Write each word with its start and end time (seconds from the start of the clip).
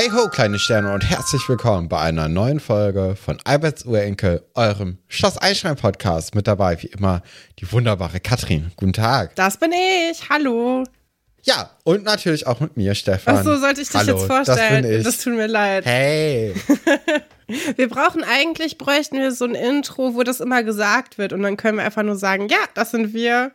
Hey 0.00 0.08
ho, 0.08 0.30
kleine 0.30 0.58
Sterne 0.58 0.94
und 0.94 1.04
herzlich 1.04 1.46
willkommen 1.46 1.90
bei 1.90 2.00
einer 2.00 2.26
neuen 2.26 2.58
Folge 2.58 3.16
von 3.22 3.36
Alberts 3.44 3.84
Urenkel, 3.84 4.42
eurem 4.54 4.96
Schloss 5.08 5.36
Einstein 5.36 5.76
Podcast. 5.76 6.34
Mit 6.34 6.46
dabei 6.46 6.82
wie 6.82 6.86
immer 6.86 7.20
die 7.58 7.70
wunderbare 7.70 8.18
Katrin. 8.18 8.72
Guten 8.76 8.94
Tag. 8.94 9.36
Das 9.36 9.58
bin 9.58 9.72
ich. 9.72 10.30
Hallo. 10.30 10.84
Ja, 11.42 11.68
und 11.84 12.04
natürlich 12.04 12.46
auch 12.46 12.60
mit 12.60 12.78
mir, 12.78 12.94
Stefan. 12.94 13.36
Ach 13.36 13.44
so, 13.44 13.58
sollte 13.58 13.82
ich 13.82 13.88
dich 13.88 14.00
Hallo, 14.00 14.16
jetzt 14.16 14.26
vorstellen? 14.26 14.82
Das, 14.82 14.90
bin 14.90 15.00
ich. 15.00 15.04
das 15.04 15.18
tut 15.18 15.34
mir 15.34 15.48
leid. 15.48 15.84
Hey. 15.84 16.54
Wir 17.76 17.90
brauchen 17.90 18.24
eigentlich, 18.24 18.78
bräuchten 18.78 19.18
wir 19.18 19.32
so 19.32 19.44
ein 19.44 19.54
Intro, 19.54 20.14
wo 20.14 20.22
das 20.22 20.40
immer 20.40 20.62
gesagt 20.62 21.18
wird. 21.18 21.34
Und 21.34 21.42
dann 21.42 21.58
können 21.58 21.76
wir 21.76 21.84
einfach 21.84 22.04
nur 22.04 22.16
sagen, 22.16 22.48
ja, 22.48 22.56
das 22.72 22.92
sind 22.92 23.12
wir. 23.12 23.52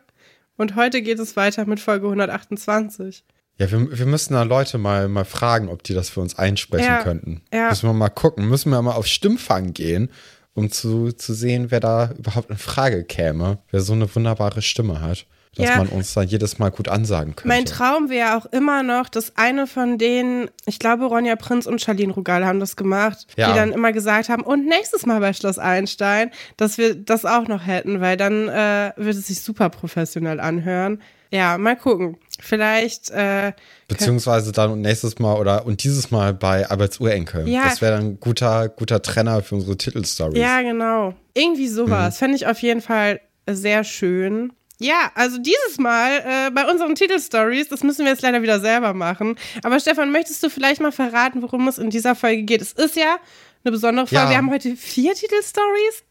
Und 0.56 0.76
heute 0.76 1.02
geht 1.02 1.18
es 1.18 1.34
weiter 1.34 1.66
mit 1.66 1.80
Folge 1.80 2.06
128. 2.06 3.24
Ja, 3.58 3.70
wir, 3.70 3.98
wir 3.98 4.06
müssen 4.06 4.34
da 4.34 4.42
Leute 4.42 4.76
mal, 4.78 5.08
mal 5.08 5.24
fragen, 5.24 5.68
ob 5.68 5.82
die 5.82 5.94
das 5.94 6.10
für 6.10 6.20
uns 6.20 6.36
einsprechen 6.38 6.86
Ja, 6.86 7.02
könnten. 7.02 7.40
ja. 7.52 7.70
Müssen 7.70 7.88
wir 7.88 7.94
mal 7.94 8.10
gucken. 8.10 8.48
Müssen 8.48 8.70
wir 8.70 8.82
mal 8.82 8.92
auf 8.92 9.06
Stimmfang 9.06 9.72
gehen, 9.72 10.10
um 10.54 10.70
zu, 10.70 11.12
zu 11.12 11.32
sehen, 11.32 11.70
wer 11.70 11.80
da 11.80 12.10
überhaupt 12.18 12.50
in 12.50 12.58
Frage 12.58 13.04
käme. 13.04 13.58
Wer 13.70 13.80
so 13.80 13.94
eine 13.94 14.14
wunderbare 14.14 14.60
Stimme 14.60 15.00
hat, 15.00 15.24
dass 15.54 15.68
Ja. 15.70 15.78
man 15.78 15.88
uns 15.88 16.12
dann 16.12 16.28
jedes 16.28 16.58
Mal 16.58 16.70
gut 16.70 16.88
ansagen 16.88 17.34
könnte. 17.34 17.48
Mein 17.48 17.64
Traum 17.64 18.10
wäre 18.10 18.36
auch 18.36 18.44
immer 18.52 18.82
noch, 18.82 19.08
dass 19.08 19.34
eine 19.38 19.66
von 19.66 19.96
denen, 19.96 20.50
ich 20.66 20.78
glaube, 20.78 21.06
Ronja 21.06 21.36
Prinz 21.36 21.64
und 21.64 21.80
Charlene 21.80 22.12
Rugal 22.12 22.44
haben 22.44 22.60
das 22.60 22.76
gemacht, 22.76 23.26
Ja. 23.38 23.48
die 23.52 23.58
dann 23.58 23.72
immer 23.72 23.92
gesagt 23.92 24.28
haben, 24.28 24.42
und 24.42 24.66
nächstes 24.66 25.06
Mal 25.06 25.20
bei 25.20 25.32
Schloss 25.32 25.58
Einstein, 25.58 26.30
dass 26.58 26.76
wir 26.76 26.94
das 26.94 27.24
auch 27.24 27.48
noch 27.48 27.66
hätten, 27.66 28.02
weil 28.02 28.18
dann 28.18 28.48
äh, 28.48 28.92
würde 28.96 29.18
es 29.18 29.28
sich 29.28 29.40
super 29.40 29.70
professionell 29.70 30.40
anhören. 30.40 31.00
Ja, 31.30 31.58
mal 31.58 31.76
gucken. 31.76 32.16
Vielleicht, 32.38 33.10
äh, 33.10 33.52
Beziehungsweise 33.88 34.52
dann 34.52 34.80
nächstes 34.80 35.18
Mal 35.18 35.34
oder 35.38 35.64
und 35.66 35.82
dieses 35.84 36.10
Mal 36.10 36.34
bei 36.34 36.68
Alberts 36.68 37.00
Urenkel. 37.00 37.48
Ja. 37.48 37.64
Das 37.64 37.80
wäre 37.80 37.96
dann 37.96 38.06
ein 38.06 38.20
guter, 38.20 38.68
guter 38.68 39.00
Trenner 39.02 39.42
für 39.42 39.54
unsere 39.56 39.76
Titelstories. 39.76 40.38
Ja, 40.38 40.60
genau. 40.62 41.14
Irgendwie 41.34 41.68
Mhm. 41.68 41.74
sowas. 41.74 42.18
Fände 42.18 42.36
ich 42.36 42.46
auf 42.46 42.60
jeden 42.60 42.80
Fall 42.82 43.20
sehr 43.48 43.84
schön. 43.84 44.52
Ja, 44.78 45.10
also 45.14 45.38
dieses 45.38 45.78
Mal 45.78 46.18
äh, 46.18 46.50
bei 46.50 46.70
unseren 46.70 46.94
Titelstories, 46.94 47.68
das 47.68 47.82
müssen 47.82 48.04
wir 48.04 48.12
jetzt 48.12 48.20
leider 48.22 48.42
wieder 48.42 48.60
selber 48.60 48.92
machen. 48.92 49.36
Aber 49.62 49.80
Stefan, 49.80 50.12
möchtest 50.12 50.42
du 50.42 50.50
vielleicht 50.50 50.82
mal 50.82 50.92
verraten, 50.92 51.40
worum 51.42 51.66
es 51.68 51.78
in 51.78 51.88
dieser 51.88 52.14
Folge 52.14 52.42
geht? 52.42 52.60
Es 52.60 52.72
ist 52.72 52.94
ja 52.96 53.16
eine 53.64 53.72
besondere 53.72 54.06
Folge. 54.06 54.24
Ja. 54.24 54.30
Wir 54.30 54.36
haben 54.36 54.50
heute 54.50 54.76
vier 54.76 55.14
Titelstories. 55.14 56.02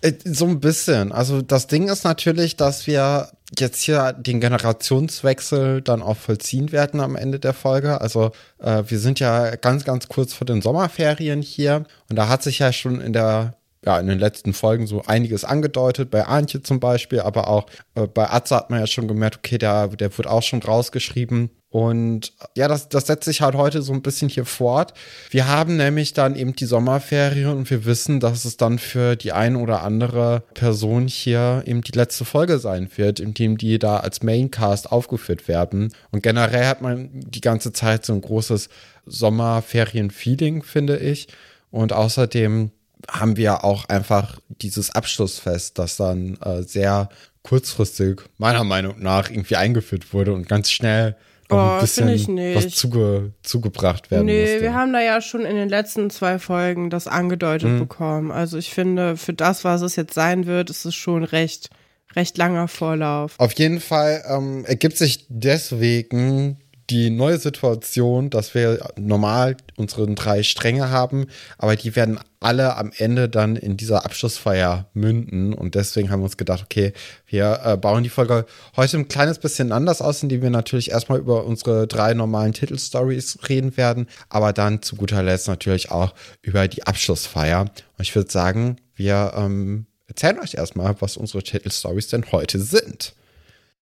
Äh, 0.00 0.12
So 0.24 0.46
ein 0.46 0.58
bisschen. 0.60 1.12
Also 1.12 1.42
das 1.42 1.66
Ding 1.66 1.88
ist 1.88 2.04
natürlich, 2.04 2.56
dass 2.56 2.86
wir 2.86 3.28
jetzt 3.58 3.82
hier 3.82 4.12
den 4.12 4.40
Generationswechsel 4.40 5.82
dann 5.82 6.02
auch 6.02 6.16
vollziehen 6.16 6.72
werden 6.72 7.00
am 7.00 7.16
Ende 7.16 7.38
der 7.38 7.52
Folge. 7.52 8.00
Also 8.00 8.32
äh, 8.58 8.82
wir 8.86 8.98
sind 8.98 9.20
ja 9.20 9.56
ganz, 9.56 9.84
ganz 9.84 10.08
kurz 10.08 10.32
vor 10.32 10.46
den 10.46 10.62
Sommerferien 10.62 11.42
hier 11.42 11.84
und 12.08 12.16
da 12.16 12.28
hat 12.28 12.42
sich 12.42 12.58
ja 12.58 12.72
schon 12.72 13.00
in 13.00 13.12
der 13.12 13.54
ja, 13.84 13.98
in 14.00 14.06
den 14.06 14.18
letzten 14.18 14.54
Folgen 14.54 14.86
so 14.86 15.02
einiges 15.06 15.44
angedeutet, 15.44 16.10
bei 16.10 16.24
Antje 16.24 16.62
zum 16.62 16.80
Beispiel, 16.80 17.20
aber 17.20 17.48
auch 17.48 17.66
äh, 17.94 18.06
bei 18.06 18.30
Atze 18.30 18.56
hat 18.56 18.70
man 18.70 18.80
ja 18.80 18.86
schon 18.86 19.08
gemerkt, 19.08 19.36
okay, 19.36 19.58
der, 19.58 19.88
der 19.88 20.16
wird 20.16 20.26
auch 20.26 20.42
schon 20.42 20.62
rausgeschrieben. 20.62 21.50
Und 21.74 22.32
ja, 22.56 22.68
das, 22.68 22.88
das 22.88 23.08
setzt 23.08 23.24
sich 23.24 23.40
halt 23.40 23.56
heute 23.56 23.82
so 23.82 23.92
ein 23.92 24.00
bisschen 24.00 24.28
hier 24.28 24.44
fort. 24.44 24.94
Wir 25.30 25.48
haben 25.48 25.76
nämlich 25.76 26.12
dann 26.12 26.36
eben 26.36 26.54
die 26.54 26.66
Sommerferien 26.66 27.50
und 27.50 27.68
wir 27.68 27.84
wissen, 27.84 28.20
dass 28.20 28.44
es 28.44 28.56
dann 28.56 28.78
für 28.78 29.16
die 29.16 29.32
ein 29.32 29.56
oder 29.56 29.82
andere 29.82 30.44
Person 30.54 31.08
hier 31.08 31.64
eben 31.66 31.80
die 31.80 31.90
letzte 31.90 32.24
Folge 32.24 32.60
sein 32.60 32.88
wird, 32.94 33.18
in 33.18 33.34
dem 33.34 33.58
die 33.58 33.80
da 33.80 33.96
als 33.96 34.22
Maincast 34.22 34.92
aufgeführt 34.92 35.48
werden. 35.48 35.92
Und 36.12 36.22
generell 36.22 36.64
hat 36.66 36.80
man 36.80 37.10
die 37.12 37.40
ganze 37.40 37.72
Zeit 37.72 38.06
so 38.06 38.12
ein 38.12 38.20
großes 38.20 38.68
Sommerferien-Feeling, 39.06 40.62
finde 40.62 40.98
ich. 40.98 41.26
Und 41.72 41.92
außerdem 41.92 42.70
haben 43.08 43.36
wir 43.36 43.64
auch 43.64 43.88
einfach 43.88 44.38
dieses 44.48 44.90
Abschlussfest, 44.94 45.76
das 45.76 45.96
dann 45.96 46.36
äh, 46.36 46.62
sehr 46.62 47.08
kurzfristig, 47.42 48.20
meiner 48.38 48.62
Meinung 48.62 49.02
nach, 49.02 49.28
irgendwie 49.28 49.56
eingeführt 49.56 50.14
wurde 50.14 50.34
und 50.34 50.48
ganz 50.48 50.70
schnell 50.70 51.16
Oh, 51.50 51.56
ein 51.56 51.80
bisschen 51.80 52.04
finde 52.08 52.14
ich 52.14 52.28
nicht. 52.28 52.56
was 52.56 52.74
zuge 52.74 53.32
zugebracht 53.42 54.10
werden 54.10 54.26
Nee, 54.26 54.40
musste. 54.42 54.60
wir 54.62 54.74
haben 54.74 54.92
da 54.92 55.00
ja 55.00 55.20
schon 55.20 55.42
in 55.44 55.56
den 55.56 55.68
letzten 55.68 56.08
zwei 56.10 56.38
Folgen 56.38 56.90
das 56.90 57.06
angedeutet 57.06 57.70
Mhm. 57.70 57.78
bekommen. 57.80 58.30
Also 58.30 58.56
ich 58.58 58.70
finde, 58.72 59.16
für 59.16 59.34
das, 59.34 59.64
was 59.64 59.82
es 59.82 59.96
jetzt 59.96 60.14
sein 60.14 60.46
wird, 60.46 60.70
ist 60.70 60.84
es 60.84 60.94
schon 60.94 61.22
recht, 61.24 61.70
recht 62.16 62.38
langer 62.38 62.68
Vorlauf. 62.68 63.34
Auf 63.38 63.52
jeden 63.54 63.80
Fall 63.80 64.24
ähm, 64.28 64.64
ergibt 64.64 64.96
sich 64.96 65.26
deswegen 65.28 66.58
die 66.90 67.10
neue 67.10 67.38
Situation, 67.38 68.30
dass 68.30 68.54
wir 68.54 68.90
normal 68.96 69.56
unsere 69.76 70.06
drei 70.14 70.42
Stränge 70.42 70.90
haben, 70.90 71.26
aber 71.58 71.76
die 71.76 71.96
werden 71.96 72.18
alle 72.40 72.76
am 72.76 72.92
Ende 72.96 73.28
dann 73.28 73.56
in 73.56 73.76
dieser 73.78 74.04
Abschlussfeier 74.04 74.86
münden. 74.92 75.54
Und 75.54 75.74
deswegen 75.74 76.10
haben 76.10 76.20
wir 76.20 76.24
uns 76.24 76.36
gedacht, 76.36 76.62
okay, 76.62 76.92
wir 77.26 77.60
äh, 77.64 77.76
bauen 77.78 78.02
die 78.02 78.10
Folge 78.10 78.44
heute 78.76 78.98
ein 78.98 79.08
kleines 79.08 79.38
bisschen 79.38 79.72
anders 79.72 80.02
aus, 80.02 80.22
indem 80.22 80.42
wir 80.42 80.50
natürlich 80.50 80.90
erstmal 80.90 81.18
über 81.18 81.44
unsere 81.44 81.86
drei 81.86 82.12
normalen 82.12 82.52
Titelstories 82.52 83.38
reden 83.48 83.76
werden, 83.78 84.06
aber 84.28 84.52
dann 84.52 84.82
zu 84.82 84.96
guter 84.96 85.22
Letzt 85.22 85.48
natürlich 85.48 85.90
auch 85.90 86.14
über 86.42 86.68
die 86.68 86.86
Abschlussfeier. 86.86 87.62
Und 87.62 88.00
ich 88.00 88.14
würde 88.14 88.30
sagen, 88.30 88.76
wir 88.94 89.32
ähm, 89.36 89.86
erzählen 90.06 90.38
euch 90.38 90.54
erstmal, 90.54 91.00
was 91.00 91.16
unsere 91.16 91.42
Titelstories 91.42 92.08
denn 92.08 92.30
heute 92.30 92.60
sind. 92.60 93.14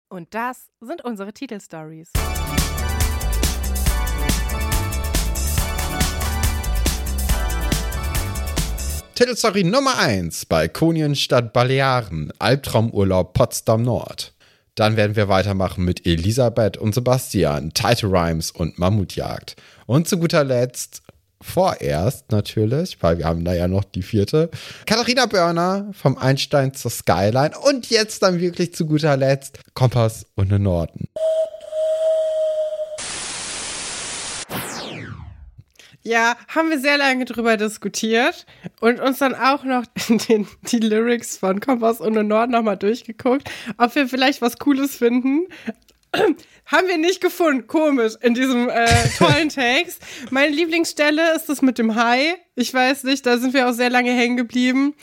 Und 0.07 0.33
das 0.33 0.69
sind 0.79 1.03
unsere 1.03 1.33
Titelstories. 1.33 2.09
Titelstory 9.15 9.63
Nummer 9.63 9.97
1, 9.97 10.47
Balkonien 10.47 11.15
statt 11.15 11.53
Balearen, 11.53 12.33
Albtraumurlaub 12.37 13.33
Potsdam 13.33 13.81
Nord. 13.81 14.33
Dann 14.75 14.97
werden 14.97 15.15
wir 15.15 15.29
weitermachen 15.29 15.85
mit 15.85 16.05
Elisabeth 16.05 16.75
und 16.75 16.93
Sebastian, 16.93 17.71
Title 17.73 18.09
Rhymes 18.09 18.51
und 18.51 18.77
Mammutjagd. 18.77 19.55
Und 19.85 20.09
zu 20.09 20.19
guter 20.19 20.43
Letzt, 20.43 21.01
vorerst 21.41 22.29
natürlich, 22.33 23.01
weil 23.01 23.17
wir 23.17 23.25
haben 23.25 23.45
da 23.45 23.53
ja 23.53 23.69
noch 23.69 23.85
die 23.85 24.01
vierte, 24.01 24.49
Katharina 24.85 25.27
Börner 25.27 25.91
vom 25.93 26.17
Einstein 26.17 26.73
zur 26.73 26.91
Skyline 26.91 27.57
und 27.57 27.89
jetzt 27.89 28.21
dann 28.21 28.41
wirklich 28.41 28.73
zu 28.73 28.85
guter 28.85 29.15
Letzt 29.15 29.59
Kompass 29.75 30.25
und 30.35 30.51
den 30.51 30.63
Norden. 30.63 31.07
Ja, 36.07 36.37
haben 36.49 36.69
wir 36.69 36.79
sehr 36.79 36.99
lange 36.99 37.25
drüber 37.25 37.57
diskutiert 37.57 38.45
und 38.79 38.99
uns 38.99 39.17
dann 39.17 39.33
auch 39.33 39.63
noch 39.63 39.85
den, 40.29 40.47
die 40.71 40.77
Lyrics 40.77 41.37
von 41.37 41.59
Kompass 41.59 41.99
und 41.99 42.13
den 42.13 42.27
Nord 42.27 42.51
nochmal 42.51 42.77
durchgeguckt, 42.77 43.49
ob 43.79 43.95
wir 43.95 44.07
vielleicht 44.07 44.39
was 44.39 44.59
Cooles 44.59 44.97
finden. 44.97 45.47
Haben 46.67 46.87
wir 46.87 46.99
nicht 46.99 47.21
gefunden. 47.21 47.65
Komisch 47.65 48.13
in 48.21 48.35
diesem 48.35 48.69
äh, 48.69 48.87
tollen 49.17 49.49
Text. 49.49 49.99
Meine 50.29 50.55
Lieblingsstelle 50.55 51.35
ist 51.35 51.49
das 51.49 51.63
mit 51.63 51.79
dem 51.79 51.95
Hai. 51.95 52.35
Ich 52.57 52.73
weiß 52.73 53.03
nicht, 53.03 53.25
da 53.25 53.37
sind 53.37 53.53
wir 53.53 53.67
auch 53.69 53.73
sehr 53.73 53.89
lange 53.89 54.11
hängen 54.13 54.37
geblieben. 54.37 54.93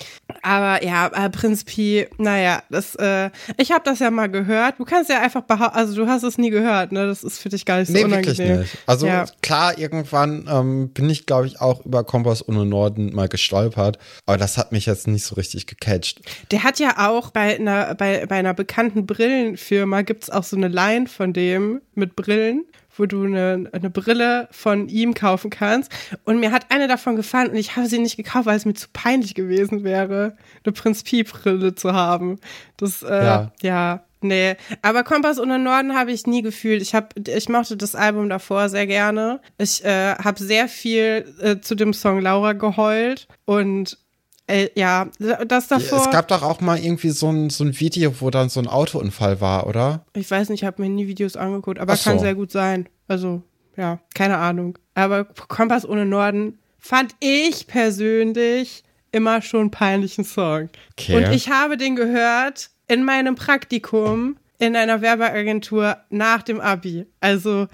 Aber 0.43 0.83
ja, 0.83 1.09
äh, 1.09 1.29
Prinz 1.29 1.65
Pi, 1.65 2.07
naja, 2.17 2.63
das, 2.71 2.95
äh, 2.95 3.31
ich 3.59 3.71
habe 3.73 3.83
das 3.85 3.99
ja 3.99 4.11
mal 4.11 4.29
gehört. 4.31 4.79
Du 4.79 4.85
kannst 4.85 5.11
ja 5.11 5.21
einfach 5.21 5.43
behaupten, 5.43 5.77
also 5.77 5.95
du 5.95 6.09
hast 6.09 6.23
es 6.23 6.39
nie 6.39 6.49
gehört, 6.51 6.93
ne? 6.93 7.07
Das 7.07 7.23
ist 7.23 7.39
für 7.39 7.51
dich 7.51 7.67
gar 7.67 7.79
nicht 7.79 7.89
so 7.89 7.93
Nee, 7.93 8.05
unangenehm. 8.05 8.37
wirklich 8.39 8.59
nicht. 8.73 8.79
Also 8.87 9.07
Ja. 9.07 9.27
klar, 9.43 9.79
irgendwann 9.79 10.47
ähm, 10.51 10.89
bin 10.91 11.11
ich, 11.11 11.27
glaube 11.27 11.47
ich, 11.47 11.61
auch 11.61 11.85
über 11.85 12.05
Kompass 12.05 12.41
und 12.41 12.57
den 12.57 12.71
Norden 12.71 13.15
mal 13.15 13.29
gestolpert, 13.29 13.99
aber 14.27 14.39
das 14.39 14.57
hat 14.57 14.73
mich 14.73 14.87
jetzt 14.87 15.07
nicht 15.07 15.25
so 15.25 15.35
richtig 15.35 15.67
gecatcht. 15.67 16.21
Der 16.51 16.63
hat 16.65 16.79
ja 16.79 17.09
auch 17.11 17.31
bei 17.31 17.57
einer, 17.57 17.95
bei, 17.95 18.25
bei 18.27 18.37
einer 18.37 18.55
bekannten 18.55 19.05
Brillenfirma 19.07 20.03
gibt's 20.03 20.31
auch 20.31 20.45
so 20.45 20.57
eine 20.57 20.69
Line 20.69 21.07
von 21.07 21.33
dem 21.33 21.83
mit 21.95 22.17
Brillen, 22.17 22.65
wo 22.97 23.07
du 23.07 23.25
eine, 23.25 23.71
eine 23.73 23.91
Brille 23.91 24.49
von 24.51 24.89
ihm 24.89 25.15
kaufen 25.15 25.51
kannst. 25.51 25.93
Und 26.25 26.41
mir 26.41 26.53
hat 26.53 26.67
eine 26.71 26.89
davon 26.89 27.17
gefallen 27.17 27.51
und 27.51 27.57
ich 27.57 27.77
habe 27.77 27.87
sie 27.87 27.99
nicht 27.99 28.17
gekauft, 28.17 28.47
weil 28.47 28.57
es 28.57 28.65
mir 28.65 28.75
zu 28.75 28.89
peinlich 28.93 29.35
gewesen 29.35 29.85
wäre, 29.85 30.37
eine 30.65 30.73
Prinz 30.73 31.03
Pi 31.03 31.23
Brille 31.25 31.75
zu 31.75 31.93
haben. 31.93 32.39
Das, 32.77 33.03
äh, 33.03 33.25
Ja. 33.25 33.53
ja. 33.63 34.05
Nee, 34.25 34.55
aber 34.83 35.03
Kompass 35.03 35.41
und 35.41 35.49
den 35.49 35.65
Norden 35.65 35.97
habe 35.97 36.13
ich 36.13 36.29
nie 36.29 36.43
gefühlt. 36.43 36.81
Ich 36.81 36.95
habe, 36.95 37.09
ich 37.27 37.49
mochte 37.49 37.77
das 37.77 37.97
Album 37.97 38.29
davor 38.29 38.69
sehr 38.69 38.87
gerne. 38.87 39.41
Ich 39.59 39.85
äh, 39.85 40.15
habe 40.15 40.41
sehr 40.41 40.69
viel 40.69 41.27
äh, 41.41 41.59
zu 41.61 41.75
dem 41.75 41.93
Song 41.93 42.21
Laura 42.21 42.53
geheult 42.53 43.27
und 43.47 43.99
äh, 44.47 44.69
ja, 44.75 45.09
das 45.47 45.69
davor. 45.69 45.99
Es 45.99 46.11
gab 46.11 46.29
doch 46.29 46.43
auch 46.43 46.61
mal 46.61 46.79
irgendwie 46.79 47.11
so 47.11 47.31
ein, 47.31 47.51
so 47.51 47.65
ein 47.65 47.79
Video, 47.79 48.21
wo 48.21 48.31
dann 48.31 48.49
so 48.49 48.61
ein 48.61 48.67
Autounfall 48.67 49.41
war, 49.41 49.67
oder? 49.67 50.05
Ich 50.15 50.31
weiß 50.31 50.49
nicht, 50.49 50.63
ich 50.63 50.67
habe 50.67 50.83
mir 50.83 50.89
nie 50.89 51.07
Videos 51.07 51.37
angeguckt, 51.37 51.79
aber 51.79 51.97
so. 51.97 52.11
kann 52.11 52.19
sehr 52.19 52.35
gut 52.35 52.51
sein. 52.51 52.89
Also, 53.09 53.43
ja, 53.77 54.01
keine 54.15 54.39
Ahnung. 54.39 54.79
Aber 54.95 55.25
Kompass 55.25 55.89
ohne 55.89 56.05
Norden 56.05 56.59
fand 56.79 57.15
ich 57.21 57.67
persönlich 57.67 58.83
immer 59.13 59.43
schon 59.43 59.61
einen 59.61 59.71
peinlichen 59.71 60.25
Song. 60.25 60.69
Okay. 60.93 61.17
Und 61.17 61.33
ich 61.33 61.49
habe 61.49 61.77
den 61.77 61.97
gehört 61.97 62.71
in 62.89 63.05
meinem 63.05 63.37
Praktikum 63.37 64.37
in 64.59 64.77
einer 64.77 65.01
Werbeagentur 65.01 65.97
nach 66.11 66.43
dem 66.43 66.61
Abi. 66.61 67.07
Also, 67.21 67.69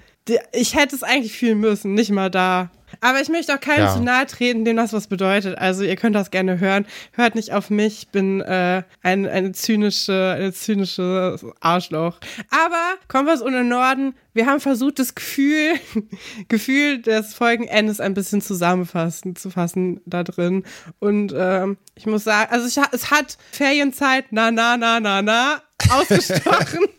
ich 0.51 0.75
hätte 0.75 0.95
es 0.95 1.03
eigentlich 1.03 1.37
fühlen 1.37 1.59
müssen, 1.59 1.93
nicht 1.93 2.11
mal 2.11 2.29
da. 2.29 2.71
Aber 3.01 3.21
ich 3.21 3.29
möchte 3.29 3.53
auch 3.53 3.59
keinem 3.59 3.85
Ja. 3.85 3.93
zu 3.93 4.01
nahe 4.01 4.25
treten, 4.25 4.65
dem 4.65 4.75
das 4.77 4.93
was 4.93 5.07
bedeutet. 5.07 5.57
Also 5.57 5.83
ihr 5.83 5.95
könnt 5.95 6.15
das 6.15 6.31
gerne 6.31 6.59
hören. 6.59 6.85
Hört 7.13 7.35
nicht 7.35 7.53
auf 7.53 7.69
mich. 7.69 7.99
Ich 7.99 8.07
bin 8.09 8.41
äh, 8.41 8.83
ein, 9.01 9.27
eine 9.27 9.51
zynische, 9.51 10.35
eine 10.37 10.53
zynische 10.53 11.37
Arschloch. 11.59 12.17
Aber 12.49 12.95
Kompass 13.07 13.41
ohne 13.41 13.63
Norden. 13.63 14.15
Wir 14.33 14.45
haben 14.45 14.59
versucht, 14.59 14.99
das 14.99 15.15
Gefühl, 15.15 15.73
Gefühl 16.47 17.01
des 17.01 17.33
Folgenendes 17.33 17.99
ein 17.99 18.13
bisschen 18.13 18.41
zusammenfassen, 18.41 19.35
zu 19.35 19.49
fassen 19.49 20.01
da 20.05 20.23
drin. 20.23 20.63
Und 20.99 21.33
ähm, 21.35 21.77
ich 21.95 22.05
muss 22.05 22.23
sagen, 22.23 22.51
also 22.51 22.67
ich, 22.67 22.77
es 22.93 23.11
hat 23.11 23.37
Ferienzeit, 23.51 24.25
na, 24.31 24.51
na, 24.51 24.77
na, 24.77 24.99
na, 24.99 25.21
na, 25.21 25.61
ausgestochen. 25.89 26.85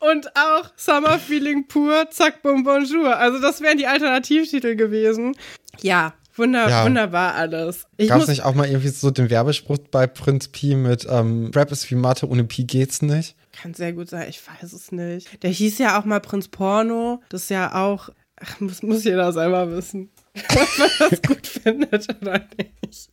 Und 0.00 0.28
auch 0.36 0.70
Summer 0.76 1.18
Feeling 1.18 1.66
pur, 1.68 2.08
zack, 2.10 2.42
bum, 2.42 2.64
bonjour. 2.64 3.16
Also 3.16 3.40
das 3.40 3.60
wären 3.60 3.78
die 3.78 3.86
Alternativtitel 3.86 4.76
gewesen. 4.76 5.36
Ja, 5.80 6.14
wunder, 6.34 6.68
Ja. 6.68 6.84
wunderbar 6.84 7.34
alles. 7.34 7.86
Ich 7.96 8.08
Gab 8.08 8.20
es 8.20 8.28
nicht 8.28 8.42
auch 8.42 8.54
mal 8.54 8.66
irgendwie 8.66 8.88
so 8.88 9.10
den 9.10 9.30
Werbespruch 9.30 9.78
bei 9.90 10.06
Prinz 10.06 10.48
Pi 10.48 10.74
mit 10.74 11.06
ähm, 11.08 11.50
Rap 11.54 11.70
ist 11.72 11.90
wie 11.90 11.94
Mathe, 11.94 12.28
ohne 12.28 12.44
Pi 12.44 12.64
geht's 12.64 13.02
nicht? 13.02 13.36
kann 13.52 13.74
sehr 13.74 13.92
gut 13.92 14.08
sein, 14.08 14.28
ich 14.30 14.40
weiß 14.46 14.72
es 14.72 14.92
nicht. 14.92 15.42
Der 15.42 15.50
hieß 15.50 15.76
ja 15.78 16.00
auch 16.00 16.06
mal 16.06 16.20
Prinz 16.20 16.48
Porno. 16.48 17.22
Das 17.28 17.42
ist 17.42 17.50
ja 17.50 17.74
auch, 17.74 18.08
ach, 18.40 18.60
muss, 18.60 18.82
muss 18.82 19.04
jeder 19.04 19.30
selber 19.32 19.70
wissen, 19.70 20.10
ob 20.34 20.78
man 20.78 20.88
das 21.10 21.20
gut 21.22 21.46
findet 21.46 22.08
oder 22.22 22.40
nicht. 22.82 23.10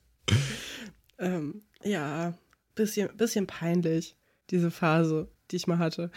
Ähm, 1.19 1.61
ja, 1.83 2.33
bisschen, 2.75 3.09
bisschen 3.17 3.47
peinlich, 3.47 4.15
diese 4.49 4.71
Phase, 4.71 5.29
die 5.51 5.57
ich 5.57 5.67
mal 5.67 5.79
hatte. 5.79 6.11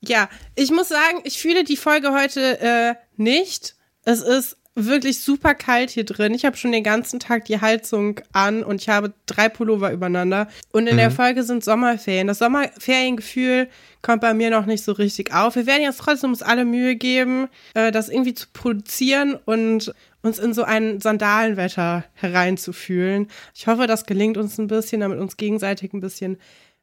Ja, 0.00 0.28
ich 0.54 0.70
muss 0.70 0.88
sagen, 0.88 1.20
ich 1.24 1.38
fühle 1.38 1.64
die 1.64 1.76
Folge 1.76 2.12
heute 2.12 2.60
äh, 2.60 2.94
nicht. 3.16 3.74
Es 4.04 4.20
ist 4.20 4.56
wirklich 4.86 5.20
super 5.20 5.54
kalt 5.54 5.90
hier 5.90 6.04
drin. 6.04 6.34
Ich 6.34 6.44
habe 6.44 6.56
schon 6.56 6.72
den 6.72 6.84
ganzen 6.84 7.18
Tag 7.18 7.46
die 7.46 7.60
Heizung 7.60 8.20
an 8.32 8.62
und 8.62 8.80
ich 8.80 8.88
habe 8.88 9.12
drei 9.26 9.48
Pullover 9.48 9.92
übereinander. 9.92 10.48
Und 10.72 10.86
in 10.86 10.96
der 10.96 11.10
Folge 11.10 11.42
sind 11.42 11.64
Sommerferien. 11.64 12.28
Das 12.28 12.38
Sommerferiengefühl 12.38 13.68
kommt 14.02 14.20
bei 14.20 14.34
mir 14.34 14.50
noch 14.50 14.66
nicht 14.66 14.84
so 14.84 14.92
richtig 14.92 15.34
auf. 15.34 15.56
Wir 15.56 15.66
werden 15.66 15.82
jetzt 15.82 15.98
trotzdem 15.98 16.30
uns 16.30 16.42
alle 16.42 16.64
Mühe 16.64 16.94
geben, 16.94 17.48
äh, 17.74 17.90
das 17.90 18.08
irgendwie 18.08 18.34
zu 18.34 18.46
produzieren 18.52 19.34
und 19.44 19.92
uns 20.22 20.38
in 20.38 20.54
so 20.54 20.62
ein 20.62 21.00
Sandalenwetter 21.00 22.04
hereinzufühlen. 22.14 23.28
Ich 23.54 23.66
hoffe, 23.66 23.86
das 23.86 24.06
gelingt 24.06 24.36
uns 24.36 24.58
ein 24.58 24.68
bisschen, 24.68 25.00
damit 25.00 25.18
uns 25.18 25.36
gegenseitig 25.36 25.92
ein 25.92 26.00
bisschen 26.00 26.38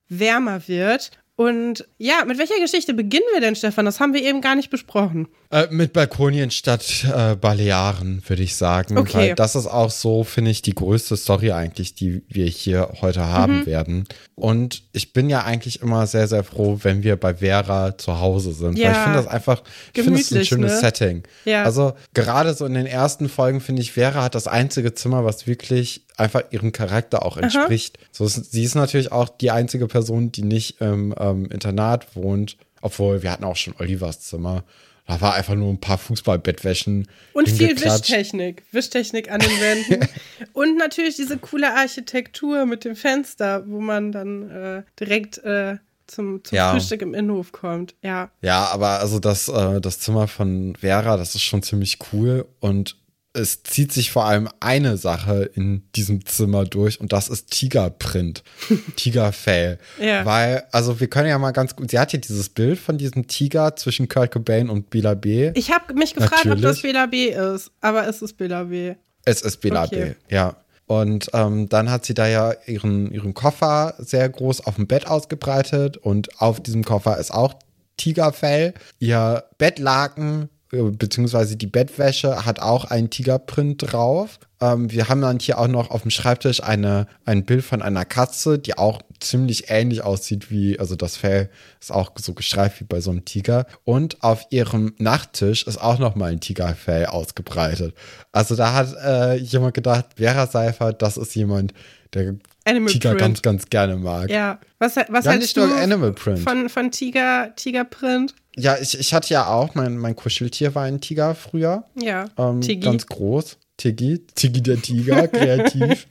wärmer 0.10 0.68
wird. 0.68 1.12
Und 1.38 1.86
ja, 1.98 2.24
mit 2.26 2.38
welcher 2.38 2.58
Geschichte 2.62 2.94
beginnen 2.94 3.26
wir 3.34 3.42
denn, 3.42 3.58
Stefan? 3.58 3.84
Das 3.84 4.00
haben 4.00 4.14
wir 4.14 4.24
eben 4.24 4.40
gar 4.40 4.56
nicht 4.56 4.70
besprochen. 4.70 5.28
Äh, 5.52 5.68
mit 5.70 5.92
Balkonien 5.92 6.50
statt 6.50 7.06
äh, 7.14 7.36
Balearen, 7.36 8.24
würde 8.26 8.42
ich 8.42 8.56
sagen. 8.56 8.98
Okay. 8.98 9.14
Weil 9.18 9.36
das 9.36 9.56
ist 9.56 9.68
auch 9.68 9.92
so, 9.92 10.24
finde 10.24 10.52
ich, 10.52 10.62
die 10.62 10.74
größte 10.74 11.18
Story 11.18 11.52
eigentlich, 11.52 11.94
die 11.94 12.24
wir 12.30 12.46
hier 12.46 12.90
heute 13.02 13.26
haben 13.26 13.60
Mhm. 13.60 13.66
werden. 13.66 14.08
Und 14.36 14.84
ich 14.94 15.12
bin 15.12 15.30
ja 15.30 15.44
eigentlich 15.44 15.82
immer 15.82 16.08
sehr, 16.08 16.30
sehr 16.30 16.46
froh, 16.46 16.80
wenn 16.84 17.04
wir 17.04 17.18
bei 17.18 17.36
Vera 17.36 17.98
zu 17.98 18.20
Hause 18.22 18.54
sind. 18.54 18.78
Ja. 18.78 18.86
Weil 18.86 18.92
ich 18.94 18.98
finde 19.00 19.18
das 19.18 19.28
einfach, 19.28 19.64
ich 19.94 20.04
finde 20.04 20.20
es 20.22 20.32
ein 20.34 20.46
schönes 20.46 20.72
ne? 20.74 20.80
Setting. 20.80 21.24
Ja. 21.44 21.64
Also 21.64 21.94
gerade 22.14 22.54
so 22.54 22.66
in 22.66 22.76
den 22.76 22.86
ersten 22.86 23.28
Folgen, 23.28 23.60
finde 23.60 23.82
ich, 23.82 23.92
Vera 23.92 24.24
hat 24.24 24.36
das 24.36 24.48
einzige 24.48 24.94
Zimmer, 24.94 25.26
was 25.26 25.48
wirklich 25.48 26.06
einfach 26.18 26.44
ihrem 26.52 26.72
Charakter 26.72 27.26
auch 27.26 27.38
entspricht. 27.38 28.00
So 28.12 28.26
ist, 28.26 28.52
sie 28.52 28.64
ist 28.64 28.76
natürlich 28.76 29.12
auch 29.12 29.30
die 29.30 29.52
einzige 29.52 29.88
Person, 29.88 30.32
die 30.32 30.44
nicht 30.44 30.82
im 30.82 31.14
ähm, 31.18 31.46
Internat 31.52 32.16
wohnt. 32.16 32.58
Obwohl, 32.82 33.24
wir 33.24 33.32
hatten 33.32 33.44
auch 33.44 33.56
schon 33.56 33.76
Olivers 33.80 34.22
Zimmer. 34.22 34.64
Da 35.08 35.22
war 35.22 35.36
einfach 35.36 35.54
nur 35.56 35.72
ein 35.72 35.80
paar 35.80 35.98
Fußballbettwäschen. 35.98 37.08
Und 37.34 37.50
viel. 37.50 37.80
Wischtechnik. 37.80 38.64
Wischtechnik 38.72 39.32
an 39.32 39.40
den 39.40 39.62
Wänden. 39.62 40.08
Und 40.54 40.78
natürlich 40.78 41.16
diese 41.16 41.38
coole 41.38 41.76
Architektur 41.76 42.66
mit 42.66 42.86
dem 42.86 42.96
Fenster, 42.96 43.64
wo 43.68 43.80
man 43.82 44.12
dann 44.12 44.50
äh, 44.50 44.84
direkt 45.00 45.38
äh, 45.40 45.78
zum, 46.08 46.44
zum 46.44 46.56
Ja. 46.56 46.72
Frühstück 46.72 47.02
im 47.02 47.14
Innenhof 47.14 47.52
kommt. 47.52 47.96
Ja. 48.02 48.32
Ja, 48.42 48.66
aber 48.66 49.00
also 49.00 49.20
das, 49.20 49.48
äh, 49.48 49.80
das 49.80 50.00
Zimmer 50.00 50.28
von 50.28 50.76
Vera, 50.80 51.18
das 51.18 51.36
ist 51.36 51.44
schon 51.44 51.62
ziemlich 51.62 52.00
cool 52.12 52.48
und 52.60 52.98
es 53.36 53.64
zieht 53.64 53.92
sich 53.92 54.12
vor 54.12 54.26
allem 54.26 54.50
eine 54.60 54.98
Sache 54.98 55.50
in 55.54 55.84
diesem 55.96 56.26
Zimmer 56.26 56.66
durch 56.66 57.00
und 57.00 57.14
das 57.14 57.28
ist 57.28 57.52
Tigerprint, 57.52 58.44
Tigerfell. 58.96 59.78
Ja. 60.00 60.26
Weil, 60.26 60.64
also 60.72 61.00
wir 61.00 61.08
können 61.08 61.30
ja 61.30 61.38
mal 61.38 61.52
ganz 61.52 61.76
gut, 61.76 61.92
sie 61.92 62.00
hat 62.00 62.12
hier 62.12 62.22
dieses 62.22 62.50
Bild 62.50 62.80
von 62.80 62.98
diesem 62.98 63.28
Tiger 63.28 63.76
zwischen 63.76 64.08
Kurt 64.08 64.32
Cobain 64.32 64.70
und 64.70 64.90
Bela 64.90 65.14
B. 65.14 65.52
Ich 65.56 65.72
habe 65.72 65.94
mich 65.94 66.14
gefragt, 66.14 66.46
ob 66.46 66.46
Natürlich. 66.46 66.64
das 66.64 66.82
Bela 66.82 67.06
B 67.06 67.28
ist, 67.28 67.72
aber 67.82 68.08
es 68.08 68.22
ist 68.22 68.38
Bela 68.38 68.64
B. 68.64 68.96
Es 69.26 69.42
ist 69.42 69.58
Bela 69.58 69.86
Okay. 69.86 70.16
B, 70.28 70.36
ja. 70.36 70.56
Und 70.88 71.30
ähm, 71.34 71.68
dann 71.68 71.90
hat 71.90 72.06
sie 72.06 72.14
da 72.14 72.28
ja 72.28 72.54
ihren, 72.68 73.12
ihren 73.12 73.34
Koffer 73.34 73.96
sehr 73.98 74.30
groß 74.30 74.68
auf 74.68 74.76
dem 74.76 74.88
Bett 74.88 75.08
ausgebreitet 75.08 75.98
und 75.98 76.40
auf 76.40 76.62
diesem 76.62 76.84
Koffer 76.84 77.18
ist 77.18 77.32
auch 77.32 77.56
Tigerfell. 77.98 78.74
Ihr 79.00 79.46
Bettlaken 79.58 80.50
beziehungsweise 80.84 81.58
die 81.58 81.68
Bettwäsche 81.68 82.46
hat 82.46 82.60
auch 82.60 82.86
einen 82.86 83.10
Tigerprint 83.10 83.92
drauf. 83.92 84.40
Ähm, 84.62 84.92
wir 84.92 85.10
haben 85.10 85.22
dann 85.22 85.40
hier 85.40 85.60
auch 85.60 85.68
noch 85.68 85.92
auf 85.92 86.04
dem 86.04 86.12
Schreibtisch 86.12 86.64
eine, 86.64 87.08
ein 87.26 87.46
Bild 87.46 87.64
von 87.64 87.82
einer 87.82 88.06
Katze, 88.06 88.60
die 88.60 88.78
auch 88.78 89.02
ziemlich 89.20 89.70
ähnlich 89.70 90.04
aussieht 90.04 90.52
wie, 90.52 90.80
also 90.80 90.96
das 90.96 91.18
Fell 91.18 91.50
ist 91.80 91.92
auch 91.92 92.12
so 92.18 92.34
gestreift 92.34 92.80
wie 92.80 92.86
bei 92.86 93.02
so 93.02 93.12
einem 93.12 93.26
Tiger. 93.26 93.66
Und 93.84 94.24
auf 94.24 94.46
ihrem 94.50 94.94
Nachttisch 94.98 95.68
ist 95.68 95.82
auch 95.82 96.00
noch 96.00 96.16
mal 96.16 96.32
ein 96.32 96.40
Tigerfell 96.40 97.08
ausgebreitet. 97.08 97.96
Also 98.32 98.56
da 98.56 98.74
hat 98.74 98.96
äh, 99.04 99.36
jemand 99.36 99.74
gedacht, 99.74 100.06
Vera 100.18 100.48
Seifert, 100.48 101.02
das 101.02 101.18
ist 101.18 101.36
jemand, 101.36 101.74
der 102.14 102.36
Animal 102.66 102.92
Tiger 102.92 103.10
Print. 103.10 103.20
ganz, 103.20 103.42
ganz 103.42 103.70
gerne 103.70 103.96
mag. 103.96 104.30
Ja. 104.30 104.60
Was, 104.80 104.96
was 104.96 105.08
Ganz 105.08 105.28
hältst 105.28 105.58
du 105.58 105.64
Animal 105.64 106.14
Print. 106.14 106.40
von, 106.40 106.70
von 106.70 106.92
Tiger, 106.92 107.54
Tigerprint? 107.56 108.34
Ja, 108.58 108.78
ich, 108.78 108.98
ich 108.98 109.14
hatte 109.14 109.34
ja 109.34 109.48
auch, 109.48 109.76
mein, 109.76 109.98
mein 109.98 110.16
Kuscheltier 110.16 110.76
war 110.76 110.84
ein 110.84 111.02
Tiger 111.02 111.36
früher. 111.36 111.84
Ja. 111.96 112.26
Ähm, 112.38 112.62
Tiggy. 112.62 112.86
Ganz 112.86 113.06
groß. 113.08 113.58
Tiggy, 113.78 114.26
Tiggy 114.36 114.62
der 114.62 114.82
Tiger, 114.82 115.28
kreativ. 115.28 116.08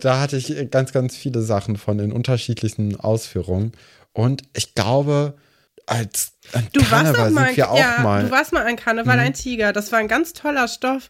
da 0.00 0.20
hatte 0.20 0.36
ich 0.36 0.70
ganz, 0.70 0.92
ganz 0.92 1.16
viele 1.16 1.40
Sachen 1.40 1.76
von 1.76 1.98
in 1.98 2.12
unterschiedlichen 2.12 3.00
Ausführungen. 3.00 3.72
Und 4.12 4.42
ich 4.54 4.74
glaube, 4.74 5.34
als 5.86 6.32
an 6.52 6.66
Du 6.72 6.80
warst 6.80 6.90
Karneval 6.90 7.28
auch 7.28 7.30
mal, 7.32 7.46
sind 7.46 7.56
wir 7.56 7.70
auch 7.70 7.78
ja, 7.78 8.00
mal. 8.02 8.22
Mhm. 8.22 8.26
du 8.26 8.32
warst 8.32 8.52
mal 8.52 8.66
an 8.66 8.76
Karneval 8.76 9.18
ein 9.18 9.34
Tiger. 9.34 9.72
Das 9.72 9.92
war 9.92 9.98
ein 9.98 10.08
ganz 10.08 10.32
toller 10.32 10.68
Stoff. 10.68 11.08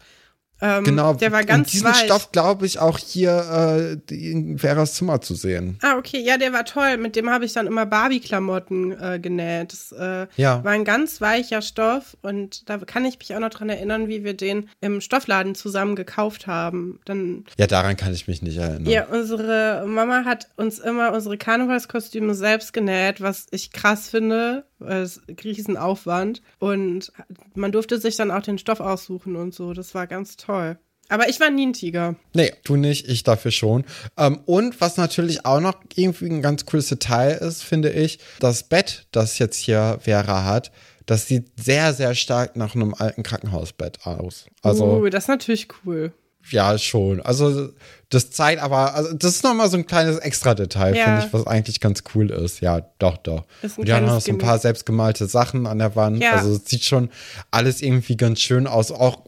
Ähm, 0.61 0.85
genau, 0.85 1.13
Der 1.15 1.33
war 1.33 1.45
ganz 1.45 1.69
und 1.69 1.73
diesen 1.75 1.87
weich. 1.89 2.05
Stoff, 2.05 2.33
glaube 2.33 2.65
ich, 2.65 2.79
auch 2.79 2.99
hier 2.99 3.99
äh, 4.09 4.15
in 4.15 4.59
Veras 4.59 4.95
Zimmer 4.95 5.21
zu 5.21 5.35
sehen. 5.35 5.79
Ah, 5.83 5.97
okay, 5.99 6.19
ja, 6.21 6.39
der 6.39 6.53
war 6.55 6.65
toll. 6.65 6.97
Mit 6.97 7.15
dem 7.15 7.29
habe 7.29 7.45
ich 7.45 7.53
dann 7.53 7.67
immer 7.67 7.85
Barbie-Klamotten 7.87 8.93
äh, 8.93 9.19
genäht. 9.21 9.73
Das 9.73 9.93
äh, 9.93 10.27
Ja. 10.37 10.65
war 10.65 10.73
ein 10.73 10.85
ganz 10.85 11.21
weicher 11.21 11.63
Stoff 11.63 12.17
und 12.23 12.69
da 12.71 12.79
kann 12.79 13.05
ich 13.05 13.19
mich 13.19 13.35
auch 13.35 13.41
noch 13.41 13.51
dran 13.51 13.69
erinnern, 13.69 14.09
wie 14.09 14.25
wir 14.25 14.35
den 14.35 14.69
im 14.81 15.01
Stoffladen 15.01 15.55
zusammen 15.55 15.95
gekauft 15.97 16.47
haben. 16.47 17.01
Dann, 17.05 17.45
Ja, 17.59 17.67
daran 17.67 17.97
kann 17.97 18.15
ich 18.15 18.27
mich 18.27 18.43
nicht 18.43 18.57
erinnern. 18.57 18.87
ja, 18.87 19.05
unsere 19.07 19.85
Mama 19.87 20.25
hat 20.25 20.49
uns 20.57 20.79
immer 20.79 21.13
unsere 21.13 21.37
Karnevalskostüme 21.37 22.35
selbst 22.35 22.73
genäht, 22.73 23.21
was 23.21 23.47
ich 23.51 23.73
krass 23.73 24.09
finde. 24.09 24.65
Ist 24.80 25.23
ein 25.28 25.37
Riesenaufwand. 25.42 26.42
Und 26.59 27.12
man 27.54 27.73
durfte 27.73 27.99
sich 27.99 28.16
dann 28.16 28.30
auch 28.30 28.42
den 28.42 28.59
Stoff 28.59 28.80
aussuchen 28.80 29.37
und 29.37 29.54
so. 29.54 29.73
Das 29.73 29.95
war 29.95 30.06
ganz 30.06 30.37
toll. 30.37 30.78
Aber 31.09 31.28
ich 31.28 31.38
war 31.38 31.50
nie 31.50 31.66
ein 31.66 31.73
Tiger. 31.73 32.16
Nee, 32.35 32.52
du 32.64 32.76
nicht, 32.76 33.09
ich 33.09 33.23
dafür 33.23 33.52
schon. 33.52 33.85
Ähm, 34.16 34.40
und 34.45 34.80
was 34.80 34.97
natürlich 34.97 35.47
auch 35.47 35.61
noch 35.61 35.76
irgendwie 35.95 36.26
ein 36.26 36.42
ganz 36.42 36.66
cooles 36.66 36.88
Detail 36.88 37.33
ist, 37.35 37.62
finde 37.62 37.90
ich, 37.90 38.18
das 38.40 38.64
Bett, 38.64 39.06
das 39.12 39.38
jetzt 39.38 39.59
hier 39.59 39.99
Vera 40.00 40.45
hat, 40.45 40.73
das 41.06 41.28
sieht 41.28 41.52
sehr, 41.56 41.95
sehr 41.95 42.14
stark 42.16 42.56
nach 42.56 42.75
einem 42.75 42.92
alten 42.95 43.23
Krankenhausbett 43.23 44.04
aus. 44.04 44.47
Also, 44.62 44.99
uh, 44.99 45.09
das 45.09 45.25
ist 45.25 45.28
natürlich 45.28 45.68
cool. 45.85 46.12
Ja, 46.50 46.79
schon. 46.79 47.21
Also, 47.21 47.71
das 48.09 48.31
zeigt 48.31 48.62
aber, 48.62 48.95
also, 48.95 49.12
das 49.15 49.37
ist 49.37 49.45
nochmal 49.45 49.69
so 49.69 49.76
ein 49.76 49.87
kleines 49.87 50.19
Extra-Detail, 50.19 50.95
Ja. 50.97 51.05
finde 51.05 51.26
ich, 51.26 51.33
was 51.33 51.47
eigentlich 51.47 51.81
ganz 51.81 52.05
cool 52.15 52.31
ist. 52.31 52.61
Ja, 52.61 52.81
doch, 52.99 53.17
doch. 53.17 53.45
Und 53.76 53.88
die 53.88 53.93
haben 53.93 54.07
noch 54.07 54.21
so 54.21 54.31
ein 54.33 54.38
paar 54.38 54.59
selbstgemalte 54.59 55.26
Sachen 55.26 55.67
an 55.67 55.79
der 55.79 55.97
Wand. 55.97 56.23
Ja. 56.23 56.33
Also, 56.33 56.53
es 56.55 56.67
sieht 56.67 56.85
schon 56.85 57.11
alles 57.50 57.83
irgendwie 57.83 58.17
ganz 58.17 58.41
schön 58.41 58.67
aus. 58.67 58.93
Auch, 58.93 59.23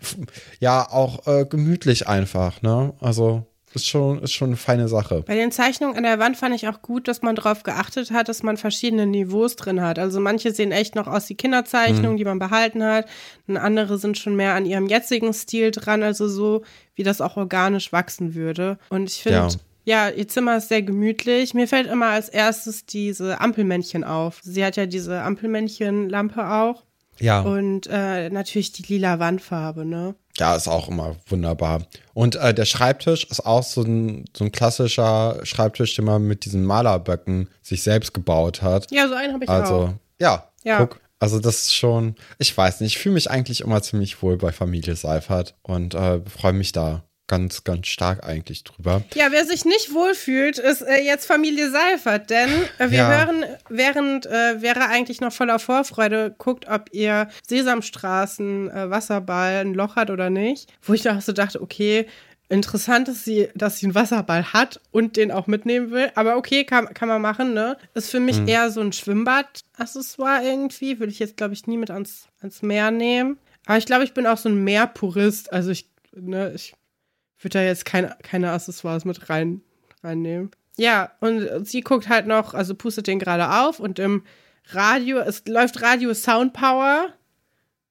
ja, 0.61 0.89
auch 0.89 1.27
äh, 1.27 1.45
gemütlich 1.45 2.07
einfach, 2.09 2.63
ne? 2.63 2.93
Also, 3.01 3.45
ist 3.75 3.87
schon, 3.87 4.23
ist 4.23 4.33
schon 4.33 4.49
eine 4.49 4.57
feine 4.57 4.89
Sache. 4.89 5.23
Bei 5.27 5.35
den 5.35 5.53
Zeichnungen 5.53 5.97
an 5.97 6.03
der 6.03 6.19
Wand 6.19 6.37
fand 6.39 6.55
ich 6.55 6.69
auch 6.69 6.81
gut, 6.81 7.07
dass 7.07 7.21
man 7.21 7.37
darauf 7.37 7.65
geachtet 7.65 8.11
hat, 8.11 8.29
dass 8.29 8.43
man 8.43 8.57
verschiedene 8.57 9.07
Niveaus 9.07 9.57
drin 9.57 9.83
hat. 9.83 9.99
Also 9.99 10.21
manche 10.21 10.53
sehen 10.53 10.73
echt 10.73 10.95
noch 10.95 11.07
aus 11.07 11.29
wie 11.29 11.35
Kinderzeichnungen, 11.35 12.17
die 12.17 12.25
man 12.25 12.39
behalten 12.39 12.83
hat. 12.83 13.07
Und 13.47 13.59
andere 13.59 13.99
sind 13.99 14.17
schon 14.17 14.37
mehr 14.37 14.55
an 14.55 14.65
ihrem 14.65 14.87
jetzigen 14.87 15.35
Stil 15.35 15.71
dran, 15.71 16.03
also 16.03 16.29
so, 16.29 16.63
wie 16.99 17.03
das 17.05 17.21
auch 17.23 17.37
organisch 17.37 17.93
wachsen 17.93 18.35
würde. 18.35 18.77
Und 18.91 19.09
ich 19.09 19.23
finde, 19.23 19.49
Ja. 19.85 20.09
ja. 20.09 20.15
ihr 20.15 20.29
Zimmer 20.29 20.57
ist 20.59 20.69
sehr 20.69 20.83
gemütlich. 20.83 21.55
Mir 21.55 21.67
fällt 21.69 21.87
immer 21.87 22.09
als 22.09 22.29
erstes 22.29 22.85
diese 22.85 23.41
Ampelmännchen 23.41 24.05
auf. 24.05 24.41
Sie 24.43 24.65
hat 24.65 24.77
ja 24.77 24.85
diese 24.87 25.23
Ampelmännchen-Lampe 25.23 26.51
auch. 26.51 26.83
Ja. 27.21 27.41
Und 27.41 27.89
äh, 27.91 28.31
natürlich 28.31 28.73
die 28.73 28.83
lila 28.83 29.19
Wandfarbe, 29.19 29.85
ne? 29.85 30.15
Ja, 30.39 30.55
ist 30.55 30.69
auch 30.69 30.89
immer 30.89 31.17
wunderbar. 31.27 31.83
Und 32.15 32.37
äh, 32.37 32.55
der 32.55 32.65
Schreibtisch 32.65 33.25
ist 33.29 33.45
auch 33.45 33.65
so 33.65 33.83
ein, 33.83 34.25
so 34.37 34.45
ein 34.45 34.53
klassischer 34.53 35.41
Schreibtisch, 35.43 35.97
den 35.97 36.05
man 36.05 36.23
mit 36.29 36.45
diesen 36.45 36.65
Malerböcken 36.65 37.49
sich 37.61 37.83
selbst 37.83 38.15
gebaut 38.15 38.63
hat. 38.63 38.87
Ja, 38.93 39.09
so 39.09 39.15
einen 39.15 39.33
habe 39.33 39.45
ich 39.45 39.51
also, 39.51 39.75
auch. 39.75 39.91
ja, 40.21 40.45
Ja. 40.63 40.79
guck. 40.79 41.01
Also 41.21 41.41
das 41.41 41.63
ist 41.63 41.75
schon, 41.75 42.15
ich 42.39 42.57
weiß 42.57 42.81
nicht, 42.81 42.97
ich 42.97 43.03
fühle 43.03 43.15
mich 43.15 43.31
eigentlich 43.31 43.61
immer 43.63 43.83
ziemlich 43.83 44.23
wohl 44.23 44.37
bei 44.37 44.53
Familie 44.53 44.95
Seifert 44.97 45.57
und 45.63 45.95
äh, 45.95 46.21
freue 46.29 46.53
mich 46.53 46.73
da 46.73 47.05
ganz, 47.27 47.63
ganz 47.63 47.89
stark 47.89 48.25
eigentlich 48.25 48.65
drüber. 48.65 49.03
Ja, 49.15 49.27
wer 49.31 49.45
sich 49.45 49.67
nicht 49.67 49.93
wohlfühlt, 49.93 50.59
ist 50.59 50.81
äh, 50.81 51.03
jetzt 51.05 51.27
Familie 51.27 51.71
Seifert, 51.71 52.31
denn 52.31 52.49
äh, 52.79 52.91
wir 52.91 52.99
Ja. 53.01 53.09
hören, 53.27 53.45
während 53.69 54.25
äh, 54.25 54.61
Vera 54.61 54.87
eigentlich 54.87 55.21
noch 55.21 55.33
voller 55.33 55.59
Vorfreude 55.59 56.35
guckt, 56.39 56.67
ob 56.69 56.89
ihr 56.93 57.29
Sesamstraßen 57.47 58.71
äh, 58.71 58.91
Wasserball 58.91 59.57
ein 59.61 59.75
Loch 59.75 59.97
hat 59.97 60.11
oder 60.11 60.31
nicht, 60.31 60.73
wo 60.83 60.95
ich 60.95 61.09
auch 61.11 61.21
so 61.21 61.33
dachte, 61.33 61.61
okay, 61.61 62.07
interessant 62.49 63.09
ist 63.09 63.25
sie, 63.25 63.49
dass 63.55 63.79
sie 63.79 63.87
einen 63.87 63.95
Wasserball 63.95 64.53
hat 64.53 64.81
und 64.91 65.17
den 65.17 65.31
auch 65.31 65.47
mitnehmen 65.47 65.91
will, 65.91 66.11
aber 66.15 66.37
okay, 66.37 66.65
kann, 66.65 66.93
kann 66.95 67.09
man 67.09 67.21
machen, 67.21 67.53
ne? 67.55 67.77
Ist 67.95 68.11
für 68.11 68.21
mich 68.21 68.47
eher 68.47 68.71
so 68.71 68.81
ein 68.81 68.93
Schwimmbad-Accessoire 68.93 70.43
irgendwie, 70.43 70.99
würde 70.99 71.13
ich 71.13 71.19
jetzt, 71.19 71.37
glaube 71.37 71.55
ich, 71.55 71.67
nie 71.67 71.77
mit 71.77 71.91
ans, 71.91 72.29
ans 72.41 72.63
Meer 72.63 72.91
nehmen. 72.91 73.39
Aber 73.67 73.79
ich 73.79 73.87
glaube, 73.87 74.05
ich 74.05 74.15
bin 74.15 74.27
auch 74.27 74.39
so 74.39 74.49
ein 74.49 74.65
Meerpurist, 74.65 75.53
also 75.53 75.71
ich, 75.71 75.91
ne, 76.13 76.53
ich 76.55 76.75
würde 77.41 77.59
da 77.59 77.65
jetzt 77.65 77.85
keine, 77.85 78.17
keine 78.23 78.51
Accessoires 78.51 79.05
mit 79.05 79.29
rein, 79.29 79.61
reinnehmen. 80.03 80.51
Ja, 80.77 81.13
und 81.21 81.67
sie 81.67 81.83
guckt 81.83 82.09
halt 82.09 82.27
noch, 82.27 82.55
also 82.55 82.75
pustet 82.75 83.09
den 83.09 83.19
gerade 83.19 83.51
auf 83.51 83.81
und 83.81 83.99
im 83.99 84.23
Radio, 84.71 85.19
es 85.19 85.43
läuft 85.47 85.83
Radio 85.83 86.15
Soundpower, 86.15 87.13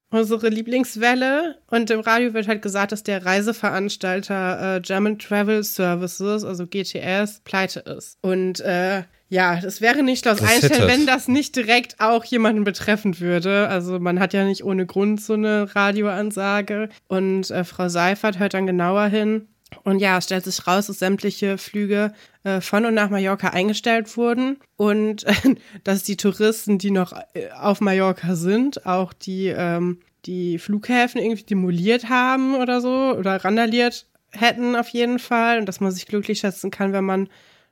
unsere 0.10 0.50
Lieblingswelle. 0.50 1.60
Und 1.70 1.90
im 1.90 2.00
Radio 2.00 2.34
wird 2.34 2.48
halt 2.48 2.62
gesagt, 2.62 2.92
dass 2.92 3.04
der 3.04 3.26
Reiseveranstalter 3.26 4.78
äh, 4.78 4.82
German 4.82 5.20
Travel 5.20 5.64
Services, 5.64 6.44
also 6.44 6.66
GTS, 6.66 7.42
pleite 7.44 7.82
ist. 7.82 8.18
Und 8.22 8.60
äh, 8.62 9.04
ja, 9.30 9.60
das 9.60 9.82
wäre 9.82 10.04
nicht 10.04 10.26
einstellen, 10.26 10.62
hittet. 10.62 10.88
wenn 10.88 11.06
das 11.06 11.28
nicht 11.28 11.56
direkt 11.56 12.00
auch 12.00 12.24
jemanden 12.24 12.64
betreffen 12.64 13.20
würde. 13.20 13.68
Also 13.68 14.00
man 14.00 14.20
hat 14.20 14.34
ja 14.34 14.46
nicht 14.46 14.64
ohne 14.64 14.86
Grund 14.86 15.22
so 15.22 15.34
eine 15.34 15.76
Radioansage. 15.76 16.90
Und 17.08 17.52
äh, 17.52 17.64
Frau 17.66 17.90
Seifert 17.90 18.40
hört 18.40 18.54
dann 18.54 18.68
genauer 18.68 19.08
hin. 19.08 19.48
Und 19.84 20.00
ja, 20.00 20.18
es 20.18 20.26
stellt 20.26 20.46
sich 20.46 20.66
raus, 20.66 20.88
dass 20.88 21.00
sämtliche 21.00 21.58
Flüge 21.58 22.14
äh, 22.44 22.62
von 22.62 22.86
und 22.86 22.94
nach 22.94 23.10
Mallorca 23.10 23.50
eingestellt 23.50 24.16
wurden 24.16 24.58
und 24.78 25.26
äh, 25.26 25.34
dass 25.84 26.04
die 26.04 26.18
Touristen, 26.18 26.78
die 26.78 26.92
noch 26.92 27.14
äh, 27.34 27.50
auf 27.52 27.82
Mallorca 27.82 28.36
sind, 28.36 28.86
auch 28.86 29.14
die, 29.14 29.48
ähm, 29.48 30.00
die 30.26 30.58
Flughäfen 30.58 31.22
irgendwie 31.22 31.44
demoliert 31.44 32.10
haben 32.10 32.56
oder 32.56 32.82
so 32.82 33.16
oder 33.18 33.44
randaliert 33.44 34.08
hätten 34.32 34.76
auf 34.76 34.90
jeden 34.90 35.20
Fall 35.20 35.60
und 35.60 35.66
dass 35.66 35.80
man 35.80 35.92
sich 35.92 36.06
glücklich 36.06 36.40
schätzen 36.40 36.72
kann, 36.72 36.94
wenn 36.94 37.06
man 37.06 37.30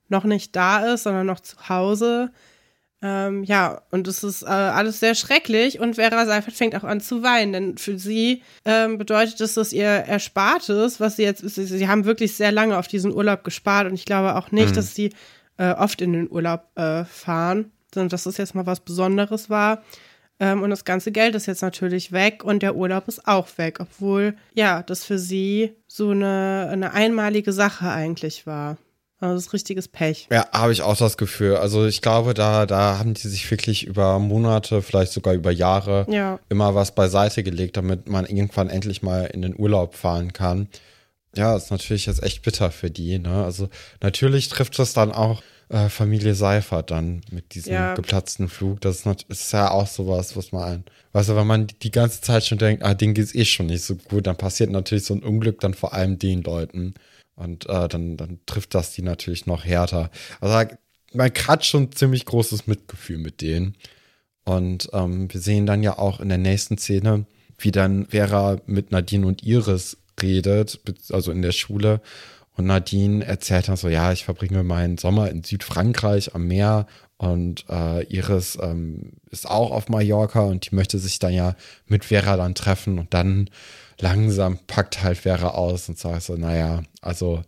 noch 0.08 0.24
nicht 0.24 0.56
da 0.56 0.94
ist, 0.94 1.04
sondern 1.04 1.26
noch 1.26 1.40
zu 1.40 1.70
Hause. 1.70 2.32
Ähm, 3.08 3.44
ja, 3.44 3.84
und 3.92 4.08
es 4.08 4.24
ist 4.24 4.42
äh, 4.42 4.48
alles 4.48 5.00
sehr 5.00 5.14
schrecklich 5.14 5.80
und 5.80 5.94
Vera 5.94 6.26
Seifert 6.26 6.56
fängt 6.56 6.76
auch 6.76 6.84
an 6.84 7.02
zu 7.02 7.22
weinen, 7.22 7.54
denn 7.54 7.78
für 7.78 8.00
sie 8.00 8.42
ähm, 8.66 8.98
bedeutet 8.98 9.40
es, 9.42 9.54
dass 9.54 9.74
ihr 9.74 9.86
Erspartes, 9.86 11.00
was 11.00 11.16
sie 11.16 11.22
jetzt, 11.22 11.48
sie, 11.48 11.66
sie 11.66 11.88
haben 11.88 12.06
wirklich 12.06 12.36
sehr 12.36 12.52
lange 12.52 12.80
auf 12.80 12.88
diesen 12.88 13.14
Urlaub 13.14 13.44
gespart 13.44 13.86
und 13.86 13.94
ich 13.94 14.06
glaube 14.06 14.36
auch 14.36 14.50
nicht, 14.50 14.76
dass 14.76 14.96
sie 14.96 15.12
äh, 15.58 15.74
oft 15.74 16.02
in 16.02 16.14
den 16.14 16.32
Urlaub 16.32 16.64
äh, 16.74 17.06
fahren, 17.06 17.72
sondern 17.94 18.10
dass 18.10 18.24
das 18.24 18.38
jetzt 18.38 18.56
mal 18.56 18.66
was 18.66 18.80
Besonderes 18.80 19.52
war. 19.52 19.84
Ähm, 20.40 20.64
und 20.64 20.72
das 20.72 20.84
ganze 20.84 21.12
Geld 21.12 21.36
ist 21.36 21.46
jetzt 21.46 21.62
natürlich 21.62 22.12
weg 22.12 22.44
und 22.44 22.64
der 22.64 22.76
Urlaub 22.76 23.08
ist 23.08 23.28
auch 23.28 23.48
weg, 23.60 23.82
obwohl, 23.82 24.36
ja, 24.56 24.82
das 24.82 25.06
für 25.06 25.20
sie 25.20 25.76
so 25.86 26.10
eine, 26.10 26.70
eine 26.72 26.94
einmalige 26.94 27.54
Sache 27.54 27.88
eigentlich 27.88 28.48
war. 28.48 28.78
Also 29.20 29.36
das 29.36 29.46
ist 29.48 29.54
richtiges 29.54 29.88
Pech. 29.88 30.28
Ja, 30.32 30.46
habe 30.52 30.74
ich 30.74 30.82
auch 30.82 30.98
das 30.98 31.16
Gefühl. 31.18 31.56
Also 31.56 31.86
ich 31.86 32.02
glaube, 32.02 32.34
da, 32.34 32.66
da 32.66 33.00
haben 33.00 33.14
die 33.14 33.28
sich 33.28 33.50
wirklich 33.50 33.86
über 33.86 34.20
Monate, 34.20 34.82
vielleicht 34.82 35.14
sogar 35.14 35.34
über 35.34 35.52
Jahre 35.52 36.06
Ja. 36.10 36.40
immer 36.50 36.76
was 36.76 36.94
beiseite 36.94 37.42
gelegt, 37.42 37.78
damit 37.78 38.10
man 38.10 38.26
irgendwann 38.26 38.70
endlich 38.70 39.02
mal 39.02 39.26
in 39.26 39.42
den 39.42 39.58
Urlaub 39.58 39.96
fahren 39.96 40.34
kann. 40.34 40.68
Ja, 41.36 41.56
ist 41.56 41.72
natürlich 41.72 42.06
jetzt 42.06 42.24
echt 42.24 42.42
bitter 42.44 42.72
für 42.72 42.92
die. 42.92 43.18
Ne? 43.20 43.44
Also 43.44 43.70
natürlich 44.02 44.50
trifft 44.50 44.78
es 44.80 44.94
dann 44.94 45.12
auch 45.12 45.42
äh, 45.70 45.90
Familie 45.90 46.36
Seifert 46.36 46.92
dann 46.92 47.22
mit 47.32 47.56
diesem 47.56 47.74
Ja. 47.74 47.94
geplatzten 47.96 48.50
Flug. 48.50 48.82
Das 48.82 48.98
ist, 48.98 49.06
nat- 49.06 49.24
ist 49.30 49.52
ja 49.52 49.72
auch 49.72 49.88
sowas, 49.88 50.36
was 50.38 50.52
man, 50.52 50.84
weißt 51.14 51.30
du, 51.30 51.36
wenn 51.36 51.48
man 51.48 51.68
die 51.82 51.92
ganze 51.92 52.22
Zeit 52.22 52.46
schon 52.46 52.58
denkt, 52.60 52.84
ah, 52.84 52.94
denen 52.94 53.14
geht's 53.16 53.34
eh 53.34 53.46
schon 53.46 53.66
nicht 53.68 53.84
so 53.84 53.96
gut, 53.96 54.28
dann 54.28 54.36
passiert 54.36 54.70
natürlich 54.70 55.06
so 55.06 55.14
ein 55.16 55.24
Unglück 55.24 55.60
dann 55.62 55.74
vor 55.74 55.94
allem 55.94 56.20
den 56.20 56.44
Leuten. 56.44 56.94
Und 57.36 57.68
äh, 57.68 57.88
dann, 57.88 58.18
dann 58.18 58.40
trifft 58.46 58.74
das 58.74 58.94
die 58.94 59.02
natürlich 59.02 59.46
noch 59.46 59.66
härter. 59.66 60.10
Also 60.40 60.76
man 61.14 61.32
hat 61.48 61.66
schon 61.66 61.92
ziemlich 61.92 62.26
großes 62.26 62.68
Mitgefühl 62.68 63.18
mit 63.18 63.42
denen. 63.42 63.76
Und 64.44 64.90
ähm, 64.94 65.32
wir 65.34 65.42
sehen 65.42 65.66
dann 65.66 65.84
ja 65.84 65.98
auch 65.98 66.20
in 66.20 66.30
der 66.30 66.38
nächsten 66.38 66.78
Szene, 66.78 67.26
wie 67.58 67.72
dann 67.72 68.08
Vera 68.08 68.58
mit 68.68 68.92
Nadine 68.92 69.26
und 69.26 69.44
Iris 69.44 69.98
redet, 70.22 70.80
also 71.10 71.32
in 71.32 71.42
der 71.42 71.52
Schule. 71.52 72.02
Und 72.56 72.68
Nadine 72.68 73.26
erzählt 73.26 73.68
dann 73.68 73.76
so, 73.76 73.90
ja, 73.90 74.12
ich 74.12 74.24
verbringe 74.24 74.64
meinen 74.64 74.98
Sommer 74.98 75.30
in 75.30 75.44
Südfrankreich 75.44 76.36
am 76.36 76.48
Meer 76.48 76.88
und 77.18 77.66
äh, 77.70 78.04
Iris 78.06 78.58
ähm, 78.62 79.14
ist 79.30 79.50
auch 79.50 79.72
auf 79.72 79.90
Mallorca 79.90 80.42
und 80.42 80.70
die 80.70 80.76
möchte 80.76 81.00
sich 81.00 81.20
dann 81.20 81.34
ja 81.34 81.56
mit 81.88 82.06
Vera 82.06 82.38
dann 82.38 82.56
treffen 82.56 83.00
und 83.00 83.14
dann 83.14 83.50
langsam 84.00 84.60
packt 84.68 85.04
halt 85.04 85.20
Vera 85.20 85.50
aus 85.50 85.90
und 85.90 85.98
sagt 85.98 86.24
so, 86.24 86.36
naja, 86.36 86.84
also 87.02 87.42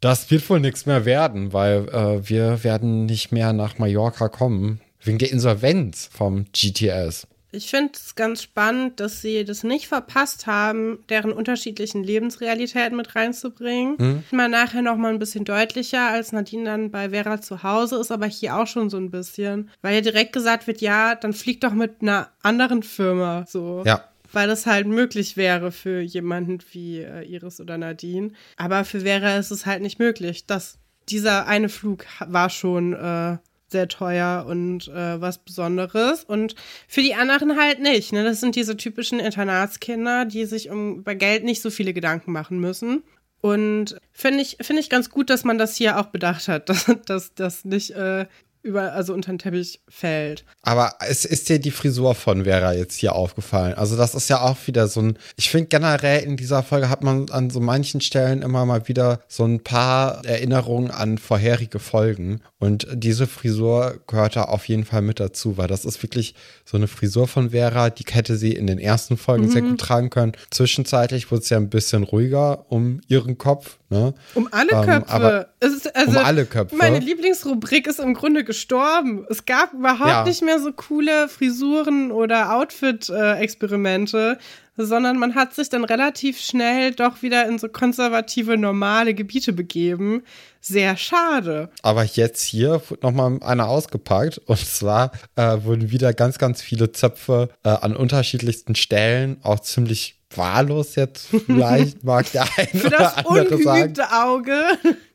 das 0.00 0.30
wird 0.30 0.48
wohl 0.50 0.60
nichts 0.60 0.86
mehr 0.86 1.04
werden, 1.04 1.52
weil 1.52 1.88
äh, 1.88 2.28
wir 2.28 2.64
werden 2.64 3.06
nicht 3.06 3.32
mehr 3.32 3.52
nach 3.52 3.78
Mallorca 3.78 4.28
kommen, 4.28 4.80
wegen 5.00 5.18
der 5.18 5.30
Insolvenz 5.30 6.10
vom 6.12 6.46
GTS. 6.52 7.28
Ich 7.54 7.68
finde 7.68 7.92
es 7.94 8.14
ganz 8.14 8.42
spannend, 8.42 8.98
dass 8.98 9.20
sie 9.20 9.44
das 9.44 9.62
nicht 9.62 9.86
verpasst 9.86 10.46
haben, 10.46 11.04
deren 11.10 11.32
unterschiedlichen 11.32 12.02
Lebensrealitäten 12.02 12.96
mit 12.96 13.14
reinzubringen. 13.14 14.24
Mal 14.30 14.48
nachher 14.48 14.80
noch 14.80 14.96
mal 14.96 15.12
ein 15.12 15.18
bisschen 15.18 15.44
deutlicher, 15.44 16.08
als 16.08 16.32
Nadine 16.32 16.64
dann 16.64 16.90
bei 16.90 17.10
Vera 17.10 17.42
zu 17.42 17.62
Hause 17.62 17.96
ist, 17.96 18.10
aber 18.10 18.24
hier 18.24 18.56
auch 18.56 18.66
schon 18.66 18.88
so 18.88 18.96
ein 18.96 19.10
bisschen, 19.10 19.70
weil 19.82 19.94
ja 19.94 20.00
direkt 20.00 20.32
gesagt 20.32 20.66
wird, 20.66 20.80
ja, 20.80 21.14
dann 21.14 21.34
flieg 21.34 21.60
doch 21.60 21.74
mit 21.74 22.00
einer 22.00 22.30
anderen 22.42 22.82
Firma 22.82 23.44
so. 23.46 23.82
Ja, 23.84 24.02
Weil 24.32 24.48
das 24.48 24.66
halt 24.66 24.86
möglich 24.86 25.36
wäre 25.36 25.72
für 25.72 26.00
jemanden 26.00 26.58
wie 26.72 27.00
äh, 27.00 27.22
Iris 27.24 27.60
oder 27.60 27.78
Nadine. 27.78 28.32
Aber 28.56 28.84
für 28.84 29.00
Vera 29.00 29.36
ist 29.36 29.50
es 29.50 29.66
halt 29.66 29.82
nicht 29.82 29.98
möglich. 29.98 30.46
Das, 30.46 30.78
dieser 31.08 31.46
eine 31.46 31.68
Flug 31.68 32.06
war 32.20 32.50
schon 32.50 32.94
äh, 32.94 33.38
sehr 33.72 33.88
teuer 33.88 34.46
und 34.48 34.88
äh, 34.88 35.20
was 35.20 35.38
Besonderes. 35.38 36.22
Und 36.22 36.54
für 36.86 37.02
die 37.02 37.14
anderen 37.14 37.58
halt 37.58 37.80
nicht. 37.80 38.12
Ne? 38.12 38.22
Das 38.22 38.40
sind 38.40 38.54
diese 38.54 38.76
typischen 38.76 39.18
Internatskinder, 39.18 40.24
die 40.24 40.44
sich 40.44 40.70
um 40.70 40.98
über 40.98 41.14
Geld 41.16 41.42
nicht 41.42 41.60
so 41.60 41.70
viele 41.70 41.92
Gedanken 41.92 42.30
machen 42.30 42.60
müssen. 42.60 43.02
Und 43.40 43.96
finde 44.12 44.42
ich, 44.42 44.58
finde 44.60 44.80
ich 44.80 44.88
ganz 44.88 45.10
gut, 45.10 45.28
dass 45.28 45.42
man 45.42 45.58
das 45.58 45.74
hier 45.74 45.98
auch 45.98 46.06
bedacht 46.06 46.46
hat, 46.46 46.70
dass 47.06 47.34
das 47.34 47.64
nicht 47.64 47.90
äh, 47.90 48.26
über, 48.62 48.92
also 48.92 49.12
unter 49.14 49.32
den 49.32 49.38
Teppich 49.38 49.80
fällt. 49.88 50.44
aber 50.62 50.94
es 51.08 51.24
ist 51.24 51.48
dir 51.48 51.58
die 51.58 51.70
Frisur 51.70 52.14
von 52.14 52.44
Vera 52.44 52.72
jetzt 52.72 52.96
hier 52.96 53.14
aufgefallen. 53.14 53.74
Also 53.74 53.96
das 53.96 54.14
ist 54.14 54.28
ja 54.30 54.40
auch 54.40 54.56
wieder 54.66 54.86
so 54.88 55.00
ein, 55.00 55.18
ich 55.36 55.50
finde 55.50 55.68
generell 55.68 56.22
in 56.22 56.36
dieser 56.36 56.62
Folge 56.62 56.88
hat 56.88 57.02
man 57.02 57.28
an 57.30 57.50
so 57.50 57.60
manchen 57.60 58.00
Stellen 58.00 58.42
immer 58.42 58.64
mal 58.64 58.86
wieder 58.88 59.20
so 59.28 59.44
ein 59.44 59.60
paar 59.64 60.24
Erinnerungen 60.24 60.90
an 60.90 61.18
vorherige 61.18 61.78
Folgen. 61.78 62.40
Und 62.58 62.86
diese 62.92 63.26
Frisur 63.26 64.00
gehört 64.06 64.36
da 64.36 64.44
auf 64.44 64.68
jeden 64.68 64.84
Fall 64.84 65.02
mit 65.02 65.18
dazu, 65.18 65.56
weil 65.56 65.66
das 65.66 65.84
ist 65.84 66.00
wirklich 66.02 66.34
so 66.64 66.76
eine 66.76 66.86
Frisur 66.86 67.26
von 67.26 67.50
Vera, 67.50 67.90
die 67.90 68.04
hätte 68.08 68.36
sie 68.36 68.52
in 68.52 68.66
den 68.68 68.78
ersten 68.78 69.16
Folgen 69.16 69.50
sehr 69.50 69.62
gut 69.62 69.80
tragen 69.80 70.10
können. 70.10 70.32
Zwischenzeitlich 70.50 71.30
wurde 71.32 71.42
es 71.42 71.48
ja 71.50 71.56
ein 71.56 71.68
bisschen 71.70 72.04
ruhiger 72.04 72.66
um 72.70 73.00
ihren 73.08 73.36
Kopf. 73.38 73.78
Ne? 73.90 74.14
Um 74.34 74.48
alle 74.52 74.70
Ähm, 74.72 74.84
Köpfe. 74.86 75.08
aber 75.08 75.48
es 75.60 75.72
ist, 75.74 75.96
also, 75.96 76.18
um 76.18 76.24
alle 76.24 76.46
Köpfe. 76.46 76.76
Meine 76.76 76.98
Lieblingsrubrik 77.00 77.86
ist 77.86 77.98
im 78.00 78.14
Grunde 78.14 78.44
gestorben. 78.52 79.24
Es 79.30 79.44
gab 79.46 79.72
überhaupt 79.72 80.08
Ja. 80.10 80.24
nicht 80.24 80.42
mehr 80.42 80.58
so 80.60 80.72
coole 80.72 81.28
Frisuren 81.28 82.10
oder 82.12 82.54
Outfit-Experimente, 82.54 84.38
sondern 84.76 85.18
man 85.18 85.34
hat 85.34 85.54
sich 85.54 85.68
dann 85.68 85.84
relativ 85.84 86.40
schnell 86.40 86.92
doch 86.92 87.22
wieder 87.22 87.46
in 87.46 87.58
so 87.58 87.68
konservative, 87.68 88.56
normale 88.56 89.14
Gebiete 89.14 89.52
begeben. 89.52 90.22
Sehr 90.60 90.96
schade. 90.96 91.70
Aber 91.82 92.04
jetzt 92.04 92.42
hier 92.42 92.80
wurde 92.88 93.00
nochmal 93.06 93.38
einer 93.42 93.68
ausgepackt. 93.68 94.38
Und 94.46 94.58
zwar 94.58 95.12
äh, 95.36 95.58
wurden 95.64 95.90
wieder 95.90 96.12
ganz, 96.14 96.38
ganz 96.38 96.62
viele 96.62 96.92
Zöpfe 96.92 97.48
äh, 97.64 97.68
an 97.70 97.96
unterschiedlichsten 97.96 98.74
Stellen, 98.74 99.38
auch 99.42 99.60
ziemlich 99.60 100.18
wahllos 100.34 100.94
jetzt 100.94 101.26
vielleicht, 101.46 102.04
mag 102.04 102.30
der 102.32 102.46
eine 102.56 102.80
Für 102.80 102.88
das 102.90 103.24
oder 103.26 103.40
andere 103.40 103.62
sagen. 103.62 103.80
ungeübte 103.82 104.12
Auge. 104.12 104.62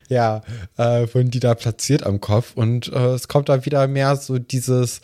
Ja, 0.08 0.42
äh, 0.76 1.06
wurden 1.12 1.30
die 1.30 1.40
da 1.40 1.54
platziert 1.54 2.04
am 2.04 2.20
Kopf. 2.20 2.52
Und 2.54 2.88
äh, 2.92 3.14
es 3.14 3.28
kommt 3.28 3.48
da 3.48 3.64
wieder 3.64 3.86
mehr 3.88 4.16
so 4.16 4.38
dieses 4.38 5.00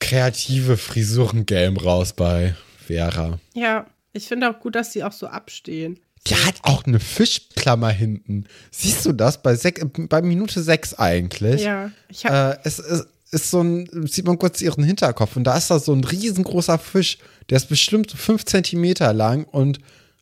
kreative 0.00 0.76
Frisuren-Game 0.76 1.76
raus 1.76 2.12
bei 2.12 2.54
Vera. 2.86 3.38
Ja, 3.54 3.86
ich 4.12 4.26
finde 4.26 4.50
auch 4.50 4.60
gut, 4.60 4.74
dass 4.74 4.90
die 4.90 5.04
auch 5.04 5.12
so 5.12 5.26
abstehen. 5.26 6.00
Die 6.26 6.34
hat 6.34 6.56
auch 6.62 6.84
eine 6.84 7.00
Fischklammer 7.00 7.90
hinten. 7.90 8.44
Siehst 8.70 9.06
du 9.06 9.12
das? 9.12 9.42
Bei, 9.42 9.54
sech, 9.54 9.74
bei 10.08 10.20
Minute 10.22 10.62
6 10.62 10.94
eigentlich. 10.94 11.62
Ja, 11.62 11.90
ich 12.08 12.26
hab 12.26 12.56
äh, 12.56 12.58
es 12.64 12.78
ist, 12.78 13.06
ist 13.30 13.50
so 13.50 13.62
ein, 13.62 13.88
sieht 14.06 14.26
man 14.26 14.38
kurz 14.38 14.60
ihren 14.60 14.84
Hinterkopf 14.84 15.36
und 15.36 15.44
da 15.44 15.56
ist 15.56 15.70
da 15.70 15.78
so 15.78 15.92
ein 15.92 16.04
riesengroßer 16.04 16.78
Fisch, 16.78 17.18
der 17.50 17.56
ist 17.56 17.68
bestimmt 17.68 18.10
so 18.10 18.16
5 18.16 18.44
Zentimeter 18.44 19.12
lang 19.12 19.44
und 19.44 19.78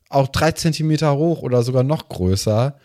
auch 0.09 0.27
3 0.27 0.53
Zentimeter 0.53 1.15
hoch 1.15 1.41
oder 1.41 1.63
sogar 1.63 1.83
noch 1.83 2.09
größer. 2.09 2.79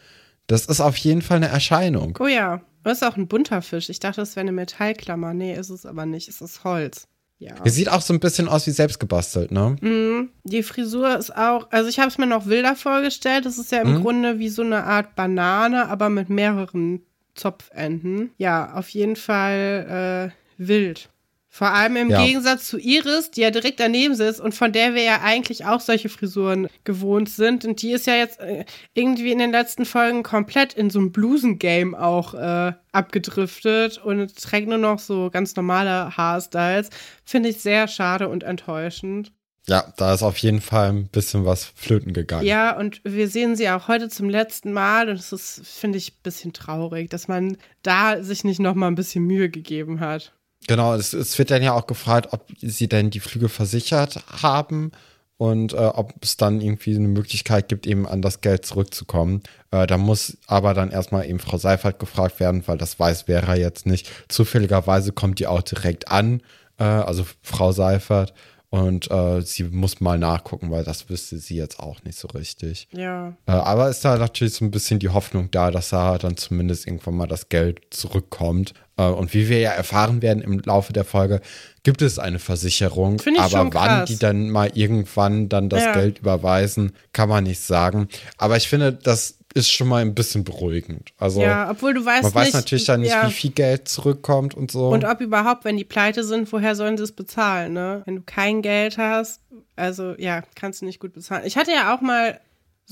Das 0.53 0.67
ist 0.67 0.81
auf 0.81 0.99
jeden 0.99 1.23
Fall 1.23 1.39
eine 1.39 1.49
Erscheinung. 1.49 2.19
Oh 2.21 2.27
ja, 2.27 2.61
das 2.85 2.99
ist 2.99 3.09
auch 3.09 3.17
ein 3.17 3.27
bunter 3.27 3.63
Fisch. 3.63 3.89
Ich 3.89 4.01
dachte, 4.01 4.21
das 4.21 4.37
wäre 4.37 4.43
eine 4.43 4.53
Metallklammer. 4.53 5.33
Nee, 5.33 5.55
ist 5.55 5.71
es 5.71 5.87
aber 5.87 6.05
nicht. 6.05 6.29
Es 6.29 6.43
ist 6.43 6.63
Holz. 6.63 7.09
Ja. 7.39 7.55
Er 7.65 7.71
sieht 7.71 7.91
auch 7.91 8.03
so 8.03 8.13
ein 8.13 8.21
bisschen 8.21 8.49
aus 8.49 8.67
wie 8.67 8.71
selbst 8.71 9.01
gebastelt, 9.01 9.51
ne? 9.51 9.77
Mm, 9.81 10.29
die 10.45 10.63
Frisur 10.63 11.17
ist 11.17 11.35
auch, 11.35 11.73
also 11.73 11.89
ich 11.89 11.99
habe 11.99 12.09
es 12.09 12.19
mir 12.19 12.27
noch 12.27 12.47
wilder 12.47 12.77
vorgestellt. 12.77 13.47
Das 13.47 13.59
ist 13.59 13.73
ja 13.73 13.81
im 13.81 13.95
mm. 13.95 14.03
Grunde 14.03 14.39
wie 14.39 14.51
so 14.51 14.63
eine 14.63 14.85
Art 14.85 15.17
Banane, 15.17 15.89
aber 15.89 16.11
mit 16.11 16.29
mehreren 16.29 17.01
Zopfenden. 17.35 18.31
Ja, 18.37 18.75
auf 18.75 18.91
jeden 18.91 19.17
Fall 19.17 20.33
äh, 20.59 20.65
wild. 20.65 21.09
Vor 21.55 21.69
allem 21.69 21.97
im 21.97 22.09
ja. 22.09 22.25
Gegensatz 22.25 22.67
zu 22.67 22.79
Iris, 22.79 23.31
die 23.31 23.43
ja 23.43 23.51
direkt 23.51 23.79
daneben 23.79 24.15
sitzt 24.15 24.41
und 24.41 24.55
von 24.55 24.73
der 24.73 24.95
wir 24.95 25.03
ja 25.03 25.21
eigentlich 25.21 25.67
auch 25.67 25.81
solche 25.81 26.09
Frisuren 26.09 26.67
gewohnt 26.85 27.29
sind. 27.29 27.67
Und 27.67 27.83
die 27.83 27.93
ist 27.93 28.07
ja 28.07 28.15
jetzt 28.15 28.41
äh, 28.41 28.65
irgendwie 28.95 29.33
in 29.33 29.39
den 29.39 29.53
letzten 29.53 29.85
Folgen 29.85 30.23
komplett 30.23 30.73
in 30.73 30.89
so 30.89 30.99
ein 30.99 31.13
Blusen-Game 31.13 31.95
auch 31.95 32.33
äh, 32.33 32.73
abgedriftet 32.93 33.99
und 33.99 34.35
trägt 34.35 34.67
nur 34.67 34.79
noch 34.79 34.99
so 34.99 35.29
ganz 35.31 35.55
normale 35.55 36.17
Haarstyles. 36.17 36.89
Finde 37.23 37.51
ich 37.51 37.61
sehr 37.61 37.87
schade 37.87 38.31
und 38.31 38.45
enttäuschend. 38.45 39.31
Ja, 39.67 39.93
da 39.99 40.15
ist 40.15 40.23
auf 40.23 40.39
jeden 40.39 40.63
Fall 40.63 40.89
ein 40.89 41.09
bisschen 41.09 41.45
was 41.45 41.67
flöten 41.67 42.15
gegangen. 42.15 42.47
Ja, 42.47 42.79
und 42.79 43.03
wir 43.05 43.29
sehen 43.29 43.57
sie 43.57 43.69
auch 43.69 43.89
heute 43.89 44.09
zum 44.09 44.31
letzten 44.31 44.73
Mal 44.73 45.11
und 45.11 45.17
es 45.17 45.33
ist, 45.35 45.67
finde 45.67 45.99
ich, 45.99 46.13
ein 46.13 46.23
bisschen 46.23 46.55
traurig, 46.55 47.11
dass 47.11 47.29
man 47.29 47.59
da 47.83 48.23
sich 48.23 48.43
nicht 48.43 48.59
noch 48.59 48.75
mal 48.75 48.89
ein 48.89 48.95
bisschen 48.95 49.25
Mühe 49.25 49.51
gegeben 49.51 50.01
hat. 50.01 50.33
Genau, 50.67 50.95
es, 50.95 51.13
es, 51.13 51.39
wird 51.39 51.51
dann 51.51 51.63
ja 51.63 51.73
auch 51.73 51.87
gefragt, 51.87 52.29
ob 52.33 52.47
sie 52.61 52.89
denn 52.89 53.11
die 53.11 53.21
Flüge 53.21 53.49
versichert 53.49 54.23
haben 54.43 54.93
und 55.37 55.73
äh, 55.73 55.77
ob 55.77 56.15
es 56.23 56.37
dann 56.37 56.61
irgendwie 56.61 56.95
eine 56.95 57.09
Möglichkeit 57.09 57.69
gibt, 57.69 57.87
eben 57.87 58.07
an 58.07 58.23
das 58.23 58.43
Geld 58.43 58.65
zurückzukommen. 58.65 59.43
Äh, 59.73 59.87
da 59.89 59.99
muss 59.99 60.39
aber 60.47 60.73
dann 60.73 60.91
erstmal 60.91 61.29
eben 61.29 61.41
Frau 61.41 61.59
Seifert 61.59 61.99
gefragt 61.99 62.39
werden, 62.39 62.63
weil 62.67 62.79
das 62.79 63.01
weiß 63.01 63.23
Vera 63.23 63.57
jetzt 63.57 63.87
nicht. 63.87 64.09
Zufälligerweise 64.29 65.13
kommt 65.13 65.41
die 65.41 65.49
auch 65.49 65.63
direkt 65.63 66.13
an, 66.13 66.43
äh, 66.79 66.85
also 66.85 67.27
Frau 67.43 67.73
Seifert. 67.73 68.35
Und 68.73 69.11
äh, 69.11 69.43
sie 69.43 69.65
muss 69.65 70.01
mal 70.01 70.19
nachgucken, 70.19 70.71
weil 70.71 70.83
das 70.83 71.11
wüsste 71.11 71.37
sie 71.37 71.57
jetzt 71.57 71.79
auch 71.79 72.03
nicht 72.05 72.19
so 72.19 72.29
richtig. 72.29 72.89
Ja. 72.91 73.37
Äh, 73.45 73.53
aber 73.53 73.91
ist 73.91 74.03
da 74.03 74.17
natürlich 74.17 74.55
so 74.55 74.65
ein 74.65 74.71
bisschen 74.71 74.99
die 74.99 75.11
Hoffnung 75.11 75.51
da, 75.51 75.71
dass 75.71 75.91
da 75.91 76.17
dann 76.17 76.39
zumindest 76.39 76.87
irgendwann 76.87 77.17
mal 77.17 77.27
das 77.27 77.51
Geld 77.51 77.83
zurückkommt. 77.91 78.73
Äh, 78.97 79.05
und 79.05 79.33
wie 79.35 79.49
wir 79.49 79.59
ja 79.59 79.71
erfahren 79.71 80.23
werden 80.23 80.43
im 80.43 80.61
Laufe 80.61 80.93
der 80.93 81.05
Folge, 81.05 81.41
gibt 81.83 82.03
es 82.03 82.19
eine 82.19 82.39
Versicherung. 82.39 83.19
Find 83.19 83.37
ich 83.37 83.43
aber 83.43 83.51
schon 83.51 83.75
wann 83.75 83.89
krass. 83.89 84.09
die 84.09 84.19
dann 84.19 84.51
mal 84.51 84.71
irgendwann 84.75 85.49
dann 85.49 85.69
das 85.69 85.83
Ja. 85.83 85.93
Geld 85.93 86.19
überweisen, 86.19 86.93
kann 87.13 87.29
man 87.29 87.45
nicht 87.45 87.61
sagen. 87.61 88.09
Aber 88.37 88.57
ich 88.57 88.69
finde, 88.69 88.93
das 88.93 89.39
ist 89.55 89.71
schon 89.71 89.89
mal 89.89 90.01
ein 90.01 90.15
bisschen 90.15 90.45
beruhigend. 90.45 91.11
Also 91.19 91.43
ja, 91.43 91.71
obwohl 91.71 91.95
du 91.95 92.05
weißt 92.05 92.23
man 92.23 92.35
weiß 92.35 92.47
nicht, 92.47 92.55
natürlich 92.55 92.85
dann 92.85 93.01
nicht, 93.01 93.11
ja. 93.11 93.29
wie 93.29 93.33
viel 93.33 93.51
Geld 93.51 93.89
zurückkommt 93.89 94.55
und 94.55 94.71
so. 94.71 94.89
Und 94.89 95.05
ob 95.05 95.21
überhaupt, 95.21 95.65
wenn 95.65 95.77
die 95.77 95.85
pleite 95.85 96.25
sind, 96.25 96.51
woher 96.53 96.75
sollen 96.75 96.97
sie 96.97 97.05
es 97.05 97.13
bezahlen, 97.13 97.73
ne? 97.75 98.03
Wenn 98.07 98.17
du 98.17 98.23
kein 98.23 98.63
Geld 98.63 98.99
hast, 98.99 99.41
also 99.77 100.15
ja, 100.19 100.43
kannst 100.55 100.81
du 100.81 100.87
nicht 100.87 101.01
gut 101.01 101.13
bezahlen. 101.13 101.43
Ich 101.45 101.57
hatte 101.57 101.71
ja 101.71 101.95
auch 101.95 102.01
mal 102.01 102.41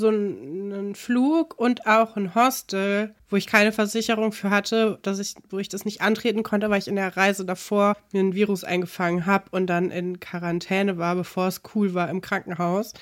so 0.00 0.08
einen, 0.08 0.94
Flug 0.94 1.58
und 1.58 1.86
auch 1.86 2.16
ein 2.16 2.34
Hostel, 2.34 3.14
wo 3.28 3.36
ich 3.36 3.46
keine 3.46 3.70
Versicherung 3.70 4.32
für 4.32 4.50
hatte, 4.50 4.98
dass 5.02 5.18
ich, 5.18 5.34
wo 5.48 5.58
ich 5.58 5.68
das 5.68 5.84
nicht 5.84 6.00
antreten 6.00 6.42
konnte, 6.42 6.70
weil 6.70 6.80
ich 6.80 6.88
in 6.88 6.96
der 6.96 7.16
Reise 7.16 7.44
davor 7.44 7.96
mir 8.12 8.20
ein 8.20 8.34
Virus 8.34 8.64
eingefangen 8.64 9.26
habe 9.26 9.44
und 9.52 9.66
dann 9.68 9.90
in 9.90 10.18
Quarantäne 10.18 10.98
war, 10.98 11.14
bevor 11.14 11.46
es 11.46 11.62
cool 11.74 11.94
war 11.94 12.10
im 12.10 12.20
Krankenhaus, 12.20 12.94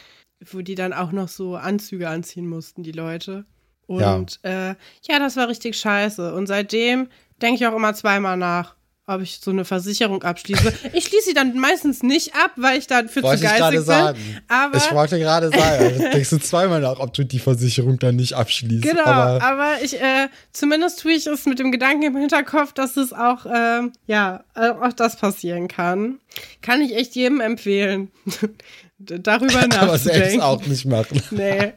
wo 0.45 0.61
die 0.61 0.75
dann 0.75 0.93
auch 0.93 1.13
noch 1.13 1.29
so 1.29 1.57
Anzüge 1.57 2.09
anziehen 2.09 2.49
mussten, 2.49 2.83
die 2.83 2.93
Leute. 2.93 3.47
Und 3.87 4.41
ja, 4.45 4.71
äh, 4.71 4.75
ja 5.09 5.19
das 5.19 5.37
war 5.37 5.49
richtig 5.49 5.79
scheiße. 5.79 6.35
Und 6.35 6.47
seitdem 6.47 7.09
denke 7.41 7.57
ich 7.57 7.67
auch 7.67 7.75
immer 7.75 7.95
zweimal 7.95 8.37
nach, 8.37 8.77
ob 9.09 9.23
ich 9.23 9.41
so 9.43 9.51
eine 9.51 9.65
Versicherung 9.65 10.23
abschließe. 10.23 10.73
Ich 10.93 11.07
schließe 11.07 11.29
sie 11.29 11.35
dann 11.35 11.59
meistens 11.59 12.03
nicht 12.03 12.35
ab, 12.35 12.53
weil 12.57 12.79
ich 12.79 12.87
dafür 12.87 13.23
Wollte 13.23 13.41
zu 13.41 13.47
ich 13.47 13.53
gerade 13.57 13.77
geizig 13.77 13.87
sagen. 13.87 14.19
bin. 14.19 14.41
Aber 14.49 14.77
ich 14.77 14.93
wollte 14.93 15.19
gerade 15.19 15.51
sagen, 15.51 15.95
da 15.99 16.09
denkst 16.13 16.31
du 16.31 16.39
zweimal 16.39 16.81
nach, 16.81 16.99
ob 16.99 17.13
du 17.15 17.25
die 17.25 17.39
Versicherung 17.39 17.99
dann 17.99 18.17
nicht 18.17 18.35
abschließt. 18.35 18.83
Genau, 18.83 19.05
aber, 19.05 19.43
aber, 19.43 19.83
ich, 19.83 20.01
äh, 20.01 20.29
zumindest 20.53 21.01
tue 21.01 21.13
ich 21.13 21.27
es 21.27 21.47
mit 21.47 21.59
dem 21.59 21.73
Gedanken 21.73 22.03
im 22.03 22.17
Hinterkopf, 22.17 22.73
dass 22.73 22.97
es 22.97 23.13
auch, 23.13 23.47
ähm, 23.53 23.93
ja, 24.07 24.45
äh, 24.55 24.69
auch 24.71 24.93
das 24.93 25.17
passieren 25.17 25.69
kann. 25.69 26.19
Kann 26.63 26.81
ich 26.83 26.95
echt 26.95 27.15
jedem 27.15 27.41
empfehlen, 27.41 28.11
darüber 28.99 29.53
nachzudenken. 29.67 29.75
aber 29.79 29.99
selbst 29.99 30.41
auch 30.41 30.67
nicht 30.67 30.85
machen. 30.87 31.23
Nee. 31.31 31.73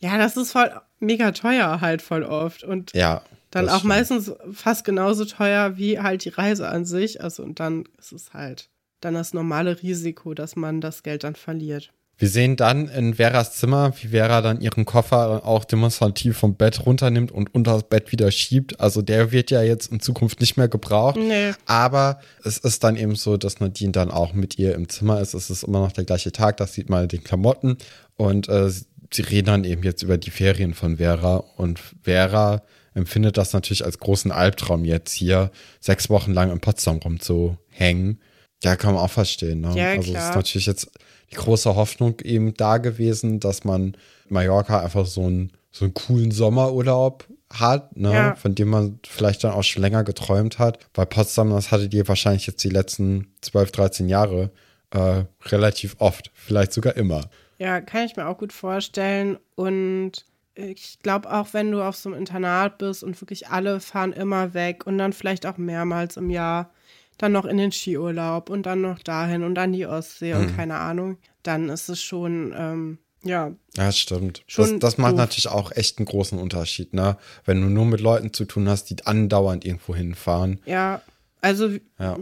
Ja, 0.00 0.18
das 0.18 0.36
ist 0.36 0.52
voll 0.52 0.70
mega 1.02 1.32
teuer 1.32 1.80
halt 1.80 2.00
voll 2.00 2.22
oft. 2.24 2.64
Und 2.64 2.92
Ja. 2.94 3.22
Dann 3.52 3.66
das 3.66 3.74
auch 3.74 3.78
stimmt. 3.78 3.88
meistens 3.88 4.32
fast 4.52 4.84
genauso 4.84 5.24
teuer 5.24 5.76
wie 5.76 6.00
halt 6.00 6.24
die 6.24 6.30
Reise 6.30 6.68
an 6.68 6.84
sich. 6.84 7.22
Also 7.22 7.44
und 7.44 7.60
dann 7.60 7.84
ist 7.98 8.12
es 8.12 8.32
halt 8.34 8.68
dann 9.00 9.14
das 9.14 9.34
normale 9.34 9.82
Risiko, 9.82 10.34
dass 10.34 10.56
man 10.56 10.80
das 10.80 11.02
Geld 11.02 11.22
dann 11.22 11.36
verliert. 11.36 11.92
Wir 12.18 12.28
sehen 12.28 12.56
dann 12.56 12.88
in 12.88 13.14
Veras 13.14 13.56
Zimmer, 13.56 13.92
wie 14.00 14.08
Vera 14.08 14.40
dann 14.42 14.60
ihren 14.60 14.84
Koffer 14.84 15.44
auch 15.44 15.64
demonstrativ 15.64 16.38
vom 16.38 16.54
Bett 16.54 16.86
runternimmt 16.86 17.32
und 17.32 17.54
unter 17.54 17.72
das 17.72 17.88
Bett 17.88 18.12
wieder 18.12 18.30
schiebt. 18.30 18.80
Also 18.80 19.02
der 19.02 19.32
wird 19.32 19.50
ja 19.50 19.62
jetzt 19.62 19.90
in 19.90 20.00
Zukunft 20.00 20.40
nicht 20.40 20.56
mehr 20.56 20.68
gebraucht. 20.68 21.16
Nee. 21.16 21.52
Aber 21.66 22.20
es 22.44 22.58
ist 22.58 22.84
dann 22.84 22.96
eben 22.96 23.16
so, 23.16 23.36
dass 23.36 23.60
Nadine 23.60 23.92
dann 23.92 24.10
auch 24.10 24.34
mit 24.34 24.58
ihr 24.58 24.74
im 24.74 24.88
Zimmer 24.88 25.20
ist. 25.20 25.34
Es 25.34 25.50
ist 25.50 25.64
immer 25.64 25.80
noch 25.80 25.92
der 25.92 26.04
gleiche 26.04 26.32
Tag, 26.32 26.58
das 26.58 26.74
sieht 26.74 26.88
man 26.88 27.02
in 27.02 27.08
den 27.08 27.24
Klamotten. 27.24 27.76
Und 28.16 28.48
äh, 28.48 28.70
sie 28.70 29.22
reden 29.22 29.46
dann 29.46 29.64
eben 29.64 29.82
jetzt 29.82 30.02
über 30.02 30.16
die 30.16 30.30
Ferien 30.30 30.74
von 30.74 30.98
Vera. 30.98 31.36
Und 31.56 31.80
Vera 32.02 32.62
empfindet 32.94 33.36
das 33.36 33.52
natürlich 33.52 33.84
als 33.84 33.98
großen 33.98 34.30
Albtraum 34.30 34.84
jetzt 34.84 35.12
hier, 35.12 35.50
sechs 35.80 36.10
Wochen 36.10 36.32
lang 36.32 36.50
in 36.50 36.60
Potsdam 36.60 36.98
rumzuhängen. 36.98 38.20
Ja, 38.62 38.76
kann 38.76 38.94
man 38.94 39.02
auch 39.02 39.10
verstehen. 39.10 39.60
Ne? 39.60 39.72
Ja, 39.76 39.90
also 39.90 40.00
es 40.02 40.10
klar. 40.10 40.30
ist 40.30 40.36
natürlich 40.36 40.66
jetzt 40.66 40.90
die 41.30 41.36
große 41.36 41.74
Hoffnung 41.74 42.20
eben 42.20 42.54
da 42.54 42.78
gewesen, 42.78 43.40
dass 43.40 43.64
man 43.64 43.96
Mallorca 44.28 44.80
einfach 44.80 45.06
so 45.06 45.24
einen, 45.26 45.52
so 45.70 45.84
einen 45.84 45.94
coolen 45.94 46.30
Sommerurlaub 46.30 47.26
hat, 47.52 47.96
ne? 47.96 48.12
Ja. 48.12 48.34
von 48.34 48.54
dem 48.54 48.68
man 48.68 48.98
vielleicht 49.06 49.44
dann 49.44 49.52
auch 49.52 49.62
schon 49.62 49.82
länger 49.82 50.04
geträumt 50.04 50.58
hat. 50.58 50.78
Bei 50.92 51.04
Potsdam, 51.04 51.50
das 51.50 51.70
hattet 51.70 51.92
ihr 51.92 52.08
wahrscheinlich 52.08 52.46
jetzt 52.46 52.64
die 52.64 52.70
letzten 52.70 53.32
12, 53.42 53.72
13 53.72 54.08
Jahre 54.08 54.50
äh, 54.90 55.24
relativ 55.46 55.96
oft, 55.98 56.30
vielleicht 56.34 56.72
sogar 56.72 56.96
immer. 56.96 57.22
Ja, 57.58 57.80
kann 57.80 58.06
ich 58.06 58.16
mir 58.16 58.26
auch 58.26 58.38
gut 58.38 58.52
vorstellen. 58.52 59.38
Und 59.54 60.24
ich 60.54 60.98
glaube 61.02 61.32
auch, 61.32 61.48
wenn 61.52 61.70
du 61.70 61.82
auf 61.82 61.96
so 61.96 62.08
einem 62.10 62.18
Internat 62.18 62.78
bist 62.78 63.02
und 63.02 63.20
wirklich 63.20 63.48
alle 63.48 63.80
fahren 63.80 64.12
immer 64.12 64.54
weg 64.54 64.86
und 64.86 64.98
dann 64.98 65.12
vielleicht 65.12 65.46
auch 65.46 65.56
mehrmals 65.58 66.16
im 66.16 66.30
Jahr, 66.30 66.70
dann 67.18 67.32
noch 67.32 67.44
in 67.44 67.56
den 67.56 67.72
Skiurlaub 67.72 68.50
und 68.50 68.64
dann 68.66 68.80
noch 68.80 68.98
dahin 68.98 69.42
und 69.44 69.54
dann 69.54 69.72
die 69.72 69.86
Ostsee 69.86 70.34
und 70.34 70.56
keine 70.56 70.76
Ahnung, 70.76 71.18
dann 71.42 71.68
ist 71.68 71.88
es 71.88 72.02
schon, 72.02 72.52
ähm, 72.56 72.98
ja, 73.24 73.52
Ja, 73.76 73.92
stimmt. 73.92 74.42
Schon 74.48 74.80
das, 74.80 74.94
das 74.94 74.98
macht 74.98 75.14
natürlich 75.16 75.48
auch 75.48 75.70
echt 75.72 75.98
einen 75.98 76.06
großen 76.06 76.38
Unterschied, 76.38 76.92
ne? 76.92 77.16
Wenn 77.44 77.60
du 77.60 77.68
nur 77.68 77.84
mit 77.84 78.00
Leuten 78.00 78.32
zu 78.32 78.44
tun 78.44 78.68
hast, 78.68 78.86
die 78.90 78.96
andauernd 79.06 79.64
irgendwo 79.64 79.94
hinfahren. 79.94 80.60
ja, 80.66 81.00
also 81.40 81.70
Ja. 81.98 82.18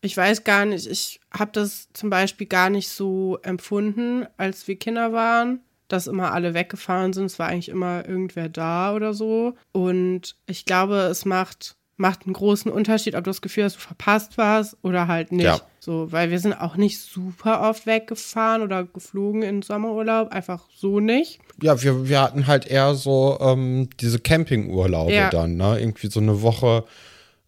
ich 0.00 0.16
weiß 0.16 0.44
gar 0.44 0.64
nicht, 0.64 0.86
ich 0.86 1.20
habe 1.30 1.50
das 1.52 1.88
zum 1.92 2.08
Beispiel 2.10 2.46
gar 2.46 2.70
nicht 2.70 2.88
so 2.88 3.38
empfunden, 3.42 4.26
als 4.38 4.66
wir 4.66 4.76
Kinder 4.76 5.12
waren, 5.12 5.60
dass 5.92 6.06
immer 6.06 6.32
alle 6.32 6.54
weggefahren 6.54 7.12
sind. 7.12 7.26
Es 7.26 7.38
war 7.38 7.48
eigentlich 7.48 7.68
immer 7.68 8.06
irgendwer 8.08 8.48
da 8.48 8.94
oder 8.94 9.12
so. 9.14 9.54
Und 9.72 10.36
ich 10.46 10.64
glaube, 10.64 10.96
es 11.10 11.24
macht, 11.24 11.76
macht 11.96 12.24
einen 12.24 12.32
großen 12.34 12.70
Unterschied, 12.70 13.14
ob 13.14 13.24
du 13.24 13.30
das 13.30 13.42
Gefühl 13.42 13.64
hast, 13.64 13.76
du 13.76 13.80
verpasst 13.80 14.38
warst 14.38 14.76
oder 14.82 15.08
halt 15.08 15.32
nicht. 15.32 15.44
Ja. 15.44 15.60
So, 15.80 16.12
weil 16.12 16.30
wir 16.30 16.38
sind 16.38 16.52
auch 16.52 16.76
nicht 16.76 17.00
super 17.00 17.62
oft 17.68 17.86
weggefahren 17.86 18.62
oder 18.62 18.84
geflogen 18.84 19.42
in 19.42 19.62
Sommerurlaub, 19.62 20.30
einfach 20.30 20.64
so 20.74 21.00
nicht. 21.00 21.40
Ja, 21.62 21.82
wir, 21.82 22.08
wir 22.08 22.20
hatten 22.20 22.46
halt 22.46 22.66
eher 22.66 22.94
so 22.94 23.38
ähm, 23.40 23.88
diese 23.98 24.18
Campingurlaube 24.18 25.12
Ja. 25.12 25.30
dann, 25.30 25.56
ne? 25.56 25.80
Irgendwie 25.80 26.08
so 26.08 26.20
eine 26.20 26.42
Woche 26.42 26.84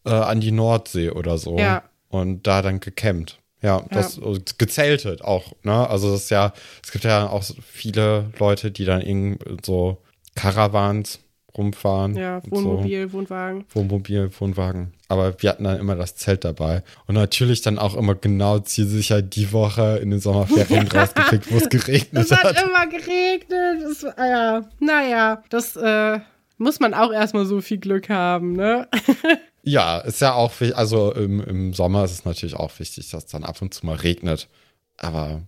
äh, 0.05 0.11
an 0.11 0.41
die 0.41 0.53
Nordsee 0.53 1.11
oder 1.11 1.37
so. 1.39 1.59
Ja. 1.59 1.83
Und 2.09 2.47
da 2.47 2.63
dann 2.63 2.81
gecampt. 2.81 3.39
Ja, 3.62 3.85
das 3.90 4.18
und 4.18 4.59
gezeltet 4.59 5.22
auch, 5.22 5.53
ne? 5.62 5.88
Also 5.88 6.11
das 6.11 6.25
ist 6.25 6.31
ja, 6.31 6.53
es 6.83 6.90
gibt 6.90 7.05
ja 7.05 7.29
auch 7.29 7.44
viele 7.64 8.31
Leute, 8.38 8.72
die 8.72 8.85
dann 8.85 9.01
in 9.01 9.38
so 9.64 9.98
Caravans 10.35 11.20
rumfahren. 11.57 12.16
Ja, 12.16 12.40
Wohnmobil, 12.48 13.09
so. 13.09 13.12
Wohnwagen. 13.12 13.64
Wohnmobil, 13.72 14.31
Wohnwagen. 14.38 14.92
Aber 15.09 15.40
wir 15.40 15.51
hatten 15.51 15.64
dann 15.64 15.79
immer 15.79 15.94
das 15.94 16.16
Zelt 16.16 16.44
dabei. 16.44 16.83
Und 17.07 17.14
natürlich 17.14 17.61
dann 17.61 17.79
auch 17.79 17.94
immer 17.94 18.14
genau 18.14 18.59
zielsicher 18.59 19.22
die 19.22 19.53
Woche 19.53 19.98
in 20.03 20.11
den 20.11 20.20
Sommerferien 20.20 20.88
rausgepickt, 20.92 21.53
wo 21.53 21.59
es 21.59 21.68
geregnet 21.68 22.31
hat. 22.31 22.55
Es 22.55 22.61
hat 22.61 22.66
immer 22.66 22.87
geregnet. 22.87 24.14
Ah 24.16 24.27
ja, 24.27 24.68
naja, 24.81 25.42
das 25.51 25.77
äh, 25.77 26.20
muss 26.57 26.81
man 26.81 26.94
auch 26.94 27.12
erstmal 27.12 27.44
so 27.44 27.61
viel 27.61 27.79
Glück 27.79 28.09
haben, 28.09 28.55
ne? 28.55 28.88
ja, 29.62 29.98
ist 29.98 30.20
ja 30.20 30.35
auch 30.35 30.61
wichtig. 30.61 30.77
Also 30.77 31.12
im, 31.12 31.40
im 31.40 31.72
Sommer 31.72 32.05
ist 32.05 32.12
es 32.12 32.25
natürlich 32.25 32.57
auch 32.57 32.79
wichtig, 32.79 33.11
dass 33.11 33.25
es 33.25 33.31
dann 33.31 33.44
ab 33.44 33.62
und 33.62 33.72
zu 33.72 33.87
mal 33.87 33.96
regnet. 33.96 34.48
Aber 34.96 35.42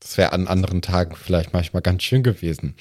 das 0.00 0.18
wäre 0.18 0.32
an 0.32 0.48
anderen 0.48 0.82
Tagen 0.82 1.14
vielleicht 1.14 1.52
manchmal 1.52 1.82
ganz 1.82 2.02
schön 2.02 2.22
gewesen. 2.22 2.74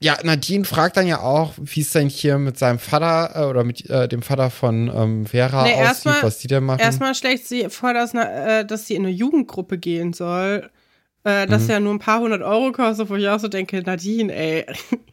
Ja, 0.00 0.18
Nadine 0.22 0.64
fragt 0.64 0.96
dann 0.96 1.06
ja 1.06 1.20
auch, 1.20 1.54
wie 1.56 1.80
es 1.80 1.90
denn 1.90 2.08
hier 2.08 2.38
mit 2.38 2.58
seinem 2.58 2.78
Vater 2.78 3.30
äh, 3.34 3.48
oder 3.48 3.64
mit 3.64 3.88
äh, 3.88 4.06
dem 4.06 4.22
Vater 4.22 4.50
von 4.50 4.92
ähm, 4.94 5.26
Vera 5.26 5.64
nee, 5.64 5.74
aussieht, 5.74 6.04
mal, 6.04 6.22
was 6.22 6.38
die 6.38 6.48
denn 6.48 6.64
machen. 6.64 6.80
Erstmal 6.80 7.14
schlägt 7.14 7.46
sie 7.46 7.70
vor, 7.70 7.94
dass, 7.94 8.12
äh, 8.12 8.64
dass 8.66 8.86
sie 8.86 8.96
in 8.96 9.06
eine 9.06 9.14
Jugendgruppe 9.14 9.78
gehen 9.78 10.12
soll. 10.12 10.70
Äh, 11.22 11.46
das 11.46 11.64
mhm. 11.64 11.70
ja 11.70 11.80
nur 11.80 11.94
ein 11.94 12.00
paar 12.00 12.20
hundert 12.20 12.42
Euro 12.42 12.70
kostet, 12.72 13.08
wo 13.08 13.14
ich 13.16 13.28
auch 13.28 13.40
so 13.40 13.48
denke, 13.48 13.82
Nadine, 13.82 14.34
ey. 14.34 14.66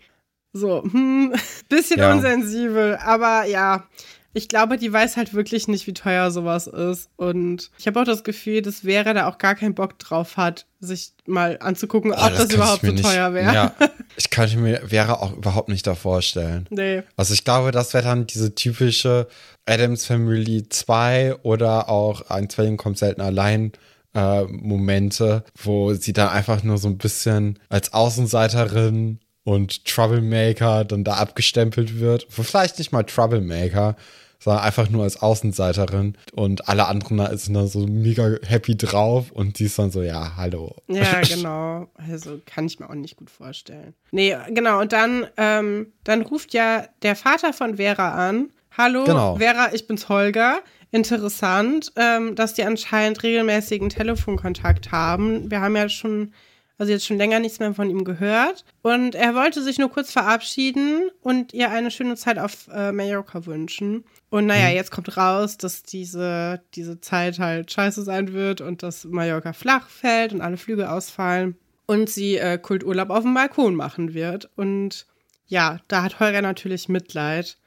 so, 0.53 0.83
hm, 0.83 1.33
bisschen 1.69 1.99
ja. 1.99 2.13
unsensibel, 2.13 2.97
aber 2.97 3.45
ja 3.45 3.87
ich 4.33 4.47
glaube, 4.47 4.77
die 4.77 4.91
weiß 4.91 5.17
halt 5.17 5.33
wirklich 5.33 5.67
nicht, 5.67 5.87
wie 5.87 5.93
teuer 5.93 6.31
sowas 6.31 6.67
ist. 6.67 7.09
Und 7.17 7.71
ich 7.77 7.87
habe 7.87 7.99
auch 7.99 8.05
das 8.05 8.23
Gefühl, 8.23 8.61
dass 8.61 8.81
Vera 8.81 9.13
da 9.13 9.27
auch 9.27 9.37
gar 9.37 9.55
keinen 9.55 9.75
Bock 9.75 9.99
drauf 9.99 10.37
hat, 10.37 10.65
sich 10.79 11.13
mal 11.25 11.57
anzugucken, 11.59 12.11
oh, 12.11 12.15
ob 12.15 12.29
das, 12.29 12.47
das 12.47 12.53
überhaupt 12.53 12.81
so 12.81 12.91
nicht, 12.91 13.03
teuer 13.03 13.33
wäre. 13.33 13.53
Ja, 13.53 13.75
ich 14.15 14.29
kann 14.29 14.49
mir 14.61 14.87
Vera 14.87 15.13
auch 15.15 15.35
überhaupt 15.35 15.69
nicht 15.69 15.85
da 15.85 15.95
vorstellen. 15.95 16.65
Nee. 16.69 17.03
Also 17.17 17.33
ich 17.33 17.43
glaube, 17.43 17.71
das 17.71 17.93
wäre 17.93 18.03
dann 18.03 18.25
diese 18.27 18.55
typische 18.55 19.27
Adams 19.65 20.05
Family 20.05 20.67
2 20.67 21.35
oder 21.43 21.89
auch 21.89 22.29
ein 22.29 22.49
Zwilling 22.49 22.77
kommt 22.77 22.97
selten 22.97 23.21
allein. 23.21 23.73
Äh, 24.13 24.43
Momente, 24.43 25.45
wo 25.55 25.93
sie 25.93 26.11
dann 26.11 26.27
einfach 26.27 26.63
nur 26.63 26.77
so 26.77 26.89
ein 26.89 26.97
bisschen 26.97 27.57
als 27.69 27.93
Außenseiterin 27.93 29.19
und 29.43 29.85
Troublemaker 29.85 30.85
dann 30.85 31.03
da 31.03 31.13
abgestempelt 31.13 31.99
wird. 31.99 32.27
Vielleicht 32.29 32.77
nicht 32.77 32.91
mal 32.91 33.03
Troublemaker, 33.03 33.95
sondern 34.41 34.63
einfach 34.63 34.89
nur 34.89 35.03
als 35.03 35.21
Außenseiterin 35.21 36.17
und 36.33 36.67
alle 36.67 36.87
anderen 36.87 37.37
sind 37.37 37.53
dann 37.53 37.67
so 37.67 37.85
mega 37.85 38.37
happy 38.43 38.75
drauf 38.75 39.31
und 39.31 39.57
sie 39.57 39.65
ist 39.65 39.77
dann 39.77 39.91
so, 39.91 40.01
ja, 40.01 40.35
hallo. 40.35 40.75
Ja, 40.87 41.21
genau. 41.21 41.87
Also 41.93 42.41
kann 42.45 42.65
ich 42.65 42.79
mir 42.79 42.89
auch 42.89 42.95
nicht 42.95 43.17
gut 43.17 43.29
vorstellen. 43.29 43.93
Nee, 44.11 44.35
genau. 44.49 44.81
Und 44.81 44.93
dann, 44.93 45.27
ähm, 45.37 45.93
dann 46.03 46.23
ruft 46.23 46.53
ja 46.53 46.87
der 47.03 47.15
Vater 47.15 47.53
von 47.53 47.77
Vera 47.77 48.29
an. 48.29 48.49
Hallo, 48.75 49.03
genau. 49.03 49.35
Vera, 49.35 49.73
ich 49.73 49.85
bin's 49.85 50.09
Holger. 50.09 50.59
Interessant, 50.89 51.93
ähm, 51.95 52.35
dass 52.35 52.55
die 52.55 52.63
anscheinend 52.63 53.21
regelmäßigen 53.21 53.89
Telefonkontakt 53.89 54.91
haben. 54.91 55.51
Wir 55.51 55.61
haben 55.61 55.75
ja 55.75 55.87
schon 55.87 56.33
also 56.81 56.93
jetzt 56.93 57.05
schon 57.05 57.17
länger 57.17 57.39
nichts 57.39 57.59
mehr 57.59 57.75
von 57.75 57.91
ihm 57.91 58.03
gehört. 58.03 58.65
Und 58.81 59.13
er 59.13 59.35
wollte 59.35 59.61
sich 59.61 59.77
nur 59.77 59.91
kurz 59.91 60.11
verabschieden 60.11 61.11
und 61.21 61.53
ihr 61.53 61.69
eine 61.69 61.91
schöne 61.91 62.15
Zeit 62.15 62.39
auf 62.39 62.69
äh, 62.73 62.91
Mallorca 62.91 63.45
wünschen. 63.45 64.03
Und 64.31 64.45
naja, 64.45 64.69
mhm. 64.69 64.75
jetzt 64.75 64.91
kommt 64.91 65.17
raus, 65.17 65.57
dass 65.57 65.83
diese, 65.83 66.61
diese 66.73 67.01
Zeit 67.01 67.37
halt 67.37 67.69
scheiße 67.69 68.01
sein 68.01 68.31
wird 68.31 68.61
und 68.61 68.81
dass 68.81 69.03
Mallorca 69.03 69.51
flach 69.51 69.89
fällt 69.89 70.31
und 70.31 70.39
alle 70.39 70.55
Flüge 70.55 70.89
ausfallen. 70.89 71.57
Und 71.85 72.09
sie 72.09 72.37
äh, 72.37 72.57
Kulturlaub 72.57 73.09
auf 73.09 73.23
dem 73.23 73.33
Balkon 73.33 73.75
machen 73.75 74.13
wird. 74.13 74.49
Und 74.55 75.05
ja, 75.47 75.81
da 75.89 76.03
hat 76.03 76.21
Holger 76.21 76.41
natürlich 76.41 76.87
Mitleid. 76.87 77.57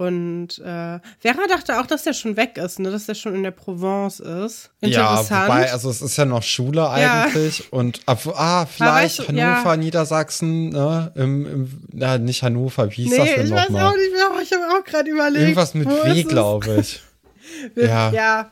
Und 0.00 0.58
äh, 0.60 0.98
Vera 1.18 1.46
dachte 1.46 1.78
auch, 1.78 1.84
dass 1.84 2.04
der 2.04 2.14
schon 2.14 2.38
weg 2.38 2.56
ist, 2.56 2.78
ne? 2.78 2.90
dass 2.90 3.04
der 3.04 3.14
schon 3.14 3.34
in 3.34 3.42
der 3.42 3.50
Provence 3.50 4.18
ist. 4.18 4.70
Interessant. 4.80 5.30
Ja, 5.30 5.44
wobei, 5.44 5.70
also 5.70 5.90
es 5.90 6.00
ist 6.00 6.16
ja 6.16 6.24
noch 6.24 6.42
Schule 6.42 6.88
eigentlich. 6.88 7.58
Ja. 7.58 7.64
Und 7.70 8.00
ab, 8.06 8.20
ah, 8.34 8.64
vielleicht 8.64 9.18
weißt 9.18 9.18
du, 9.18 9.28
Hannover, 9.28 9.70
ja. 9.70 9.76
Niedersachsen, 9.76 10.70
ne? 10.70 11.12
Im, 11.16 11.46
im, 11.46 11.82
ja, 11.92 12.16
nicht 12.16 12.42
Hannover, 12.42 12.90
wie 12.90 12.94
hieß 12.94 13.10
nee, 13.10 13.18
das 13.18 13.26
denn 13.26 13.48
nochmal? 13.50 13.66
Ich 13.66 13.74
weiß 13.74 13.82
auch 13.82 13.96
nicht 13.96 14.12
mehr, 14.12 14.42
ich 14.42 14.52
habe 14.52 14.62
auch 14.72 14.84
gerade 14.86 15.10
überlegt. 15.10 15.42
Irgendwas 15.42 15.74
mit 15.74 15.86
W, 15.86 16.22
glaube 16.22 16.76
ich. 16.80 17.02
ja. 17.76 18.10
ja. 18.10 18.50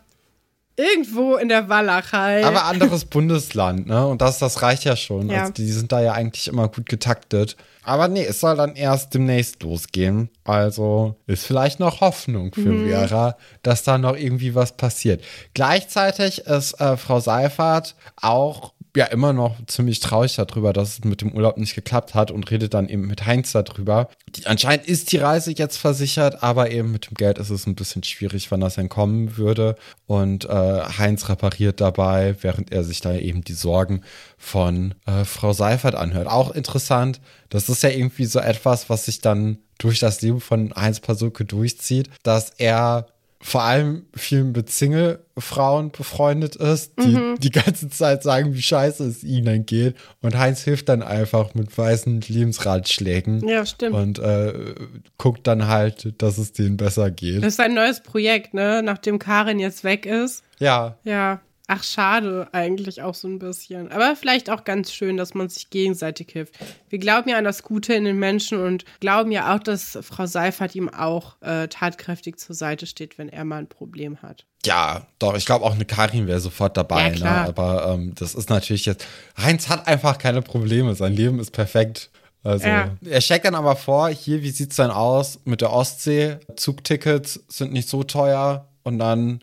Irgendwo 0.78 1.34
in 1.34 1.48
der 1.48 1.68
Walachei. 1.68 2.44
Aber 2.44 2.64
anderes 2.66 3.04
Bundesland, 3.04 3.88
ne? 3.88 4.06
Und 4.06 4.22
das, 4.22 4.38
das 4.38 4.62
reicht 4.62 4.84
ja 4.84 4.94
schon. 4.94 5.28
Ja. 5.28 5.40
Also 5.40 5.52
die 5.54 5.72
sind 5.72 5.90
da 5.90 6.00
ja 6.00 6.12
eigentlich 6.12 6.46
immer 6.46 6.68
gut 6.68 6.88
getaktet. 6.88 7.56
Aber 7.82 8.06
nee, 8.06 8.24
es 8.24 8.38
soll 8.38 8.56
dann 8.56 8.76
erst 8.76 9.12
demnächst 9.12 9.60
losgehen. 9.64 10.30
Also 10.44 11.16
ist 11.26 11.44
vielleicht 11.44 11.80
noch 11.80 12.00
Hoffnung 12.00 12.54
für 12.54 12.70
mhm. 12.70 12.90
Vera, 12.90 13.36
dass 13.64 13.82
da 13.82 13.98
noch 13.98 14.16
irgendwie 14.16 14.54
was 14.54 14.76
passiert. 14.76 15.24
Gleichzeitig 15.52 16.46
ist 16.46 16.80
äh, 16.80 16.96
Frau 16.96 17.18
Seifert 17.18 17.96
auch 18.14 18.72
ja 18.98 19.06
immer 19.06 19.32
noch 19.32 19.56
ziemlich 19.66 20.00
traurig 20.00 20.36
darüber, 20.36 20.72
dass 20.72 20.98
es 20.98 21.04
mit 21.04 21.22
dem 21.22 21.32
Urlaub 21.32 21.56
nicht 21.56 21.74
geklappt 21.74 22.14
hat 22.14 22.30
und 22.30 22.50
redet 22.50 22.74
dann 22.74 22.88
eben 22.88 23.06
mit 23.06 23.26
Heinz 23.26 23.52
darüber. 23.52 24.08
Die, 24.28 24.46
anscheinend 24.46 24.86
ist 24.86 25.12
die 25.12 25.16
Reise 25.16 25.52
jetzt 25.52 25.78
versichert, 25.78 26.42
aber 26.42 26.70
eben 26.70 26.92
mit 26.92 27.10
dem 27.10 27.14
Geld 27.14 27.38
ist 27.38 27.50
es 27.50 27.66
ein 27.66 27.74
bisschen 27.74 28.02
schwierig, 28.04 28.50
wann 28.50 28.60
das 28.60 28.74
denn 28.74 28.88
kommen 28.88 29.36
würde. 29.36 29.76
Und 30.06 30.44
äh, 30.44 30.82
Heinz 30.98 31.28
repariert 31.28 31.80
dabei, 31.80 32.36
während 32.40 32.72
er 32.72 32.84
sich 32.84 33.00
da 33.00 33.14
eben 33.14 33.42
die 33.42 33.54
Sorgen 33.54 34.02
von 34.36 34.94
äh, 35.06 35.24
Frau 35.24 35.52
Seifert 35.52 35.94
anhört. 35.94 36.26
Auch 36.26 36.50
interessant, 36.50 37.20
das 37.48 37.68
ist 37.68 37.82
ja 37.82 37.90
irgendwie 37.90 38.26
so 38.26 38.40
etwas, 38.40 38.90
was 38.90 39.06
sich 39.06 39.20
dann 39.20 39.58
durch 39.78 40.00
das 40.00 40.20
Leben 40.22 40.40
von 40.40 40.74
Heinz 40.74 41.00
Pasuke 41.00 41.44
durchzieht, 41.44 42.10
dass 42.22 42.50
er 42.58 43.06
vor 43.40 43.62
allem 43.62 44.06
vielen 44.14 44.52
mit 44.52 44.68
Single-Frauen 44.68 45.92
befreundet 45.92 46.56
ist, 46.56 46.94
die 46.98 47.16
mhm. 47.16 47.36
die 47.38 47.50
ganze 47.50 47.88
Zeit 47.88 48.22
sagen, 48.22 48.54
wie 48.54 48.62
scheiße 48.62 49.04
es 49.04 49.22
ihnen 49.22 49.64
geht. 49.64 49.96
Und 50.22 50.36
Heinz 50.36 50.62
hilft 50.62 50.88
dann 50.88 51.02
einfach 51.02 51.54
mit 51.54 51.76
weißen 51.76 52.22
Lebensratschlägen. 52.22 53.46
Ja, 53.48 53.64
stimmt. 53.64 53.94
Und 53.94 54.18
äh, 54.18 54.74
guckt 55.18 55.46
dann 55.46 55.68
halt, 55.68 56.20
dass 56.20 56.38
es 56.38 56.52
denen 56.52 56.76
besser 56.76 57.10
geht. 57.10 57.44
Das 57.44 57.54
ist 57.54 57.60
ein 57.60 57.74
neues 57.74 58.00
Projekt, 58.00 58.54
ne? 58.54 58.82
Nachdem 58.82 59.20
Karin 59.20 59.60
jetzt 59.60 59.84
weg 59.84 60.04
ist. 60.04 60.42
Ja. 60.58 60.96
Ja. 61.04 61.40
Ach, 61.70 61.84
schade 61.84 62.48
eigentlich 62.52 63.02
auch 63.02 63.14
so 63.14 63.28
ein 63.28 63.38
bisschen. 63.38 63.92
Aber 63.92 64.16
vielleicht 64.16 64.48
auch 64.48 64.64
ganz 64.64 64.90
schön, 64.90 65.18
dass 65.18 65.34
man 65.34 65.50
sich 65.50 65.68
gegenseitig 65.68 66.30
hilft. 66.32 66.54
Wir 66.88 66.98
glauben 66.98 67.28
ja 67.28 67.36
an 67.36 67.44
das 67.44 67.62
Gute 67.62 67.92
in 67.92 68.04
den 68.04 68.18
Menschen 68.18 68.58
und 68.58 68.86
glauben 69.00 69.30
ja 69.30 69.54
auch, 69.54 69.58
dass 69.58 69.98
Frau 70.00 70.24
Seifert 70.24 70.74
ihm 70.74 70.88
auch 70.88 71.36
äh, 71.42 71.68
tatkräftig 71.68 72.38
zur 72.38 72.54
Seite 72.54 72.86
steht, 72.86 73.18
wenn 73.18 73.28
er 73.28 73.44
mal 73.44 73.58
ein 73.58 73.68
Problem 73.68 74.22
hat. 74.22 74.46
Ja, 74.64 75.06
doch, 75.18 75.36
ich 75.36 75.44
glaube 75.44 75.66
auch 75.66 75.74
eine 75.74 75.84
Karin 75.84 76.26
wäre 76.26 76.40
sofort 76.40 76.78
dabei. 76.78 77.12
Ja, 77.12 77.42
ne? 77.42 77.48
Aber 77.48 77.92
ähm, 77.92 78.14
das 78.14 78.34
ist 78.34 78.48
natürlich 78.48 78.86
jetzt. 78.86 79.06
Heinz 79.36 79.68
hat 79.68 79.86
einfach 79.86 80.16
keine 80.16 80.40
Probleme. 80.40 80.94
Sein 80.94 81.12
Leben 81.12 81.38
ist 81.38 81.50
perfekt. 81.50 82.10
Also, 82.44 82.66
ja. 82.66 82.96
er 83.04 83.20
checkt 83.20 83.44
dann 83.44 83.54
aber 83.54 83.76
vor, 83.76 84.08
hier, 84.08 84.42
wie 84.42 84.50
sieht's 84.50 84.76
denn 84.76 84.90
aus 84.90 85.40
mit 85.44 85.60
der 85.60 85.70
Ostsee? 85.70 86.38
Zugtickets 86.56 87.44
sind 87.48 87.74
nicht 87.74 87.90
so 87.90 88.04
teuer 88.04 88.68
und 88.84 88.98
dann 88.98 89.40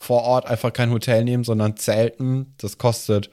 vor 0.00 0.22
Ort 0.22 0.46
einfach 0.46 0.72
kein 0.72 0.90
Hotel 0.90 1.24
nehmen, 1.24 1.44
sondern 1.44 1.76
zelten. 1.76 2.54
Das 2.58 2.78
kostet 2.78 3.30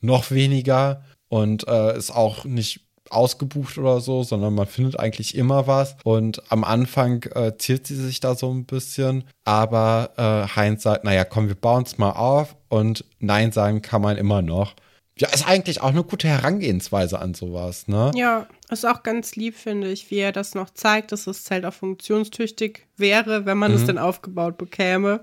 noch 0.00 0.30
weniger 0.30 1.02
und 1.28 1.66
äh, 1.66 1.96
ist 1.98 2.14
auch 2.14 2.44
nicht 2.44 2.80
ausgebucht 3.10 3.76
oder 3.78 4.00
so, 4.00 4.22
sondern 4.22 4.54
man 4.54 4.66
findet 4.66 4.98
eigentlich 4.98 5.34
immer 5.34 5.66
was. 5.66 5.96
Und 6.04 6.42
am 6.50 6.64
Anfang 6.64 7.24
äh, 7.34 7.56
ziert 7.58 7.86
sie 7.86 7.96
sich 7.96 8.20
da 8.20 8.34
so 8.34 8.50
ein 8.52 8.64
bisschen, 8.64 9.24
aber 9.44 10.12
äh, 10.16 10.56
Heinz 10.56 10.84
sagt, 10.84 11.04
naja, 11.04 11.24
komm, 11.24 11.48
wir 11.48 11.54
bauen 11.54 11.82
es 11.82 11.98
mal 11.98 12.12
auf 12.12 12.56
und 12.68 13.04
Nein 13.18 13.52
sagen 13.52 13.82
kann 13.82 14.00
man 14.00 14.16
immer 14.16 14.40
noch. 14.40 14.74
Ja, 15.16 15.28
ist 15.28 15.46
eigentlich 15.46 15.80
auch 15.80 15.90
eine 15.90 16.02
gute 16.02 16.26
Herangehensweise 16.26 17.20
an 17.20 17.34
sowas, 17.34 17.86
ne? 17.86 18.10
Ja, 18.16 18.48
ist 18.68 18.84
auch 18.84 19.04
ganz 19.04 19.36
lieb, 19.36 19.56
finde 19.56 19.92
ich, 19.92 20.10
wie 20.10 20.18
er 20.18 20.32
das 20.32 20.56
noch 20.56 20.70
zeigt, 20.70 21.12
dass 21.12 21.24
das 21.24 21.44
Zelt 21.44 21.64
auch 21.64 21.74
funktionstüchtig 21.74 22.88
wäre, 22.96 23.46
wenn 23.46 23.58
man 23.58 23.70
mhm. 23.70 23.76
es 23.76 23.86
denn 23.86 23.98
aufgebaut 23.98 24.58
bekäme. 24.58 25.20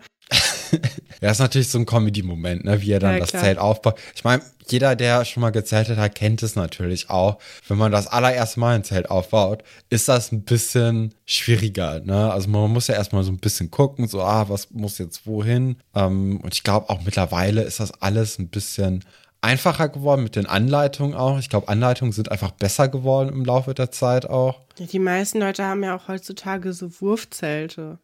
ja, 1.22 1.32
ist 1.32 1.40
natürlich 1.40 1.70
so 1.70 1.78
ein 1.78 1.86
Comedy-Moment, 1.86 2.66
ne, 2.66 2.82
wie 2.82 2.92
er 2.92 3.00
dann 3.00 3.14
ja, 3.14 3.20
das 3.20 3.32
Zelt 3.32 3.58
aufbaut. 3.58 4.00
Ich 4.16 4.24
meine, 4.24 4.44
jeder, 4.68 4.96
der 4.96 5.26
schon 5.26 5.42
mal 5.42 5.52
gezeltet 5.52 5.98
hat, 5.98 6.16
kennt 6.16 6.44
es 6.44 6.56
natürlich 6.56 7.10
auch. 7.10 7.40
Wenn 7.68 7.78
man 7.78 7.92
das 7.92 8.08
allererste 8.08 8.60
Mal 8.60 8.76
ein 8.76 8.84
Zelt 8.84 9.10
aufbaut, 9.10 9.64
ist 9.90 10.08
das 10.08 10.32
ein 10.32 10.44
bisschen 10.44 11.14
schwieriger. 11.26 12.00
Ne? 12.00 12.32
Also 12.32 12.50
man 12.50 12.72
muss 12.72 12.88
ja 12.88 12.96
erstmal 12.96 13.24
so 13.24 13.32
ein 13.32 13.40
bisschen 13.40 13.72
gucken, 13.72 14.08
so, 14.08 14.22
ah, 14.22 14.50
was 14.50 14.72
muss 14.72 14.98
jetzt 14.98 15.26
wohin? 15.26 15.78
Ähm, 15.96 16.40
und 16.42 16.54
ich 16.54 16.64
glaube 16.64 16.90
auch 16.90 17.02
mittlerweile 17.04 17.62
ist 17.64 17.80
das 17.80 18.02
alles 18.02 18.40
ein 18.40 18.50
bisschen 18.50 19.04
einfacher 19.42 19.90
geworden 19.90 20.24
mit 20.24 20.36
den 20.36 20.46
Anleitungen 20.46 21.16
auch. 21.16 21.40
Ich 21.40 21.50
glaube, 21.50 21.68
Anleitungen 21.68 22.14
sind 22.14 22.32
einfach 22.32 22.52
besser 22.52 22.88
geworden 22.88 23.30
im 23.30 23.44
Laufe 23.44 23.74
der 23.74 23.92
Zeit 23.92 24.30
auch. 24.30 24.62
Die 24.78 25.00
meisten 25.00 25.40
Leute 25.40 25.66
haben 25.66 25.84
ja 25.84 25.96
auch 25.96 26.08
heutzutage 26.08 26.74
so 26.74 27.02
Wurfzelte. 27.02 27.98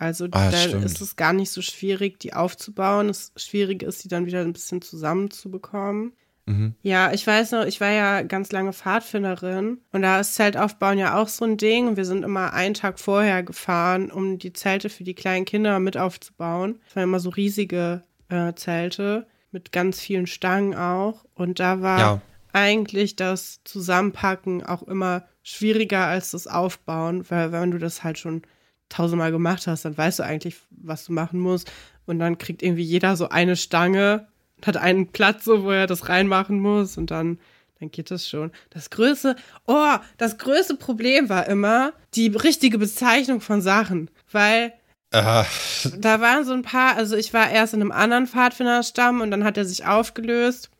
Also 0.00 0.24
ah, 0.32 0.50
da 0.50 0.56
stimmt. 0.56 0.84
ist 0.84 1.00
es 1.00 1.14
gar 1.16 1.32
nicht 1.34 1.50
so 1.50 1.60
schwierig, 1.62 2.18
die 2.20 2.32
aufzubauen. 2.32 3.08
Das 3.08 3.32
Schwierige 3.36 3.84
ist, 3.86 4.02
die 4.02 4.08
dann 4.08 4.24
wieder 4.26 4.40
ein 4.40 4.52
bisschen 4.54 4.80
zusammenzubekommen. 4.82 6.12
Mhm. 6.46 6.74
Ja, 6.82 7.12
ich 7.12 7.26
weiß 7.26 7.52
noch, 7.52 7.66
ich 7.66 7.80
war 7.82 7.90
ja 7.90 8.22
ganz 8.22 8.50
lange 8.50 8.72
Pfadfinderin 8.72 9.78
und 9.92 10.02
da 10.02 10.20
ist 10.20 10.34
Zeltaufbauen 10.34 10.98
ja 10.98 11.20
auch 11.20 11.28
so 11.28 11.44
ein 11.44 11.58
Ding. 11.58 11.86
Und 11.88 11.96
wir 11.98 12.06
sind 12.06 12.24
immer 12.24 12.52
einen 12.54 12.74
Tag 12.74 12.98
vorher 12.98 13.42
gefahren, 13.42 14.10
um 14.10 14.38
die 14.38 14.52
Zelte 14.54 14.88
für 14.88 15.04
die 15.04 15.14
kleinen 15.14 15.44
Kinder 15.44 15.78
mit 15.80 15.96
aufzubauen. 15.96 16.80
Es 16.88 16.96
waren 16.96 17.04
immer 17.04 17.20
so 17.20 17.30
riesige 17.30 18.02
äh, 18.30 18.54
Zelte 18.54 19.26
mit 19.52 19.70
ganz 19.72 20.00
vielen 20.00 20.26
Stangen 20.26 20.74
auch. 20.74 21.24
Und 21.34 21.60
da 21.60 21.82
war 21.82 21.98
Ja. 21.98 22.22
eigentlich 22.52 23.16
das 23.16 23.60
Zusammenpacken 23.64 24.64
auch 24.64 24.82
immer 24.84 25.24
schwieriger 25.42 26.06
als 26.06 26.30
das 26.30 26.46
Aufbauen, 26.46 27.28
weil 27.28 27.52
wenn 27.52 27.70
du 27.70 27.78
das 27.78 28.02
halt 28.02 28.18
schon 28.18 28.42
tausendmal 28.90 29.32
gemacht 29.32 29.66
hast, 29.66 29.86
dann 29.86 29.96
weißt 29.96 30.18
du 30.18 30.24
eigentlich, 30.24 30.56
was 30.70 31.06
du 31.06 31.12
machen 31.12 31.40
musst. 31.40 31.72
Und 32.04 32.18
dann 32.18 32.36
kriegt 32.36 32.62
irgendwie 32.62 32.82
jeder 32.82 33.16
so 33.16 33.30
eine 33.30 33.56
Stange 33.56 34.26
und 34.58 34.66
hat 34.66 34.76
einen 34.76 35.06
Platz, 35.12 35.44
so, 35.44 35.64
wo 35.64 35.70
er 35.70 35.86
das 35.86 36.08
reinmachen 36.10 36.60
muss 36.60 36.98
und 36.98 37.10
dann, 37.10 37.38
dann 37.78 37.90
geht 37.90 38.10
das 38.10 38.28
schon. 38.28 38.50
Das 38.68 38.90
größte, 38.90 39.36
oh, 39.66 39.94
das 40.18 40.36
größte 40.36 40.74
Problem 40.74 41.28
war 41.30 41.46
immer 41.46 41.92
die 42.14 42.28
richtige 42.28 42.76
Bezeichnung 42.78 43.40
von 43.40 43.62
Sachen, 43.62 44.10
weil 44.30 44.74
Äh, 45.12 45.42
da 45.98 46.20
waren 46.20 46.44
so 46.44 46.52
ein 46.52 46.62
paar, 46.62 46.96
also 46.96 47.16
ich 47.16 47.34
war 47.34 47.50
erst 47.50 47.74
in 47.74 47.80
einem 47.80 47.90
anderen 47.90 48.28
Pfadfinderstamm 48.28 49.20
und 49.20 49.32
dann 49.32 49.42
hat 49.42 49.56
er 49.56 49.64
sich 49.64 49.84
aufgelöst, 49.84 50.70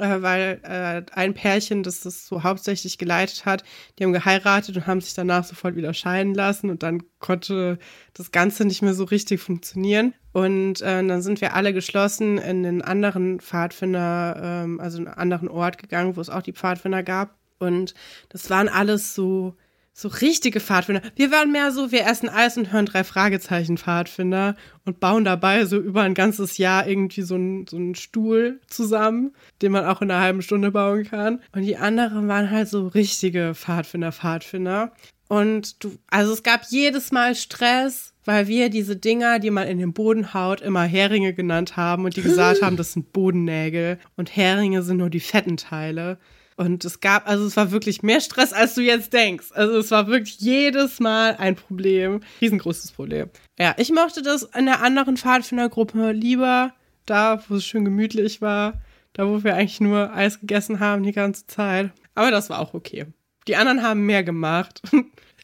äh, 0.00 0.22
weil 0.22 0.60
äh, 0.62 1.02
ein 1.12 1.34
Pärchen, 1.34 1.82
das 1.82 2.00
das 2.00 2.26
so 2.26 2.42
hauptsächlich 2.42 2.98
geleitet 2.98 3.44
hat, 3.44 3.64
die 3.98 4.04
haben 4.04 4.12
geheiratet 4.12 4.76
und 4.76 4.86
haben 4.86 5.00
sich 5.00 5.14
danach 5.14 5.44
sofort 5.44 5.76
wieder 5.76 5.94
scheiden 5.94 6.34
lassen 6.34 6.70
und 6.70 6.82
dann 6.82 7.02
konnte 7.18 7.78
das 8.14 8.32
Ganze 8.32 8.64
nicht 8.64 8.82
mehr 8.82 8.94
so 8.94 9.04
richtig 9.04 9.40
funktionieren. 9.40 10.14
Und 10.32 10.80
äh, 10.80 11.04
dann 11.06 11.22
sind 11.22 11.40
wir 11.40 11.54
alle 11.54 11.72
geschlossen 11.72 12.38
in 12.38 12.62
den 12.62 12.82
anderen 12.82 13.40
Pfadfinder, 13.40 14.64
ähm, 14.64 14.80
also 14.80 14.98
in 14.98 15.06
einen 15.06 15.18
anderen 15.18 15.48
Ort 15.48 15.78
gegangen, 15.78 16.16
wo 16.16 16.20
es 16.20 16.30
auch 16.30 16.42
die 16.42 16.52
Pfadfinder 16.52 17.02
gab. 17.02 17.36
Und 17.58 17.94
das 18.30 18.48
waren 18.48 18.68
alles 18.68 19.14
so 19.14 19.56
so 20.00 20.08
richtige 20.08 20.60
Pfadfinder. 20.60 21.02
Wir 21.14 21.30
waren 21.30 21.52
mehr 21.52 21.72
so, 21.72 21.92
wir 21.92 22.06
essen 22.06 22.28
Eis 22.28 22.56
und 22.56 22.72
hören 22.72 22.86
drei 22.86 23.04
Fragezeichen 23.04 23.76
Pfadfinder 23.76 24.56
und 24.86 24.98
bauen 24.98 25.24
dabei 25.24 25.66
so 25.66 25.76
über 25.76 26.02
ein 26.02 26.14
ganzes 26.14 26.56
Jahr 26.56 26.86
irgendwie 26.86 27.22
so 27.22 27.34
einen 27.34 27.66
so 27.66 27.76
einen 27.76 27.94
Stuhl 27.94 28.60
zusammen, 28.66 29.34
den 29.60 29.72
man 29.72 29.84
auch 29.84 30.00
in 30.00 30.10
einer 30.10 30.22
halben 30.22 30.42
Stunde 30.42 30.70
bauen 30.70 31.04
kann. 31.04 31.40
Und 31.52 31.62
die 31.62 31.76
anderen 31.76 32.28
waren 32.28 32.50
halt 32.50 32.68
so 32.68 32.88
richtige 32.88 33.54
Pfadfinder, 33.54 34.10
Pfadfinder. 34.10 34.92
Und 35.28 35.84
du, 35.84 35.92
also 36.08 36.32
es 36.32 36.42
gab 36.42 36.64
jedes 36.70 37.12
Mal 37.12 37.36
Stress, 37.36 38.14
weil 38.24 38.48
wir 38.48 38.68
diese 38.68 38.96
Dinger, 38.96 39.38
die 39.38 39.50
man 39.50 39.68
in 39.68 39.78
den 39.78 39.92
Boden 39.92 40.34
haut, 40.34 40.60
immer 40.60 40.82
Heringe 40.82 41.34
genannt 41.34 41.76
haben 41.76 42.04
und 42.04 42.16
die 42.16 42.22
gesagt 42.22 42.62
haben, 42.62 42.76
das 42.76 42.94
sind 42.94 43.12
Bodennägel 43.12 43.98
und 44.16 44.34
Heringe 44.34 44.82
sind 44.82 44.96
nur 44.96 45.10
die 45.10 45.20
fetten 45.20 45.56
Teile. 45.56 46.18
Und 46.60 46.84
es 46.84 47.00
gab, 47.00 47.26
also 47.26 47.46
es 47.46 47.56
war 47.56 47.70
wirklich 47.70 48.02
mehr 48.02 48.20
Stress, 48.20 48.52
als 48.52 48.74
du 48.74 48.82
jetzt 48.82 49.14
denkst. 49.14 49.46
Also 49.54 49.78
es 49.78 49.90
war 49.90 50.08
wirklich 50.08 50.40
jedes 50.40 51.00
Mal 51.00 51.36
ein 51.36 51.56
Problem. 51.56 52.20
Riesengroßes 52.42 52.92
Problem. 52.92 53.30
Ja, 53.58 53.74
ich 53.78 53.90
mochte 53.90 54.20
das 54.20 54.42
in 54.42 54.66
der 54.66 54.82
anderen 54.82 55.16
Pfadfindergruppe 55.16 56.12
lieber, 56.12 56.74
da, 57.06 57.42
wo 57.48 57.54
es 57.54 57.64
schön 57.64 57.86
gemütlich 57.86 58.42
war, 58.42 58.74
da, 59.14 59.26
wo 59.26 59.42
wir 59.42 59.54
eigentlich 59.54 59.80
nur 59.80 60.12
Eis 60.12 60.40
gegessen 60.40 60.80
haben 60.80 61.02
die 61.02 61.12
ganze 61.12 61.46
Zeit. 61.46 61.92
Aber 62.14 62.30
das 62.30 62.50
war 62.50 62.58
auch 62.58 62.74
okay. 62.74 63.06
Die 63.48 63.56
anderen 63.56 63.82
haben 63.82 64.04
mehr 64.04 64.22
gemacht. 64.22 64.82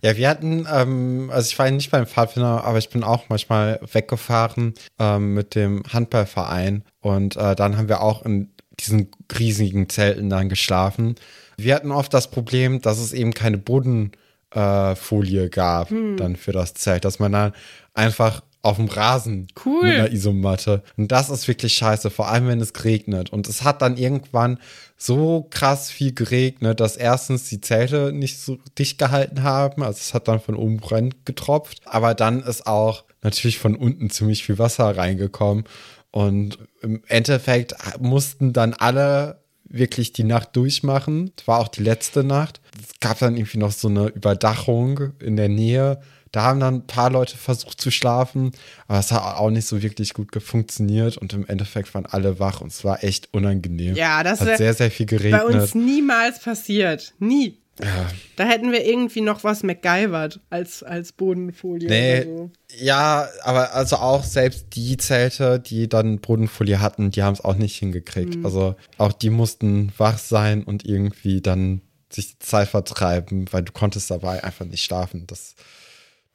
Ja, 0.03 0.15
wir 0.15 0.29
hatten, 0.29 0.69
ähm, 0.71 1.31
also 1.33 1.49
ich 1.49 1.59
war 1.59 1.71
nicht 1.71 1.91
beim 1.91 2.07
Pfadfinder, 2.07 2.65
aber 2.65 2.77
ich 2.77 2.91
bin 2.91 3.03
auch 3.03 3.31
manchmal 3.31 3.81
weggefahren 3.91 4.75
ähm, 5.01 5.33
mit 5.33 5.55
dem 5.55 5.83
Handballverein 5.91 6.85
und 7.01 7.37
äh, 7.37 7.57
dann 7.57 7.79
haben 7.79 7.89
wir 7.89 8.03
auch 8.03 8.23
in 8.23 8.53
diesen 8.81 9.11
riesigen 9.39 9.89
Zelten 9.89 10.31
dann 10.31 10.49
geschlafen. 10.49 11.15
Wir 11.57 11.75
hatten 11.75 11.91
oft 11.91 12.13
das 12.13 12.31
Problem, 12.31 12.81
dass 12.83 12.99
es 12.99 13.13
eben 13.13 13.33
keine 13.33 13.59
Bodenfolie 13.59 15.45
äh, 15.45 15.49
gab 15.49 15.89
dann 15.89 16.37
für 16.37 16.53
das 16.53 16.75
Zelt, 16.75 17.05
dass 17.05 17.19
man 17.19 17.33
dann 17.33 17.53
einfach 17.95 18.43
auf 18.67 18.77
dem 18.77 18.87
Rasen 18.87 19.47
Cool. 19.65 19.85
mit 19.85 19.95
einer 19.95 20.13
Isomatte. 20.13 20.83
Und 20.97 21.13
das 21.13 21.31
ist 21.31 21.47
wirklich 21.47 21.75
scheiße, 21.75 22.11
vor 22.11 22.29
allem 22.29 22.49
wenn 22.49 22.61
es 22.61 22.73
regnet. 22.85 23.31
Und 23.31 23.49
es 23.49 23.63
hat 23.63 23.81
dann 23.81 23.97
irgendwann 23.97 24.59
so 24.97 25.47
krass 25.51 25.89
viel 25.89 26.13
geregnet, 26.13 26.81
dass 26.81 26.97
erstens 26.97 27.49
die 27.49 27.61
Zelte 27.61 28.13
nicht 28.13 28.41
so 28.41 28.59
dicht 28.77 28.99
gehalten 28.99 29.45
haben. 29.45 29.85
Also 29.85 29.99
es 29.99 30.15
hat 30.15 30.27
dann 30.27 30.41
von 30.41 30.57
oben 30.57 30.81
rein 30.81 31.15
getropft. 31.25 31.83
Aber 31.85 32.15
dann 32.15 32.43
ist 32.43 32.67
auch 32.67 33.05
natürlich 33.23 33.59
von 33.59 33.77
unten 33.77 34.11
ziemlich 34.11 34.45
viel 34.45 34.59
Wasser 34.59 34.97
reingekommen. 34.97 35.65
Und 36.11 36.59
im 36.87 37.03
Endeffekt 37.09 37.75
mussten 38.01 38.53
dann 38.53 38.75
alle 38.75 39.43
wirklich 39.69 40.13
die 40.13 40.25
Nacht 40.25 40.55
durchmachen. 40.55 41.33
Das 41.37 41.49
war 41.49 41.59
auch 41.59 41.69
die 41.69 41.83
letzte 41.83 42.23
Nacht. 42.25 42.61
Es 42.81 43.01
gab 43.01 43.19
dann 43.19 43.37
irgendwie 43.37 43.59
noch 43.59 43.73
so 43.73 43.89
eine 43.89 44.07
Überdachung 44.09 45.13
in 45.21 45.37
der 45.37 45.49
Nähe. 45.49 46.01
Da 46.33 46.43
haben 46.43 46.61
dann 46.61 46.75
ein 46.75 46.87
paar 46.87 47.11
Leute 47.11 47.37
versucht 47.37 47.81
zu 47.81 47.91
schlafen, 47.91 48.53
aber 48.89 48.99
es 48.99 49.11
hat 49.11 49.23
auch 49.39 49.51
nicht 49.51 49.67
so 49.67 49.81
wirklich 49.83 50.13
gut 50.13 50.31
funktioniert 50.43 51.17
und 51.17 51.33
im 51.33 51.47
Endeffekt 51.47 51.95
waren 51.95 52.05
alle 52.07 52.39
wach 52.39 52.61
und 52.61 52.69
es 52.73 52.85
war 52.85 53.03
echt 53.03 53.33
unangenehm. 53.33 53.95
Ja, 53.97 54.23
das 54.23 54.41
hat 54.41 54.59
sehr, 54.59 54.75
sehr 54.75 54.91
viel 54.91 55.07
Bei 55.07 55.17
geregnet. 55.17 55.45
uns 55.45 55.75
niemals 55.75 56.41
passiert. 56.41 57.15
Nie. 57.19 57.59
Ja. 57.83 58.07
Da 58.37 58.45
hätten 58.45 58.73
wir 58.73 58.85
irgendwie 58.87 59.21
noch 59.21 59.45
was 59.45 59.63
MacGyvert 59.63 60.41
als, 60.51 60.83
als 60.83 61.13
Bodenfolie 61.13 61.89
Nee, 61.89 62.25
oder 62.25 62.37
so. 62.39 62.51
ja, 62.79 63.29
aber 63.43 63.75
also 63.75 63.97
auch 63.97 64.25
selbst 64.25 64.67
die 64.75 64.97
Zelte, 64.97 65.61
die 65.61 65.89
dann 65.89 66.19
Bodenfolie 66.21 66.81
hatten, 66.81 67.11
die 67.11 67.23
haben 67.23 67.35
es 67.35 67.43
auch 67.45 67.57
nicht 67.57 67.77
hingekriegt. 67.77 68.37
Mhm. 68.37 68.45
Also 68.47 68.77
auch 68.99 69.13
die 69.13 69.31
mussten 69.31 69.93
wach 69.99 70.19
sein 70.19 70.65
und 70.65 70.87
irgendwie 70.87 71.41
dann 71.43 71.83
sich 72.11 72.33
die 72.33 72.39
Zeit 72.39 72.69
vertreiben, 72.69 73.47
weil 73.51 73.63
du 73.63 73.73
konntest 73.73 74.11
dabei 74.11 74.43
einfach 74.45 74.65
nicht 74.65 74.83
schlafen. 74.85 75.27
Das, 75.27 75.55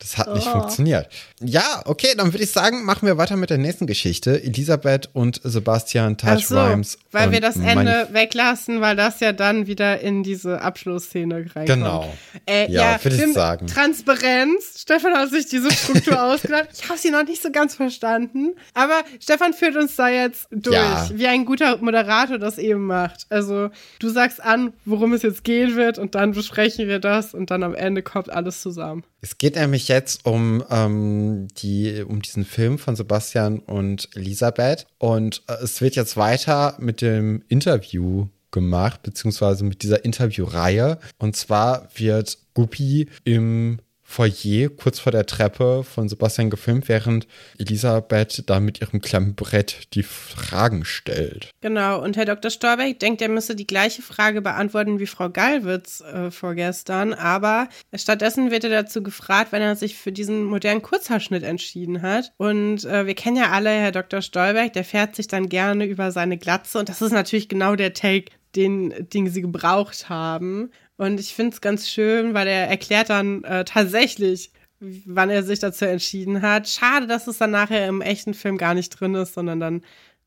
das 0.01 0.17
hat 0.17 0.33
nicht 0.33 0.47
Oh. 0.47 0.51
funktioniert. 0.51 1.07
Ja, 1.39 1.81
okay, 1.85 2.09
dann 2.17 2.33
würde 2.33 2.43
ich 2.43 2.51
sagen, 2.51 2.83
machen 2.85 3.05
wir 3.07 3.17
weiter 3.17 3.35
mit 3.37 3.49
der 3.49 3.57
nächsten 3.57 3.87
Geschichte. 3.87 4.43
Elisabeth 4.43 5.09
und 5.13 5.39
Sebastian 5.43 6.17
Touch 6.17 6.47
so, 6.47 6.59
Rhymes. 6.59 6.97
weil 7.11 7.31
wir 7.31 7.39
das 7.39 7.55
Ende 7.55 8.07
weglassen, 8.11 8.81
weil 8.81 8.95
das 8.95 9.19
ja 9.19 9.31
dann 9.31 9.67
wieder 9.67 10.01
in 10.01 10.23
diese 10.23 10.61
Abschlussszene 10.61 11.35
reinkommt. 11.55 11.65
Genau. 11.67 12.13
Äh, 12.45 12.71
Ja, 12.71 12.93
ja, 12.93 13.03
würde 13.03 13.23
ich 13.23 13.33
sagen. 13.33 13.67
Transparenz. 13.67 14.79
Stefan 14.81 15.13
hat 15.13 15.29
sich 15.29 15.47
diese 15.47 15.71
Struktur 15.71 16.21
ausgedacht. 16.23 16.69
Ich 16.73 16.89
habe 16.89 16.97
sie 16.99 17.11
noch 17.11 17.23
nicht 17.23 17.41
so 17.41 17.51
ganz 17.51 17.75
verstanden. 17.75 18.53
Aber 18.73 19.01
Stefan 19.19 19.53
führt 19.53 19.75
uns 19.75 19.95
da 19.95 20.09
jetzt 20.09 20.47
durch, 20.51 20.75
Ja. 20.75 21.09
wie 21.13 21.27
ein 21.27 21.45
guter 21.45 21.77
Moderator 21.77 22.37
das 22.37 22.57
eben 22.57 22.85
macht. 22.87 23.25
Also 23.29 23.69
du 23.99 24.09
sagst 24.09 24.41
an, 24.43 24.73
worum 24.85 25.13
es 25.13 25.21
jetzt 25.21 25.43
gehen 25.43 25.75
wird 25.75 25.97
und 25.99 26.15
dann 26.15 26.31
besprechen 26.31 26.87
wir 26.87 26.99
das 26.99 27.33
und 27.33 27.51
dann 27.51 27.63
am 27.63 27.75
Ende 27.75 28.01
kommt 28.01 28.29
alles 28.31 28.61
zusammen. 28.61 29.03
Es 29.21 29.37
geht 29.37 29.55
nämlich 29.55 29.87
jetzt 29.87 30.25
um, 30.25 30.63
ähm, 30.71 31.47
die, 31.57 32.03
um 32.07 32.23
diesen 32.23 32.43
Film 32.43 32.79
von 32.79 32.95
Sebastian 32.95 33.59
und 33.59 34.09
Elisabeth. 34.15 34.87
Und 34.97 35.43
äh, 35.47 35.63
es 35.63 35.79
wird 35.79 35.95
jetzt 35.95 36.17
weiter 36.17 36.75
mit 36.79 37.01
dem 37.01 37.43
Interview 37.47 38.27
gemacht, 38.49 39.03
beziehungsweise 39.03 39.63
mit 39.63 39.83
dieser 39.83 40.03
Interviewreihe. 40.03 40.97
Und 41.19 41.35
zwar 41.35 41.87
wird 41.95 42.39
Guppi 42.55 43.09
im 43.23 43.79
Foyer 44.11 44.69
kurz 44.69 44.99
vor 44.99 45.13
der 45.13 45.25
Treppe 45.25 45.83
von 45.83 46.09
Sebastian 46.09 46.49
gefilmt, 46.49 46.89
während 46.89 47.27
Elisabeth 47.57 48.43
da 48.47 48.59
mit 48.59 48.81
ihrem 48.81 48.99
Klemmbrett 48.99 49.93
die 49.93 50.03
Fragen 50.03 50.83
stellt. 50.83 51.49
Genau, 51.61 52.01
und 52.03 52.17
Herr 52.17 52.25
Dr. 52.25 52.51
Storbeck 52.51 52.99
denkt, 52.99 53.21
er 53.21 53.29
müsse 53.29 53.55
die 53.55 53.65
gleiche 53.65 54.01
Frage 54.01 54.41
beantworten 54.41 54.99
wie 54.99 55.07
Frau 55.07 55.29
Gallwitz 55.29 56.01
äh, 56.01 56.29
vorgestern, 56.29 57.13
aber 57.13 57.69
stattdessen 57.95 58.51
wird 58.51 58.65
er 58.65 58.69
dazu 58.69 59.01
gefragt, 59.01 59.53
wenn 59.53 59.61
er 59.61 59.77
sich 59.77 59.95
für 59.95 60.11
diesen 60.11 60.43
modernen 60.43 60.81
Kurzhaarschnitt 60.81 61.43
entschieden 61.43 62.01
hat. 62.01 62.33
Und 62.35 62.83
äh, 62.83 63.05
wir 63.05 63.15
kennen 63.15 63.37
ja 63.37 63.51
alle 63.51 63.69
Herr 63.69 63.93
Dr. 63.93 64.21
Stolberg, 64.21 64.73
der 64.73 64.83
fährt 64.83 65.15
sich 65.15 65.27
dann 65.27 65.47
gerne 65.47 65.85
über 65.85 66.11
seine 66.11 66.37
Glatze 66.37 66.79
und 66.79 66.89
das 66.89 67.01
ist 67.01 67.13
natürlich 67.13 67.47
genau 67.47 67.77
der 67.77 67.93
Take, 67.93 68.31
den, 68.55 68.93
den 69.13 69.29
sie 69.29 69.41
gebraucht 69.41 70.09
haben. 70.09 70.71
Und 71.01 71.19
ich 71.19 71.33
finde 71.33 71.55
es 71.55 71.61
ganz 71.61 71.89
schön, 71.89 72.35
weil 72.35 72.47
er 72.47 72.67
erklärt 72.67 73.09
dann 73.09 73.43
äh, 73.43 73.65
tatsächlich, 73.65 74.51
wann 74.79 75.31
er 75.31 75.41
sich 75.41 75.57
dazu 75.57 75.85
entschieden 75.85 76.43
hat. 76.43 76.69
Schade, 76.69 77.07
dass 77.07 77.25
es 77.25 77.39
dann 77.39 77.49
nachher 77.49 77.87
im 77.87 78.01
echten 78.01 78.35
Film 78.35 78.59
gar 78.59 78.75
nicht 78.75 78.89
drin 78.91 79.15
ist, 79.15 79.33
sondern 79.33 79.59
dann 79.59 79.81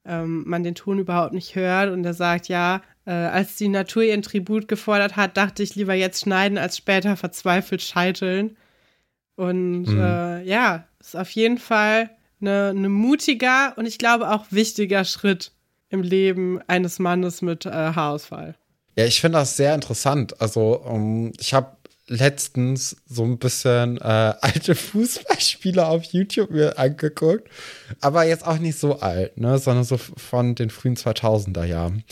ähm, 0.04 0.42
man 0.48 0.64
den 0.64 0.74
Ton 0.74 0.98
überhaupt 0.98 1.32
nicht 1.32 1.54
hört. 1.54 1.92
Und 1.92 2.04
er 2.04 2.12
sagt, 2.14 2.48
ja, 2.48 2.82
äh, 3.06 3.12
als 3.12 3.54
die 3.54 3.68
Natur 3.68 4.02
ihren 4.02 4.22
Tribut 4.22 4.66
gefordert 4.66 5.14
hat, 5.14 5.36
dachte 5.36 5.62
ich 5.62 5.76
lieber 5.76 5.94
jetzt 5.94 6.22
schneiden, 6.22 6.58
als 6.58 6.76
später 6.76 7.16
verzweifelt 7.16 7.80
scheiteln. 7.80 8.56
Und 9.36 9.82
Mhm. 9.82 10.00
äh, 10.00 10.42
ja, 10.42 10.88
ist 10.98 11.14
auf 11.16 11.30
jeden 11.30 11.58
Fall 11.58 12.10
eine, 12.40 12.70
eine 12.70 12.88
mutiger 12.88 13.74
und 13.76 13.86
ich 13.86 13.98
glaube 13.98 14.28
auch 14.28 14.46
wichtiger 14.50 15.04
Schritt 15.04 15.52
im 15.88 16.02
Leben 16.02 16.60
eines 16.66 16.98
Mannes 16.98 17.42
mit 17.42 17.64
äh, 17.64 17.70
Haarausfall. 17.70 18.56
Ja, 18.96 19.04
ich 19.04 19.20
finde 19.20 19.38
das 19.38 19.56
sehr 19.56 19.74
interessant. 19.74 20.40
Also, 20.40 20.80
um, 20.80 21.32
ich 21.38 21.54
habe 21.54 21.76
letztens 22.06 22.96
so 23.08 23.24
ein 23.24 23.38
bisschen 23.38 23.96
äh, 23.98 24.02
alte 24.40 24.74
Fußballspiele 24.74 25.86
auf 25.86 26.04
YouTube 26.04 26.50
mir 26.50 26.78
angeguckt, 26.78 27.48
aber 28.00 28.24
jetzt 28.24 28.46
auch 28.46 28.58
nicht 28.58 28.78
so 28.78 29.00
alt, 29.00 29.38
ne, 29.38 29.58
sondern 29.58 29.84
so 29.84 29.96
von 29.96 30.54
den 30.54 30.70
frühen 30.70 30.96
2000er 30.96 31.64
Jahren. 31.64 32.04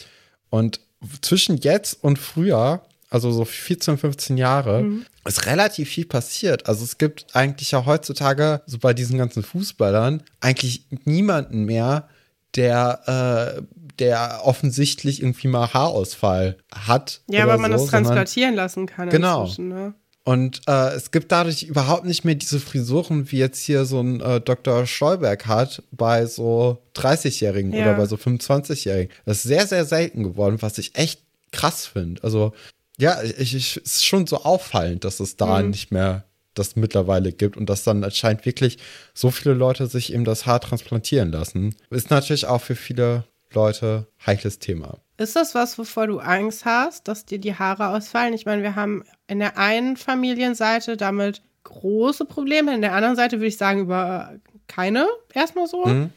Und 0.50 0.80
zwischen 1.20 1.56
jetzt 1.58 2.02
und 2.02 2.18
früher, 2.18 2.82
also 3.10 3.30
so 3.32 3.44
14, 3.44 3.98
15 3.98 4.38
Jahre, 4.38 4.82
Mhm. 4.82 5.04
ist 5.26 5.46
relativ 5.46 5.90
viel 5.90 6.06
passiert. 6.06 6.66
Also 6.68 6.84
es 6.84 6.96
gibt 6.96 7.26
eigentlich 7.34 7.72
ja 7.72 7.84
heutzutage, 7.84 8.62
so 8.66 8.78
bei 8.78 8.94
diesen 8.94 9.18
ganzen 9.18 9.42
Fußballern, 9.42 10.22
eigentlich 10.40 10.86
niemanden 11.04 11.64
mehr, 11.64 12.08
der, 12.56 13.56
äh, 13.58 13.62
der 14.02 14.40
offensichtlich 14.44 15.22
irgendwie 15.22 15.48
mal 15.48 15.72
Haarausfall 15.72 16.56
hat. 16.74 17.20
Ja, 17.30 17.44
aber 17.44 17.58
man 17.58 17.70
so, 17.72 17.78
das 17.78 17.86
transplantieren 17.86 18.54
lassen 18.54 18.86
kann. 18.86 19.08
Genau. 19.10 19.42
Inzwischen, 19.42 19.68
ne? 19.68 19.94
Und 20.24 20.60
äh, 20.68 20.90
es 20.94 21.10
gibt 21.10 21.32
dadurch 21.32 21.64
überhaupt 21.64 22.04
nicht 22.04 22.24
mehr 22.24 22.36
diese 22.36 22.60
Frisuren, 22.60 23.30
wie 23.32 23.38
jetzt 23.38 23.58
hier 23.64 23.84
so 23.84 24.00
ein 24.00 24.20
äh, 24.20 24.40
Dr. 24.40 24.86
Stolberg 24.86 25.46
hat 25.46 25.82
bei 25.90 26.26
so 26.26 26.78
30-Jährigen 26.94 27.72
Ja. 27.72 27.82
oder 27.82 27.94
bei 27.94 28.06
so 28.06 28.14
25-Jährigen. 28.16 29.12
Das 29.24 29.38
ist 29.38 29.42
sehr, 29.44 29.66
sehr 29.66 29.84
selten 29.84 30.22
geworden, 30.22 30.58
was 30.60 30.78
ich 30.78 30.94
echt 30.96 31.22
krass 31.50 31.86
finde. 31.86 32.22
Also, 32.22 32.52
ja, 32.98 33.20
ich, 33.22 33.54
ich, 33.54 33.76
es 33.78 33.94
ist 33.94 34.04
schon 34.06 34.26
so 34.28 34.44
auffallend, 34.44 35.04
dass 35.04 35.18
es 35.18 35.36
da 35.36 35.60
Mhm. 35.60 35.70
nicht 35.70 35.90
mehr 35.90 36.24
das 36.54 36.76
mittlerweile 36.76 37.32
gibt 37.32 37.56
und 37.56 37.68
dass 37.68 37.82
dann 37.82 38.04
anscheinend 38.04 38.44
wirklich 38.46 38.78
so 39.14 39.30
viele 39.32 39.54
Leute 39.54 39.86
sich 39.88 40.12
eben 40.12 40.24
das 40.24 40.46
Haar 40.46 40.60
transplantieren 40.60 41.32
lassen. 41.32 41.74
Ist 41.90 42.10
natürlich 42.10 42.46
auch 42.46 42.60
für 42.60 42.76
viele 42.76 43.24
Leute 43.54 44.06
heikles 44.26 44.58
Thema. 44.58 44.98
Ist 45.18 45.36
das 45.36 45.54
was, 45.54 45.78
wovor 45.78 46.06
du 46.06 46.18
Angst 46.18 46.64
hast, 46.64 47.06
dass 47.06 47.24
dir 47.24 47.38
die 47.38 47.54
Haare 47.54 47.88
ausfallen? 47.88 48.34
Ich 48.34 48.46
meine, 48.46 48.62
wir 48.62 48.74
haben 48.74 49.04
in 49.28 49.38
der 49.38 49.58
einen 49.58 49.96
Familienseite 49.96 50.96
damit 50.96 51.42
große 51.64 52.24
Probleme, 52.24 52.74
in 52.74 52.80
der 52.80 52.94
anderen 52.94 53.16
Seite 53.16 53.36
würde 53.36 53.46
ich 53.46 53.56
sagen, 53.56 53.80
über 53.80 54.34
keine 54.66 55.06
erstmal 55.32 55.66
so. 55.66 55.86
Mhm. 55.86 56.10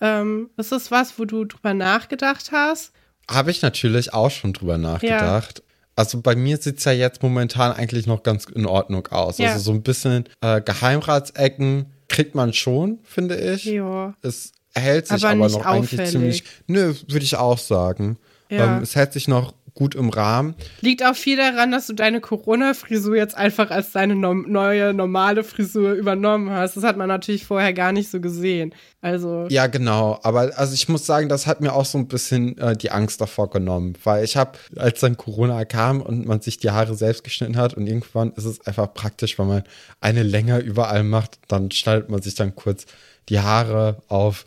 Ähm, 0.00 0.50
ist 0.56 0.72
das 0.72 0.90
was, 0.90 1.18
wo 1.18 1.24
du 1.24 1.44
drüber 1.44 1.74
nachgedacht 1.74 2.52
hast? 2.52 2.92
Habe 3.30 3.50
ich 3.50 3.62
natürlich 3.62 4.14
auch 4.14 4.30
schon 4.30 4.52
drüber 4.52 4.78
nachgedacht. 4.78 5.62
Also 5.96 6.22
bei 6.22 6.34
mir 6.34 6.56
sieht 6.56 6.78
es 6.78 6.84
ja 6.84 6.92
jetzt 6.92 7.22
momentan 7.22 7.72
eigentlich 7.72 8.06
noch 8.06 8.22
ganz 8.22 8.46
in 8.46 8.64
Ordnung 8.64 9.06
aus. 9.08 9.36
Ja. 9.38 9.50
Also 9.52 9.60
so 9.64 9.72
ein 9.72 9.82
bisschen 9.82 10.24
äh, 10.40 10.62
Geheimratsecken 10.62 11.92
kriegt 12.08 12.34
man 12.34 12.52
schon, 12.52 13.00
finde 13.02 13.36
ich. 13.36 13.66
Ja. 13.66 14.14
Es 14.22 14.52
hält 14.74 15.06
sich 15.08 15.24
Aber 15.24 15.32
aber, 15.44 15.48
noch 15.48 15.64
eigentlich 15.66 15.92
auffällig. 16.00 16.10
ziemlich. 16.10 16.44
Nö, 16.66 16.94
würde 17.08 17.24
ich 17.24 17.36
auch 17.36 17.58
sagen. 17.58 18.16
Ja. 18.50 18.76
Ähm, 18.76 18.82
es 18.82 18.96
hält 18.96 19.12
sich 19.12 19.28
noch 19.28 19.54
gut 19.74 19.94
im 19.94 20.08
Rahmen. 20.10 20.56
Liegt 20.80 21.04
auch 21.04 21.14
viel 21.14 21.36
daran, 21.36 21.70
dass 21.70 21.86
du 21.86 21.92
deine 21.92 22.20
Corona-Frisur 22.20 23.14
jetzt 23.16 23.36
einfach 23.36 23.70
als 23.70 23.92
deine 23.92 24.16
nom- 24.16 24.50
neue 24.50 24.92
normale 24.92 25.44
Frisur 25.44 25.92
übernommen 25.92 26.50
hast. 26.50 26.76
Das 26.76 26.82
hat 26.82 26.96
man 26.96 27.06
natürlich 27.08 27.46
vorher 27.46 27.72
gar 27.72 27.92
nicht 27.92 28.10
so 28.10 28.20
gesehen. 28.20 28.74
Also, 29.00 29.46
Ja, 29.48 29.68
genau. 29.68 30.18
Aber 30.24 30.50
also 30.58 30.74
ich 30.74 30.88
muss 30.88 31.06
sagen, 31.06 31.28
das 31.28 31.46
hat 31.46 31.60
mir 31.60 31.72
auch 31.72 31.84
so 31.84 31.96
ein 31.98 32.08
bisschen 32.08 32.58
äh, 32.58 32.76
die 32.76 32.90
Angst 32.90 33.20
davor 33.20 33.48
genommen, 33.48 33.94
weil 34.02 34.24
ich 34.24 34.36
habe, 34.36 34.58
als 34.76 35.00
dann 35.00 35.16
Corona 35.16 35.64
kam 35.64 36.02
und 36.02 36.26
man 36.26 36.40
sich 36.40 36.58
die 36.58 36.70
Haare 36.72 36.96
selbst 36.96 37.22
geschnitten 37.22 37.56
hat 37.56 37.72
und 37.74 37.86
irgendwann 37.86 38.32
ist 38.32 38.44
es 38.44 38.66
einfach 38.66 38.92
praktisch, 38.92 39.38
wenn 39.38 39.46
man 39.46 39.62
eine 40.00 40.24
Länge 40.24 40.58
überall 40.58 41.04
macht, 41.04 41.38
dann 41.46 41.70
schneidet 41.70 42.10
man 42.10 42.20
sich 42.20 42.34
dann 42.34 42.56
kurz 42.56 42.86
die 43.30 43.40
Haare 43.40 44.02
auf 44.08 44.44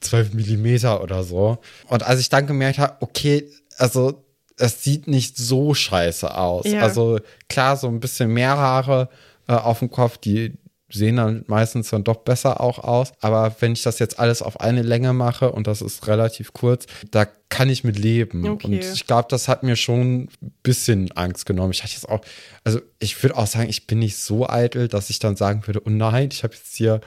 12 0.00 0.34
Millimeter 0.34 1.02
oder 1.02 1.24
so. 1.24 1.58
Und 1.88 2.02
als 2.02 2.20
ich 2.20 2.28
dann 2.28 2.46
gemerkt 2.46 2.78
habe, 2.78 2.96
okay, 3.00 3.50
also 3.78 4.22
es 4.58 4.82
sieht 4.82 5.06
nicht 5.06 5.36
so 5.36 5.74
scheiße 5.74 6.36
aus. 6.36 6.66
Ja. 6.66 6.80
Also 6.80 7.18
klar, 7.48 7.76
so 7.76 7.88
ein 7.88 8.00
bisschen 8.00 8.32
mehr 8.32 8.56
Haare 8.56 9.08
äh, 9.48 9.52
auf 9.52 9.80
dem 9.80 9.90
Kopf, 9.90 10.18
die 10.18 10.54
sehen 10.88 11.16
dann 11.16 11.44
meistens 11.48 11.90
dann 11.90 12.04
doch 12.04 12.18
besser 12.18 12.60
auch 12.60 12.78
aus. 12.78 13.12
Aber 13.20 13.56
wenn 13.60 13.72
ich 13.72 13.82
das 13.82 13.98
jetzt 13.98 14.18
alles 14.18 14.40
auf 14.40 14.60
eine 14.60 14.82
Länge 14.82 15.12
mache 15.12 15.50
und 15.50 15.66
das 15.66 15.82
ist 15.82 16.06
relativ 16.06 16.52
kurz, 16.52 16.86
da 17.10 17.26
kann 17.48 17.68
ich 17.68 17.84
mit 17.84 17.98
leben. 17.98 18.46
Okay. 18.48 18.66
Und 18.66 18.72
ich 18.74 19.06
glaube, 19.06 19.26
das 19.28 19.48
hat 19.48 19.62
mir 19.62 19.76
schon 19.76 20.22
ein 20.22 20.28
bisschen 20.62 21.10
Angst 21.12 21.44
genommen. 21.44 21.72
Ich 21.72 21.82
hatte 21.82 21.92
jetzt 21.94 22.08
auch, 22.08 22.20
also 22.64 22.80
ich 22.98 23.20
würde 23.22 23.36
auch 23.36 23.46
sagen, 23.46 23.68
ich 23.68 23.86
bin 23.86 23.98
nicht 23.98 24.16
so 24.16 24.48
eitel, 24.48 24.88
dass 24.88 25.10
ich 25.10 25.18
dann 25.18 25.36
sagen 25.36 25.66
würde, 25.66 25.82
oh 25.84 25.90
nein, 25.90 26.28
ich 26.32 26.44
habe 26.44 26.54
jetzt 26.54 26.76
hier 26.76 27.00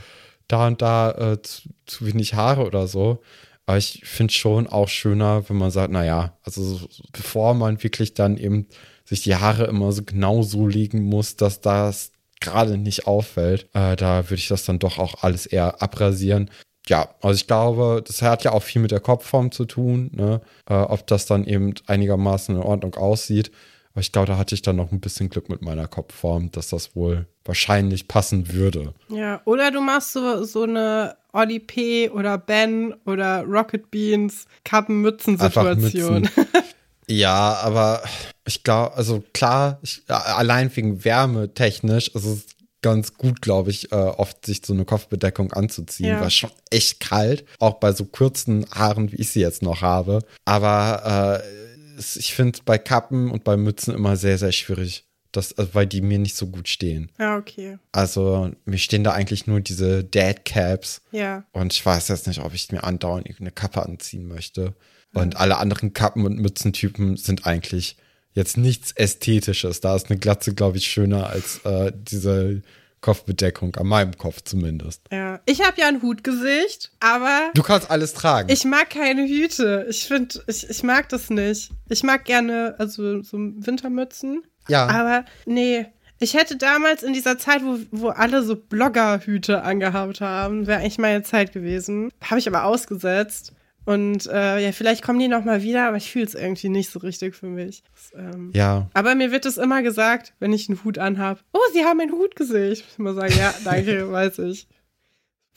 da 0.49 0.67
und 0.67 0.81
da 0.81 1.11
äh, 1.11 1.41
zu, 1.41 1.69
zu 1.85 2.05
wenig 2.05 2.33
Haare 2.33 2.65
oder 2.65 2.87
so. 2.87 3.21
Aber 3.65 3.77
ich 3.77 4.01
finde 4.03 4.33
schon 4.33 4.67
auch 4.67 4.89
schöner, 4.89 5.47
wenn 5.47 5.57
man 5.57 5.71
sagt, 5.71 5.93
naja, 5.93 6.37
also 6.43 6.63
so- 6.63 6.89
bevor 7.13 7.53
man 7.53 7.81
wirklich 7.83 8.13
dann 8.15 8.35
eben 8.35 8.67
sich 9.05 9.21
die 9.21 9.35
Haare 9.35 9.65
immer 9.65 9.91
so 9.93 10.03
genau 10.03 10.41
so 10.43 10.67
legen 10.67 11.03
muss, 11.03 11.35
dass 11.37 11.61
das 11.61 12.11
gerade 12.41 12.77
nicht 12.77 13.07
auffällt, 13.07 13.69
äh, 13.73 13.95
da 13.95 14.25
würde 14.25 14.35
ich 14.39 14.47
das 14.47 14.65
dann 14.65 14.79
doch 14.79 14.97
auch 14.97 15.23
alles 15.23 15.45
eher 15.45 15.81
abrasieren. 15.81 16.49
Ja, 16.87 17.09
also 17.21 17.35
ich 17.35 17.45
glaube, 17.47 18.03
das 18.05 18.21
hat 18.23 18.43
ja 18.43 18.51
auch 18.53 18.63
viel 18.63 18.81
mit 18.81 18.91
der 18.91 18.99
Kopfform 19.01 19.51
zu 19.51 19.65
tun, 19.65 20.09
ne? 20.13 20.41
äh, 20.67 20.73
ob 20.73 21.05
das 21.07 21.27
dann 21.27 21.45
eben 21.45 21.73
einigermaßen 21.85 22.55
in 22.55 22.61
Ordnung 22.63 22.95
aussieht. 22.95 23.51
Aber 23.99 24.03
ich 24.03 24.13
glaube, 24.13 24.27
da 24.27 24.37
hatte 24.37 24.55
ich 24.55 24.61
dann 24.61 24.77
noch 24.77 24.93
ein 24.93 25.01
bisschen 25.01 25.29
Glück 25.29 25.49
mit 25.49 25.61
meiner 25.61 25.85
Kopfform, 25.85 26.51
dass 26.51 26.69
das 26.69 26.95
wohl 26.95 27.25
wahrscheinlich 27.43 28.07
passen 28.07 28.53
würde. 28.53 28.93
ja. 29.09 29.41
Oder 29.43 29.71
du 29.71 29.81
machst 29.81 30.13
so, 30.13 30.45
so 30.45 30.63
eine 30.63 31.17
Olli 31.33 31.59
P. 31.59 32.09
oder 32.09 32.37
Ben 32.37 32.93
oder 33.05 33.43
Rocket 33.43 33.91
Beans 33.91 34.45
Kappen-Mützen-Situation. 34.63 36.21
Mützen. 36.21 36.47
Ja, 37.11 37.55
aber 37.63 38.03
ich 38.45 38.63
glaube, 38.63 38.95
also 38.95 39.23
klar, 39.33 39.79
ich, 39.81 40.03
äh, 40.07 40.13
allein 40.13 40.73
wegen 40.75 41.03
Wärme 41.03 41.55
technisch 41.55 42.09
ist 42.09 42.23
es 42.23 42.45
ganz 42.83 43.15
gut, 43.15 43.41
glaube 43.41 43.71
ich, 43.71 43.91
äh, 43.91 43.95
oft 43.95 44.45
sich 44.45 44.61
so 44.63 44.73
eine 44.73 44.85
Kopfbedeckung 44.85 45.51
anzuziehen. 45.51 46.09
Ja. 46.09 46.21
War 46.21 46.29
schon 46.29 46.51
echt 46.69 46.99
kalt, 46.99 47.45
auch 47.57 47.79
bei 47.79 47.93
so 47.93 48.05
kurzen 48.05 48.65
Haaren, 48.71 49.11
wie 49.11 49.17
ich 49.17 49.31
sie 49.31 49.41
jetzt 49.41 49.63
noch 49.63 49.81
habe. 49.81 50.19
Aber 50.45 51.41
äh, 51.43 51.58
es- 51.99 52.15
ich 52.15 52.33
finde 52.33 52.59
bei 52.65 52.77
Kappen 52.77 53.29
und 53.29 53.43
bei 53.43 53.55
Mützen 53.57 53.93
immer 53.93 54.15
sehr, 54.15 54.37
sehr 54.37 54.51
schwierig, 54.51 55.05
das, 55.31 55.55
also, 55.57 55.75
weil 55.75 55.85
die 55.85 56.01
mir 56.01 56.17
nicht 56.17 56.35
so 56.35 56.47
gut 56.47 56.67
stehen. 56.67 57.11
Ja, 57.19 57.37
okay. 57.37 57.77
Also 57.91 58.51
mir 58.65 58.79
stehen 58.79 59.03
da 59.03 59.11
eigentlich 59.11 59.45
nur 59.45 59.59
diese 59.61 60.03
Dad 60.03 60.43
Caps. 60.45 61.01
Ja. 61.11 61.45
Und 61.51 61.71
ich 61.73 61.85
weiß 61.85 62.07
jetzt 62.07 62.25
nicht, 62.25 62.39
ob 62.39 62.53
ich 62.55 62.71
mir 62.71 62.83
andauernd 62.83 63.27
irgendeine 63.27 63.51
Kappe 63.51 63.83
anziehen 63.83 64.27
möchte. 64.27 64.73
Und 65.13 65.37
alle 65.37 65.57
anderen 65.57 65.93
Kappen- 65.93 66.25
und 66.25 66.39
Mützentypen 66.39 67.15
sind 67.17 67.45
eigentlich 67.45 67.97
jetzt 68.33 68.57
nichts 68.57 68.91
Ästhetisches. 68.91 69.81
Da 69.81 69.95
ist 69.95 70.09
eine 70.09 70.19
Glatze, 70.19 70.53
glaube 70.55 70.77
ich, 70.77 70.87
schöner 70.87 71.27
als 71.27 71.59
äh, 71.65 71.91
diese 71.95 72.61
Kopfbedeckung, 73.01 73.75
an 73.77 73.87
meinem 73.87 74.17
Kopf 74.17 74.41
zumindest. 74.43 75.01
Ja. 75.11 75.39
Ich 75.45 75.61
habe 75.61 75.79
ja 75.79 75.87
ein 75.87 76.01
Hutgesicht, 76.01 76.91
aber 76.99 77.51
Du 77.53 77.63
kannst 77.63 77.89
alles 77.89 78.13
tragen. 78.13 78.49
ich 78.49 78.65
mag 78.65 78.89
keine 78.89 79.25
Hüte. 79.27 79.85
Ich 79.89 80.05
finde, 80.05 80.41
ich, 80.47 80.69
ich 80.69 80.83
mag 80.83 81.09
das 81.09 81.29
nicht. 81.29 81.71
Ich 81.89 82.03
mag 82.03 82.25
gerne, 82.25 82.75
also 82.77 83.21
so 83.21 83.37
Wintermützen. 83.37 84.43
ja, 84.67 84.87
Aber 84.87 85.25
nee, 85.45 85.85
ich 86.19 86.33
hätte 86.33 86.57
damals 86.57 87.01
in 87.03 87.13
dieser 87.13 87.37
Zeit, 87.37 87.61
wo, 87.63 87.79
wo 87.91 88.09
alle 88.09 88.43
so 88.43 88.55
Bloggerhüte 88.57 89.61
angehabt 89.63 90.19
haben, 90.21 90.67
wäre 90.67 90.79
eigentlich 90.79 90.97
meine 90.97 91.23
Zeit 91.23 91.53
gewesen. 91.53 92.11
Habe 92.21 92.39
ich 92.39 92.47
aber 92.47 92.65
ausgesetzt. 92.65 93.53
Und 93.89 94.27
äh, 94.27 94.59
ja, 94.63 94.71
vielleicht 94.71 95.01
kommen 95.03 95.17
die 95.17 95.27
noch 95.27 95.43
mal 95.45 95.63
wieder, 95.63 95.87
aber 95.87 95.97
ich 95.97 96.11
fühle 96.11 96.25
es 96.25 96.35
irgendwie 96.35 96.69
nicht 96.69 96.91
so 96.91 96.99
richtig 96.99 97.35
für 97.35 97.47
mich. 97.47 97.81
Das, 97.95 98.11
ähm, 98.35 98.51
ja. 98.53 98.87
aber 98.93 99.15
mir 99.15 99.31
wird 99.31 99.47
es 99.47 99.57
immer 99.57 99.81
gesagt, 99.81 100.33
wenn 100.39 100.53
ich 100.53 100.69
einen 100.69 100.83
Hut 100.83 100.99
anhab. 100.99 101.39
Oh, 101.53 101.59
Sie 101.73 101.83
haben 101.83 101.99
ein 101.99 102.11
Hutgesicht. 102.11 102.83
Ich 102.83 102.87
muss 102.87 102.99
immer 102.99 103.13
sagen, 103.15 103.33
ja, 103.39 103.51
danke, 103.63 104.11
weiß 104.11 104.39
ich. 104.39 104.67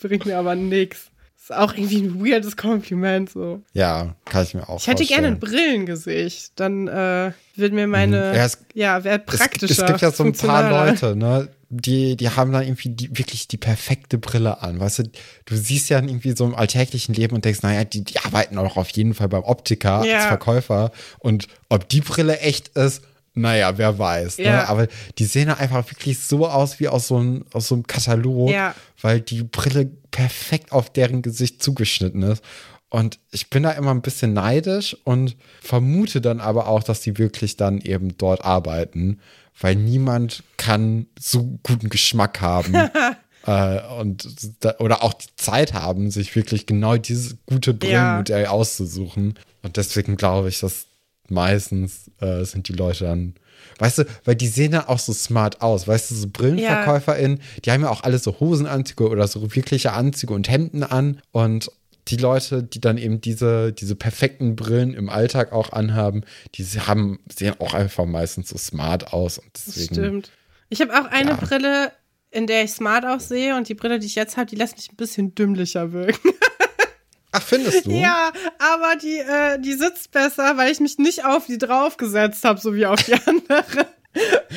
Bringt 0.00 0.24
mir 0.24 0.38
aber 0.38 0.54
nix. 0.54 1.10
Ist 1.38 1.52
auch 1.52 1.74
irgendwie 1.74 2.00
ein 2.02 2.24
weirdes 2.24 2.56
Kompliment 2.56 3.28
so. 3.30 3.62
Ja, 3.74 4.14
kann 4.24 4.44
ich 4.44 4.54
mir 4.54 4.66
auch 4.68 4.78
Ich 4.80 4.86
hätte 4.86 5.04
gerne 5.04 5.26
ein. 5.26 5.38
Brillengesicht. 5.40 6.52
Dann 6.58 6.88
äh, 6.88 7.32
wird 7.56 7.72
mir 7.74 7.86
meine, 7.86 8.16
Mhm. 8.30 8.34
Ja, 8.36 8.44
es- 8.46 8.64
ja, 8.74 9.04
wäre 9.04 9.22
Es, 9.26 9.38
praktischer. 9.38 9.82
es 9.82 9.86
gibt 9.88 10.00
ja 10.00 10.10
so 10.10 10.24
ein 10.24 10.32
paar. 10.32 10.70
Leute, 10.86 11.16
ne? 11.16 11.48
Die, 11.74 12.16
die 12.18 12.28
haben 12.28 12.52
dann 12.52 12.64
irgendwie 12.64 12.90
die, 12.90 13.16
wirklich 13.16 13.48
die 13.48 13.56
perfekte 13.56 14.18
Brille 14.18 14.60
an. 14.60 14.78
Weißt 14.78 14.98
du, 14.98 15.02
du 15.46 15.56
siehst 15.56 15.88
ja 15.88 15.98
irgendwie 16.00 16.36
so 16.36 16.44
im 16.44 16.54
alltäglichen 16.54 17.14
Leben 17.14 17.34
und 17.34 17.46
denkst, 17.46 17.62
naja, 17.62 17.84
die, 17.84 18.04
die 18.04 18.18
arbeiten 18.20 18.58
auch 18.58 18.76
auf 18.76 18.90
jeden 18.90 19.14
Fall 19.14 19.28
beim 19.30 19.42
Optiker 19.42 20.04
Ja. 20.04 20.16
als 20.18 20.26
Verkäufer. 20.26 20.92
Und 21.18 21.46
ob 21.70 21.88
die 21.88 22.02
Brille 22.02 22.38
echt 22.40 22.68
ist, 22.76 23.02
naja, 23.34 23.78
wer 23.78 23.98
weiß. 23.98 24.36
Ne? 24.36 24.44
Ja. 24.44 24.68
Aber 24.68 24.86
die 25.16 25.24
sehen 25.24 25.48
einfach 25.48 25.90
wirklich 25.90 26.18
so 26.18 26.46
aus 26.46 26.78
wie 26.78 26.88
aus 26.88 27.08
so 27.08 27.16
einem, 27.16 27.46
aus 27.54 27.68
so 27.68 27.74
einem 27.74 27.86
Katalog, 27.86 28.50
Ja. 28.50 28.74
weil 29.00 29.22
die 29.22 29.42
Brille 29.42 29.86
perfekt 30.10 30.72
auf 30.72 30.90
deren 30.90 31.22
Gesicht 31.22 31.62
zugeschnitten 31.62 32.22
ist. 32.22 32.44
Und 32.90 33.18
ich 33.30 33.48
bin 33.48 33.62
da 33.62 33.70
immer 33.70 33.92
ein 33.92 34.02
bisschen 34.02 34.34
neidisch 34.34 34.94
und 35.04 35.34
vermute 35.62 36.20
dann 36.20 36.40
aber 36.40 36.68
auch, 36.68 36.82
dass 36.82 37.00
die 37.00 37.16
wirklich 37.16 37.56
dann 37.56 37.80
eben 37.80 38.18
dort 38.18 38.44
arbeiten, 38.44 39.20
weil 39.60 39.76
niemand 39.76 40.42
kann 40.56 41.06
so 41.18 41.58
guten 41.62 41.88
Geschmack 41.88 42.40
haben 42.40 42.74
äh, 43.46 43.80
und 43.98 44.28
da, 44.60 44.76
oder 44.78 45.02
auch 45.02 45.14
die 45.14 45.28
Zeit 45.36 45.72
haben, 45.74 46.10
sich 46.10 46.34
wirklich 46.34 46.66
genau 46.66 46.96
dieses 46.96 47.36
gute 47.46 47.74
Brillenmodell 47.74 48.46
auszusuchen. 48.46 49.38
Und 49.62 49.76
deswegen 49.76 50.16
glaube 50.16 50.48
ich, 50.48 50.60
dass 50.60 50.86
meistens 51.28 52.10
äh, 52.20 52.44
sind 52.44 52.68
die 52.68 52.74
Leute 52.74 53.04
dann 53.04 53.34
Weißt 53.78 53.98
du, 53.98 54.04
weil 54.24 54.36
die 54.36 54.48
sehen 54.48 54.72
dann 54.72 54.86
auch 54.86 54.98
so 54.98 55.12
smart 55.12 55.62
aus. 55.62 55.88
Weißt 55.88 56.10
du, 56.10 56.14
so 56.14 56.28
BrillenverkäuferInnen, 56.28 57.40
die 57.64 57.70
haben 57.70 57.82
ja 57.82 57.90
auch 57.90 58.02
alle 58.02 58.18
so 58.18 58.38
Hosenanzüge 58.38 59.08
oder 59.08 59.26
so 59.26 59.54
wirkliche 59.54 59.92
Anzüge 59.92 60.34
und 60.34 60.48
Hemden 60.48 60.82
an. 60.82 61.20
Und 61.32 61.70
die 62.08 62.16
Leute, 62.16 62.62
die 62.62 62.80
dann 62.80 62.98
eben 62.98 63.20
diese, 63.20 63.72
diese 63.72 63.94
perfekten 63.94 64.56
Brillen 64.56 64.94
im 64.94 65.08
Alltag 65.08 65.52
auch 65.52 65.72
anhaben, 65.72 66.22
die 66.54 66.64
haben, 66.64 67.20
sehen 67.32 67.54
auch 67.60 67.74
einfach 67.74 68.06
meistens 68.06 68.48
so 68.48 68.58
smart 68.58 69.12
aus. 69.12 69.38
Und 69.38 69.50
deswegen, 69.54 69.88
das 69.88 69.96
stimmt. 69.96 70.30
Ich 70.68 70.80
habe 70.80 70.92
auch 70.98 71.04
eine 71.04 71.30
ja. 71.30 71.36
Brille, 71.36 71.92
in 72.30 72.46
der 72.46 72.64
ich 72.64 72.72
smart 72.72 73.04
aussehe 73.04 73.56
und 73.56 73.68
die 73.68 73.74
Brille, 73.74 73.98
die 73.98 74.06
ich 74.06 74.14
jetzt 74.14 74.36
habe, 74.36 74.46
die 74.46 74.56
lässt 74.56 74.76
mich 74.76 74.90
ein 74.90 74.96
bisschen 74.96 75.34
dümmlicher 75.34 75.92
wirken. 75.92 76.30
Ach, 77.32 77.42
findest 77.42 77.86
du? 77.86 77.92
Ja, 77.92 78.30
aber 78.58 78.96
die, 78.96 79.18
äh, 79.18 79.58
die 79.58 79.72
sitzt 79.72 80.10
besser, 80.10 80.56
weil 80.58 80.70
ich 80.70 80.80
mich 80.80 80.98
nicht 80.98 81.24
auf 81.24 81.46
die 81.46 81.56
draufgesetzt 81.56 82.44
habe, 82.44 82.60
so 82.60 82.74
wie 82.74 82.84
auf 82.84 83.02
die 83.02 83.14
andere. 83.26 83.86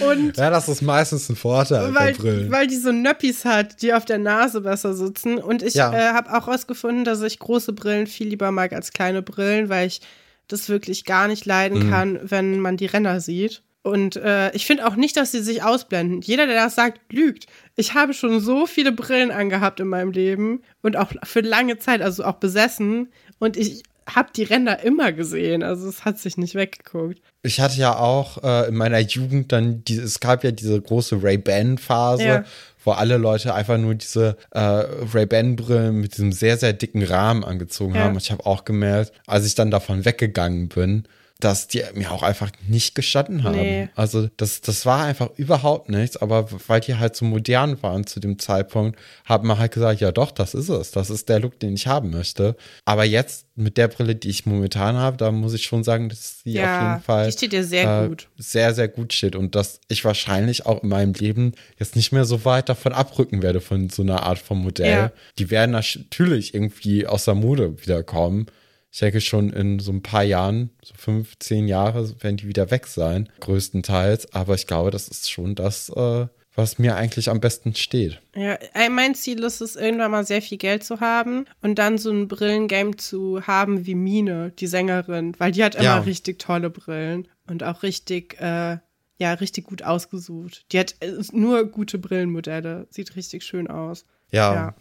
Und 0.01 0.37
ja, 0.37 0.49
das 0.49 0.67
ist 0.67 0.81
meistens 0.81 1.29
ein 1.29 1.35
Vorteil 1.35 1.93
weil, 1.93 2.13
bei 2.13 2.13
Brillen. 2.13 2.51
Weil 2.51 2.67
die 2.67 2.75
so 2.75 2.91
Nöppis 2.91 3.45
hat, 3.45 3.81
die 3.81 3.93
auf 3.93 4.05
der 4.05 4.17
Nase 4.17 4.61
besser 4.61 4.93
sitzen. 4.93 5.37
Und 5.37 5.63
ich 5.63 5.75
ja. 5.75 5.93
äh, 5.93 6.13
habe 6.13 6.35
auch 6.35 6.47
rausgefunden, 6.47 7.05
dass 7.05 7.21
ich 7.21 7.39
große 7.39 7.73
Brillen 7.73 8.07
viel 8.07 8.27
lieber 8.27 8.51
mag 8.51 8.73
als 8.73 8.91
kleine 8.91 9.21
Brillen, 9.21 9.69
weil 9.69 9.87
ich 9.87 10.01
das 10.47 10.69
wirklich 10.69 11.05
gar 11.05 11.27
nicht 11.27 11.45
leiden 11.45 11.87
mhm. 11.87 11.91
kann, 11.91 12.19
wenn 12.23 12.59
man 12.59 12.77
die 12.77 12.85
Renner 12.85 13.19
sieht. 13.21 13.63
Und 13.81 14.15
äh, 14.15 14.51
ich 14.55 14.65
finde 14.65 14.87
auch 14.87 14.95
nicht, 14.95 15.15
dass 15.15 15.31
sie 15.31 15.43
sich 15.43 15.61
ausblenden. 15.61 16.21
Jeder, 16.21 16.47
der 16.47 16.55
das 16.55 16.73
sagt, 16.73 16.99
lügt. 17.13 17.45
Ich 17.75 17.93
habe 17.93 18.15
schon 18.15 18.39
so 18.39 18.65
viele 18.65 18.91
Brillen 18.91 19.29
angehabt 19.29 19.79
in 19.79 19.87
meinem 19.87 20.11
Leben 20.11 20.63
und 20.81 20.97
auch 20.97 21.11
für 21.23 21.41
lange 21.41 21.77
Zeit, 21.77 22.01
also 22.01 22.23
auch 22.23 22.37
besessen. 22.37 23.09
Und 23.37 23.57
ich 23.57 23.83
habe 24.07 24.29
die 24.35 24.43
Ränder 24.43 24.83
immer 24.83 25.11
gesehen. 25.11 25.63
Also 25.63 25.87
es 25.87 26.05
hat 26.05 26.19
sich 26.19 26.37
nicht 26.37 26.55
weggeguckt. 26.55 27.19
Ich 27.41 27.59
hatte 27.59 27.77
ja 27.77 27.97
auch 27.97 28.43
äh, 28.43 28.67
in 28.67 28.75
meiner 28.75 28.99
Jugend 28.99 29.51
dann, 29.51 29.83
die, 29.83 29.97
es 29.97 30.19
gab 30.19 30.43
ja 30.43 30.51
diese 30.51 30.79
große 30.79 31.21
Ray-Ban-Phase. 31.21 32.23
Ja 32.23 32.45
wo 32.85 32.91
alle 32.91 33.17
Leute 33.17 33.53
einfach 33.53 33.77
nur 33.77 33.95
diese 33.95 34.37
äh, 34.51 34.59
Ray-Ban-Brillen 34.59 35.99
mit 35.99 36.13
diesem 36.13 36.31
sehr, 36.31 36.57
sehr 36.57 36.73
dicken 36.73 37.03
Rahmen 37.03 37.43
angezogen 37.43 37.95
ja. 37.95 38.01
haben. 38.01 38.17
Ich 38.17 38.31
habe 38.31 38.45
auch 38.45 38.63
gemerkt, 38.63 39.11
als 39.25 39.45
ich 39.45 39.55
dann 39.55 39.71
davon 39.71 40.05
weggegangen 40.05 40.69
bin, 40.69 41.07
dass 41.41 41.67
die 41.67 41.83
mir 41.95 42.11
auch 42.11 42.23
einfach 42.23 42.49
nicht 42.67 42.95
gestanden 42.95 43.43
haben. 43.43 43.57
Nee. 43.57 43.89
Also 43.95 44.29
das, 44.37 44.61
das 44.61 44.85
war 44.85 45.03
einfach 45.03 45.29
überhaupt 45.35 45.89
nichts, 45.89 46.15
aber 46.15 46.47
weil 46.67 46.79
die 46.79 46.95
halt 46.95 47.15
so 47.15 47.25
modern 47.25 47.81
waren 47.83 48.07
zu 48.07 48.21
dem 48.21 48.39
Zeitpunkt, 48.39 48.97
haben 49.25 49.47
wir 49.47 49.57
halt 49.57 49.73
gesagt, 49.73 49.99
ja 49.99 50.13
doch, 50.13 50.31
das 50.31 50.53
ist 50.53 50.69
es. 50.69 50.91
Das 50.91 51.09
ist 51.09 51.27
der 51.27 51.41
Look, 51.41 51.59
den 51.59 51.73
ich 51.73 51.87
haben 51.87 52.11
möchte. 52.11 52.55
Aber 52.85 53.03
jetzt 53.03 53.47
mit 53.55 53.75
der 53.75 53.89
Brille, 53.89 54.15
die 54.15 54.29
ich 54.29 54.45
momentan 54.45 54.95
habe, 54.95 55.17
da 55.17 55.29
muss 55.31 55.53
ich 55.53 55.65
schon 55.65 55.83
sagen, 55.83 56.07
dass 56.07 56.41
sie 56.41 56.53
ja, 56.53 56.77
auf 56.77 56.89
jeden 56.89 57.03
Fall 57.03 57.25
die 57.25 57.31
steht 57.33 57.51
dir 57.51 57.63
sehr 57.65 58.03
äh, 58.03 58.07
gut. 58.07 58.29
Sehr, 58.37 58.73
sehr 58.73 58.87
gut 58.87 59.11
steht 59.11 59.35
und 59.35 59.55
dass 59.55 59.81
ich 59.89 60.05
wahrscheinlich 60.05 60.65
auch 60.65 60.83
in 60.83 60.89
meinem 60.89 61.13
Leben 61.13 61.51
jetzt 61.77 61.97
nicht 61.97 62.13
mehr 62.13 62.23
so 62.23 62.45
weit 62.45 62.69
davon 62.69 62.93
abrücken 62.93 63.41
werde 63.41 63.59
von 63.59 63.89
so 63.89 64.03
einer 64.03 64.23
Art 64.23 64.39
von 64.39 64.59
Modell. 64.59 64.91
Ja. 64.91 65.11
Die 65.37 65.51
werden 65.51 65.71
natürlich 65.71 66.53
irgendwie 66.53 67.05
aus 67.05 67.25
der 67.25 67.35
Mode 67.35 67.81
wiederkommen 67.81 68.47
ich 68.95 68.99
denke 68.99 69.19
schon 69.19 69.51
in 69.51 69.79
so 69.79 69.91
ein 69.91 70.01
paar 70.01 70.23
Jahren, 70.23 70.69
so 70.81 70.93
fünf, 70.95 71.37
zehn 71.39 71.67
Jahre, 71.67 72.15
werden 72.23 72.37
die 72.37 72.47
wieder 72.47 72.71
weg 72.71 72.87
sein, 72.87 73.27
größtenteils. 73.41 74.31
Aber 74.31 74.55
ich 74.55 74.67
glaube, 74.67 74.89
das 74.89 75.09
ist 75.09 75.29
schon 75.29 75.53
das, 75.53 75.89
äh, 75.89 76.27
was 76.55 76.79
mir 76.79 76.95
eigentlich 76.95 77.29
am 77.29 77.41
besten 77.41 77.75
steht. 77.75 78.21
Ja, 78.37 78.53
äh, 78.73 78.87
mein 78.87 79.13
Ziel 79.13 79.43
ist 79.43 79.59
es, 79.59 79.75
irgendwann 79.75 80.11
mal 80.11 80.25
sehr 80.25 80.41
viel 80.41 80.57
Geld 80.57 80.85
zu 80.85 81.01
haben 81.01 81.43
und 81.61 81.77
dann 81.77 81.97
so 81.97 82.09
ein 82.09 82.29
Brillengame 82.29 82.95
zu 82.95 83.45
haben 83.45 83.85
wie 83.85 83.95
Mine, 83.95 84.53
die 84.57 84.67
Sängerin, 84.67 85.35
weil 85.39 85.51
die 85.51 85.65
hat 85.65 85.75
immer 85.75 85.83
ja. 85.83 85.99
richtig 85.99 86.39
tolle 86.39 86.69
Brillen 86.69 87.27
und 87.49 87.63
auch 87.63 87.83
richtig, 87.83 88.39
äh, 88.39 88.77
ja, 89.17 89.33
richtig 89.33 89.65
gut 89.65 89.83
ausgesucht. 89.83 90.71
Die 90.71 90.79
hat 90.79 90.95
äh, 91.01 91.11
nur 91.33 91.65
gute 91.65 91.97
Brillenmodelle, 91.97 92.87
sieht 92.91 93.17
richtig 93.17 93.43
schön 93.43 93.67
aus. 93.67 94.05
Ja. 94.31 94.53
ja. 94.53 94.75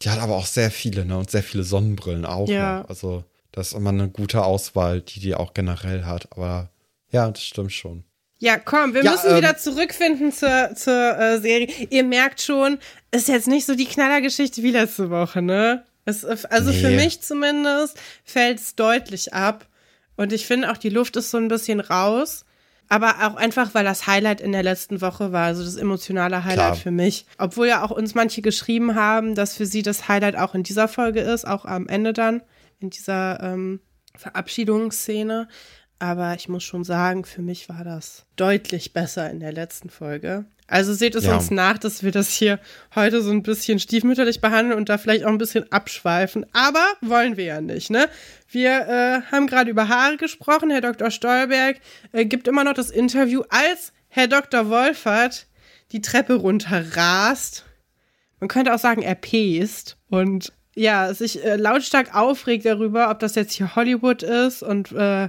Die 0.00 0.08
hat 0.08 0.20
aber 0.20 0.36
auch 0.36 0.46
sehr 0.46 0.70
viele, 0.70 1.04
ne? 1.04 1.18
Und 1.18 1.30
sehr 1.30 1.42
viele 1.42 1.64
Sonnenbrillen 1.64 2.24
auch. 2.24 2.48
Ja. 2.48 2.80
Noch. 2.80 2.88
Also 2.88 3.24
das 3.58 3.68
ist 3.68 3.74
immer 3.74 3.90
eine 3.90 4.08
gute 4.08 4.44
Auswahl, 4.44 5.00
die 5.00 5.18
die 5.18 5.34
auch 5.34 5.52
generell 5.52 6.04
hat. 6.04 6.28
Aber 6.30 6.70
ja, 7.10 7.28
das 7.28 7.42
stimmt 7.42 7.72
schon. 7.72 8.04
Ja, 8.38 8.56
komm, 8.56 8.94
wir 8.94 9.02
ja, 9.02 9.10
müssen 9.10 9.30
ähm, 9.30 9.38
wieder 9.38 9.56
zurückfinden 9.56 10.32
zur, 10.32 10.76
zur 10.76 11.18
äh, 11.18 11.40
Serie. 11.40 11.68
Ihr 11.90 12.04
merkt 12.04 12.40
schon, 12.40 12.78
ist 13.10 13.26
jetzt 13.26 13.48
nicht 13.48 13.66
so 13.66 13.74
die 13.74 13.86
Knallergeschichte 13.86 14.62
wie 14.62 14.70
letzte 14.70 15.10
Woche, 15.10 15.42
ne? 15.42 15.82
Es, 16.04 16.24
also 16.24 16.70
nee. 16.70 16.80
für 16.80 16.90
mich 16.90 17.20
zumindest 17.20 17.98
fällt 18.24 18.60
es 18.60 18.76
deutlich 18.76 19.34
ab. 19.34 19.66
Und 20.16 20.32
ich 20.32 20.46
finde 20.46 20.70
auch, 20.70 20.76
die 20.76 20.88
Luft 20.88 21.16
ist 21.16 21.32
so 21.32 21.38
ein 21.38 21.48
bisschen 21.48 21.80
raus. 21.80 22.44
Aber 22.88 23.16
auch 23.26 23.34
einfach, 23.34 23.74
weil 23.74 23.84
das 23.84 24.06
Highlight 24.06 24.40
in 24.40 24.52
der 24.52 24.62
letzten 24.62 25.00
Woche 25.00 25.32
war, 25.32 25.46
also 25.46 25.64
das 25.64 25.76
emotionale 25.76 26.44
Highlight 26.44 26.56
Klar. 26.56 26.76
für 26.76 26.90
mich. 26.92 27.26
Obwohl 27.36 27.66
ja 27.66 27.82
auch 27.82 27.90
uns 27.90 28.14
manche 28.14 28.40
geschrieben 28.40 28.94
haben, 28.94 29.34
dass 29.34 29.56
für 29.56 29.66
sie 29.66 29.82
das 29.82 30.08
Highlight 30.08 30.36
auch 30.36 30.54
in 30.54 30.62
dieser 30.62 30.86
Folge 30.86 31.20
ist, 31.20 31.46
auch 31.46 31.64
am 31.64 31.88
Ende 31.88 32.12
dann 32.12 32.40
in 32.80 32.90
dieser 32.90 33.40
ähm, 33.42 33.80
Verabschiedungsszene. 34.16 35.48
Aber 35.98 36.34
ich 36.34 36.48
muss 36.48 36.62
schon 36.62 36.84
sagen, 36.84 37.24
für 37.24 37.42
mich 37.42 37.68
war 37.68 37.82
das 37.82 38.24
deutlich 38.36 38.92
besser 38.92 39.30
in 39.30 39.40
der 39.40 39.52
letzten 39.52 39.90
Folge. 39.90 40.44
Also 40.68 40.92
seht 40.92 41.14
es 41.14 41.24
ja. 41.24 41.34
uns 41.34 41.50
nach, 41.50 41.78
dass 41.78 42.02
wir 42.02 42.12
das 42.12 42.28
hier 42.28 42.60
heute 42.94 43.22
so 43.22 43.30
ein 43.30 43.42
bisschen 43.42 43.80
stiefmütterlich 43.80 44.40
behandeln 44.40 44.76
und 44.76 44.90
da 44.90 44.98
vielleicht 44.98 45.24
auch 45.24 45.30
ein 45.30 45.38
bisschen 45.38 45.70
abschweifen. 45.72 46.44
Aber 46.52 46.84
wollen 47.00 47.38
wir 47.38 47.44
ja 47.44 47.60
nicht, 47.60 47.90
ne? 47.90 48.08
Wir 48.50 48.86
äh, 48.86 49.32
haben 49.32 49.46
gerade 49.46 49.70
über 49.70 49.88
Haare 49.88 50.18
gesprochen. 50.18 50.70
Herr 50.70 50.82
Dr. 50.82 51.10
Stolberg 51.10 51.80
äh, 52.12 52.26
gibt 52.26 52.46
immer 52.46 52.64
noch 52.64 52.74
das 52.74 52.90
Interview, 52.90 53.42
als 53.48 53.92
Herr 54.08 54.28
Dr. 54.28 54.68
Wolfert 54.68 55.46
die 55.90 56.02
Treppe 56.02 56.34
runter 56.34 56.96
rast. 56.96 57.64
Man 58.38 58.48
könnte 58.48 58.74
auch 58.74 58.78
sagen, 58.78 59.02
er 59.02 59.14
pest 59.14 59.96
und 60.10 60.52
ja, 60.78 61.12
sich 61.12 61.44
äh, 61.44 61.56
lautstark 61.56 62.14
aufregt 62.14 62.64
darüber, 62.64 63.10
ob 63.10 63.18
das 63.18 63.34
jetzt 63.34 63.52
hier 63.52 63.74
Hollywood 63.74 64.22
ist 64.22 64.62
und 64.62 64.92
äh, 64.92 65.28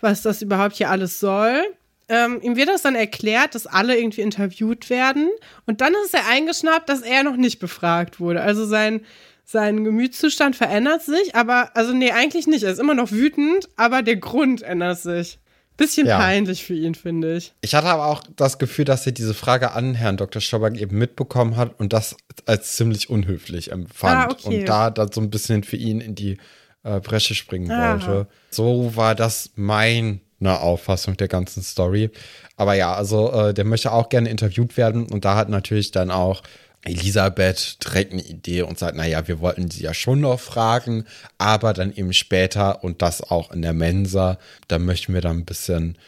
was 0.00 0.22
das 0.22 0.42
überhaupt 0.42 0.76
hier 0.76 0.90
alles 0.90 1.20
soll. 1.20 1.62
Ähm, 2.08 2.40
ihm 2.42 2.56
wird 2.56 2.68
das 2.68 2.82
dann 2.82 2.96
erklärt, 2.96 3.54
dass 3.54 3.68
alle 3.68 3.96
irgendwie 3.96 4.22
interviewt 4.22 4.90
werden. 4.90 5.30
Und 5.66 5.80
dann 5.80 5.92
ist 6.04 6.12
er 6.12 6.26
eingeschnappt, 6.26 6.88
dass 6.88 7.02
er 7.02 7.22
noch 7.22 7.36
nicht 7.36 7.60
befragt 7.60 8.18
wurde. 8.18 8.40
Also 8.40 8.66
sein, 8.66 9.02
sein 9.44 9.84
Gemütszustand 9.84 10.56
verändert 10.56 11.02
sich, 11.02 11.36
aber, 11.36 11.76
also 11.76 11.92
nee, 11.92 12.10
eigentlich 12.10 12.48
nicht. 12.48 12.64
Er 12.64 12.72
ist 12.72 12.80
immer 12.80 12.94
noch 12.94 13.12
wütend, 13.12 13.68
aber 13.76 14.02
der 14.02 14.16
Grund 14.16 14.62
ändert 14.62 14.98
sich. 14.98 15.38
Bisschen 15.80 16.06
ja. 16.06 16.18
peinlich 16.18 16.62
für 16.62 16.74
ihn, 16.74 16.94
finde 16.94 17.38
ich. 17.38 17.54
Ich 17.62 17.74
hatte 17.74 17.86
aber 17.86 18.08
auch 18.08 18.22
das 18.36 18.58
Gefühl, 18.58 18.84
dass 18.84 19.06
er 19.06 19.12
diese 19.12 19.32
Frage 19.32 19.72
an 19.72 19.94
Herrn 19.94 20.18
Dr. 20.18 20.42
Stauberg 20.42 20.76
eben 20.76 20.98
mitbekommen 20.98 21.56
hat 21.56 21.80
und 21.80 21.94
das 21.94 22.16
als 22.44 22.76
ziemlich 22.76 23.08
unhöflich 23.08 23.72
empfand. 23.72 24.14
Ah, 24.14 24.28
okay. 24.30 24.60
Und 24.60 24.68
da 24.68 24.90
dann 24.90 25.10
so 25.10 25.22
ein 25.22 25.30
bisschen 25.30 25.64
für 25.64 25.78
ihn 25.78 26.02
in 26.02 26.14
die 26.14 26.36
äh, 26.82 27.00
Bresche 27.00 27.34
springen 27.34 27.70
Aha. 27.70 27.92
wollte. 27.92 28.26
So 28.50 28.94
war 28.94 29.14
das 29.14 29.52
meine 29.56 30.20
Auffassung 30.44 31.16
der 31.16 31.28
ganzen 31.28 31.62
Story. 31.62 32.10
Aber 32.56 32.74
ja, 32.74 32.92
also 32.92 33.32
äh, 33.32 33.54
der 33.54 33.64
möchte 33.64 33.90
auch 33.90 34.10
gerne 34.10 34.28
interviewt 34.28 34.76
werden 34.76 35.06
und 35.06 35.24
da 35.24 35.34
hat 35.34 35.48
natürlich 35.48 35.92
dann 35.92 36.10
auch 36.10 36.42
Elisabeth 36.82 37.78
trägt 37.80 38.12
eine 38.12 38.22
Idee 38.22 38.62
und 38.62 38.78
sagt, 38.78 38.96
naja, 38.96 39.26
wir 39.28 39.40
wollten 39.40 39.70
sie 39.70 39.82
ja 39.82 39.92
schon 39.92 40.20
noch 40.20 40.40
fragen, 40.40 41.04
aber 41.36 41.74
dann 41.74 41.94
eben 41.94 42.12
später 42.12 42.82
und 42.82 43.02
das 43.02 43.22
auch 43.22 43.52
in 43.52 43.62
der 43.62 43.74
Mensa, 43.74 44.38
da 44.68 44.78
möchten 44.78 45.12
wir 45.12 45.20
dann 45.20 45.38
ein 45.38 45.44
bisschen, 45.44 45.98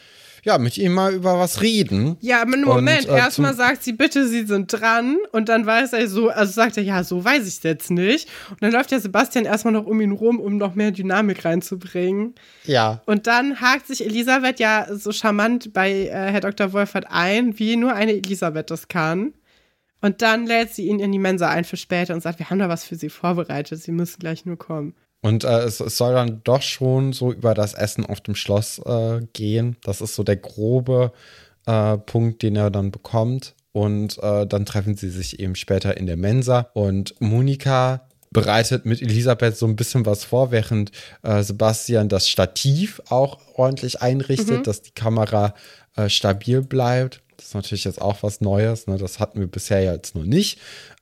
ja, 0.43 0.57
mit 0.57 0.79
ihm 0.79 0.93
mal 0.93 1.13
über 1.13 1.37
was 1.37 1.61
reden. 1.61 2.17
Ja, 2.21 2.41
aber 2.41 2.57
Moment, 2.57 3.07
äh, 3.07 3.15
erstmal 3.15 3.53
sagt 3.53 3.83
sie, 3.83 3.93
bitte, 3.93 4.27
sie 4.27 4.47
sind 4.47 4.73
dran 4.73 5.17
und 5.31 5.47
dann 5.47 5.65
weiß 5.67 5.93
er 5.93 6.07
so, 6.09 6.29
also 6.29 6.51
sagt 6.51 6.77
er, 6.77 6.83
ja, 6.83 7.03
so 7.03 7.23
weiß 7.23 7.43
ich 7.43 7.57
es 7.57 7.63
jetzt 7.63 7.91
nicht. 7.91 8.27
Und 8.49 8.63
dann 8.63 8.71
läuft 8.71 8.91
ja 8.91 8.99
Sebastian 8.99 9.45
erstmal 9.45 9.73
noch 9.73 9.85
um 9.85 10.01
ihn 10.01 10.11
rum, 10.11 10.39
um 10.39 10.57
noch 10.57 10.73
mehr 10.73 10.89
Dynamik 10.89 11.45
reinzubringen. 11.45 12.33
Ja. 12.65 13.03
Und 13.05 13.27
dann 13.27 13.61
hakt 13.61 13.85
sich 13.85 14.03
Elisabeth 14.03 14.59
ja 14.59 14.87
so 14.91 15.11
charmant 15.11 15.71
bei 15.71 16.07
äh, 16.07 16.09
Herr 16.09 16.41
Dr. 16.41 16.73
Wolfert 16.73 17.05
ein, 17.09 17.59
wie 17.59 17.75
nur 17.75 17.93
eine 17.93 18.13
Elisabeth 18.13 18.71
das 18.71 18.87
kann. 18.87 19.33
Und 20.03 20.21
dann 20.21 20.45
lädt 20.45 20.73
sie 20.73 20.87
ihn 20.87 20.99
in 20.99 21.13
die 21.13 21.17
Mensa 21.17 21.49
ein 21.49 21.63
für 21.63 21.77
später 21.77 22.13
und 22.13 22.21
sagt, 22.21 22.37
wir 22.37 22.49
haben 22.49 22.59
da 22.59 22.67
was 22.67 22.83
für 22.83 22.97
sie 22.97 23.07
vorbereitet, 23.09 23.81
sie 23.81 23.93
müssen 23.93 24.19
gleich 24.19 24.45
nur 24.45 24.57
kommen. 24.57 24.95
Und 25.21 25.45
äh, 25.45 25.59
es, 25.59 25.79
es, 25.79 25.97
soll 25.97 26.13
dann 26.13 26.41
doch 26.43 26.61
schon 26.61 27.13
so 27.13 27.31
über 27.31 27.53
das 27.53 27.73
Essen 27.73 28.05
auf 28.05 28.19
dem 28.19 28.35
Schloss 28.35 28.79
äh, 28.79 29.21
gehen. 29.31 29.77
Das 29.81 30.01
ist 30.01 30.15
so 30.15 30.23
der 30.23 30.35
grobe 30.35 31.13
äh, 31.65 31.97
Punkt, 31.97 32.41
den 32.41 32.57
er 32.57 32.69
dann 32.69 32.91
bekommt. 32.91 33.55
Und 33.71 34.21
äh, 34.21 34.45
dann 34.45 34.65
treffen 34.65 34.97
sie 34.97 35.09
sich 35.09 35.39
eben 35.39 35.55
später 35.55 35.95
in 35.95 36.05
der 36.05 36.17
Mensa. 36.17 36.69
Und 36.73 37.15
Monika 37.21 38.05
bereitet 38.31 38.85
mit 38.85 39.01
Elisabeth 39.01 39.55
so 39.55 39.65
ein 39.65 39.77
bisschen 39.77 40.05
was 40.05 40.25
vor, 40.25 40.51
während 40.51 40.91
äh, 41.21 41.43
Sebastian 41.43 42.09
das 42.09 42.27
Stativ 42.27 43.01
auch 43.07 43.39
ordentlich 43.55 44.01
einrichtet, 44.01 44.59
mhm. 44.59 44.63
dass 44.63 44.81
die 44.81 44.91
Kamera 44.91 45.53
äh, 45.95 46.09
stabil 46.09 46.61
bleibt. 46.61 47.22
Das 47.37 47.47
ist 47.47 47.55
natürlich 47.55 47.83
jetzt 47.83 48.01
auch 48.01 48.23
was 48.23 48.41
Neues. 48.41 48.87
Ne? 48.87 48.97
Das 48.97 49.19
hatten 49.19 49.39
wir 49.39 49.47
bisher 49.47 49.83
jetzt 49.83 50.15
noch 50.15 50.25
nicht. 50.25 50.59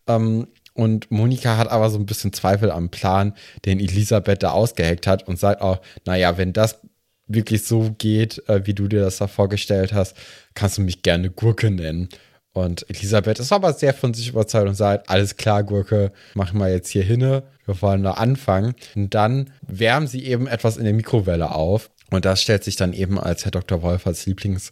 Ähm, 0.08 0.48
und 0.74 1.12
Monika 1.12 1.58
hat 1.58 1.70
aber 1.70 1.90
so 1.90 1.98
ein 1.98 2.06
bisschen 2.06 2.34
Zweifel 2.34 2.72
am 2.72 2.90
Plan, 2.90 3.34
den 3.66 3.80
Elisabeth 3.80 4.42
da 4.44 4.52
ausgeheckt 4.52 5.06
hat 5.06 5.28
und 5.28 5.38
sagt 5.38 5.62
auch, 5.62 5.82
naja, 6.06 6.38
wenn 6.38 6.54
das 6.54 6.80
wirklich 7.28 7.66
so 7.66 7.94
geht, 7.98 8.48
äh, 8.48 8.66
wie 8.66 8.74
du 8.74 8.88
dir 8.88 9.02
das 9.02 9.18
da 9.18 9.28
vorgestellt 9.28 9.94
hast, 9.94 10.16
kannst 10.54 10.78
du 10.78 10.82
mich 10.82 11.02
gerne 11.02 11.30
Gurke 11.30 11.72
nennen. 11.72 12.10
Und 12.54 12.90
Elisabeth 12.90 13.40
ist 13.40 13.54
aber 13.54 13.74
sehr 13.74 13.94
von 13.94 14.14
sich 14.14 14.28
überzeugt 14.30 14.68
und 14.68 14.76
sagt, 14.76 15.10
alles 15.10 15.38
klar, 15.38 15.64
Gurke, 15.64 16.12
machen 16.34 16.60
wir 16.60 16.70
jetzt 16.70 16.90
hier 16.90 17.04
hinne. 17.04 17.44
Wir 17.66 17.82
wollen 17.82 18.04
da 18.04 18.12
anfangen. 18.12 18.76
Und 18.96 19.14
dann 19.14 19.52
wärmen 19.62 20.08
sie 20.08 20.26
eben 20.26 20.48
etwas 20.48 20.76
in 20.76 20.84
der 20.84 20.94
Mikrowelle 20.94 21.52
auf. 21.52 21.90
Und 22.10 22.26
das 22.26 22.42
stellt 22.42 22.66
sich 22.66 22.76
dann 22.76 22.92
eben 22.92 23.18
als 23.18 23.46
Herr 23.46 23.52
Dr. 23.52 23.82
Wolf 23.82 24.06
als 24.06 24.26
Lieblings, 24.26 24.72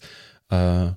äh, 0.50 0.88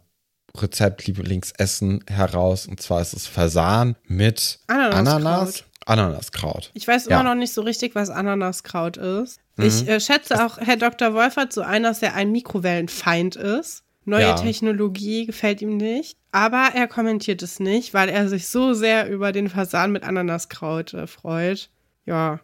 Rezept, 0.57 1.07
Lieblingsessen 1.07 2.05
heraus. 2.09 2.66
Und 2.66 2.80
zwar 2.80 3.00
ist 3.00 3.14
es 3.14 3.26
Fasan 3.26 3.96
mit 4.07 4.59
Ananaskraut. 4.66 5.07
Ananas. 5.24 5.64
Ananaskraut. 5.86 6.70
Ich 6.74 6.86
weiß 6.86 7.07
Ja. 7.07 7.20
immer 7.20 7.30
noch 7.30 7.34
nicht 7.38 7.53
so 7.53 7.62
richtig, 7.62 7.94
was 7.94 8.11
Ananaskraut 8.11 8.96
ist. 8.98 9.40
Mhm. 9.57 9.64
Ich 9.64 9.88
äh, 9.88 9.98
schätze 10.00 10.44
auch, 10.44 10.59
Herr 10.59 10.76
Dr. 10.76 11.14
Wolfert 11.14 11.53
so 11.53 11.62
ein, 11.62 11.82
dass 11.82 12.03
er 12.03 12.14
ein 12.14 12.30
Mikrowellenfeind 12.32 13.36
ist. 13.36 13.82
Neue 14.05 14.22
Ja. 14.22 14.34
Technologie 14.34 15.26
gefällt 15.26 15.62
ihm 15.62 15.76
nicht. 15.76 16.16
Aber 16.32 16.70
er 16.74 16.86
kommentiert 16.88 17.42
es 17.42 17.61
nicht, 17.61 17.94
weil 17.94 18.09
er 18.09 18.28
sich 18.28 18.48
so 18.48 18.74
sehr 18.74 19.09
über 19.11 19.32
den 19.32 19.48
Fasan 19.48 19.92
mit 19.92 20.03
Ananaskraut 20.05 20.94
äh, 20.94 21.07
freut. 21.07 21.68
Ja. 22.07 22.40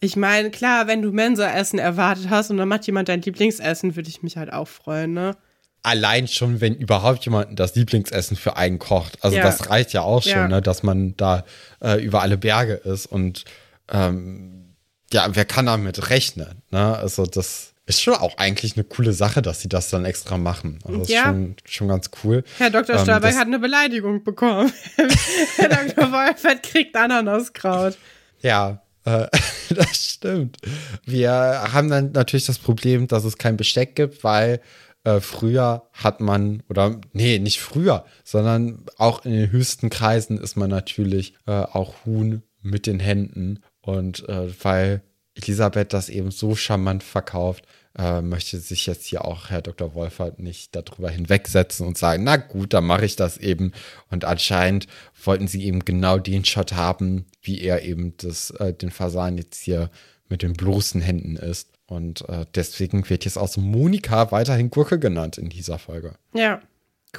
Ich 0.00 0.14
meine, 0.16 0.50
klar, 0.50 0.86
wenn 0.86 1.02
du 1.02 1.10
Mensa-Essen 1.10 1.78
erwartet 1.80 2.30
hast 2.30 2.50
und 2.50 2.56
dann 2.58 2.68
macht 2.68 2.86
jemand 2.86 3.08
dein 3.08 3.20
Lieblingsessen, 3.22 3.96
würde 3.96 4.08
ich 4.08 4.22
mich 4.22 4.36
halt 4.36 4.52
auch 4.52 4.68
freuen, 4.68 5.12
ne? 5.12 5.36
Allein 5.82 6.26
schon, 6.28 6.60
wenn 6.60 6.74
überhaupt 6.74 7.24
jemand 7.24 7.58
das 7.58 7.74
Lieblingsessen 7.74 8.36
für 8.36 8.56
einen 8.56 8.78
kocht. 8.78 9.22
Also 9.24 9.36
Ja. 9.36 9.42
das 9.44 9.70
reicht 9.70 9.92
ja 9.92 10.02
auch 10.02 10.22
schon, 10.22 10.32
Ja. 10.32 10.48
ne, 10.48 10.60
dass 10.62 10.82
man 10.82 11.16
da 11.16 11.44
äh, 11.82 12.02
über 12.02 12.20
alle 12.22 12.36
Berge 12.36 12.74
ist. 12.74 13.06
Und 13.06 13.44
ähm, 13.90 14.74
ja, 15.12 15.26
wer 15.32 15.44
kann 15.44 15.66
damit 15.66 16.10
rechnen? 16.10 16.62
Ne? 16.70 16.96
Also 16.96 17.24
das 17.26 17.72
ist 17.86 18.02
schon 18.02 18.14
auch 18.14 18.36
eigentlich 18.36 18.76
eine 18.76 18.84
coole 18.84 19.14
Sache, 19.14 19.40
dass 19.40 19.62
sie 19.62 19.68
das 19.70 19.88
dann 19.88 20.04
extra 20.04 20.36
machen. 20.36 20.78
Also 20.84 20.98
das 20.98 21.08
Ja. 21.08 21.20
ist 21.22 21.26
schon, 21.28 21.56
schon 21.64 21.88
ganz 21.88 22.10
cool. 22.22 22.44
Herr 22.58 22.68
Dr. 22.70 22.96
Ähm, 22.96 23.02
Stolberg 23.02 23.22
das- 23.32 23.36
hat 23.36 23.46
eine 23.46 23.58
Beleidigung 23.58 24.22
bekommen. 24.24 24.70
Herr 25.56 25.68
Dr. 25.68 26.12
Wolfert 26.12 26.62
kriegt 26.64 26.94
Ananaskraut. 26.96 27.96
Ja, 28.42 28.82
äh, 29.04 29.26
das 29.70 30.04
stimmt. 30.04 30.58
Wir 31.06 31.30
haben 31.72 31.88
dann 31.88 32.12
natürlich 32.12 32.44
das 32.46 32.58
Problem, 32.58 33.06
dass 33.08 33.24
es 33.24 33.38
kein 33.38 33.56
Besteck 33.56 33.94
gibt, 33.96 34.22
weil 34.22 34.60
äh, 35.08 35.20
früher 35.20 35.88
hat 35.92 36.20
man, 36.20 36.62
oder 36.68 37.00
nee, 37.12 37.38
nicht 37.38 37.60
früher, 37.60 38.04
sondern 38.24 38.84
auch 38.98 39.24
in 39.24 39.32
den 39.32 39.50
höchsten 39.50 39.88
Kreisen 39.88 40.38
ist 40.38 40.56
man 40.56 40.68
natürlich 40.68 41.34
äh, 41.46 41.52
auch 41.52 42.04
Huhn 42.04 42.42
mit 42.60 42.86
den 42.86 43.00
Händen. 43.00 43.60
Und 43.80 44.28
äh, 44.28 44.48
weil 44.62 45.02
Elisabeth 45.34 45.94
das 45.94 46.10
eben 46.10 46.30
so 46.30 46.54
charmant 46.54 47.02
verkauft, 47.02 47.64
äh, 47.96 48.20
möchte 48.20 48.58
sich 48.58 48.84
jetzt 48.84 49.06
hier 49.06 49.24
auch 49.24 49.48
Herr 49.48 49.62
Dr. 49.62 49.94
Wolfert 49.94 50.40
nicht 50.40 50.76
darüber 50.76 51.08
hinwegsetzen 51.08 51.86
und 51.86 51.96
sagen, 51.96 52.24
na 52.24 52.36
gut, 52.36 52.74
dann 52.74 52.84
mache 52.84 53.06
ich 53.06 53.16
das 53.16 53.38
eben. 53.38 53.72
Und 54.10 54.26
anscheinend 54.26 54.88
wollten 55.24 55.48
sie 55.48 55.64
eben 55.64 55.86
genau 55.86 56.18
den 56.18 56.44
Shot 56.44 56.74
haben, 56.74 57.24
wie 57.40 57.62
er 57.62 57.82
eben 57.82 58.14
das, 58.18 58.50
äh, 58.50 58.74
den 58.74 58.90
Fasan 58.90 59.38
jetzt 59.38 59.62
hier 59.62 59.90
mit 60.28 60.42
den 60.42 60.52
bloßen 60.52 61.00
Händen 61.00 61.36
isst. 61.36 61.77
Und 61.88 62.28
äh, 62.28 62.44
deswegen 62.54 63.08
wird 63.08 63.24
jetzt 63.24 63.38
auch 63.38 63.48
so 63.48 63.60
Monika 63.60 64.30
weiterhin 64.30 64.70
Gurke 64.70 64.98
genannt 64.98 65.38
in 65.38 65.48
dieser 65.48 65.78
Folge. 65.78 66.12
Ja, 66.34 66.60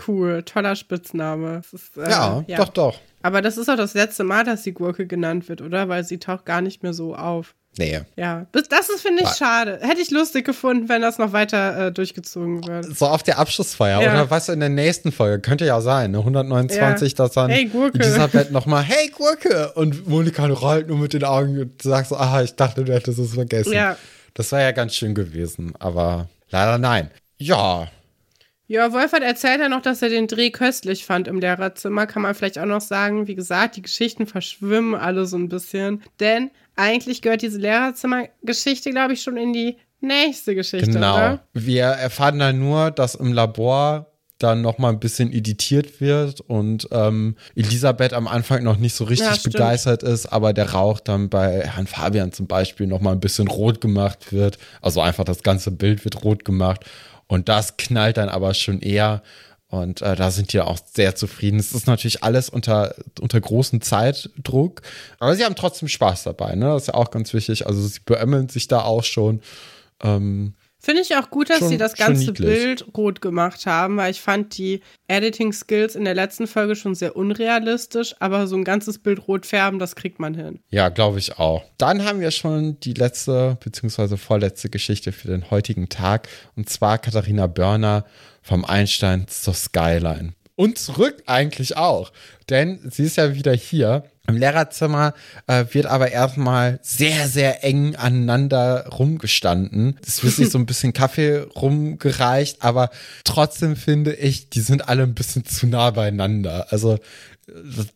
cool. 0.08 0.44
Toller 0.44 0.76
Spitzname. 0.76 1.62
Ist, 1.72 1.98
äh, 1.98 2.10
Ja, 2.10 2.44
doch, 2.58 2.70
doch. 2.70 3.00
Aber 3.24 3.42
das 3.42 3.58
ist 3.58 3.68
auch 3.70 3.76
das 3.76 3.96
letzte 3.96 4.24
Mal, 4.24 4.44
dass 4.44 4.62
die 4.64 4.72
Gurke 4.74 5.08
genannt 5.08 5.50
wird, 5.50 5.62
oder? 5.62 5.90
Weil 5.90 6.04
sie 6.04 6.20
taucht 6.20 6.46
gar 6.46 6.62
nicht 6.62 6.84
mehr 6.84 6.94
so 6.94 7.16
auf. 7.16 7.56
Nee. 7.78 8.00
Ja, 8.16 8.46
das, 8.52 8.90
ist, 8.90 9.02
finde 9.02 9.22
ich, 9.24 9.28
Wa- 9.30 9.34
schade. 9.36 9.80
Hätte 9.82 10.02
ich 10.02 10.10
lustig 10.12 10.46
gefunden, 10.46 10.88
wenn 10.90 11.02
das 11.02 11.18
noch 11.18 11.34
weiter 11.34 11.88
äh, 11.88 11.92
durchgezogen 11.92 12.66
wird. 12.68 12.86
So 12.98 13.08
auf 13.08 13.24
der 13.24 13.40
Abschlussfeier 13.40 14.02
Ja. 14.02 14.12
oder 14.12 14.30
was 14.32 14.50
in 14.50 14.60
der 14.60 14.70
nächsten 14.70 15.12
Folge. 15.12 15.40
Könnte 15.40 15.66
ja 15.66 15.80
sein, 15.82 16.12
ne? 16.12 16.18
129, 16.20 17.16
dass 17.16 17.32
dann 17.32 17.50
Hey, 17.50 17.66
Gurke. 17.66 18.00
Elisabeth 18.00 18.52
nochmal, 18.52 18.84
hey 18.84 19.10
Gurke! 19.10 19.72
Und 19.74 20.08
Monika 20.08 20.46
rollt 20.48 20.88
nur 20.88 20.98
mit 20.98 21.14
den 21.14 21.24
Augen 21.24 21.60
und 21.60 21.82
sagt 21.82 22.10
so, 22.10 22.18
aha, 22.18 22.42
ich 22.44 22.56
dachte, 22.56 22.84
du 22.84 22.94
hättest 22.94 23.18
es 23.20 23.34
vergessen. 23.34 23.74
Ja. 23.74 23.98
Das 24.34 24.52
wäre 24.52 24.64
ja 24.64 24.72
ganz 24.72 24.96
schön 24.96 25.16
gewesen, 25.16 25.74
aber 25.80 26.30
leider 26.50 26.78
nein. 26.78 27.12
Ja, 27.38 27.90
Ja, 28.68 28.94
Wolfert 28.94 29.24
erzählt 29.24 29.62
ja 29.62 29.68
noch, 29.68 29.82
dass 29.82 30.04
er 30.04 30.10
den 30.10 30.28
Dreh 30.28 30.52
köstlich 30.52 31.04
fand 31.04 31.28
im 31.28 31.40
Lehrerzimmer. 31.40 32.06
Kann 32.06 32.22
man 32.22 32.36
vielleicht 32.36 32.60
auch 32.60 32.66
noch 32.66 32.82
sagen, 32.82 33.28
wie 33.28 33.34
gesagt, 33.34 33.78
die 33.78 33.82
Geschichten 33.82 34.28
verschwimmen 34.28 34.94
alle 34.94 35.26
so 35.26 35.38
ein 35.38 35.50
bisschen. 35.50 36.04
Denn 36.20 36.52
eigentlich 36.76 37.24
gehört 37.24 37.42
diese 37.42 37.58
Lehrerzimmergeschichte, 37.58 38.92
glaube 38.92 39.14
ich, 39.14 39.24
schon 39.24 39.38
in 39.38 39.54
die 39.54 39.78
nächste 40.02 40.54
Geschichte, 40.54 40.92
genau. 40.92 41.16
oder? 41.16 41.48
Wir 41.54 41.86
erfahren 41.86 42.38
dann 42.38 42.60
nur, 42.60 42.92
dass 42.92 43.16
im 43.16 43.34
Labor 43.34 44.09
dann 44.40 44.62
noch 44.62 44.78
mal 44.78 44.90
ein 44.90 45.00
bisschen 45.00 45.32
editiert 45.32 46.02
wird 46.02 46.42
und 46.42 46.88
ähm, 46.92 47.36
Elisabeth 47.56 48.14
am 48.14 48.28
Anfang 48.28 48.64
noch 48.64 48.78
nicht 48.78 48.96
so 48.96 49.04
Ja, 49.04 49.10
richtig 49.12 49.36
stimmt. 49.36 49.54
begeistert 49.54 50.02
ist, 50.04 50.26
aber 50.28 50.54
der 50.54 50.72
Rauch 50.72 51.00
dann 51.00 51.30
bei 51.30 51.62
Herrn 51.68 51.88
Fabian 51.88 52.32
zum 52.32 52.48
Beispiel 52.48 52.88
noch 52.88 53.02
mal 53.02 53.12
ein 53.12 53.20
bisschen 53.20 53.48
rot 53.48 53.82
gemacht 53.82 54.32
wird. 54.34 54.58
Also 54.82 55.02
einfach 55.02 55.26
das 55.26 55.44
ganze 55.44 55.72
Bild 55.72 56.04
wird 56.06 56.24
rot 56.24 56.46
gemacht 56.46 56.86
und 57.28 57.50
das 57.50 57.78
knallt 57.78 58.18
dann 58.18 58.30
aber 58.30 58.54
schon 58.54 58.80
eher 58.82 59.22
und 59.68 60.02
äh, 60.02 60.16
da 60.16 60.32
sind 60.32 60.52
die 60.52 60.62
auch 60.62 60.80
sehr 60.92 61.16
zufrieden. 61.16 61.60
Es 61.60 61.74
ist 61.74 61.86
natürlich 61.86 62.24
alles 62.24 62.50
unter, 62.50 62.96
unter 63.22 63.40
großem 63.40 63.82
Zeitdruck, 63.82 64.82
aber 65.20 65.36
sie 65.36 65.46
haben 65.46 65.56
trotzdem 65.56 65.88
Spaß 65.88 66.24
dabei, 66.24 66.56
ne? 66.56 66.66
Das 66.66 66.84
ist 66.84 66.88
ja 66.88 66.94
auch 66.96 67.12
ganz 67.12 67.34
wichtig. 67.36 67.68
Also 67.68 67.86
sie 67.86 68.00
beömmeln 68.04 68.50
sich 68.50 68.68
da 68.68 68.82
auch 68.82 69.04
schon. 69.04 69.42
Ähm, 70.02 70.54
Finde 70.82 71.02
ich 71.02 71.14
auch 71.18 71.30
gut, 71.30 71.50
dass 71.50 71.60
Schon- 71.60 71.70
sie 71.70 71.78
das 71.78 71.96
ganze. 71.96 72.32
Bild 72.32 72.86
rot 72.96 73.22
gemacht 73.22 73.66
haben, 73.66 73.98
weil 73.98 74.12
ich 74.12 74.22
fand 74.22 74.58
die 74.58 74.80
Editing-Skills 75.10 75.96
in 75.96 76.06
der 76.06 76.16
letzten 76.16 76.48
Folge 76.48 76.76
schon 76.76 76.96
sehr 76.96 77.18
unrealistisch, 77.18 78.16
aber 78.20 78.48
so 78.48 78.56
ein 78.56 78.64
ganzes 78.64 78.98
Bild 78.98 79.28
rot 79.28 79.46
färben, 79.46 79.78
das 79.80 79.96
kriegt 79.96 80.20
man 80.20 80.34
hin. 80.34 80.60
Ja, 80.70 80.88
glaube 80.90 81.20
ich 81.20 81.38
auch. 81.38 81.64
Dann 81.78 82.06
haben 82.06 82.22
wir 82.22 82.32
schon 82.32 82.80
die 82.80 82.94
letzte 82.94 83.58
beziehungsweise 83.64 84.18
vorletzte 84.18 84.70
Geschichte 84.70 85.12
für 85.12 85.28
den 85.28 85.52
heutigen 85.52 85.90
Tag 85.90 86.30
und 86.56 86.70
zwar 86.70 86.98
Katharina 86.98 87.48
Börner 87.48 88.06
vom 88.42 88.64
Einstein 88.64 89.28
zur 89.28 89.54
Skyline. 89.54 90.34
Und 90.60 90.78
zurück 90.78 91.24
eigentlich 91.26 91.78
auch, 91.78 92.12
denn 92.50 92.80
sie 92.92 93.04
ist 93.04 93.16
ja 93.16 93.34
wieder 93.34 93.54
hier. 93.54 94.04
Im 94.28 94.36
Lehrerzimmer 94.36 95.14
äh, 95.48 95.64
wird 95.72 95.86
aber 95.86 96.12
erstmal 96.12 96.80
sehr, 96.82 97.30
sehr 97.30 97.64
eng 97.64 97.96
aneinander 97.96 98.88
rumgestanden. 98.90 99.98
Es 100.06 100.22
wird 100.22 100.34
sich 100.34 100.50
so 100.50 100.58
ein 100.58 100.66
bisschen 100.66 100.92
Kaffee 100.92 101.48
rumgereicht, 101.56 102.58
aber 102.62 102.90
trotzdem 103.24 103.78
finde 103.78 104.14
ich, 104.16 104.50
die 104.50 104.60
sind 104.60 104.90
alle 104.90 105.04
ein 105.04 105.16
bisschen 105.16 105.46
zu 105.46 105.66
nah 105.66 105.92
beieinander. 105.92 106.68
Also 106.72 107.00
das 107.48 107.88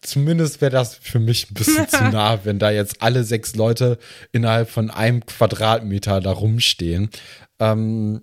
zumindest 0.00 0.60
wäre 0.60 0.70
das 0.70 0.94
für 0.94 1.18
mich 1.18 1.50
ein 1.50 1.54
bisschen 1.54 1.88
zu 1.88 2.04
nah, 2.12 2.44
wenn 2.44 2.60
da 2.60 2.70
jetzt 2.70 3.02
alle 3.02 3.24
sechs 3.24 3.56
Leute 3.56 3.98
innerhalb 4.30 4.70
von 4.70 4.92
einem 4.92 5.26
Quadratmeter 5.26 6.20
da 6.20 6.30
rumstehen. 6.30 7.10
Ähm, 7.58 8.22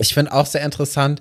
ich 0.00 0.14
finde 0.14 0.32
auch 0.32 0.46
sehr 0.46 0.64
interessant, 0.64 1.20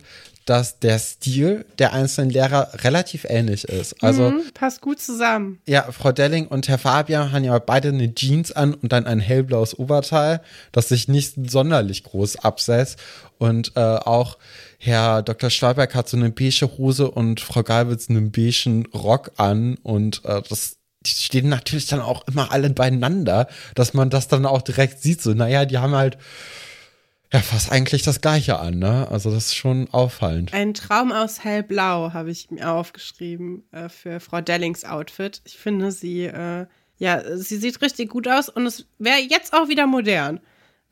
dass 0.49 0.79
der 0.79 0.97
Stil 0.97 1.65
der 1.77 1.93
einzelnen 1.93 2.31
Lehrer 2.31 2.69
relativ 2.83 3.23
ähnlich 3.29 3.65
ist. 3.65 4.03
Also 4.03 4.31
Mhm, 4.31 4.41
passt 4.55 4.81
gut 4.81 4.99
zusammen. 4.99 5.59
ja, 5.67 5.91
Frau 5.91 6.11
Delling 6.11 6.47
und 6.47 6.67
Herr 6.67 6.79
Fabian 6.79 7.31
haben 7.31 7.43
ja 7.43 7.59
beide 7.59 7.89
eine 7.89 8.15
Jeans 8.15 8.51
an 8.51 8.73
und 8.73 8.91
dann 8.91 9.05
ein 9.05 9.19
hellblaues 9.19 9.77
Oberteil, 9.77 10.41
das 10.71 10.89
sich 10.89 11.07
nicht 11.07 11.35
sonderlich 11.51 12.03
groß 12.03 12.37
absetzt. 12.37 12.97
Und 13.37 13.73
äh, 13.75 13.79
auch 13.79 14.39
Herr 14.79 15.21
Dr. 15.21 15.51
Stolberg 15.51 15.93
hat 15.93 16.09
so 16.09 16.17
eine 16.17 16.31
beige 16.31 16.67
Hose 16.77 17.11
und 17.11 17.41
Frau 17.41 17.61
Galwitz 17.61 18.09
einen 18.09 18.31
beigen 18.31 18.87
Rock 18.87 19.31
an 19.37 19.77
und 19.83 20.25
äh, 20.25 20.41
das 20.49 20.77
die 21.05 21.11
stehen 21.11 21.47
natürlich 21.47 21.87
dann 21.87 22.01
auch 22.01 22.27
immer 22.27 22.51
alle 22.51 22.69
beieinander, 22.71 23.47
dass 23.73 23.93
man 23.93 24.09
das 24.09 24.27
dann 24.27 24.45
auch 24.45 24.61
direkt 24.61 25.01
sieht. 25.01 25.21
So, 25.21 25.33
naja, 25.33 25.63
die 25.63 25.77
haben 25.77 25.95
halt 25.95 26.17
ja 27.31 27.39
fast 27.39 27.71
eigentlich 27.71 28.01
das 28.03 28.21
Gleiche 28.21 28.59
an, 28.59 28.79
ne? 28.79 29.07
Also 29.09 29.31
das 29.31 29.47
ist 29.47 29.55
schon 29.55 29.87
auffallend. 29.91 30.53
Ein 30.53 30.73
Traum 30.73 31.11
aus 31.11 31.43
hellblau 31.43 32.13
habe 32.13 32.31
ich 32.31 32.49
mir 32.49 32.71
aufgeschrieben 32.71 33.63
äh, 33.71 33.89
für 33.89 34.19
Frau 34.19 34.41
Dellings 34.41 34.83
Outfit. 34.83 35.41
Ich 35.45 35.57
finde 35.57 35.91
sie, 35.91 36.25
äh, 36.25 36.65
ja, 36.97 37.37
sie 37.37 37.57
sieht 37.57 37.81
richtig 37.81 38.09
gut 38.09 38.27
aus 38.27 38.49
und 38.49 38.65
es 38.65 38.85
wäre 38.97 39.19
jetzt 39.19 39.53
auch 39.53 39.69
wieder 39.69 39.85
modern. 39.87 40.39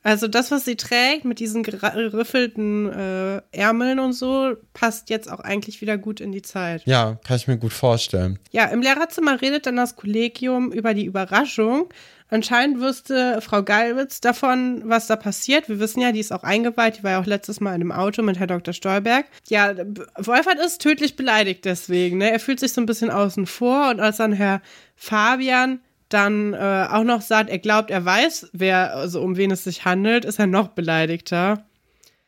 Also 0.03 0.29
das, 0.29 0.51
was 0.51 0.63
sie 0.63 0.77
trägt 0.77 1.25
mit 1.25 1.39
diesen 1.39 1.63
geriffelten 1.63 2.89
äh, 2.89 3.41
Ärmeln 3.51 3.99
und 3.99 4.13
so, 4.13 4.55
passt 4.71 5.09
jetzt 5.09 5.29
auch 5.29 5.41
eigentlich 5.41 5.81
wieder 5.81 5.97
gut 5.97 6.21
in 6.21 6.31
die 6.31 6.43
Zeit. 6.43 6.83
Ja, 6.85 7.19
kann 7.25 7.35
ich 7.35 7.47
mir 7.47 7.57
gut 7.57 7.73
vorstellen. 7.73 8.39
Ja, 8.51 8.65
im 8.67 8.81
Lehrerzimmer 8.81 9.41
redet 9.41 9.65
dann 9.65 9.75
das 9.75 9.97
Kollegium 9.97 10.71
über 10.71 10.93
die 10.93 11.03
Überraschung. 11.03 11.89
Anscheinend 12.29 12.81
wusste 12.81 13.39
Frau 13.41 13.63
Gallwitz 13.63 14.19
davon, 14.19 14.81
was 14.85 15.07
da 15.07 15.15
passiert. 15.15 15.69
Wir 15.69 15.79
wissen 15.79 16.01
ja, 16.01 16.11
die 16.11 16.19
ist 16.19 16.33
auch 16.33 16.43
eingeweiht. 16.43 16.97
Die 16.97 17.03
war 17.03 17.11
ja 17.11 17.21
auch 17.21 17.25
letztes 17.25 17.59
Mal 17.59 17.69
in 17.69 17.81
einem 17.81 17.91
Auto 17.91 18.21
mit 18.21 18.37
Herr 18.37 18.47
Dr. 18.47 18.73
Stolberg. 18.73 19.25
Ja, 19.47 19.73
Wolfert 20.17 20.59
ist 20.59 20.81
tödlich 20.81 21.15
beleidigt 21.15 21.63
deswegen. 21.65 22.17
Ne? 22.17 22.31
Er 22.31 22.39
fühlt 22.39 22.59
sich 22.59 22.73
so 22.73 22.81
ein 22.81 22.85
bisschen 22.85 23.11
außen 23.11 23.45
vor. 23.45 23.89
Und 23.89 23.99
als 24.01 24.17
dann 24.17 24.33
Herr 24.33 24.61
Fabian 24.95 25.79
dann 26.09 26.53
äh, 26.53 26.87
auch 26.89 27.03
noch 27.03 27.21
sagt, 27.21 27.49
er 27.49 27.59
glaubt, 27.59 27.91
er 27.91 28.03
weiß, 28.03 28.49
wer, 28.53 28.95
also 28.95 29.21
um 29.21 29.37
wen 29.37 29.51
es 29.51 29.63
sich 29.63 29.85
handelt, 29.85 30.25
ist 30.25 30.39
er 30.39 30.47
noch 30.47 30.69
beleidigter. 30.69 31.65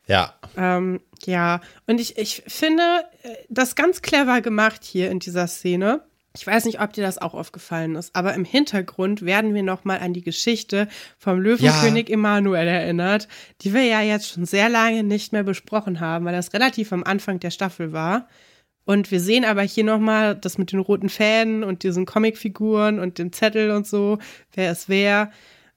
Ja. 0.05 0.33
Ähm, 0.57 1.01
Ja, 1.25 1.61
und 1.87 1.99
ich, 1.99 2.17
ich 2.17 2.43
finde 2.47 2.83
äh, 3.23 3.35
das 3.49 3.75
ganz 3.75 4.01
clever 4.01 4.41
gemacht 4.41 4.83
hier 4.83 5.11
in 5.11 5.19
dieser 5.19 5.47
Szene. 5.47 6.01
Ich 6.35 6.45
weiß 6.45 6.65
nicht, 6.65 6.79
ob 6.79 6.93
dir 6.93 7.03
das 7.03 7.17
auch 7.17 7.33
aufgefallen 7.33 7.95
ist, 7.95 8.15
aber 8.15 8.35
im 8.35 8.45
Hintergrund 8.45 9.23
werden 9.23 9.55
wir 9.55 9.63
noch 9.63 9.83
mal 9.83 9.99
an 9.99 10.13
die 10.13 10.21
Geschichte 10.21 10.87
vom 11.17 11.39
Löwenkönig 11.39 12.07
ja. 12.07 12.13
Emanuel 12.13 12.67
erinnert, 12.67 13.27
die 13.61 13.73
wir 13.73 13.83
ja 13.83 14.01
jetzt 14.01 14.29
schon 14.29 14.45
sehr 14.45 14.69
lange 14.69 15.03
nicht 15.03 15.33
mehr 15.33 15.43
besprochen 15.43 15.99
haben, 15.99 16.25
weil 16.25 16.35
das 16.35 16.53
relativ 16.53 16.93
am 16.93 17.03
Anfang 17.03 17.39
der 17.39 17.49
Staffel 17.49 17.93
war. 17.93 18.27
Und 18.85 19.11
wir 19.11 19.19
sehen 19.19 19.45
aber 19.45 19.63
hier 19.63 19.83
noch 19.83 19.99
mal 19.99 20.35
das 20.35 20.57
mit 20.57 20.71
den 20.71 20.79
roten 20.79 21.09
Fäden 21.09 21.63
und 21.63 21.83
diesen 21.83 22.05
Comicfiguren 22.05 22.99
und 22.99 23.17
dem 23.17 23.31
Zettel 23.31 23.71
und 23.71 23.87
so, 23.87 24.19
wer 24.53 24.71
ist 24.71 24.89
wer. 24.89 25.31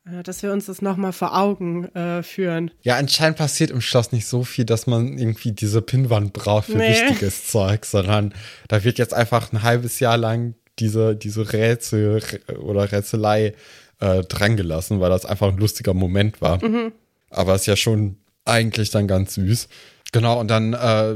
Äh, 0.05 0.23
dass 0.23 0.43
wir 0.43 0.53
uns 0.53 0.67
das 0.67 0.83
nochmal 0.83 1.13
vor 1.13 1.37
Augen 1.37 1.85
äh, 1.95 2.23
führen. 2.23 2.71
Ja, 2.83 2.97
anscheinend 2.97 3.39
passiert 3.39 3.71
im 3.71 3.81
Schloss 3.81 4.13
nicht 4.13 4.27
so 4.27 4.43
viel, 4.43 4.65
dass 4.65 4.87
man 4.87 5.17
irgendwie 5.17 5.53
diese 5.53 5.81
Pinnwand 5.81 6.33
braucht 6.33 6.67
für 6.67 6.79
nee. 6.79 6.91
wichtiges 6.91 7.47
Zeug, 7.51 7.85
sondern 7.85 8.35
da 8.69 8.83
wird 8.85 8.99
jetzt 8.99 9.15
einfach 9.15 9.53
ein 9.53 9.63
halbes 9.63 10.01
Jahr 10.01 10.17
lang 10.17 10.55
diese, 10.79 11.15
diese 11.15 11.53
Rätsel 11.53 12.23
oder 12.61 12.91
Rätselei 12.91 13.55
äh, 14.01 14.23
drangelassen, 14.25 15.01
weil 15.01 15.11
das 15.11 15.25
einfach 15.25 15.49
ein 15.49 15.59
lustiger 15.59 15.95
Moment 15.95 16.41
war. 16.41 16.65
Mhm. 16.65 16.93
Aber 17.31 17.55
ist 17.55 17.67
ja 17.67 17.77
schon 17.77 18.17
eigentlich 18.45 18.91
dann 18.91 19.07
ganz 19.07 19.35
süß. 19.35 19.69
Genau, 20.13 20.39
und 20.39 20.49
dann 20.49 20.75
äh, 20.75 21.15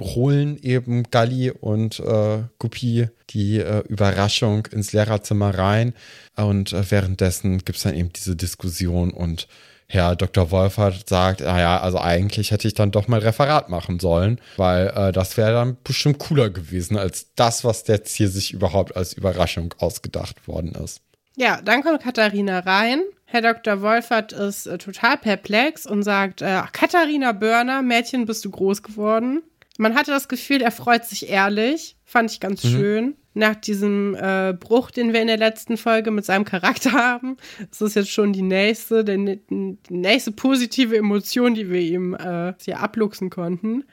holen 0.00 0.58
eben 0.62 1.04
Galli 1.04 1.52
und 1.52 2.00
äh, 2.00 2.42
Guppy 2.58 3.08
die 3.30 3.58
äh, 3.58 3.84
Überraschung 3.88 4.66
ins 4.66 4.92
Lehrerzimmer 4.92 5.56
rein. 5.56 5.94
Und 6.36 6.72
äh, 6.72 6.90
währenddessen 6.90 7.58
gibt 7.58 7.76
es 7.76 7.84
dann 7.84 7.94
eben 7.94 8.12
diese 8.12 8.34
Diskussion 8.34 9.12
und 9.12 9.46
Herr 9.86 10.14
Dr. 10.14 10.50
Wolfert 10.50 11.08
sagt, 11.08 11.40
naja, 11.40 11.80
also 11.80 12.00
eigentlich 12.00 12.52
hätte 12.52 12.68
ich 12.68 12.74
dann 12.74 12.92
doch 12.92 13.08
mal 13.08 13.20
Referat 13.20 13.68
machen 13.68 13.98
sollen, 13.98 14.40
weil 14.56 14.88
äh, 14.88 15.12
das 15.12 15.36
wäre 15.36 15.52
dann 15.52 15.76
bestimmt 15.82 16.18
cooler 16.18 16.50
gewesen 16.50 16.96
als 16.96 17.34
das, 17.34 17.64
was 17.64 17.86
jetzt 17.88 18.14
hier 18.14 18.28
sich 18.28 18.52
überhaupt 18.52 18.96
als 18.96 19.12
Überraschung 19.12 19.74
ausgedacht 19.78 20.46
worden 20.46 20.76
ist. 20.76 21.00
Ja, 21.36 21.60
dann 21.60 21.82
kommt 21.82 22.02
Katharina 22.02 22.60
rein 22.60 23.02
Herr 23.32 23.42
Dr. 23.42 23.80
Wolfert 23.80 24.32
ist 24.32 24.66
äh, 24.66 24.76
total 24.76 25.16
perplex 25.16 25.86
und 25.86 26.02
sagt, 26.02 26.42
äh, 26.42 26.62
Katharina 26.72 27.30
Börner, 27.30 27.80
Mädchen, 27.80 28.26
bist 28.26 28.44
du 28.44 28.50
groß 28.50 28.82
geworden? 28.82 29.44
Man 29.78 29.94
hatte 29.94 30.10
das 30.10 30.26
Gefühl, 30.26 30.62
er 30.62 30.72
freut 30.72 31.04
sich 31.04 31.28
ehrlich. 31.28 31.96
Fand 32.04 32.32
ich 32.32 32.40
ganz 32.40 32.64
mhm. 32.64 32.68
schön. 32.68 33.14
Nach 33.34 33.54
diesem 33.54 34.16
äh, 34.16 34.52
Bruch, 34.52 34.90
den 34.90 35.12
wir 35.12 35.20
in 35.20 35.28
der 35.28 35.36
letzten 35.36 35.76
Folge 35.76 36.10
mit 36.10 36.24
seinem 36.24 36.44
Charakter 36.44 36.90
haben, 36.90 37.36
ist 37.70 37.80
das 37.80 37.94
jetzt 37.94 38.10
schon 38.10 38.32
die 38.32 38.42
nächste, 38.42 39.04
die, 39.04 39.40
die 39.48 39.78
nächste 39.88 40.32
positive 40.32 40.96
Emotion, 40.96 41.54
die 41.54 41.70
wir 41.70 41.80
ihm 41.80 42.14
äh, 42.14 42.52
hier 42.60 42.80
abluchsen 42.80 43.30
konnten. 43.30 43.84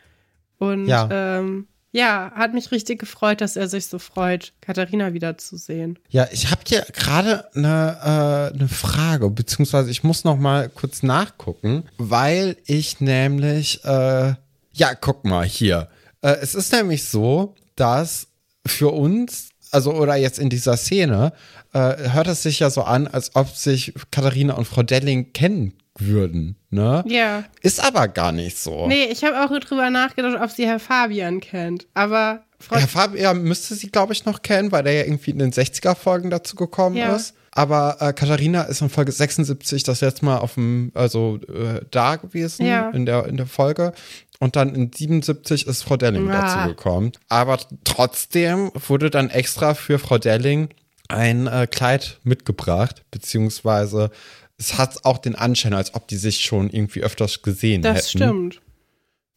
Und 0.57 0.87
ja. 0.87 1.07
ähm, 1.11 1.67
ja, 1.97 2.31
hat 2.35 2.53
mich 2.53 2.71
richtig 2.71 2.99
gefreut, 2.99 3.41
dass 3.41 3.55
er 3.55 3.67
sich 3.67 3.87
so 3.87 3.97
freut, 3.97 4.53
Katharina 4.61 5.13
wiederzusehen. 5.13 5.97
Ja, 6.09 6.27
ich 6.31 6.51
habe 6.51 6.61
hier 6.67 6.85
gerade 6.93 7.49
eine, 7.55 8.51
äh, 8.53 8.55
eine 8.55 8.67
Frage, 8.67 9.31
beziehungsweise 9.31 9.89
ich 9.89 10.03
muss 10.03 10.23
noch 10.23 10.37
mal 10.37 10.69
kurz 10.69 11.01
nachgucken, 11.01 11.85
weil 11.97 12.55
ich 12.65 13.01
nämlich, 13.01 13.83
äh, 13.83 14.35
ja, 14.73 14.95
guck 15.01 15.25
mal 15.25 15.43
hier. 15.43 15.89
Äh, 16.21 16.35
es 16.39 16.53
ist 16.53 16.71
nämlich 16.71 17.03
so, 17.05 17.55
dass 17.75 18.27
für 18.63 18.93
uns, 18.93 19.49
also 19.71 19.93
oder 19.93 20.15
jetzt 20.15 20.39
in 20.39 20.49
dieser 20.49 20.77
Szene, 20.77 21.33
äh, 21.73 22.09
hört 22.11 22.27
es 22.27 22.43
sich 22.43 22.59
ja 22.59 22.69
so 22.69 22.83
an, 22.83 23.07
als 23.07 23.35
ob 23.35 23.49
sich 23.49 23.93
Katharina 24.11 24.53
und 24.53 24.65
Frau 24.65 24.83
Delling 24.83 25.33
kennen 25.33 25.73
würden, 25.99 26.55
ne? 26.69 27.03
Ja. 27.07 27.43
Ist 27.61 27.83
aber 27.83 28.07
gar 28.07 28.31
nicht 28.31 28.57
so. 28.57 28.87
Nee, 28.87 29.05
ich 29.05 29.23
habe 29.23 29.43
auch 29.43 29.59
drüber 29.59 29.89
nachgedacht, 29.89 30.41
ob 30.41 30.51
sie 30.51 30.67
Herr 30.67 30.79
Fabian 30.79 31.39
kennt. 31.39 31.87
Aber 31.93 32.43
Frau 32.59 32.77
Herr 32.77 32.87
Fabian 32.87 33.43
müsste 33.43 33.75
sie, 33.75 33.89
glaube 33.89 34.13
ich, 34.13 34.25
noch 34.25 34.41
kennen, 34.41 34.71
weil 34.71 34.83
der 34.83 34.93
ja 34.93 35.03
irgendwie 35.03 35.31
in 35.31 35.39
den 35.39 35.51
60er-Folgen 35.51 36.29
dazu 36.29 36.55
gekommen 36.55 36.95
ja. 36.95 37.15
ist. 37.15 37.33
Aber 37.51 37.97
äh, 37.99 38.13
Katharina 38.13 38.63
ist 38.63 38.81
in 38.81 38.89
Folge 38.89 39.11
76 39.11 39.81
das 39.81 40.01
letzte 40.01 40.25
Mal 40.25 40.37
auf 40.37 40.53
dem, 40.53 40.91
also 40.93 41.39
äh, 41.47 41.81
da 41.89 42.15
gewesen 42.15 42.67
ja. 42.67 42.91
in, 42.91 43.07
der, 43.07 43.25
in 43.25 43.35
der 43.35 43.47
Folge. 43.47 43.93
Und 44.39 44.55
dann 44.55 44.75
in 44.75 44.91
77 44.93 45.65
ist 45.65 45.83
Frau 45.83 45.97
Delling 45.97 46.27
ja. 46.27 46.41
dazu 46.41 46.69
gekommen. 46.69 47.11
Aber 47.27 47.59
trotzdem 47.83 48.71
wurde 48.87 49.09
dann 49.09 49.29
extra 49.29 49.73
für 49.73 49.97
Frau 49.97 50.17
Delling 50.17 50.69
ein 51.07 51.47
äh, 51.47 51.67
Kleid 51.69 52.19
mitgebracht, 52.23 53.03
beziehungsweise 53.11 54.11
es 54.57 54.77
hat 54.77 55.05
auch 55.05 55.19
den 55.19 55.35
Anschein, 55.35 55.73
als 55.73 55.93
ob 55.95 56.07
die 56.07 56.17
sich 56.17 56.41
schon 56.41 56.69
irgendwie 56.69 57.01
öfters 57.01 57.41
gesehen 57.41 57.81
das 57.81 57.89
hätten. 57.91 57.99
Das 57.99 58.09
stimmt. 58.09 58.61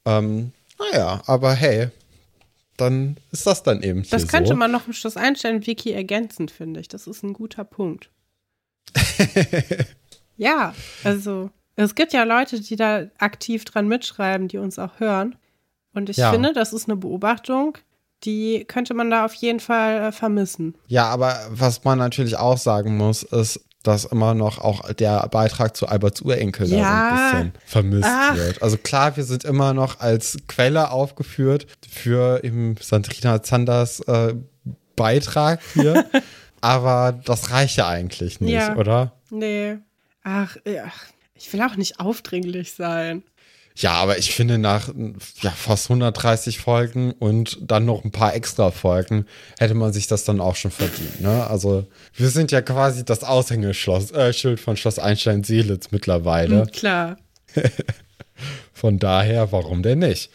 Ähm, 0.07 0.53
naja, 0.79 1.23
aber 1.27 1.55
hey, 1.55 1.89
dann 2.77 3.17
ist 3.31 3.47
das 3.47 3.63
dann 3.63 3.83
eben 3.83 4.05
Das 4.09 4.29
könnte 4.29 4.51
so. 4.51 4.57
man 4.57 4.71
noch 4.71 4.87
im 4.87 4.93
Schluss 4.95 5.17
einstellen, 5.17 5.67
Wiki 5.67 5.93
ergänzend, 5.93 6.51
finde 6.51 6.81
ich. 6.81 6.89
Das 6.89 7.07
ist 7.07 7.23
ein 7.23 7.35
guter 7.35 7.65
Punkt. 7.65 8.11
ja, 10.37 10.75
also 11.05 11.51
es 11.77 11.95
gibt 11.95 12.13
ja 12.13 12.25
Leute, 12.25 12.61
die 12.61 12.77
da 12.77 13.05
aktiv 13.19 13.65
dran 13.65 13.89
mitschreiben, 13.89 14.49
die 14.49 14.59
uns 14.59 14.79
auch 14.79 15.01
hören. 15.01 15.37
Und 15.95 16.09
ich 16.09 16.19
ja. 16.19 16.31
finde, 16.31 16.53
das 16.53 16.73
ist 16.73 16.89
eine 16.89 16.97
Beobachtung, 16.97 17.79
die 18.25 18.65
könnte 18.69 18.95
man 18.95 19.11
da 19.11 19.25
auf 19.25 19.35
jeden 19.35 19.61
Fall 19.61 20.03
äh, 20.03 20.13
vermissen. 20.13 20.75
Ja, 20.87 21.07
aber 21.07 21.39
was 21.49 21.85
man 21.85 21.99
natürlich 21.99 22.37
auch 22.37 22.59
sagen 22.59 22.97
muss, 22.97 23.23
ist, 23.23 23.65
dass 23.83 24.05
immer 24.05 24.35
noch 24.35 24.59
auch 24.59 24.93
der 24.93 25.27
Beitrag 25.29 25.75
zu 25.75 25.87
Alberts 25.87 26.21
Urenkel 26.21 26.69
ja. 26.69 26.79
da 26.79 26.83
so 26.83 27.37
ein 27.37 27.53
bisschen 27.53 27.53
vermisst 27.65 28.09
Ach. 28.11 28.37
wird. 28.37 28.63
Also 28.63 28.77
klar, 28.77 29.17
wir 29.17 29.25
sind 29.25 29.45
immer 29.45 29.73
noch 29.73 30.01
als 30.01 30.37
Quelle 30.49 30.91
aufgeführt 30.91 31.67
für 31.89 32.45
eben 32.45 32.77
Sandrina 32.79 33.43
Zanders 33.43 34.01
äh, 34.01 34.35
Beitrag 34.97 35.61
hier. 35.73 36.05
aber 36.61 37.19
das 37.25 37.51
reicht 37.51 37.77
ja 37.77 37.89
eigentlich 37.89 38.41
nicht, 38.41 38.53
ja. 38.53 38.77
oder? 38.77 39.13
Nee. 39.31 39.79
Ach, 40.23 40.57
ja. 40.67 40.85
Ich 41.41 41.53
will 41.53 41.63
auch 41.63 41.77
nicht 41.77 41.99
aufdringlich 41.99 42.73
sein. 42.73 43.23
Ja, 43.77 43.93
aber 43.93 44.19
ich 44.19 44.35
finde, 44.35 44.59
nach 44.59 44.93
ja, 45.41 45.51
fast 45.51 45.89
130 45.89 46.59
Folgen 46.59 47.13
und 47.13 47.59
dann 47.63 47.87
noch 47.87 48.05
ein 48.05 48.11
paar 48.11 48.35
extra 48.35 48.71
Folgen 48.71 49.27
hätte 49.59 49.75
man 49.75 49.93
sich 49.93 50.07
das 50.07 50.25
dann 50.25 50.41
auch 50.41 50.57
schon 50.57 50.71
verdient. 50.71 51.23
Ne? 51.23 51.47
Also, 51.47 51.87
wir 52.15 52.29
sind 52.29 52.53
ja 52.53 52.61
quasi 52.61 53.05
das 53.05 53.25
Aushängeschild 53.25 54.13
äh, 54.13 54.57
von 54.59 54.77
Schloss 54.77 54.99
Einstein-Seelitz 54.99 55.93
mittlerweile. 55.93 56.65
Mhm, 56.65 56.73
klar. 56.73 57.17
von 58.75 58.99
daher, 58.99 59.51
warum 59.51 59.83
denn 59.83 60.01
nicht? 60.01 60.31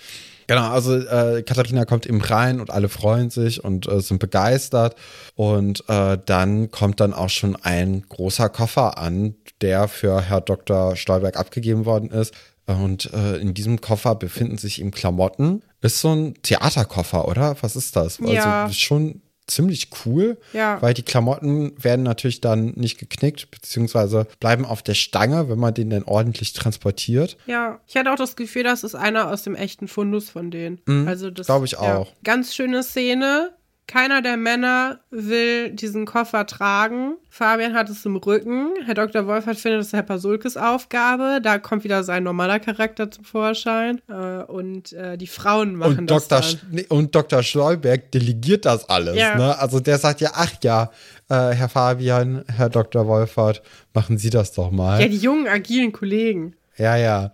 Genau, 0.48 0.70
also 0.70 0.96
äh, 0.96 1.44
Katharina 1.44 1.86
kommt 1.86 2.06
eben 2.06 2.22
rein 2.22 2.60
und 2.60 2.70
alle 2.70 2.90
freuen 2.90 3.30
sich 3.30 3.64
und 3.64 3.88
äh, 3.88 4.00
sind 4.02 4.20
begeistert. 4.20 4.96
Und 5.36 5.84
äh, 5.90 6.18
dann 6.24 6.72
kommt 6.72 7.00
dann 7.00 7.14
auch 7.14 7.30
schon 7.30 7.56
ein 7.56 8.04
großer 8.08 8.50
Koffer 8.50 8.98
an, 8.98 9.36
der 9.62 9.88
für 9.88 10.22
Herr 10.22 10.42
Dr. 10.42 10.96
Stolberg 10.96 11.38
abgegeben 11.38 11.86
worden 11.86 12.12
ist. 12.12 12.34
Und 12.68 13.14
äh, 13.14 13.38
in 13.38 13.54
diesem 13.54 13.82
Koffer 13.82 14.16
befinden 14.16 14.58
sich 14.58 14.82
eben 14.82 14.92
Klamotten. 14.92 15.62
Ist 15.82 16.02
so 16.02 16.14
ein 16.16 16.34
Theaterkoffer, 16.42 17.28
oder? 17.28 17.56
Was 17.62 17.76
ist 17.76 17.96
das? 17.96 18.20
Ja. 18.20 18.64
Also 18.64 18.74
schon 18.74 19.22
ziemlich 19.48 19.90
cool, 20.06 20.38
ja. 20.54 20.82
weil 20.82 20.94
die 20.94 21.04
Klamotten 21.04 21.74
werden 21.82 22.04
natürlich 22.04 22.42
dann 22.42 22.74
nicht 22.76 22.98
geknickt, 22.98 23.52
beziehungsweise 23.52 24.28
bleiben 24.40 24.66
auf 24.66 24.82
der 24.82 24.96
Stange, 24.96 25.50
wenn 25.50 25.60
man 25.60 25.74
den 25.74 25.90
dann 25.90 26.04
ordentlich 26.04 26.54
transportiert. 26.54 27.38
Ja, 27.46 27.80
ich 27.88 27.96
hatte 27.96 28.12
auch 28.12 28.18
das 28.18 28.36
Gefühl, 28.36 28.64
das 28.64 28.84
ist 28.84 28.96
einer 28.96 29.32
aus 29.32 29.44
dem 29.44 29.56
echten 29.56 29.88
Fundus 29.88 30.30
von 30.30 30.52
denen. 30.52 30.82
Mhm, 30.86 31.08
also 31.08 31.30
das 31.30 31.48
glaube 31.48 31.66
ich 31.66 31.78
auch. 31.78 32.12
ganz 32.24 32.56
schöne 32.56 32.84
Szene. 32.84 33.52
Keiner 33.88 34.24
der 34.24 34.36
Männer 34.36 35.00
will 35.12 35.70
diesen 35.70 36.06
Koffer 36.06 36.48
tragen. 36.48 37.18
Fabian 37.30 37.76
hat 37.76 37.88
es 37.90 38.04
im 38.04 38.16
Rücken. 38.16 38.70
Herr 38.84 38.96
Dr. 38.96 39.28
Wolfert 39.28 39.58
findet, 39.58 39.82
es 39.82 39.94
Herr 39.94 40.02
Pasulkes 40.02 40.58
Aufgabe. 40.58 41.40
Da 41.42 41.60
kommt 41.60 41.84
wieder 41.84 42.04
sein 42.04 42.24
normaler 42.24 42.60
Charakter 42.60 43.12
zum 43.12 43.26
Vorschein. 43.26 44.02
Äh, 44.10 44.44
und 44.44 44.92
äh, 44.94 45.18
die 45.18 45.28
Frauen 45.28 45.76
machen 45.76 46.00
und 46.00 46.12
das. 46.12 46.28
Dr. 46.28 46.42
Dann. 46.72 46.86
Und 46.90 47.14
Dr. 47.14 47.44
Schleuberg 47.44 48.12
delegiert 48.12 48.66
das 48.66 48.90
alles. 48.90 49.16
Ja. 49.18 49.38
Ne? 49.38 49.60
Also 49.60 49.80
der 49.80 50.00
sagt 50.00 50.20
ja, 50.20 50.32
ach 50.34 50.54
ja, 50.64 50.90
äh, 51.30 51.52
Herr 51.52 51.70
Fabian, 51.70 52.44
Herr 52.48 52.70
Dr. 52.70 53.06
Wolfert, 53.06 53.62
machen 53.94 54.18
Sie 54.18 54.32
das 54.32 54.52
doch 54.52 54.72
mal. 54.72 55.00
Ja, 55.00 55.08
die 55.08 55.18
jungen, 55.18 55.48
agilen 55.48 55.92
Kollegen. 55.92 56.56
Ja, 56.78 56.96
ja. 56.96 57.32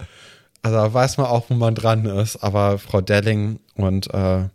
Also 0.64 0.76
da 0.76 0.94
weiß 0.94 1.18
man 1.18 1.28
auch, 1.28 1.50
wo 1.50 1.54
man 1.54 1.76
dran 1.76 2.06
ist. 2.06 2.44
Aber 2.44 2.78
Frau 2.78 3.00
Delling 3.00 3.62
und 3.76 4.14
äh, 4.14 4.50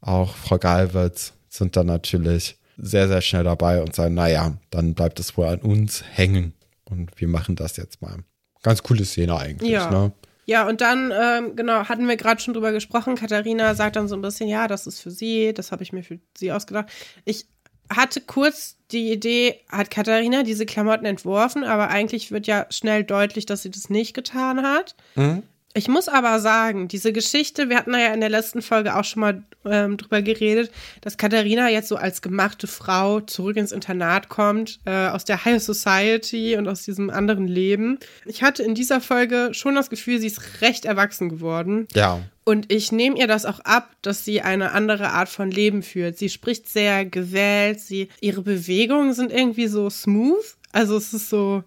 auch 0.00 0.34
Frau 0.34 0.56
Galwitz 0.56 1.34
sind 1.52 1.76
dann 1.76 1.86
natürlich 1.86 2.56
sehr, 2.78 3.08
sehr 3.08 3.20
schnell 3.20 3.44
dabei 3.44 3.82
und 3.82 3.94
sagen, 3.94 4.14
naja, 4.14 4.56
dann 4.70 4.94
bleibt 4.94 5.20
es 5.20 5.36
wohl 5.36 5.46
an 5.46 5.60
uns 5.60 6.02
hängen 6.12 6.54
und 6.84 7.20
wir 7.20 7.28
machen 7.28 7.56
das 7.56 7.76
jetzt 7.76 8.00
mal. 8.00 8.16
Ganz 8.62 8.82
coole 8.82 9.04
Szene 9.04 9.36
eigentlich, 9.36 9.70
ja. 9.70 9.90
ne? 9.90 10.12
Ja, 10.44 10.66
und 10.66 10.80
dann, 10.80 11.12
ähm, 11.14 11.54
genau, 11.54 11.88
hatten 11.88 12.08
wir 12.08 12.16
gerade 12.16 12.40
schon 12.40 12.54
drüber 12.54 12.72
gesprochen. 12.72 13.14
Katharina 13.14 13.74
sagt 13.74 13.94
dann 13.96 14.08
so 14.08 14.16
ein 14.16 14.22
bisschen, 14.22 14.48
ja, 14.48 14.66
das 14.66 14.86
ist 14.86 15.00
für 15.00 15.10
sie, 15.10 15.52
das 15.54 15.70
habe 15.70 15.82
ich 15.84 15.92
mir 15.92 16.02
für 16.02 16.18
sie 16.36 16.50
ausgedacht. 16.50 16.88
Ich 17.24 17.46
hatte 17.88 18.20
kurz 18.20 18.76
die 18.90 19.12
Idee, 19.12 19.60
hat 19.68 19.90
Katharina 19.90 20.42
diese 20.42 20.66
Klamotten 20.66 21.06
entworfen, 21.06 21.64
aber 21.64 21.90
eigentlich 21.90 22.32
wird 22.32 22.46
ja 22.46 22.66
schnell 22.70 23.04
deutlich, 23.04 23.46
dass 23.46 23.62
sie 23.62 23.70
das 23.70 23.88
nicht 23.90 24.14
getan 24.14 24.62
hat. 24.62 24.96
Mhm. 25.14 25.42
Ich 25.74 25.88
muss 25.88 26.08
aber 26.08 26.38
sagen, 26.40 26.88
diese 26.88 27.12
Geschichte, 27.12 27.68
wir 27.70 27.78
hatten 27.78 27.94
ja 27.94 28.12
in 28.12 28.20
der 28.20 28.28
letzten 28.28 28.60
Folge 28.60 28.94
auch 28.94 29.04
schon 29.04 29.20
mal 29.20 29.42
ähm, 29.64 29.96
drüber 29.96 30.20
geredet, 30.20 30.70
dass 31.00 31.16
Katharina 31.16 31.70
jetzt 31.70 31.88
so 31.88 31.96
als 31.96 32.20
gemachte 32.20 32.66
Frau 32.66 33.20
zurück 33.20 33.56
ins 33.56 33.72
Internat 33.72 34.28
kommt, 34.28 34.80
äh, 34.84 35.08
aus 35.08 35.24
der 35.24 35.44
High 35.44 35.62
Society 35.62 36.56
und 36.56 36.68
aus 36.68 36.82
diesem 36.82 37.08
anderen 37.08 37.46
Leben. 37.46 37.98
Ich 38.26 38.42
hatte 38.42 38.62
in 38.62 38.74
dieser 38.74 39.00
Folge 39.00 39.50
schon 39.52 39.74
das 39.74 39.88
Gefühl, 39.88 40.18
sie 40.20 40.26
ist 40.26 40.60
recht 40.60 40.84
erwachsen 40.84 41.30
geworden. 41.30 41.88
Ja. 41.94 42.20
Und 42.44 42.72
ich 42.72 42.92
nehme 42.92 43.16
ihr 43.18 43.26
das 43.26 43.46
auch 43.46 43.60
ab, 43.60 43.90
dass 44.02 44.24
sie 44.24 44.42
eine 44.42 44.72
andere 44.72 45.10
Art 45.10 45.28
von 45.28 45.50
Leben 45.50 45.82
führt. 45.82 46.18
Sie 46.18 46.28
spricht 46.28 46.68
sehr 46.68 47.06
gewählt, 47.06 47.80
sie, 47.80 48.08
ihre 48.20 48.42
Bewegungen 48.42 49.14
sind 49.14 49.32
irgendwie 49.32 49.68
so 49.68 49.88
smooth. 49.88 50.44
Also 50.72 50.96
es 50.96 51.14
ist 51.14 51.30
so 51.30 51.62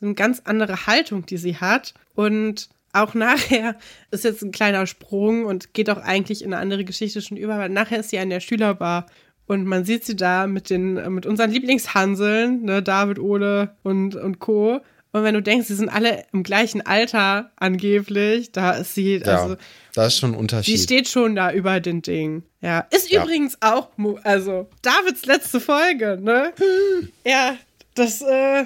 eine 0.00 0.14
ganz 0.14 0.42
andere 0.44 0.86
Haltung, 0.86 1.24
die 1.26 1.36
sie 1.36 1.56
hat. 1.56 1.94
Und 2.14 2.68
auch 3.02 3.14
nachher 3.14 3.76
ist 4.10 4.24
jetzt 4.24 4.42
ein 4.42 4.52
kleiner 4.52 4.86
Sprung 4.86 5.44
und 5.44 5.74
geht 5.74 5.90
auch 5.90 5.98
eigentlich 5.98 6.42
in 6.42 6.52
eine 6.52 6.60
andere 6.62 6.84
Geschichte 6.84 7.20
schon 7.22 7.36
über, 7.36 7.58
weil 7.58 7.68
nachher 7.68 8.00
ist 8.00 8.10
sie 8.10 8.18
an 8.18 8.30
der 8.30 8.40
Schülerbar 8.40 9.06
und 9.46 9.64
man 9.64 9.84
sieht 9.84 10.04
sie 10.04 10.16
da 10.16 10.46
mit 10.46 10.70
den, 10.70 10.94
mit 11.14 11.24
unseren 11.26 11.50
Lieblingshanseln, 11.50 12.62
ne, 12.64 12.82
David, 12.82 13.18
Ole 13.18 13.76
und, 13.82 14.16
und 14.16 14.38
Co. 14.40 14.80
Und 15.12 15.22
wenn 15.22 15.34
du 15.34 15.40
denkst, 15.40 15.68
sie 15.68 15.74
sind 15.76 15.88
alle 15.88 16.24
im 16.32 16.42
gleichen 16.42 16.84
Alter 16.84 17.50
angeblich, 17.56 18.52
da 18.52 18.72
ist 18.72 18.94
sie, 18.94 19.16
Ja, 19.24 19.42
also 19.42 19.56
da 19.94 20.06
ist 20.06 20.18
schon 20.18 20.30
ein 20.30 20.34
sie 20.34 20.38
Unterschied. 20.40 20.80
steht 20.80 21.08
schon 21.08 21.34
da 21.36 21.52
über 21.52 21.80
den 21.80 22.02
Ding. 22.02 22.42
Ja, 22.60 22.80
ist 22.90 23.10
Ja. 23.10 23.22
übrigens 23.22 23.56
auch, 23.62 23.88
also 24.24 24.68
Davids 24.82 25.24
letzte 25.24 25.60
Folge, 25.60 26.18
ne? 26.20 26.52
Ja, 27.24 27.56
das, 27.94 28.20
äh, 28.20 28.64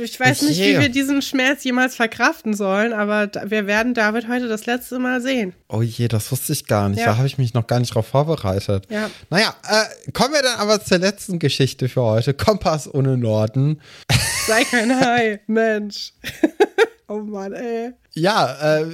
ich 0.00 0.18
weiß 0.18 0.42
nicht, 0.42 0.60
wie 0.60 0.78
wir 0.78 0.88
diesen 0.88 1.22
Schmerz 1.22 1.64
jemals 1.64 1.96
verkraften 1.96 2.54
sollen, 2.54 2.92
aber 2.92 3.30
wir 3.46 3.66
werden 3.66 3.94
David 3.94 4.28
heute 4.28 4.48
das 4.48 4.66
letzte 4.66 4.98
Mal 4.98 5.20
sehen. 5.20 5.54
Oh 5.68 5.82
je, 5.82 6.08
das 6.08 6.30
wusste 6.32 6.52
ich 6.52 6.66
gar 6.66 6.88
nicht. 6.88 7.00
Ja. 7.00 7.06
Da 7.06 7.16
habe 7.16 7.26
ich 7.26 7.38
mich 7.38 7.54
noch 7.54 7.66
gar 7.66 7.80
nicht 7.80 7.94
drauf 7.94 8.06
vorbereitet. 8.06 8.86
Ja. 8.90 9.10
Naja, 9.30 9.54
äh, 9.68 10.10
kommen 10.12 10.34
wir 10.34 10.42
dann 10.42 10.58
aber 10.58 10.84
zur 10.84 10.98
letzten 10.98 11.38
Geschichte 11.38 11.88
für 11.88 12.02
heute. 12.02 12.34
Kompass 12.34 12.92
ohne 12.92 13.16
Norden. 13.16 13.80
Sei 14.46 14.64
kein 14.64 14.98
Hai, 15.00 15.40
Mensch. 15.46 16.12
oh 17.08 17.18
Mann, 17.18 17.52
ey. 17.52 17.92
Ja, 18.14 18.80
äh, 18.80 18.86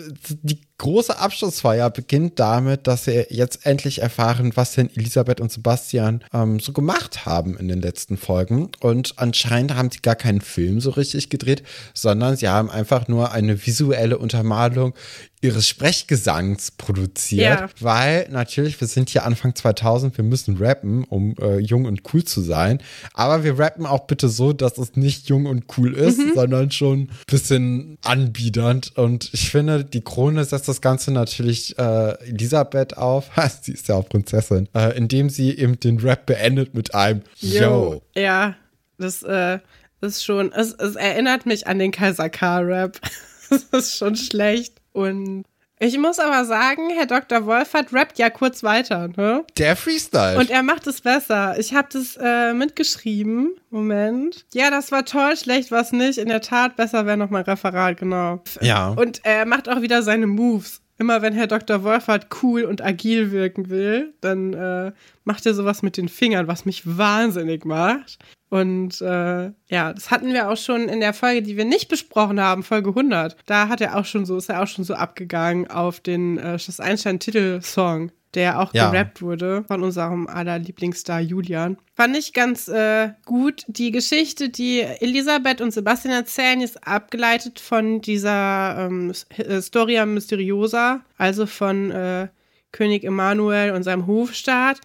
die 0.43 0.61
große 0.79 1.18
Abschlussfeier 1.18 1.89
beginnt 1.91 2.39
damit, 2.41 2.87
dass 2.87 3.07
wir 3.07 3.27
jetzt 3.31 3.64
endlich 3.66 4.03
erfahren, 4.03 4.53
was 4.57 4.72
denn 4.72 4.91
Elisabeth 4.95 5.41
und 5.41 5.53
Sebastian 5.53 6.22
ähm, 6.33 6.59
so 6.61 6.72
gemacht 6.72 7.27
haben 7.27 7.57
in 7.57 7.68
den 7.68 7.81
letzten 7.81 8.16
Folgen. 8.16 8.70
Und 8.81 9.14
anscheinend 9.18 9.75
haben 9.77 9.91
sie 9.91 10.01
gar 10.01 10.16
keinen 10.16 10.41
Film 10.41 10.81
so 10.81 10.91
richtig 10.91 11.31
gedreht, 11.31 11.62
sondern 11.95 12.37
sie 12.37 12.49
haben 12.49 12.70
einfach 12.70 13.07
nur 13.09 13.33
eine 13.33 13.66
visuelle 13.66 14.18
Untermalung 14.18 14.95
ihres 15.43 15.68
Sprechgesangs 15.68 16.70
produziert, 16.70 17.61
Ja. 17.61 17.68
weil 17.79 18.27
natürlich, 18.31 18.81
wir 18.81 18.89
sind 18.89 19.11
hier 19.11 19.25
Anfang 19.27 19.55
2000, 19.55 20.16
wir 20.16 20.25
müssen 20.25 20.57
rappen, 20.57 21.05
um 21.05 21.35
äh, 21.39 21.59
jung 21.59 21.85
und 21.85 22.01
cool 22.14 22.25
zu 22.25 22.41
sein. 22.41 22.81
Aber 23.12 23.45
wir 23.45 23.59
rappen 23.59 23.85
auch 23.85 24.07
bitte 24.07 24.31
so, 24.31 24.55
dass 24.55 24.79
es 24.79 24.97
nicht 24.97 25.29
jung 25.29 25.45
und 25.45 25.64
cool 25.77 25.93
ist, 25.93 26.18
sondern 26.35 26.70
schon 26.70 27.01
ein 27.01 27.11
bisschen 27.27 27.99
anbiedernd. 28.03 28.97
Und 28.97 29.29
ich 29.35 29.51
finde, 29.51 29.85
die 29.85 30.01
Krone 30.01 30.43
setzt 30.47 30.64
das 30.64 30.64
Ganze 30.81 31.12
natürlich 31.12 31.79
äh, 31.79 32.19
Elisabeth 32.29 32.97
auf, 32.97 33.31
sie 33.62 33.73
ist 33.73 33.89
ja 33.89 33.97
auch 33.97 34.09
Prinzessin, 34.09 34.69
äh, 34.75 34.97
indem 34.97 35.31
sie 35.31 35.57
eben 35.57 35.79
den 35.79 35.99
Rap 35.99 36.27
beendet 36.27 36.75
mit 36.75 36.95
einem 36.95 37.23
Yo. 37.39 38.03
Ja, 38.15 38.57
das 38.99 39.23
äh, 39.23 39.59
ist 40.01 40.25
schon, 40.25 40.53
es, 40.53 40.73
es 40.73 40.97
erinnert 40.97 41.47
mich 41.47 41.67
an 41.67 41.79
den 41.79 41.91
Kaiser 41.91 42.29
K-Rap. 42.29 43.01
das 43.51 43.65
ist 43.65 43.97
schon 43.97 44.17
schlecht. 44.17 44.81
Und 44.93 45.45
ich 45.79 45.99
muss 45.99 46.18
aber 46.18 46.45
sagen, 46.45 46.91
Herr 46.91 47.07
Dr. 47.07 47.47
Wolfert 47.47 47.93
rappt 47.93 48.18
ja 48.18 48.31
kurz 48.31 48.62
weiter, 48.62 49.09
ne? 49.16 49.45
Der 49.59 49.77
Freestyle. 49.77 50.39
Und 50.39 50.51
er 50.51 50.62
macht 50.62 50.87
es 50.87 51.01
besser. 51.01 51.59
Ich 51.59 51.75
habe 51.75 51.89
das 51.93 52.16
äh, 52.20 52.55
mitgeschrieben. 52.55 53.57
Moment. 53.70 54.47
Ja, 54.55 54.70
das 54.70 54.93
war 54.93 55.05
toll, 55.05 55.37
schlecht 55.37 55.70
war 55.72 55.81
es 55.81 55.93
nicht. 55.93 56.18
In 56.18 56.29
der 56.29 56.41
Tat, 56.41 56.77
besser 56.77 57.07
wäre 57.07 57.16
noch 57.16 57.31
mal 57.31 57.43
Referat, 57.43 57.99
genau. 57.99 58.43
Ja. 58.61 58.89
Und 58.89 59.25
er 59.25 59.47
macht 59.47 59.68
auch 59.68 59.81
wieder 59.83 60.03
seine 60.03 60.27
Moves. 60.27 60.81
Immer 60.99 61.22
wenn 61.22 61.32
Herr 61.32 61.49
Dr. 61.49 61.82
Wolfert 61.82 62.28
cool 62.42 62.62
und 62.62 62.80
agil 62.82 63.32
wirken 63.32 63.68
will, 63.68 64.14
dann 64.20 64.53
äh, 64.55 64.92
macht 65.24 65.45
er 65.45 65.55
sowas 65.55 65.82
mit 65.82 65.97
den 65.97 66.09
Fingern, 66.09 66.47
was 66.47 66.64
mich 66.64 66.82
wahnsinnig 66.86 67.64
macht. 67.64 68.18
Und 68.49 69.01
äh, 69.01 69.51
ja, 69.68 69.92
das 69.92 70.12
hatten 70.12 70.32
wir 70.32 70.49
auch 70.49 70.57
schon 70.57 70.88
in 70.88 71.01
der 71.01 71.12
Folge, 71.12 71.42
die 71.42 71.57
wir 71.57 71.64
nicht 71.64 71.88
besprochen 71.88 72.40
haben, 72.40 72.62
Folge 72.62 72.90
100. 72.90 73.36
Da 73.47 73.68
hat 73.68 73.80
er 73.80 73.97
auch 73.97 74.05
schon 74.05 74.24
so, 74.24 74.36
ist 74.36 74.49
er 74.49 74.62
auch 74.62 74.68
schon 74.68 74.84
so 74.84 74.95
abgegangen 74.95 75.68
auf 75.68 75.99
den 75.99 76.38
äh, 76.38 76.57
Schloss 76.61 76.78
Einstein 76.78 77.18
Titelsong, 77.18 78.12
der 78.35 78.61
auch 78.61 78.72
Ja. 78.74 78.91
gerappt 78.91 79.22
wurde 79.22 79.64
von 79.66 79.82
unserem 79.82 80.26
aller 80.26 80.59
Lieblingsstar 80.59 81.20
Julian. 81.20 81.76
Fand 81.95 82.16
ich 82.16 82.32
ganz 82.32 82.68
äh, 82.68 83.11
gut. 83.24 83.64
Die 83.68 83.91
Geschichte, 83.91 84.49
die 84.49 84.80
Elisabeth 84.80 85.61
und 85.61 85.72
Sebastian 85.72 86.14
erzählen, 86.14 86.61
ist 86.61 86.87
abgeleitet 86.87 87.61
von 87.61 88.01
dieser 88.01 88.87
ähm, 88.91 89.12
Historia 89.30 90.05
Mysteriosa, 90.07 91.01
also 91.18 91.47
von 91.47 91.91
äh, 91.91 92.28
König 92.72 93.05
Emanuel 93.05 93.70
und 93.72 93.85
seinem 93.85 94.07
Hofstaat. 94.07 94.80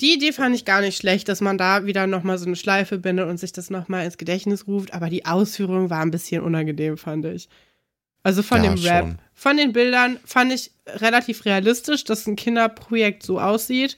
Die 0.00 0.14
Idee 0.14 0.32
fand 0.32 0.54
ich 0.56 0.64
gar 0.64 0.80
nicht 0.80 0.96
schlecht, 0.98 1.28
dass 1.28 1.40
man 1.40 1.56
da 1.56 1.86
wieder 1.86 2.06
nochmal 2.06 2.36
so 2.36 2.46
eine 2.46 2.56
Schleife 2.56 2.98
bindet 2.98 3.28
und 3.28 3.38
sich 3.38 3.52
das 3.52 3.70
nochmal 3.70 4.04
ins 4.04 4.18
Gedächtnis 4.18 4.66
ruft, 4.66 4.92
aber 4.92 5.08
die 5.08 5.24
Ausführung 5.24 5.88
war 5.88 6.00
ein 6.00 6.10
bisschen 6.10 6.42
unangenehm, 6.42 6.96
fand 6.98 7.24
ich. 7.26 7.48
Also 8.24 8.42
von 8.42 8.64
Ja, 8.64 8.74
dem 8.74 8.82
Rap. 8.84 9.04
schon. 9.04 9.18
Von 9.34 9.56
den 9.56 9.72
Bildern 9.72 10.18
fand 10.24 10.52
ich 10.52 10.72
relativ 10.86 11.44
realistisch, 11.44 12.02
dass 12.04 12.26
ein 12.26 12.34
Kinderprojekt 12.36 13.22
so 13.22 13.40
aussieht. 13.40 13.96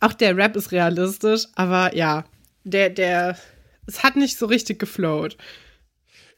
Auch 0.00 0.12
der 0.12 0.36
Rap 0.36 0.56
ist 0.56 0.72
realistisch, 0.72 1.46
aber 1.54 1.96
ja, 1.96 2.24
der, 2.64 2.90
der, 2.90 3.38
es 3.86 4.02
hat 4.02 4.16
nicht 4.16 4.36
so 4.38 4.46
richtig 4.46 4.78
geflowt. 4.78 5.36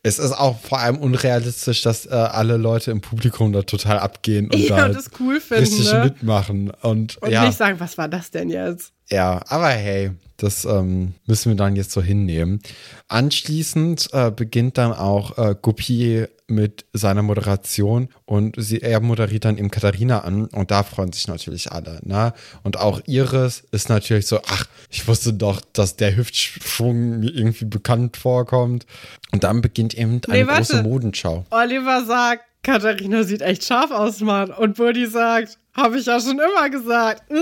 es 0.02 0.18
ist 0.18 0.32
auch 0.32 0.60
vor 0.60 0.78
allem 0.78 0.98
unrealistisch, 0.98 1.82
dass 1.82 2.06
äh, 2.06 2.10
alle 2.10 2.56
Leute 2.56 2.90
im 2.92 3.00
Publikum 3.00 3.52
da 3.52 3.62
total 3.62 3.98
abgehen 3.98 4.50
und 4.50 4.58
ja, 4.68 4.76
da 4.76 4.86
und 4.86 4.94
das 4.94 5.10
cool 5.18 5.40
finden, 5.40 5.64
richtig 5.64 5.92
ne? 5.92 6.04
mitmachen. 6.04 6.70
Und, 6.82 7.16
Und 7.18 7.30
ja. 7.30 7.44
nicht 7.46 7.58
sagen, 7.58 7.80
was 7.80 7.98
war 7.98 8.08
das 8.08 8.30
denn 8.30 8.48
jetzt? 8.50 8.92
Ja, 9.10 9.40
aber 9.48 9.68
hey, 9.70 10.12
das 10.36 10.64
ähm, 10.64 11.14
müssen 11.26 11.50
wir 11.50 11.56
dann 11.56 11.74
jetzt 11.76 11.90
so 11.92 12.00
hinnehmen. 12.02 12.60
Anschließend 13.08 14.08
äh, 14.12 14.30
beginnt 14.30 14.78
dann 14.78 14.92
auch 14.92 15.36
äh, 15.38 15.54
Guppy 15.60 16.26
mit 16.48 16.86
seiner 16.94 17.22
Moderation 17.22 18.08
und 18.24 18.56
sie, 18.58 18.80
er 18.80 19.00
moderiert 19.00 19.44
dann 19.44 19.58
eben 19.58 19.70
Katharina 19.70 20.20
an 20.20 20.46
und 20.46 20.70
da 20.70 20.82
freuen 20.82 21.12
sich 21.12 21.28
natürlich 21.28 21.70
alle. 21.70 22.00
Ne? 22.02 22.32
Und 22.62 22.78
auch 22.78 23.00
Iris 23.06 23.64
ist 23.70 23.90
natürlich 23.90 24.26
so, 24.26 24.40
ach, 24.48 24.64
ich 24.88 25.06
wusste 25.06 25.34
doch, 25.34 25.60
dass 25.74 25.96
der 25.96 26.16
Hüftschwung 26.16 27.20
mir 27.20 27.30
irgendwie 27.30 27.66
bekannt 27.66 28.16
vorkommt. 28.16 28.86
Und 29.30 29.44
dann 29.44 29.60
beginnt 29.60 29.94
eben 29.94 30.20
eine 30.26 30.44
Nee, 30.44 30.44
große 30.44 30.82
Modenschau. 30.82 31.44
Oliver 31.50 32.04
sagt, 32.06 32.44
Katharina 32.78 33.22
sieht 33.22 33.40
echt 33.40 33.64
scharf 33.64 33.90
aus, 33.90 34.20
Mann. 34.20 34.50
Und 34.50 34.76
Buddy 34.76 35.06
sagt, 35.06 35.56
habe 35.74 35.98
ich 35.98 36.04
ja 36.04 36.20
schon 36.20 36.38
immer 36.38 36.68
gesagt. 36.68 37.22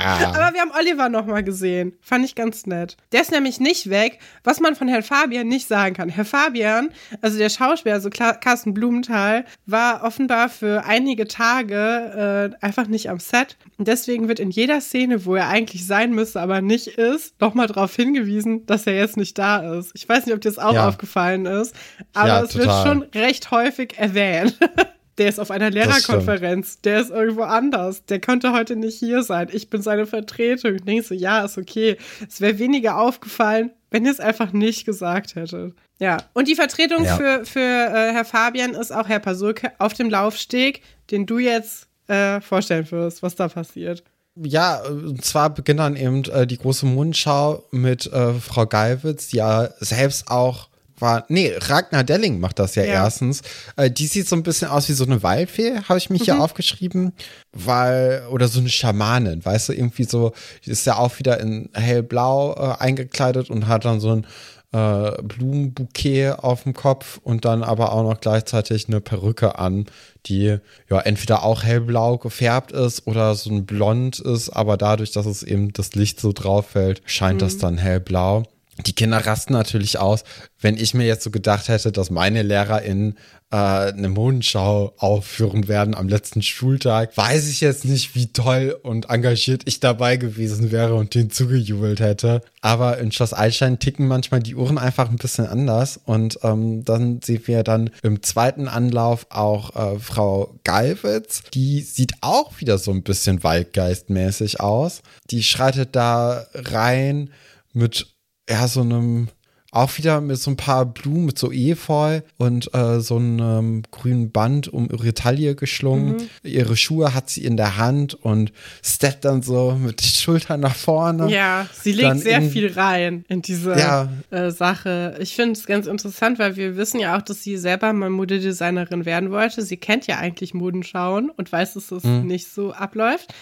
Ah. 0.00 0.28
Aber 0.28 0.54
wir 0.54 0.60
haben 0.60 0.70
Oliver 0.78 1.08
noch 1.08 1.26
mal 1.26 1.42
gesehen. 1.42 1.92
Fand 2.00 2.24
ich 2.24 2.36
ganz 2.36 2.66
nett. 2.66 2.96
Der 3.10 3.20
ist 3.22 3.32
nämlich 3.32 3.58
nicht 3.58 3.90
weg, 3.90 4.20
was 4.44 4.60
man 4.60 4.76
von 4.76 4.86
Herrn 4.86 5.02
Fabian 5.02 5.48
nicht 5.48 5.66
sagen 5.66 5.96
kann. 5.96 6.08
Herr 6.08 6.24
Fabian, 6.24 6.90
also 7.20 7.36
der 7.36 7.48
Schauspieler, 7.48 7.96
also 7.96 8.08
Carsten 8.08 8.74
Blumenthal, 8.74 9.44
war 9.66 10.04
offenbar 10.04 10.50
für 10.50 10.84
einige 10.84 11.26
Tage 11.26 12.52
äh, 12.60 12.64
einfach 12.64 12.86
nicht 12.86 13.10
am 13.10 13.18
Set. 13.18 13.56
Und 13.76 13.88
deswegen 13.88 14.28
wird 14.28 14.38
in 14.38 14.50
jeder 14.52 14.80
Szene, 14.80 15.24
wo 15.26 15.34
er 15.34 15.48
eigentlich 15.48 15.84
sein 15.84 16.12
müsste, 16.12 16.40
aber 16.40 16.60
nicht 16.60 16.86
ist, 16.86 17.34
noch 17.40 17.54
mal 17.54 17.66
darauf 17.66 17.96
hingewiesen, 17.96 18.66
dass 18.66 18.86
er 18.86 18.94
jetzt 18.94 19.16
nicht 19.16 19.36
da 19.36 19.76
ist. 19.80 19.90
Ich 19.94 20.08
weiß 20.08 20.26
nicht, 20.26 20.34
ob 20.36 20.40
dir 20.40 20.50
das 20.50 20.58
auch 20.60 20.74
Ja. 20.74 20.86
aufgefallen 20.86 21.44
ist, 21.44 21.74
aber 22.14 22.28
Ja, 22.28 22.42
es 22.44 22.50
total. 22.52 22.66
wird 22.68 22.86
schon 22.86 23.02
recht 23.20 23.50
häufig 23.50 23.97
erwähnt. 23.98 24.56
Der 25.18 25.28
ist 25.28 25.40
auf 25.40 25.50
einer 25.50 25.68
Lehrerkonferenz. 25.70 26.80
Der 26.82 27.00
ist 27.00 27.10
irgendwo 27.10 27.42
anders. 27.42 28.04
Der 28.04 28.20
konnte 28.20 28.52
heute 28.52 28.76
nicht 28.76 29.00
hier 29.00 29.24
sein. 29.24 29.48
Ich 29.52 29.68
bin 29.68 29.82
seine 29.82 30.06
Vertretung. 30.06 30.76
Ich 30.76 30.82
denke 30.84 31.02
so, 31.02 31.12
ja, 31.12 31.44
ist 31.44 31.58
okay. 31.58 31.96
Es 32.28 32.40
wäre 32.40 32.60
weniger 32.60 32.98
aufgefallen, 32.98 33.72
wenn 33.90 34.04
ihr 34.04 34.12
es 34.12 34.20
einfach 34.20 34.52
nicht 34.52 34.84
gesagt 34.86 35.34
hättet. 35.34 35.74
Ja, 35.98 36.18
und 36.34 36.46
die 36.46 36.54
Vertretung 36.54 37.04
Ja. 37.04 37.16
für, 37.16 37.44
für 37.44 37.58
äh, 37.58 38.12
Herr 38.12 38.24
Fabian 38.24 38.74
ist 38.74 38.92
auch 38.92 39.08
Herr 39.08 39.18
Pasulke 39.18 39.72
auf 39.80 39.92
dem 39.94 40.08
Laufsteg, 40.08 40.82
den 41.10 41.26
du 41.26 41.38
jetzt 41.40 41.88
äh, 42.06 42.40
vorstellen 42.40 42.88
wirst, 42.92 43.20
was 43.24 43.34
da 43.34 43.48
passiert. 43.48 44.04
Ja, 44.36 44.80
und 44.86 45.24
zwar 45.24 45.50
beginnt 45.50 45.80
dann 45.80 45.96
eben 45.96 46.22
äh, 46.26 46.46
die 46.46 46.58
große 46.58 46.86
Mundschau 46.86 47.64
mit 47.72 48.06
äh, 48.12 48.34
Frau 48.34 48.66
Geiwitz, 48.66 49.30
die 49.30 49.38
ja 49.38 49.68
selbst 49.80 50.30
auch 50.30 50.68
war. 51.00 51.24
Nee, 51.28 51.54
Ragnar 51.56 52.04
Delling 52.04 52.40
macht 52.40 52.58
das 52.58 52.74
ja, 52.74 52.84
Ja. 52.84 53.04
erstens. 53.04 53.42
Äh, 53.76 53.90
die 53.90 54.06
sieht 54.06 54.28
so 54.28 54.36
ein 54.36 54.42
bisschen 54.42 54.68
aus 54.68 54.88
wie 54.88 54.94
so 54.94 55.04
eine 55.04 55.22
Waldfee, 55.22 55.80
habe 55.88 55.98
ich 55.98 56.10
mich 56.10 56.22
hier 56.22 56.40
aufgeschrieben. 56.40 57.12
Weil, 57.52 58.22
oder 58.30 58.48
so 58.48 58.60
eine 58.60 58.68
Schamanin, 58.68 59.44
weißt 59.44 59.70
du, 59.70 59.72
irgendwie 59.72 60.04
so, 60.04 60.32
die 60.64 60.70
ist 60.70 60.86
ja 60.86 60.96
auch 60.96 61.18
wieder 61.18 61.40
in 61.40 61.70
hellblau 61.74 62.54
äh, 62.54 62.82
eingekleidet 62.82 63.50
und 63.50 63.66
hat 63.68 63.84
dann 63.84 64.00
so 64.00 64.10
ein 64.10 64.26
äh, 64.72 65.22
Blumenbouquet 65.22 66.32
auf 66.38 66.64
dem 66.64 66.74
Kopf 66.74 67.18
und 67.22 67.44
dann 67.44 67.62
aber 67.62 67.92
auch 67.92 68.02
noch 68.02 68.20
gleichzeitig 68.20 68.88
eine 68.88 69.00
Perücke 69.00 69.58
an, 69.58 69.86
die 70.26 70.58
ja 70.90 71.00
entweder 71.00 71.42
auch 71.42 71.62
hellblau 71.62 72.18
gefärbt 72.18 72.72
ist 72.72 73.06
oder 73.06 73.34
so 73.34 73.50
ein 73.50 73.64
Blond 73.64 74.18
ist, 74.20 74.50
aber 74.50 74.76
dadurch, 74.76 75.12
dass 75.12 75.26
es 75.26 75.42
eben 75.42 75.72
das 75.72 75.94
Licht 75.94 76.20
so 76.20 76.32
drauf 76.32 76.66
fällt, 76.70 77.02
scheint 77.06 77.36
mhm. 77.36 77.44
das 77.46 77.58
dann 77.58 77.78
hellblau 77.78 78.44
die 78.86 78.92
Kinder 78.92 79.18
rasten 79.18 79.52
natürlich 79.52 79.98
aus. 79.98 80.24
Wenn 80.60 80.76
ich 80.76 80.94
mir 80.94 81.06
jetzt 81.06 81.24
so 81.24 81.30
gedacht 81.30 81.68
hätte, 81.68 81.92
dass 81.92 82.10
meine 82.10 82.42
LehrerInnen 82.42 83.18
äh, 83.50 83.56
eine 83.56 84.08
Modenschau 84.08 84.92
aufführen 84.98 85.68
werden 85.68 85.94
am 85.94 86.08
letzten 86.08 86.42
Schultag, 86.42 87.16
weiß 87.16 87.48
ich 87.48 87.60
jetzt 87.60 87.84
nicht, 87.84 88.14
wie 88.14 88.32
toll 88.32 88.78
und 88.82 89.10
engagiert 89.10 89.62
ich 89.64 89.80
dabei 89.80 90.16
gewesen 90.16 90.70
wäre 90.70 90.94
und 90.94 91.14
den 91.14 91.30
zugejubelt 91.30 92.00
hätte. 92.00 92.42
Aber 92.60 92.98
in 92.98 93.10
Schloss 93.10 93.32
Einstein 93.32 93.78
ticken 93.78 94.06
manchmal 94.06 94.40
die 94.40 94.54
Uhren 94.54 94.78
einfach 94.78 95.10
ein 95.10 95.16
bisschen 95.16 95.46
anders. 95.46 95.98
Und 96.04 96.38
ähm, 96.42 96.84
dann 96.84 97.20
sehen 97.22 97.42
wir 97.46 97.62
dann 97.62 97.90
im 98.02 98.22
zweiten 98.22 98.68
Anlauf 98.68 99.26
auch 99.30 99.74
äh, 99.74 99.98
Frau 99.98 100.54
Galwitz. 100.64 101.42
Die 101.54 101.80
sieht 101.80 102.12
auch 102.20 102.60
wieder 102.60 102.78
so 102.78 102.90
ein 102.90 103.02
bisschen 103.02 103.42
waldgeistmäßig 103.42 104.60
aus. 104.60 105.02
Die 105.30 105.42
schreitet 105.42 105.96
da 105.96 106.46
rein 106.54 107.30
mit 107.72 108.17
ja, 108.48 108.66
so 108.68 108.80
einem, 108.80 109.28
auch 109.70 109.98
wieder 109.98 110.22
mit 110.22 110.38
so 110.38 110.50
ein 110.50 110.56
paar 110.56 110.86
Blumen, 110.86 111.26
mit 111.26 111.38
so 111.38 111.52
Efeu 111.52 112.22
und 112.38 112.72
äh, 112.74 113.00
so 113.00 113.16
einem 113.16 113.82
grünen 113.90 114.32
Band 114.32 114.68
um 114.68 114.88
ihre 114.90 115.12
Taille 115.12 115.54
geschlungen. 115.54 116.16
Mhm. 116.16 116.28
Ihre 116.42 116.76
Schuhe 116.76 117.14
hat 117.14 117.28
sie 117.28 117.44
in 117.44 117.58
der 117.58 117.76
Hand 117.76 118.14
und 118.14 118.52
steppt 118.82 119.26
dann 119.26 119.42
so 119.42 119.72
mit 119.78 120.00
den 120.00 120.06
Schultern 120.08 120.60
nach 120.60 120.74
vorne. 120.74 121.30
Ja, 121.30 121.66
sie 121.72 121.92
legt 121.92 122.08
dann 122.08 122.18
sehr 122.18 122.38
in, 122.38 122.50
viel 122.50 122.72
rein 122.72 123.24
in 123.28 123.42
diese 123.42 123.78
ja. 123.78 124.08
äh, 124.30 124.50
Sache. 124.50 125.18
Ich 125.20 125.34
finde 125.34 125.52
es 125.52 125.66
ganz 125.66 125.86
interessant, 125.86 126.38
weil 126.38 126.56
wir 126.56 126.76
wissen 126.76 126.98
ja 126.98 127.16
auch, 127.16 127.22
dass 127.22 127.42
sie 127.42 127.58
selber 127.58 127.92
mal 127.92 128.08
Modedesignerin 128.08 129.04
werden 129.04 129.30
wollte. 129.30 129.60
Sie 129.62 129.76
kennt 129.76 130.06
ja 130.06 130.16
eigentlich 130.16 130.54
Modenschauen 130.54 131.28
und 131.28 131.52
weiß, 131.52 131.74
dass 131.74 131.88
das 131.88 132.04
mhm. 132.04 132.26
nicht 132.26 132.48
so 132.48 132.72
abläuft. 132.72 133.34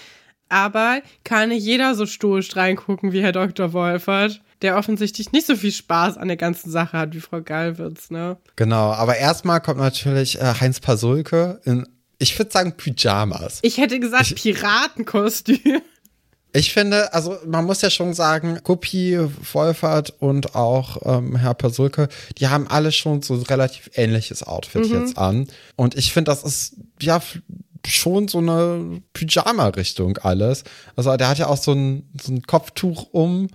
Aber 0.49 1.01
kann 1.25 1.49
nicht 1.49 1.65
jeder 1.65 1.95
so 1.95 2.07
stoisch 2.07 2.55
reingucken 2.57 3.13
wie 3.13 3.23
Herr 3.23 3.33
Dr. 3.33 3.73
Wolfert 3.73 4.41
der 4.63 4.77
offensichtlich 4.77 5.33
nicht 5.33 5.47
so 5.47 5.57
viel 5.57 5.73
Spaß 5.73 6.17
an 6.17 6.29
der 6.29 6.37
ganzen 6.37 6.71
Sache 6.71 6.99
hat 6.99 7.15
wie 7.15 7.21
Frau 7.21 7.41
Gallwitz, 7.41 8.11
ne? 8.11 8.37
Genau, 8.57 8.93
aber 8.93 9.17
erstmal 9.17 9.61
kommt 9.61 9.79
natürlich 9.79 10.41
äh, 10.41 10.55
Heinz 10.61 10.81
Pasulke 10.81 11.61
in, 11.65 11.87
ich 12.19 12.39
würde 12.39 12.51
sagen, 12.51 12.73
Pyjamas. 12.77 13.59
Ich 13.63 13.79
hätte 13.79 14.01
gesagt, 14.01 14.33
ich, 14.33 14.35
Piratenkostüm. 14.37 15.83
Ich 16.53 16.73
finde, 16.73 17.13
also 17.13 17.37
man 17.45 17.67
muss 17.67 17.83
ja 17.83 17.91
schon 17.91 18.15
sagen, 18.15 18.61
Guppi, 18.65 19.19
Wolfert 19.53 20.15
und 20.21 20.55
auch 20.55 20.97
ähm, 21.05 21.37
Herr 21.37 21.53
Pasulke, 21.53 22.09
die 22.39 22.49
haben 22.49 22.67
alle 22.67 22.93
schon 22.93 23.21
so 23.21 23.35
relativ 23.35 23.91
ähnliches 23.95 24.43
Outfit 24.43 24.89
mhm. 24.89 25.01
jetzt 25.01 25.19
an. 25.19 25.49
Und 25.77 25.97
ich 25.97 26.15
finde, 26.15 26.31
das 26.31 26.45
ist 26.45 26.77
ja 27.03 27.21
schon 27.87 28.29
so 28.29 28.39
eine 28.39 29.03
Pyjama-Richtung 29.13 30.17
alles. 30.19 30.65
Also 30.97 31.15
der 31.19 31.29
hat 31.29 31.39
ja 31.39 31.49
auch 31.49 31.59
so 31.59 31.73
ein, 31.73 32.09
so 32.21 32.33
ein 32.33 32.43
Kopftuch 32.43 33.09
um 33.13 33.49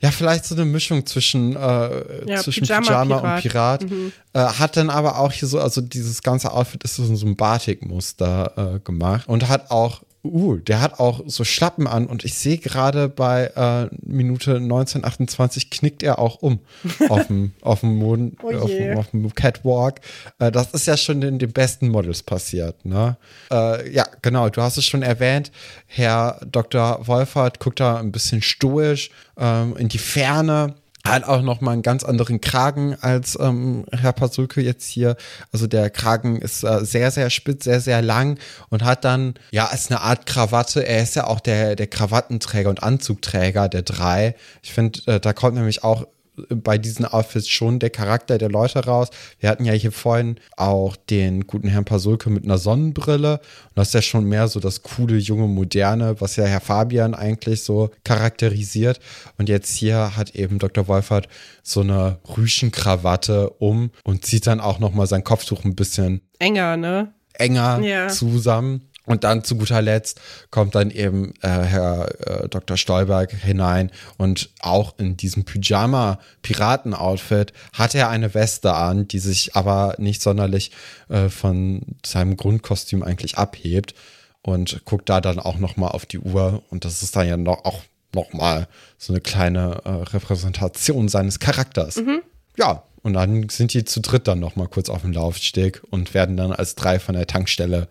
ja, 0.00 0.12
vielleicht 0.12 0.44
so 0.44 0.54
eine 0.54 0.64
Mischung 0.64 1.04
zwischen, 1.06 1.56
äh, 1.56 2.30
ja, 2.30 2.36
zwischen 2.40 2.64
Pyjama, 2.64 2.86
Pyjama 2.86 3.34
und 3.34 3.42
Pirat. 3.42 3.90
Mhm. 3.90 4.12
Äh, 4.32 4.40
hat 4.40 4.76
dann 4.76 4.90
aber 4.90 5.18
auch 5.18 5.32
hier 5.32 5.48
so, 5.48 5.58
also 5.58 5.80
dieses 5.80 6.22
ganze 6.22 6.52
Outfit 6.52 6.84
ist 6.84 6.96
so, 6.96 7.02
ein 7.02 7.36
Batik-Muster 7.36 8.76
äh, 8.76 8.80
gemacht 8.80 9.28
und 9.28 9.48
hat 9.48 9.70
auch 9.70 10.02
uh, 10.32 10.56
der 10.56 10.80
hat 10.80 11.00
auch 11.00 11.22
so 11.26 11.44
Schlappen 11.44 11.86
an 11.86 12.06
und 12.06 12.24
ich 12.24 12.34
sehe 12.34 12.58
gerade 12.58 13.08
bei 13.08 13.46
äh, 13.56 13.94
Minute 14.02 14.56
1928 14.56 15.70
knickt 15.70 16.02
er 16.02 16.18
auch 16.18 16.36
um 16.42 16.60
auf 17.08 17.26
dem 17.26 17.52
auf 17.62 17.80
dem 17.80 17.96
Moden, 17.96 18.36
oh 18.42 18.52
auf, 18.54 18.70
auf, 18.96 19.10
dem 19.10 19.34
Catwalk. 19.34 20.00
Äh, 20.38 20.50
das 20.52 20.72
ist 20.72 20.86
ja 20.86 20.96
schon 20.96 21.20
den, 21.20 21.38
den 21.38 21.52
besten 21.52 21.88
Models 21.88 22.22
passiert, 22.22 22.84
ne? 22.84 23.16
Äh, 23.50 23.90
ja, 23.92 24.06
genau, 24.22 24.48
du 24.48 24.62
hast 24.62 24.76
es 24.76 24.84
schon 24.84 25.02
erwähnt. 25.02 25.50
Herr 25.86 26.40
Dr. 26.50 27.06
Wolfert 27.06 27.60
guckt 27.60 27.80
da 27.80 27.98
ein 27.98 28.12
bisschen 28.12 28.42
stoisch 28.42 29.10
ähm, 29.38 29.76
in 29.76 29.88
die 29.88 29.98
Ferne 29.98 30.74
hat 31.08 31.24
auch 31.24 31.42
noch 31.42 31.60
mal 31.60 31.72
einen 31.72 31.82
ganz 31.82 32.04
anderen 32.04 32.40
Kragen 32.40 32.96
als 33.00 33.38
ähm, 33.40 33.84
Herr 33.90 34.12
Pasulke 34.12 34.60
jetzt 34.60 34.86
hier. 34.86 35.16
Also 35.52 35.66
der 35.66 35.90
Kragen 35.90 36.40
ist 36.40 36.64
äh, 36.64 36.84
sehr, 36.84 37.10
sehr 37.10 37.30
spitz, 37.30 37.64
sehr, 37.64 37.80
sehr 37.80 38.02
lang 38.02 38.38
und 38.68 38.84
hat 38.84 39.04
dann, 39.04 39.34
ja, 39.50 39.66
als 39.66 39.90
eine 39.90 40.00
Art 40.00 40.26
Krawatte, 40.26 40.86
er 40.86 41.02
ist 41.02 41.16
ja 41.16 41.26
auch 41.26 41.40
der, 41.40 41.76
der 41.76 41.86
Krawattenträger 41.86 42.70
und 42.70 42.82
Anzugträger 42.82 43.68
der 43.68 43.82
drei. 43.82 44.34
Ich 44.62 44.72
finde, 44.72 45.00
äh, 45.06 45.20
da 45.20 45.32
kommt 45.32 45.56
nämlich 45.56 45.84
auch 45.84 46.06
bei 46.48 46.78
diesen 46.78 47.04
Outfits 47.04 47.48
schon 47.48 47.78
der 47.78 47.90
Charakter 47.90 48.38
der 48.38 48.48
Leute 48.48 48.84
raus. 48.84 49.08
Wir 49.40 49.48
hatten 49.48 49.64
ja 49.64 49.72
hier 49.72 49.92
vorhin 49.92 50.36
auch 50.56 50.96
den 50.96 51.46
guten 51.46 51.68
Herrn 51.68 51.84
Pasulke 51.84 52.30
mit 52.30 52.44
einer 52.44 52.58
Sonnenbrille. 52.58 53.34
Und 53.38 53.76
das 53.76 53.88
ist 53.88 53.94
ja 53.94 54.02
schon 54.02 54.24
mehr 54.24 54.48
so 54.48 54.60
das 54.60 54.82
coole, 54.82 55.16
junge, 55.16 55.48
moderne, 55.48 56.20
was 56.20 56.36
ja 56.36 56.44
Herr 56.44 56.60
Fabian 56.60 57.14
eigentlich 57.14 57.62
so 57.62 57.90
charakterisiert. 58.04 59.00
Und 59.38 59.48
jetzt 59.48 59.74
hier 59.76 60.16
hat 60.16 60.34
eben 60.34 60.58
Dr. 60.58 60.88
Wolfert 60.88 61.28
so 61.62 61.80
eine 61.80 62.18
Rüschenkrawatte 62.36 63.50
um 63.50 63.90
und 64.04 64.24
zieht 64.24 64.46
dann 64.46 64.60
auch 64.60 64.78
nochmal 64.78 65.06
sein 65.06 65.24
Kopftuch 65.24 65.64
ein 65.64 65.76
bisschen 65.76 66.22
enger, 66.38 66.76
ne? 66.76 67.12
Enger 67.34 67.80
ja. 67.80 68.08
zusammen. 68.08 68.87
Und 69.08 69.24
dann 69.24 69.42
zu 69.42 69.56
guter 69.56 69.80
Letzt 69.80 70.20
kommt 70.50 70.74
dann 70.74 70.90
eben 70.90 71.32
äh, 71.40 71.48
Herr 71.48 72.10
äh, 72.26 72.46
Dr. 72.48 72.76
Stolberg 72.76 73.32
hinein 73.32 73.90
und 74.18 74.50
auch 74.60 74.98
in 74.98 75.16
diesem 75.16 75.46
Pyjama-Piraten-Outfit 75.46 77.54
hat 77.72 77.94
er 77.94 78.10
eine 78.10 78.34
Weste 78.34 78.74
an, 78.74 79.08
die 79.08 79.18
sich 79.18 79.56
aber 79.56 79.94
nicht 79.96 80.20
sonderlich 80.20 80.72
äh, 81.08 81.30
von 81.30 81.96
seinem 82.04 82.36
Grundkostüm 82.36 83.02
eigentlich 83.02 83.38
abhebt 83.38 83.94
und 84.42 84.84
guckt 84.84 85.08
da 85.08 85.22
dann 85.22 85.38
auch 85.38 85.56
nochmal 85.56 85.92
auf 85.92 86.04
die 86.04 86.18
Uhr 86.18 86.62
und 86.68 86.84
das 86.84 87.02
ist 87.02 87.16
dann 87.16 87.26
ja 87.26 87.38
noch, 87.38 87.64
auch 87.64 87.80
nochmal 88.14 88.68
so 88.98 89.14
eine 89.14 89.22
kleine 89.22 89.80
äh, 89.86 89.88
Repräsentation 89.88 91.08
seines 91.08 91.38
Charakters. 91.38 91.96
Mhm. 91.96 92.20
Ja, 92.58 92.82
und 93.02 93.14
dann 93.14 93.48
sind 93.48 93.72
die 93.72 93.86
zu 93.86 94.00
dritt 94.00 94.28
dann 94.28 94.38
nochmal 94.38 94.68
kurz 94.68 94.90
auf 94.90 95.00
dem 95.00 95.12
Laufsteg 95.12 95.80
und 95.88 96.12
werden 96.12 96.36
dann 96.36 96.52
als 96.52 96.74
drei 96.74 96.98
von 96.98 97.14
der 97.14 97.26
Tankstelle 97.26 97.88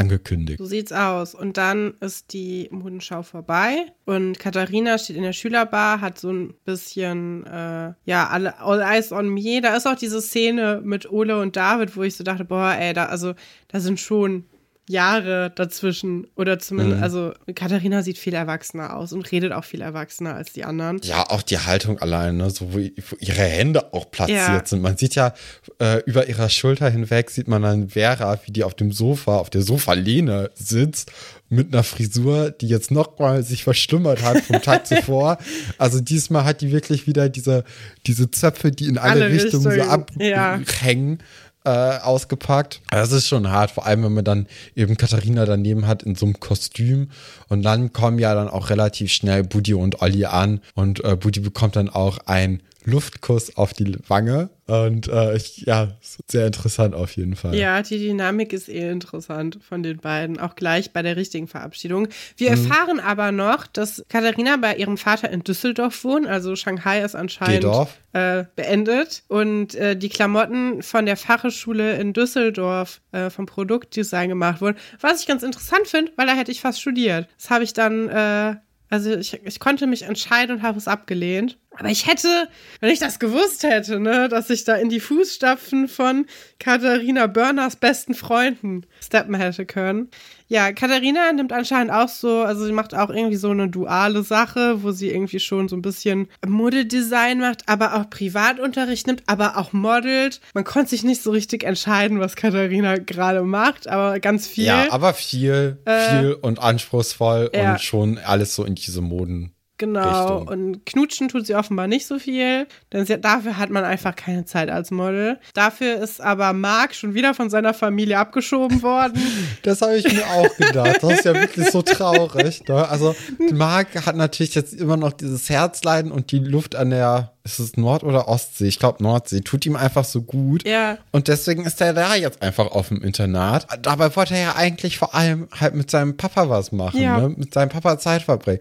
angekündigt. 0.00 0.58
So 0.58 0.64
sieht's 0.64 0.92
aus. 0.92 1.34
Und 1.34 1.56
dann 1.56 1.94
ist 2.00 2.32
die 2.32 2.68
Modenschau 2.70 3.22
vorbei 3.22 3.92
und 4.06 4.38
Katharina 4.38 4.98
steht 4.98 5.16
in 5.16 5.22
der 5.22 5.32
Schülerbar, 5.32 6.00
hat 6.00 6.18
so 6.18 6.32
ein 6.32 6.54
bisschen, 6.64 7.46
äh, 7.46 7.92
ja, 8.04 8.28
alle, 8.28 8.58
all 8.60 8.80
eyes 8.80 9.12
on 9.12 9.28
me. 9.28 9.60
Da 9.60 9.76
ist 9.76 9.86
auch 9.86 9.96
diese 9.96 10.20
Szene 10.20 10.80
mit 10.82 11.10
Ole 11.10 11.40
und 11.40 11.56
David, 11.56 11.96
wo 11.96 12.02
ich 12.02 12.16
so 12.16 12.24
dachte, 12.24 12.44
boah, 12.44 12.74
ey, 12.78 12.92
da, 12.92 13.06
also, 13.06 13.34
da 13.68 13.80
sind 13.80 14.00
schon 14.00 14.44
Jahre 14.90 15.52
dazwischen. 15.54 16.26
Oder 16.36 16.58
zumindest, 16.58 16.98
mhm. 16.98 17.02
also 17.02 17.32
Katharina 17.54 18.02
sieht 18.02 18.18
viel 18.18 18.34
erwachsener 18.34 18.96
aus 18.96 19.12
und 19.12 19.30
redet 19.30 19.52
auch 19.52 19.64
viel 19.64 19.80
erwachsener 19.80 20.34
als 20.34 20.52
die 20.52 20.64
anderen. 20.64 21.00
Ja, 21.02 21.30
auch 21.30 21.42
die 21.42 21.58
Haltung 21.58 21.98
allein, 22.00 22.36
ne? 22.36 22.50
so 22.50 22.74
wo, 22.74 22.78
ihre 22.78 23.42
Hände 23.42 23.92
auch 23.94 24.10
platziert 24.10 24.38
ja. 24.38 24.62
sind. 24.66 24.82
Man 24.82 24.96
sieht 24.96 25.14
ja 25.14 25.32
äh, 25.80 26.02
über 26.06 26.28
ihrer 26.28 26.48
Schulter 26.48 26.90
hinweg, 26.90 27.30
sieht 27.30 27.48
man 27.48 27.62
dann 27.62 27.90
Vera, 27.90 28.38
wie 28.44 28.52
die 28.52 28.64
auf 28.64 28.74
dem 28.74 28.92
Sofa, 28.92 29.36
auf 29.36 29.50
der 29.50 29.62
Sofalehne 29.62 30.50
sitzt 30.54 31.12
mit 31.48 31.72
einer 31.72 31.82
Frisur, 31.82 32.50
die 32.50 32.68
jetzt 32.68 32.90
noch 32.90 33.18
mal 33.18 33.42
sich 33.42 33.64
verschlimmert 33.64 34.22
hat 34.22 34.40
vom 34.42 34.60
Tag 34.62 34.86
zuvor. 34.88 35.38
Also 35.78 36.00
diesmal 36.00 36.44
hat 36.44 36.60
die 36.60 36.72
wirklich 36.72 37.06
wieder 37.06 37.28
diese, 37.28 37.64
diese 38.06 38.30
Zöpfe, 38.30 38.70
die 38.70 38.86
in 38.86 38.98
alle, 38.98 39.24
alle 39.24 39.32
Richtungen, 39.32 39.66
Richtungen 39.66 39.86
so 39.86 39.92
abhängen. 39.92 41.18
Ja 41.18 41.26
äh, 41.64 41.70
ausgepackt. 41.70 42.80
Das 42.90 43.12
ist 43.12 43.28
schon 43.28 43.50
hart, 43.50 43.70
vor 43.70 43.86
allem 43.86 44.04
wenn 44.04 44.14
man 44.14 44.24
dann 44.24 44.46
eben 44.74 44.96
Katharina 44.96 45.44
daneben 45.44 45.86
hat 45.86 46.02
in 46.02 46.14
so 46.14 46.26
einem 46.26 46.40
Kostüm. 46.40 47.10
Und 47.48 47.62
dann 47.62 47.92
kommen 47.92 48.18
ja 48.18 48.34
dann 48.34 48.48
auch 48.48 48.70
relativ 48.70 49.12
schnell 49.12 49.44
Buddy 49.44 49.74
und 49.74 50.00
Olli 50.02 50.24
an 50.24 50.60
und 50.74 51.04
äh, 51.04 51.16
Buddy 51.16 51.40
bekommt 51.40 51.76
dann 51.76 51.88
auch 51.88 52.18
ein 52.26 52.62
Luftkuss 52.84 53.56
auf 53.56 53.72
die 53.72 53.96
Wange. 54.08 54.50
Und 54.66 55.08
äh, 55.08 55.36
ich, 55.36 55.62
ja, 55.62 55.88
sehr 56.28 56.46
interessant 56.46 56.94
auf 56.94 57.16
jeden 57.16 57.34
Fall. 57.34 57.54
Ja, 57.56 57.82
die 57.82 57.98
Dynamik 57.98 58.52
ist 58.52 58.68
eh 58.68 58.88
interessant 58.88 59.58
von 59.68 59.82
den 59.82 59.98
beiden, 59.98 60.38
auch 60.38 60.54
gleich 60.54 60.92
bei 60.92 61.02
der 61.02 61.16
richtigen 61.16 61.48
Verabschiedung. 61.48 62.08
Wir 62.36 62.52
mhm. 62.54 62.64
erfahren 62.64 63.00
aber 63.00 63.32
noch, 63.32 63.66
dass 63.66 64.04
Katharina 64.08 64.56
bei 64.58 64.76
ihrem 64.76 64.96
Vater 64.96 65.30
in 65.30 65.42
Düsseldorf 65.42 66.04
wohnt, 66.04 66.26
also 66.26 66.54
Shanghai 66.54 67.02
ist 67.02 67.16
anscheinend 67.16 67.88
äh, 68.12 68.44
beendet. 68.54 69.24
Und 69.28 69.74
äh, 69.74 69.96
die 69.96 70.08
Klamotten 70.08 70.82
von 70.82 71.04
der 71.04 71.16
Fachhochschule 71.16 71.96
in 71.98 72.12
Düsseldorf 72.12 73.00
äh, 73.12 73.28
vom 73.30 73.46
Produktdesign 73.46 74.28
gemacht 74.28 74.60
wurden. 74.60 74.76
Was 75.00 75.20
ich 75.20 75.26
ganz 75.26 75.42
interessant 75.42 75.88
finde, 75.88 76.12
weil 76.16 76.26
da 76.26 76.34
hätte 76.34 76.52
ich 76.52 76.60
fast 76.60 76.80
studiert. 76.80 77.28
Das 77.38 77.50
habe 77.50 77.64
ich 77.64 77.72
dann 77.72 78.08
äh, 78.08 78.56
also 78.90 79.12
ich, 79.12 79.40
ich 79.44 79.60
konnte 79.60 79.86
mich 79.86 80.02
entscheiden 80.02 80.56
und 80.56 80.62
habe 80.62 80.76
es 80.76 80.88
abgelehnt. 80.88 81.56
Aber 81.76 81.88
ich 81.88 82.06
hätte, 82.06 82.48
wenn 82.80 82.90
ich 82.90 82.98
das 82.98 83.18
gewusst 83.18 83.62
hätte, 83.62 84.00
ne, 84.00 84.28
dass 84.28 84.50
ich 84.50 84.64
da 84.64 84.74
in 84.74 84.88
die 84.88 85.00
Fußstapfen 85.00 85.88
von 85.88 86.26
Katharina 86.58 87.26
Börners 87.26 87.76
besten 87.76 88.14
Freunden 88.14 88.86
steppen 89.00 89.34
hätte 89.36 89.64
können. 89.66 90.10
Ja, 90.48 90.72
Katharina 90.72 91.32
nimmt 91.32 91.52
anscheinend 91.52 91.92
auch 91.92 92.08
so, 92.08 92.40
also 92.40 92.66
sie 92.66 92.72
macht 92.72 92.92
auch 92.92 93.08
irgendwie 93.08 93.36
so 93.36 93.50
eine 93.50 93.68
duale 93.68 94.24
Sache, 94.24 94.82
wo 94.82 94.90
sie 94.90 95.10
irgendwie 95.10 95.38
schon 95.38 95.68
so 95.68 95.76
ein 95.76 95.82
bisschen 95.82 96.26
Modedesign 96.44 97.38
macht, 97.38 97.68
aber 97.68 97.94
auch 97.94 98.10
Privatunterricht 98.10 99.06
nimmt, 99.06 99.22
aber 99.26 99.56
auch 99.56 99.72
modelt. 99.72 100.40
Man 100.54 100.64
konnte 100.64 100.90
sich 100.90 101.04
nicht 101.04 101.22
so 101.22 101.30
richtig 101.30 101.62
entscheiden, 101.62 102.18
was 102.18 102.34
Katharina 102.34 102.96
gerade 102.96 103.42
macht, 103.42 103.86
aber 103.86 104.18
ganz 104.18 104.48
viel. 104.48 104.64
Ja, 104.64 104.90
aber 104.90 105.14
viel, 105.14 105.78
Äh, 105.84 106.18
viel 106.18 106.32
und 106.32 106.58
anspruchsvoll 106.58 107.50
ja. 107.54 107.72
und 107.72 107.80
schon 107.80 108.18
alles 108.18 108.56
so 108.56 108.64
in 108.64 108.74
diese 108.74 109.02
Moden. 109.02 109.52
Genau, 109.80 110.40
Richtung. 110.40 110.48
und 110.48 110.84
knutschen 110.84 111.28
tut 111.28 111.46
sie 111.46 111.54
offenbar 111.54 111.86
nicht 111.86 112.06
so 112.06 112.18
viel, 112.18 112.66
denn 112.92 113.06
sie, 113.06 113.18
dafür 113.18 113.56
hat 113.56 113.70
man 113.70 113.82
einfach 113.82 114.14
keine 114.14 114.44
Zeit 114.44 114.68
als 114.68 114.90
Model. 114.90 115.38
Dafür 115.54 115.94
ist 115.96 116.20
aber 116.20 116.52
Marc 116.52 116.94
schon 116.94 117.14
wieder 117.14 117.32
von 117.32 117.48
seiner 117.48 117.72
Familie 117.72 118.18
abgeschoben 118.18 118.82
worden. 118.82 119.18
Das 119.62 119.80
habe 119.80 119.96
ich 119.96 120.12
mir 120.12 120.26
auch 120.26 120.54
gedacht. 120.58 120.98
Das 121.00 121.12
ist 121.12 121.24
ja 121.24 121.32
wirklich 121.32 121.70
so 121.70 121.80
traurig. 121.80 122.62
Ne? 122.68 122.86
Also, 122.86 123.16
Marc 123.52 124.04
hat 124.04 124.16
natürlich 124.16 124.54
jetzt 124.54 124.74
immer 124.74 124.98
noch 124.98 125.14
dieses 125.14 125.48
Herzleiden 125.48 126.12
und 126.12 126.30
die 126.30 126.40
Luft 126.40 126.76
an 126.76 126.90
der, 126.90 127.32
ist 127.42 127.58
es 127.58 127.76
Nord- 127.76 128.04
oder 128.04 128.28
Ostsee? 128.28 128.66
Ich 128.68 128.78
glaube 128.78 129.02
Nordsee, 129.02 129.40
tut 129.40 129.64
ihm 129.64 129.76
einfach 129.76 130.04
so 130.04 130.20
gut. 130.22 130.66
Ja. 130.68 130.98
Und 131.10 131.28
deswegen 131.28 131.64
ist 131.64 131.80
er 131.80 131.94
da 131.94 132.14
jetzt 132.14 132.42
einfach 132.42 132.70
auf 132.70 132.88
dem 132.88 133.02
Internat. 133.02 133.66
Dabei 133.82 134.14
wollte 134.14 134.34
er 134.34 134.40
ja 134.40 134.56
eigentlich 134.56 134.98
vor 134.98 135.14
allem 135.14 135.48
halt 135.58 135.74
mit 135.74 135.90
seinem 135.90 136.16
Papa 136.16 136.48
was 136.50 136.70
machen, 136.72 137.00
Ja. 137.00 137.18
ne? 137.18 137.30
mit 137.36 137.54
seinem 137.54 137.70
Papa 137.70 137.98
Zeit 137.98 138.22
verbringen. 138.22 138.60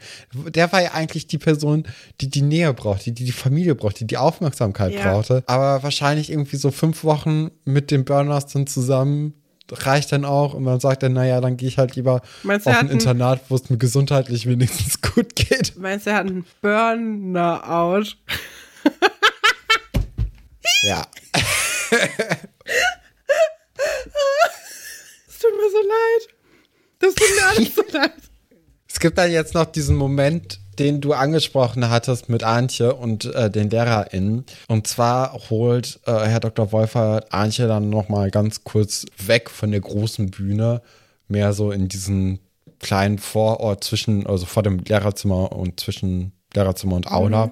Der 0.49 0.71
war 0.71 0.81
ja 0.81 0.91
eigentlich 0.93 1.27
die 1.27 1.37
Person, 1.37 1.83
die 2.21 2.29
die 2.29 2.41
Nähe 2.41 2.73
braucht, 2.73 3.05
die 3.05 3.11
die, 3.11 3.25
die 3.25 3.31
Familie 3.33 3.75
braucht, 3.75 3.99
die 3.99 4.07
die 4.07 4.17
Aufmerksamkeit 4.17 4.93
Ja. 4.93 5.11
brauchte. 5.11 5.43
Aber 5.47 5.83
wahrscheinlich 5.83 6.31
irgendwie 6.31 6.57
so 6.57 6.71
fünf 6.71 7.03
Wochen 7.03 7.51
mit 7.65 7.91
den 7.91 8.05
Burners 8.05 8.47
dann 8.47 8.65
zusammen 8.67 9.33
reicht 9.71 10.11
dann 10.11 10.25
auch 10.25 10.55
und 10.55 10.65
dann 10.65 10.79
sagt 10.79 11.03
er, 11.03 11.09
naja, 11.09 11.41
dann 11.41 11.55
gehe 11.55 11.67
ich 11.67 11.77
halt 11.77 11.95
lieber 11.95 12.21
Meinst 12.41 12.67
auf 12.67 12.75
ein 12.75 12.89
Internat, 12.89 13.39
wo 13.49 13.55
es 13.55 13.69
mir 13.69 13.77
gesundheitlich 13.77 14.47
wenigstens 14.47 14.99
gut 15.13 15.35
geht. 15.35 15.73
Meinst 15.77 16.07
du, 16.07 16.09
er 16.09 16.15
hat 16.15 16.25
einen 16.25 16.43
Burner-out? 16.63 18.17
Ja. 20.83 21.05
Es 25.27 25.39
tut 25.39 25.51
mir 25.55 25.69
so 25.71 25.77
leid. 25.77 26.27
Das 26.99 27.15
tut 27.15 27.27
mir 27.35 27.45
alles 27.47 27.75
so 27.75 27.83
leid. 27.91 28.11
Es 28.87 28.99
gibt 28.99 29.17
dann 29.17 29.31
jetzt 29.31 29.53
noch 29.53 29.65
diesen 29.65 29.95
Moment, 29.95 30.59
den 30.79 31.01
du 31.01 31.13
angesprochen 31.13 31.89
hattest 31.89 32.29
mit 32.29 32.43
Antje 32.43 32.95
und 32.95 33.25
äh, 33.25 33.49
den 33.49 33.69
LehrerInnen. 33.69 34.45
Und 34.67 34.87
zwar 34.87 35.33
holt 35.49 35.99
äh, 36.05 36.11
Herr 36.11 36.39
Dr. 36.39 36.71
Wolfert 36.71 37.31
Antje 37.31 37.67
dann 37.67 37.89
nochmal 37.89 38.31
ganz 38.31 38.63
kurz 38.63 39.05
weg 39.17 39.49
von 39.49 39.71
der 39.71 39.81
großen 39.81 40.31
Bühne, 40.31 40.81
mehr 41.27 41.53
so 41.53 41.71
in 41.71 41.87
diesen 41.87 42.39
kleinen 42.79 43.19
Vorort 43.19 43.83
zwischen, 43.83 44.25
also 44.25 44.45
vor 44.45 44.63
dem 44.63 44.79
Lehrerzimmer 44.79 45.51
und 45.51 45.79
zwischen 45.79 46.31
Lehrerzimmer 46.53 46.95
und 46.95 47.11
Aula. 47.11 47.51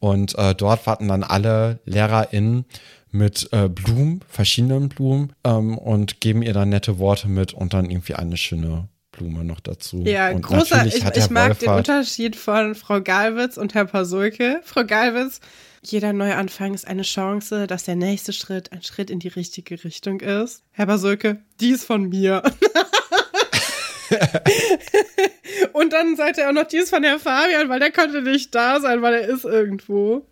Und 0.00 0.36
äh, 0.38 0.54
dort 0.54 0.86
warten 0.86 1.08
dann 1.08 1.22
alle 1.22 1.78
LehrerInnen 1.84 2.64
mit 3.12 3.48
äh, 3.52 3.68
Blumen, 3.68 4.20
verschiedenen 4.28 4.88
Blumen, 4.88 5.32
ähm, 5.44 5.76
und 5.78 6.20
geben 6.20 6.42
ihr 6.42 6.52
dann 6.52 6.70
nette 6.70 6.98
Worte 6.98 7.28
mit 7.28 7.52
und 7.52 7.74
dann 7.74 7.90
irgendwie 7.90 8.14
eine 8.14 8.36
schöne 8.36 8.88
Blume 9.12 9.44
noch 9.44 9.60
dazu. 9.60 10.02
Ja, 10.04 10.30
und 10.30 10.42
großer, 10.42 10.86
ich, 10.86 11.04
ich 11.04 11.30
mag 11.30 11.58
den 11.58 11.68
Wolfert- 11.68 11.78
Unterschied 11.78 12.36
von 12.36 12.74
Frau 12.74 13.00
Galwitz 13.00 13.56
und 13.56 13.74
Herr 13.74 13.84
Pasulke. 13.84 14.60
Frau 14.64 14.84
Galwitz, 14.84 15.40
jeder 15.82 16.12
Neuanfang 16.12 16.74
ist 16.74 16.86
eine 16.86 17.02
Chance, 17.02 17.66
dass 17.66 17.84
der 17.84 17.96
nächste 17.96 18.32
Schritt 18.32 18.72
ein 18.72 18.82
Schritt 18.82 19.10
in 19.10 19.18
die 19.18 19.28
richtige 19.28 19.82
Richtung 19.82 20.20
ist. 20.20 20.62
Herr 20.70 20.86
Pasulke, 20.86 21.42
dies 21.60 21.84
von 21.84 22.08
mir. 22.08 22.42
und 25.72 25.92
dann 25.92 26.16
sagt 26.16 26.38
er 26.38 26.48
auch 26.48 26.52
noch 26.52 26.66
dies 26.66 26.90
von 26.90 27.02
Herrn 27.02 27.20
Fabian, 27.20 27.68
weil 27.68 27.80
der 27.80 27.92
konnte 27.92 28.22
nicht 28.22 28.54
da 28.54 28.80
sein, 28.80 29.02
weil 29.02 29.14
er 29.14 29.28
ist 29.28 29.44
irgendwo. 29.44 30.26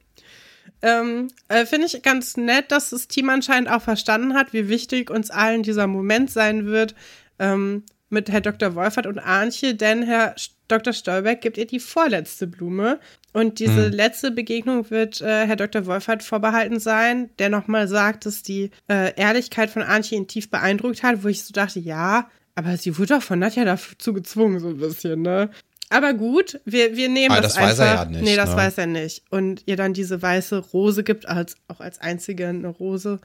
Ähm, 0.82 1.28
äh, 1.48 1.66
Finde 1.66 1.86
ich 1.86 2.02
ganz 2.02 2.36
nett, 2.36 2.70
dass 2.70 2.90
das 2.90 3.08
Team 3.08 3.30
anscheinend 3.30 3.70
auch 3.70 3.82
verstanden 3.82 4.34
hat, 4.34 4.52
wie 4.52 4.68
wichtig 4.68 5.10
uns 5.10 5.30
allen 5.30 5.62
dieser 5.62 5.86
Moment 5.86 6.30
sein 6.30 6.66
wird 6.66 6.94
ähm, 7.38 7.84
mit 8.10 8.30
Herr 8.30 8.40
Dr. 8.40 8.74
Wolfert 8.74 9.06
und 9.06 9.18
Arnche, 9.18 9.74
denn 9.74 10.02
Herr 10.02 10.34
Dr. 10.68 10.92
Stolberg 10.92 11.40
gibt 11.40 11.58
ihr 11.58 11.66
die 11.66 11.80
vorletzte 11.80 12.46
Blume. 12.46 13.00
Und 13.32 13.58
diese 13.58 13.88
letzte 13.88 14.30
Begegnung 14.30 14.90
wird 14.90 15.20
äh, 15.20 15.46
Herr 15.46 15.56
Dr. 15.56 15.86
Wolfert 15.86 16.22
vorbehalten 16.22 16.78
sein, 16.78 17.30
der 17.38 17.50
nochmal 17.50 17.88
sagt, 17.88 18.26
dass 18.26 18.42
die 18.42 18.70
äh, 18.88 19.14
Ehrlichkeit 19.16 19.70
von 19.70 19.82
Arnche 19.82 20.14
ihn 20.14 20.28
tief 20.28 20.50
beeindruckt 20.50 21.02
hat, 21.02 21.24
wo 21.24 21.28
ich 21.28 21.44
so 21.44 21.52
dachte, 21.52 21.80
ja, 21.80 22.30
aber 22.58 22.76
sie 22.76 22.98
wurde 22.98 23.14
doch 23.14 23.22
von 23.22 23.38
Nadja 23.38 23.64
dazu 23.64 24.12
gezwungen, 24.12 24.58
so 24.58 24.70
ein 24.70 24.78
bisschen, 24.78 25.22
ne? 25.22 25.48
Aber 25.90 26.12
gut, 26.12 26.60
wir, 26.64 26.96
wir 26.96 27.08
nehmen 27.08 27.30
Aber 27.30 27.40
das, 27.40 27.54
das 27.54 27.62
weiß 27.62 27.80
einfach. 27.80 27.84
er 27.84 27.94
ja 27.94 28.10
nicht, 28.10 28.22
Nee, 28.24 28.36
das 28.36 28.50
ne? 28.50 28.56
weiß 28.56 28.78
er 28.78 28.86
nicht. 28.86 29.22
Und 29.30 29.62
ihr 29.66 29.76
dann 29.76 29.94
diese 29.94 30.20
weiße 30.20 30.58
Rose 30.58 31.04
gibt, 31.04 31.28
als, 31.28 31.56
auch 31.68 31.78
als 31.78 32.00
einzige 32.00 32.48
eine 32.48 32.66
Rose, 32.66 33.20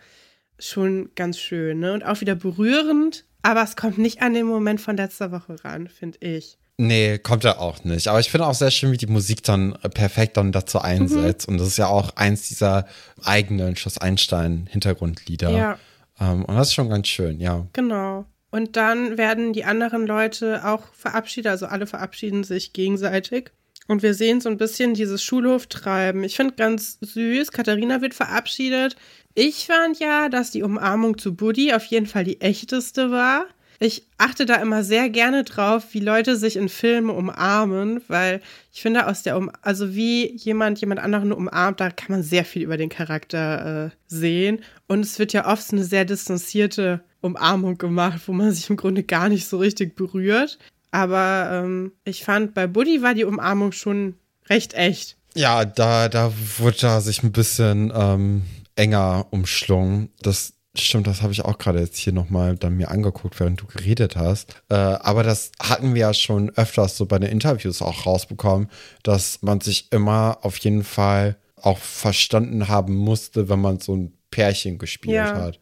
schon 0.60 1.10
ganz 1.16 1.40
schön, 1.40 1.80
ne? 1.80 1.94
Und 1.94 2.06
auch 2.06 2.22
wieder 2.22 2.36
berührend, 2.36 3.26
aber 3.42 3.64
es 3.64 3.76
kommt 3.76 3.98
nicht 3.98 4.22
an 4.22 4.36
den 4.36 4.46
Moment 4.46 4.80
von 4.80 4.96
letzter 4.96 5.32
Woche 5.32 5.56
ran, 5.66 5.88
finde 5.88 6.20
ich. 6.22 6.60
Nee, 6.78 7.18
kommt 7.18 7.44
er 7.44 7.60
auch 7.60 7.84
nicht. 7.84 8.08
Aber 8.08 8.20
ich 8.20 8.30
finde 8.30 8.46
auch 8.46 8.54
sehr 8.54 8.70
schön, 8.72 8.92
wie 8.92 8.98
die 8.98 9.08
Musik 9.08 9.42
dann 9.42 9.74
äh, 9.82 9.90
perfekt 9.90 10.38
dann 10.38 10.52
dazu 10.52 10.80
einsetzt. 10.80 11.48
Und 11.48 11.58
das 11.58 11.70
ist 11.70 11.78
ja 11.78 11.88
auch 11.88 12.16
eins 12.18 12.48
dieser 12.50 12.86
eigenen 13.24 13.76
Schloss 13.76 13.98
Einstein-Hintergrundlieder. 13.98 15.50
Ja. 15.50 15.80
Ähm, 16.20 16.46
und 16.46 16.56
das 16.56 16.68
ist 16.68 16.76
schon 16.76 16.90
ganz 16.90 17.08
schön, 17.08 17.40
ja. 17.40 17.66
Genau. 17.74 18.26
Und 18.54 18.76
dann 18.76 19.18
werden 19.18 19.52
die 19.52 19.66
anderen 19.66 20.06
Leute 20.06 20.64
auch 20.64 20.94
verabschiedet, 20.94 21.50
also 21.50 21.66
alle 21.66 21.88
verabschieden 21.88 22.44
sich 22.44 22.72
gegenseitig. 22.72 23.50
Und 23.88 24.04
wir 24.04 24.14
sehen 24.14 24.42
so 24.42 24.50
ein 24.50 24.58
bisschen 24.58 24.94
dieses 24.94 25.24
Schulhoftreiben. 25.24 26.24
Ich 26.24 26.36
finde 26.36 26.54
ganz 26.54 27.00
süß. 27.02 27.52
Katharina 27.52 28.02
wird 28.02 28.14
verabschiedet. 28.14 28.96
Ich 29.34 29.66
fand 29.66 29.98
ja, 29.98 30.30
dass 30.30 30.52
die 30.52 30.62
Umarmung 30.62 31.18
zu 31.18 31.34
Buddy 31.34 31.74
auf 31.74 31.86
jeden 31.86 32.06
Fall 32.06 32.26
die 32.26 32.42
echteste 32.42 33.10
war. 33.10 33.46
Ich 33.80 34.08
achte 34.20 34.46
da 34.46 34.58
immer 34.58 34.84
sehr 34.84 35.10
gerne 35.10 35.44
drauf, 35.44 35.86
wie 35.94 36.00
Leute 36.00 36.36
sich 36.36 36.56
in 36.56 36.70
Filmen 36.70 37.10
umarmen, 37.10 38.04
weil 38.08 38.40
ich 38.72 38.84
finde, 38.84 39.08
aus 39.08 39.24
der 39.24 39.36
um 39.36 39.50
also 39.64 39.96
wie 39.96 40.32
jemand 40.36 40.80
jemand 40.80 41.02
anderen 41.02 41.34
umarmt, 41.34 41.80
da 41.80 41.90
kann 41.90 42.12
man 42.12 42.22
sehr 42.22 42.46
viel 42.46 42.62
über 42.62 42.78
den 42.78 42.90
Charakter 42.90 43.88
äh, 43.88 43.90
sehen. 44.06 44.62
Und 44.86 45.00
es 45.00 45.18
wird 45.18 45.34
ja 45.34 45.52
oft 45.52 45.74
eine 45.74 45.84
sehr 45.84 46.06
distanzierte 46.06 47.04
Umarmung 47.24 47.78
gemacht, 47.78 48.22
wo 48.28 48.34
man 48.34 48.52
sich 48.52 48.70
im 48.70 48.78
Grunde 48.78 49.04
gar 49.04 49.30
nicht 49.30 49.48
so 49.48 49.58
richtig 49.58 49.96
berührt. 49.96 50.60
Aber 50.92 51.50
ähm, 51.52 51.92
ich 52.04 52.24
fand, 52.24 52.54
bei 52.54 52.68
Buddy 52.68 53.02
war 53.02 53.14
die 53.16 53.26
Umarmung 53.26 53.72
schon 53.72 54.16
recht 54.50 54.74
echt. 54.74 55.18
Ja, 55.36 55.66
da, 55.66 56.10
da 56.10 56.32
wurde 56.60 56.78
da 56.82 57.02
sich 57.02 57.24
ein 57.24 57.32
bisschen 57.32 57.92
ähm, 57.96 58.44
enger 58.76 59.26
umschlungen. 59.32 60.10
Das 60.22 60.54
stimmt, 60.78 61.08
das 61.08 61.22
habe 61.22 61.32
ich 61.34 61.44
auch 61.46 61.58
gerade 61.58 61.80
jetzt 61.80 61.98
hier 61.98 62.14
nochmal 62.14 62.56
dann 62.56 62.78
mir 62.78 62.92
angeguckt, 62.92 63.40
während 63.40 63.62
du 63.62 63.66
geredet 63.66 64.16
hast. 64.16 64.56
Äh, 64.70 64.76
aber 64.76 65.24
das 65.24 65.52
hatten 65.60 65.96
wir 65.96 66.02
ja 66.02 66.14
schon 66.14 66.52
öfters 66.52 66.98
so 66.98 67.06
bei 67.06 67.18
den 67.20 67.32
Interviews 67.32 67.82
auch 67.82 68.06
rausbekommen, 68.06 68.70
dass 69.02 69.42
man 69.42 69.62
sich 69.62 69.92
immer 69.92 70.40
auf 70.42 70.58
jeden 70.58 70.84
Fall 70.84 71.38
auch 71.56 71.78
verstanden 71.80 72.68
haben 72.68 72.94
musste, 72.96 73.50
wenn 73.50 73.62
man 73.62 73.80
so 73.80 73.96
ein 73.96 74.14
Pärchen 74.30 74.78
gespielt 74.78 75.16
Ja. 75.16 75.34
hat. 75.36 75.60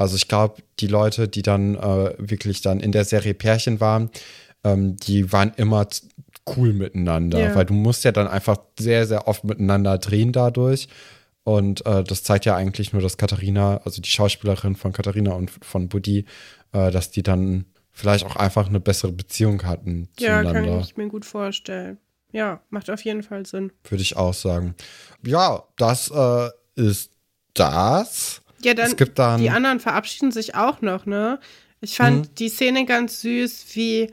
Also 0.00 0.16
ich 0.16 0.28
glaube, 0.28 0.62
die 0.80 0.86
Leute, 0.86 1.28
die 1.28 1.42
dann 1.42 1.74
äh, 1.74 2.14
wirklich 2.18 2.62
dann 2.62 2.80
in 2.80 2.90
der 2.90 3.04
Serie 3.04 3.34
Pärchen 3.34 3.80
waren, 3.80 4.10
ähm, 4.64 4.96
die 4.96 5.30
waren 5.32 5.52
immer 5.56 5.86
cool 6.56 6.72
miteinander, 6.72 7.38
Ja. 7.38 7.54
weil 7.54 7.66
du 7.66 7.74
musst 7.74 8.04
ja 8.04 8.12
dann 8.12 8.26
einfach 8.26 8.56
sehr, 8.78 9.06
sehr 9.06 9.28
oft 9.28 9.44
miteinander 9.44 9.98
drehen 9.98 10.32
dadurch. 10.32 10.88
Und 11.44 11.84
äh, 11.86 12.02
das 12.04 12.22
zeigt 12.22 12.44
ja 12.46 12.56
eigentlich 12.56 12.92
nur, 12.92 13.02
dass 13.02 13.16
Katharina, 13.18 13.78
also 13.84 14.00
die 14.00 14.08
Schauspielerin 14.10 14.74
von 14.76 14.92
Katharina 14.92 15.32
und 15.32 15.50
von 15.50 15.88
Buddy, 15.88 16.24
äh, 16.72 16.90
dass 16.90 17.10
die 17.10 17.22
dann 17.22 17.66
vielleicht 17.92 18.24
auch 18.24 18.36
einfach 18.36 18.68
eine 18.68 18.80
bessere 18.80 19.12
Beziehung 19.12 19.64
hatten 19.64 20.08
Ja, 20.18 20.42
kann 20.42 20.52
zueinander, 20.52 20.80
ich 20.80 20.96
mir 20.96 21.08
gut 21.08 21.24
vorstellen. 21.26 21.98
Ja, 22.32 22.60
macht 22.70 22.88
auf 22.90 23.02
jeden 23.04 23.22
Fall 23.22 23.44
Sinn. 23.44 23.72
würde 23.88 24.02
ich 24.02 24.16
auch 24.16 24.34
sagen. 24.34 24.74
Ja, 25.26 25.64
das 25.76 26.10
äh, 26.10 26.48
ist 26.76 27.10
das. 27.54 28.42
Ja, 28.64 28.74
dann 28.74 28.86
es 28.86 28.96
gibt 28.96 29.18
dann 29.18 29.40
die 29.40 29.50
anderen 29.50 29.80
verabschieden 29.80 30.32
sich 30.32 30.54
auch 30.54 30.80
noch, 30.82 31.06
ne? 31.06 31.38
Ich 31.80 31.96
fand 31.96 32.26
Mhm. 32.30 32.34
die 32.36 32.48
Szene 32.48 32.84
ganz 32.84 33.20
süß, 33.22 33.66
wie 33.74 34.12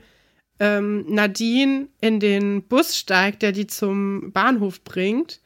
ähm, 0.60 1.04
Nadine 1.08 1.88
in 2.00 2.18
den 2.18 2.62
Bus 2.62 2.96
steigt, 2.96 3.42
der 3.42 3.52
die 3.52 3.66
zum 3.66 4.32
Bahnhof 4.32 4.82
bringt. 4.84 5.40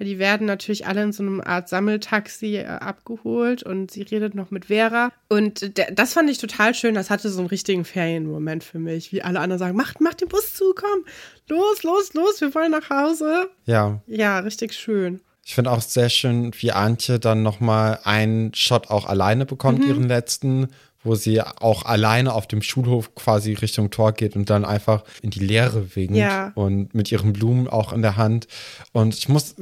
weil 0.00 0.06
die 0.06 0.20
werden 0.20 0.46
natürlich 0.46 0.86
alle 0.86 1.02
in 1.02 1.10
so 1.12 1.24
einem 1.24 1.40
Art 1.40 1.68
Sammeltaxi 1.68 2.56
äh, 2.58 2.66
abgeholt 2.66 3.64
und 3.64 3.90
sie 3.90 4.02
redet 4.02 4.32
noch 4.36 4.52
mit 4.52 4.66
Vera. 4.66 5.10
Und 5.28 5.72
das 5.92 6.12
fand 6.12 6.30
ich 6.30 6.38
total 6.38 6.72
schön. 6.74 6.94
Das 6.94 7.10
hatte 7.10 7.28
so 7.30 7.40
einen 7.40 7.48
richtigen 7.48 7.84
Ferienmoment 7.84 8.62
für 8.62 8.78
mich, 8.78 9.10
wie 9.12 9.22
alle 9.22 9.40
anderen 9.40 9.58
sagen: 9.58 9.76
Macht, 9.76 10.00
macht 10.00 10.20
den 10.20 10.28
Bus 10.28 10.54
zu, 10.54 10.72
komm, 10.76 11.04
los, 11.48 11.82
los, 11.82 12.14
los, 12.14 12.40
wir 12.40 12.54
wollen 12.54 12.70
nach 12.70 12.90
Hause. 12.90 13.48
Ja. 13.64 14.00
Ja, 14.06 14.38
richtig 14.38 14.72
schön. 14.74 15.20
Ich 15.48 15.54
finde 15.54 15.70
auch 15.70 15.80
sehr 15.80 16.10
schön, 16.10 16.52
wie 16.58 16.72
Antje 16.72 17.18
dann 17.18 17.42
nochmal 17.42 18.00
einen 18.04 18.52
Shot 18.52 18.90
auch 18.90 19.06
alleine 19.06 19.46
bekommt, 19.46 19.78
mhm. 19.78 19.88
ihren 19.88 20.04
letzten, 20.06 20.68
wo 21.02 21.14
sie 21.14 21.40
auch 21.40 21.86
alleine 21.86 22.34
auf 22.34 22.46
dem 22.46 22.60
Schulhof 22.60 23.14
quasi 23.14 23.54
Richtung 23.54 23.88
Tor 23.90 24.12
geht 24.12 24.36
und 24.36 24.50
dann 24.50 24.66
einfach 24.66 25.04
in 25.22 25.30
die 25.30 25.38
Leere 25.38 25.96
winkt 25.96 26.18
ja. 26.18 26.52
und 26.54 26.94
mit 26.94 27.10
ihren 27.10 27.32
Blumen 27.32 27.66
auch 27.66 27.94
in 27.94 28.02
der 28.02 28.18
Hand. 28.18 28.46
Und 28.92 29.14
ich 29.14 29.30
muss, 29.30 29.54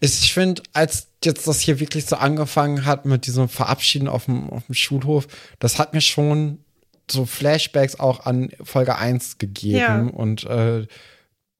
ich 0.00 0.32
finde, 0.32 0.62
als 0.72 1.08
jetzt 1.22 1.46
das 1.46 1.60
hier 1.60 1.80
wirklich 1.80 2.06
so 2.06 2.16
angefangen 2.16 2.86
hat 2.86 3.04
mit 3.04 3.26
diesem 3.26 3.50
Verabschieden 3.50 4.08
auf 4.08 4.24
dem, 4.24 4.48
auf 4.48 4.64
dem 4.64 4.74
Schulhof, 4.74 5.28
das 5.58 5.78
hat 5.78 5.92
mir 5.92 6.00
schon 6.00 6.60
so 7.10 7.26
Flashbacks 7.26 8.00
auch 8.00 8.24
an 8.24 8.52
Folge 8.64 8.96
1 8.96 9.36
gegeben 9.36 9.76
ja. 9.76 10.00
und 10.00 10.44
äh, 10.44 10.86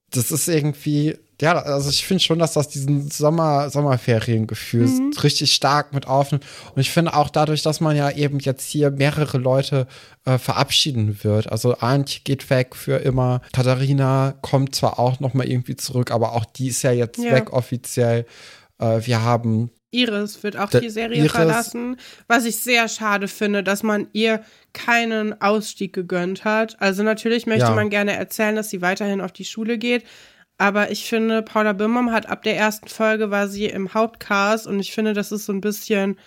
das 0.09 0.31
ist 0.31 0.47
irgendwie 0.47 1.15
ja, 1.39 1.57
also 1.59 1.89
ich 1.89 2.05
finde 2.05 2.23
schon, 2.23 2.39
dass 2.39 2.53
das 2.53 2.67
diesen 2.67 3.11
Sommer, 3.11 3.69
Sommerferiengefühl 3.69 4.87
mhm. 4.87 5.13
richtig 5.21 5.53
stark 5.53 5.93
mit 5.93 6.07
aufnimmt. 6.07 6.45
Und 6.73 6.81
ich 6.81 6.89
finde 6.89 7.13
auch 7.13 7.29
dadurch, 7.29 7.61
dass 7.61 7.79
man 7.79 7.95
ja 7.95 8.09
eben 8.09 8.39
jetzt 8.39 8.67
hier 8.67 8.89
mehrere 8.89 9.37
Leute 9.37 9.87
äh, 10.25 10.39
verabschieden 10.39 11.23
wird. 11.23 11.51
Also 11.51 11.75
Antje 11.75 12.21
geht 12.23 12.49
weg 12.49 12.75
für 12.75 12.97
immer. 12.97 13.41
Katharina 13.53 14.33
kommt 14.41 14.73
zwar 14.73 14.97
auch 14.99 15.19
noch 15.19 15.35
mal 15.35 15.47
irgendwie 15.47 15.75
zurück, 15.75 16.09
aber 16.09 16.33
auch 16.33 16.45
die 16.45 16.69
ist 16.69 16.81
ja 16.81 16.91
jetzt 16.91 17.19
ja. 17.19 17.31
weg 17.33 17.53
offiziell. 17.53 18.25
Äh, 18.79 19.01
wir 19.05 19.21
haben 19.21 19.69
Iris 19.91 20.43
wird 20.43 20.57
auch 20.57 20.69
die 20.69 20.89
Serie 20.89 21.19
Iris. 21.19 21.31
verlassen, 21.31 21.97
was 22.27 22.45
ich 22.45 22.57
sehr 22.57 22.89
schade 22.89 23.27
finde, 23.27 23.63
dass 23.63 23.83
man 23.83 24.07
ihr 24.11 24.41
keinen 24.73 25.41
Ausstieg 25.41 25.93
gegönnt 25.93 26.43
hat. 26.43 26.81
Also 26.81 27.03
natürlich 27.03 27.45
möchte 27.45 27.65
ja. 27.65 27.75
man 27.75 27.89
gerne 27.89 28.13
erzählen, 28.13 28.55
dass 28.55 28.69
sie 28.69 28.81
weiterhin 28.81 29.21
auf 29.21 29.31
die 29.31 29.45
Schule 29.45 29.77
geht, 29.77 30.03
aber 30.57 30.91
ich 30.91 31.07
finde, 31.07 31.43
Paula 31.43 31.73
Birnbaum 31.73 32.11
hat 32.11 32.27
ab 32.27 32.43
der 32.43 32.57
ersten 32.57 32.87
Folge 32.87 33.29
war 33.29 33.47
sie 33.47 33.65
im 33.65 33.93
Hauptcast 33.93 34.65
und 34.67 34.79
ich 34.79 34.91
finde, 34.91 35.13
das 35.13 35.31
ist 35.31 35.45
so 35.45 35.53
ein 35.53 35.61
bisschen 35.61 36.17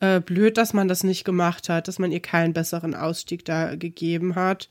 äh, 0.00 0.20
blöd, 0.20 0.58
dass 0.58 0.72
man 0.74 0.88
das 0.88 1.02
nicht 1.02 1.24
gemacht 1.24 1.68
hat, 1.68 1.88
dass 1.88 1.98
man 1.98 2.12
ihr 2.12 2.20
keinen 2.20 2.52
besseren 2.52 2.94
Ausstieg 2.94 3.44
da 3.44 3.76
gegeben 3.76 4.34
hat. 4.34 4.68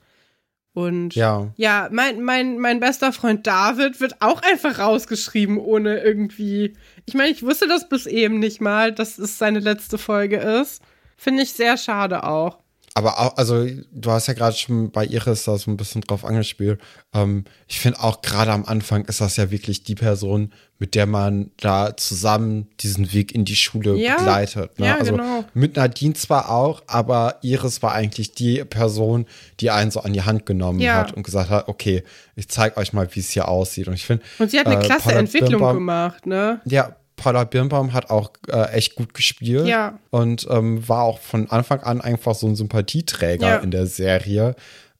Und 0.73 1.15
ja, 1.15 1.51
ja 1.55 1.89
mein, 1.91 2.21
mein, 2.21 2.59
mein 2.59 2.79
bester 2.79 3.11
Freund 3.11 3.47
David 3.47 3.99
wird 3.99 4.21
auch 4.21 4.41
einfach 4.43 4.77
rausgeschrieben, 4.79 5.57
ohne 5.57 5.99
irgendwie. 5.99 6.75
Ich 7.05 7.15
meine, 7.15 7.31
ich 7.31 7.41
wusste 7.43 7.67
das 7.67 7.89
bis 7.89 8.05
eben 8.05 8.39
nicht 8.39 8.61
mal, 8.61 8.91
dass 8.91 9.17
es 9.17 9.39
seine 9.39 9.59
letzte 9.59 9.97
Folge 9.97 10.37
ist. 10.37 10.83
Finde 11.17 11.43
ich 11.43 11.53
sehr 11.53 11.77
schade 11.77 12.23
auch. 12.23 12.59
Aber 12.93 13.19
auch, 13.19 13.37
also 13.37 13.65
du 13.91 14.11
hast 14.11 14.27
ja 14.27 14.33
gerade 14.33 14.55
schon 14.55 14.91
bei 14.91 15.05
Iris 15.05 15.43
da 15.43 15.57
so 15.57 15.69
ein 15.69 15.77
bisschen 15.77 16.01
drauf 16.01 16.25
angespielt. 16.25 16.81
Ähm, 17.13 17.45
ich 17.67 17.79
finde 17.79 18.01
auch 18.01 18.21
gerade 18.21 18.51
am 18.51 18.65
Anfang 18.65 19.05
ist 19.05 19.21
das 19.21 19.37
ja 19.37 19.51
wirklich 19.51 19.83
die 19.83 19.95
Person, 19.95 20.51
mit 20.79 20.95
der 20.95 21.05
man 21.05 21.51
da 21.57 21.95
zusammen 21.95 22.67
diesen 22.79 23.11
Weg 23.13 23.33
in 23.33 23.45
die 23.45 23.55
Schule 23.55 23.95
ja, 23.95 24.17
begleitet. 24.17 24.79
Ne? 24.79 24.87
Ja, 24.87 24.97
also 24.97 25.11
genau. 25.11 25.43
mit 25.53 25.75
Nadine 25.75 26.13
zwar 26.13 26.49
auch, 26.49 26.81
aber 26.87 27.37
Iris 27.41 27.81
war 27.81 27.93
eigentlich 27.93 28.33
die 28.33 28.63
Person, 28.63 29.25
die 29.59 29.71
einen 29.71 29.91
so 29.91 30.01
an 30.01 30.13
die 30.13 30.21
Hand 30.23 30.45
genommen 30.45 30.79
ja. 30.79 30.95
hat 30.95 31.13
und 31.13 31.23
gesagt 31.23 31.49
hat, 31.49 31.67
okay, 31.67 32.03
ich 32.35 32.47
zeige 32.47 32.77
euch 32.77 32.93
mal, 32.93 33.07
wie 33.13 33.19
es 33.19 33.29
hier 33.29 33.47
aussieht. 33.47 33.87
Und 33.87 33.93
ich 33.93 34.05
finde. 34.05 34.23
Und 34.39 34.51
sie 34.51 34.59
hat 34.59 34.67
eine 34.67 34.81
äh, 34.81 34.85
klasse 34.85 35.13
Entwicklung 35.13 35.49
Birnbaum, 35.51 35.75
gemacht, 35.75 36.25
ne? 36.25 36.61
Ja, 36.65 36.95
Paula 37.19 37.43
Birnbaum 37.43 37.93
hat 37.93 38.09
auch 38.09 38.31
äh, 38.47 38.71
echt 38.71 38.95
gut 38.95 39.13
gespielt 39.13 39.67
ja. 39.67 39.99
und 40.09 40.47
ähm, 40.49 40.87
war 40.87 41.03
auch 41.03 41.19
von 41.19 41.49
Anfang 41.51 41.81
an 41.81 42.01
einfach 42.01 42.33
so 42.33 42.47
ein 42.47 42.55
Sympathieträger 42.55 43.47
ja. 43.47 43.57
in 43.57 43.71
der 43.71 43.85
Serie. 43.85 44.55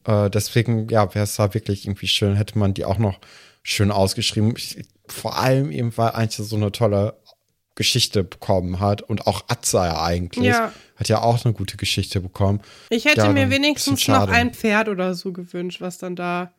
Äh, 0.05 0.29
deswegen, 0.29 0.89
ja, 0.89 1.15
wäre 1.15 1.23
es 1.23 1.37
da 1.37 1.53
wirklich 1.53 1.85
irgendwie 1.85 2.07
schön, 2.07 2.35
hätte 2.35 2.59
man 2.59 2.73
die 2.73 2.85
auch 2.85 2.97
noch 2.97 3.19
schön 3.63 3.89
ausgeschrieben. 3.89 4.53
Ich, 4.57 4.83
vor 5.07 5.37
allem 5.37 5.71
eben, 5.71 5.97
weil 5.97 6.11
eigentlich 6.11 6.45
so 6.47 6.55
eine 6.55 6.71
tolle 6.71 7.15
Geschichte 7.75 8.25
bekommen 8.25 8.81
hat 8.81 9.01
und 9.01 9.25
auch 9.25 9.45
Atza 9.47 9.87
ja 9.87 10.03
eigentlich 10.03 10.47
ja. 10.47 10.73
hat 10.97 11.07
ja 11.07 11.21
auch 11.21 11.45
eine 11.45 11.53
gute 11.53 11.77
Geschichte 11.77 12.19
bekommen. 12.19 12.59
Ich 12.89 13.05
hätte 13.05 13.21
ja, 13.21 13.29
mir 13.31 13.49
wenigstens 13.49 14.05
noch 14.09 14.27
ein 14.27 14.53
Pferd 14.53 14.89
oder 14.89 15.15
so 15.15 15.31
gewünscht, 15.31 15.79
was 15.79 15.97
dann 15.97 16.17
da 16.17 16.51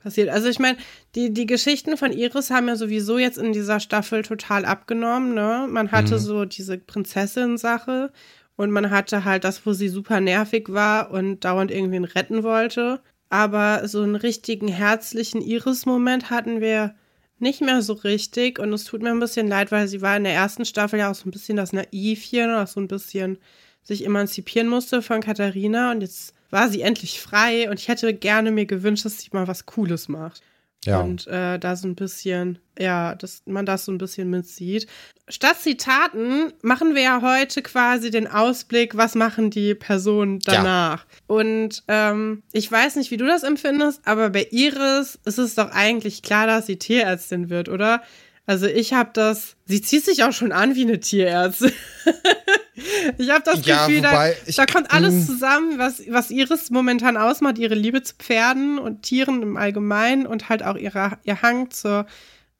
passiert. 0.00 0.28
Also 0.28 0.48
ich 0.48 0.58
meine, 0.58 0.78
die, 1.14 1.32
die 1.32 1.46
Geschichten 1.46 1.96
von 1.96 2.12
Iris 2.12 2.50
haben 2.50 2.68
ja 2.68 2.76
sowieso 2.76 3.18
jetzt 3.18 3.38
in 3.38 3.52
dieser 3.52 3.80
Staffel 3.80 4.22
total 4.22 4.64
abgenommen, 4.64 5.34
ne? 5.34 5.66
Man 5.68 5.92
hatte 5.92 6.14
mhm. 6.14 6.18
so 6.18 6.44
diese 6.44 6.78
Prinzessin-Sache 6.78 8.12
und 8.56 8.70
man 8.70 8.90
hatte 8.90 9.24
halt 9.24 9.44
das, 9.44 9.64
wo 9.64 9.72
sie 9.72 9.88
super 9.88 10.20
nervig 10.20 10.66
war 10.68 11.10
und 11.10 11.44
dauernd 11.44 11.70
irgendwen 11.70 12.04
retten 12.04 12.42
wollte. 12.42 13.00
Aber 13.28 13.86
so 13.88 14.02
einen 14.02 14.16
richtigen 14.16 14.68
herzlichen 14.68 15.40
Iris-Moment 15.40 16.30
hatten 16.30 16.60
wir 16.60 16.94
nicht 17.38 17.62
mehr 17.62 17.80
so 17.80 17.94
richtig 17.94 18.58
und 18.58 18.72
es 18.72 18.84
tut 18.84 19.02
mir 19.02 19.10
ein 19.10 19.20
bisschen 19.20 19.48
leid, 19.48 19.72
weil 19.72 19.88
sie 19.88 20.02
war 20.02 20.16
in 20.16 20.24
der 20.24 20.34
ersten 20.34 20.64
Staffel 20.64 20.98
ja 20.98 21.10
auch 21.10 21.14
so 21.14 21.28
ein 21.28 21.30
bisschen 21.30 21.56
das 21.56 21.72
Naivchen 21.72 22.50
und 22.50 22.56
auch 22.56 22.66
so 22.66 22.80
ein 22.80 22.88
bisschen 22.88 23.38
sich 23.82 24.04
emanzipieren 24.04 24.68
musste 24.68 25.02
von 25.02 25.20
Katharina 25.20 25.90
und 25.90 26.00
jetzt 26.00 26.34
war 26.50 26.68
sie 26.68 26.82
endlich 26.82 27.20
frei 27.20 27.70
und 27.70 27.78
ich 27.78 27.88
hätte 27.88 28.12
gerne 28.12 28.50
mir 28.50 28.66
gewünscht, 28.66 29.04
dass 29.04 29.20
sie 29.20 29.30
mal 29.32 29.48
was 29.48 29.66
Cooles 29.66 30.08
macht. 30.08 30.42
Ja. 30.84 31.00
Und 31.00 31.26
äh, 31.26 31.58
da 31.58 31.76
so 31.76 31.86
ein 31.86 31.94
bisschen, 31.94 32.58
ja, 32.78 33.14
dass 33.14 33.42
man 33.44 33.66
das 33.66 33.84
so 33.84 33.92
ein 33.92 33.98
bisschen 33.98 34.30
mitsieht. 34.30 34.86
Statt 35.28 35.60
Zitaten 35.60 36.54
machen 36.62 36.94
wir 36.94 37.02
ja 37.02 37.20
heute 37.22 37.60
quasi 37.60 38.10
den 38.10 38.26
Ausblick, 38.26 38.96
was 38.96 39.14
machen 39.14 39.50
die 39.50 39.74
Personen 39.74 40.38
danach. 40.40 41.04
Ja. 41.04 41.18
Und 41.26 41.84
ähm, 41.88 42.42
ich 42.52 42.70
weiß 42.72 42.96
nicht, 42.96 43.10
wie 43.10 43.18
du 43.18 43.26
das 43.26 43.42
empfindest, 43.42 44.00
aber 44.06 44.30
bei 44.30 44.48
Iris 44.50 45.18
ist 45.26 45.38
es 45.38 45.54
doch 45.54 45.70
eigentlich 45.70 46.22
klar, 46.22 46.46
dass 46.46 46.66
sie 46.66 46.78
Tierärztin 46.78 47.50
wird, 47.50 47.68
oder? 47.68 48.02
Also 48.46 48.66
ich 48.66 48.94
habe 48.94 49.10
das, 49.12 49.56
sie 49.66 49.82
zieht 49.82 50.04
sich 50.04 50.24
auch 50.24 50.32
schon 50.32 50.50
an 50.50 50.74
wie 50.76 50.82
eine 50.82 50.98
Tierärztin. 50.98 51.72
ich 53.18 53.30
habe 53.30 53.42
das 53.44 53.64
ja, 53.64 53.86
Gefühl, 53.86 54.02
da, 54.02 54.30
ich, 54.46 54.56
da, 54.56 54.66
kommt 54.66 54.90
alles 54.90 55.26
zusammen, 55.26 55.78
was, 55.78 56.02
was 56.08 56.30
Iris 56.30 56.70
momentan 56.70 57.16
ausmacht, 57.16 57.58
ihre 57.58 57.74
Liebe 57.74 58.02
zu 58.02 58.14
Pferden 58.18 58.78
und 58.78 59.02
Tieren 59.02 59.42
im 59.42 59.56
Allgemeinen 59.56 60.26
und 60.26 60.48
halt 60.48 60.62
auch 60.62 60.76
ihre, 60.76 61.18
ihr 61.24 61.42
Hang 61.42 61.70
zur, 61.70 62.06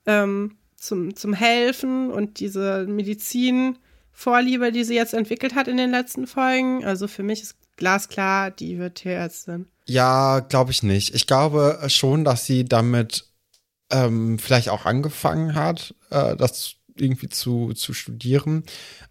ähm, 0.06 0.56
zum, 0.76 1.16
zum 1.16 1.32
Helfen 1.32 2.10
und 2.10 2.40
diese 2.40 2.86
Medizinvorliebe, 2.86 4.72
die 4.72 4.84
sie 4.84 4.94
jetzt 4.94 5.14
entwickelt 5.14 5.54
hat 5.54 5.68
in 5.68 5.76
den 5.76 5.90
letzten 5.90 6.26
Folgen. 6.26 6.84
Also 6.84 7.08
für 7.08 7.22
mich 7.22 7.42
ist 7.42 7.56
glasklar, 7.76 8.50
die 8.50 8.78
wird 8.78 8.96
Tierärztin. 8.96 9.66
Ja, 9.86 10.40
glaube 10.40 10.70
ich 10.70 10.82
nicht. 10.82 11.14
Ich 11.14 11.26
glaube 11.26 11.80
schon, 11.88 12.24
dass 12.24 12.46
sie 12.46 12.64
damit 12.64 13.26
ähm, 13.90 14.38
vielleicht 14.38 14.68
auch 14.68 14.86
angefangen 14.86 15.54
hat, 15.54 15.94
äh, 16.10 16.36
das 16.36 16.76
irgendwie 17.00 17.28
zu, 17.28 17.72
zu 17.74 17.92
studieren, 17.92 18.64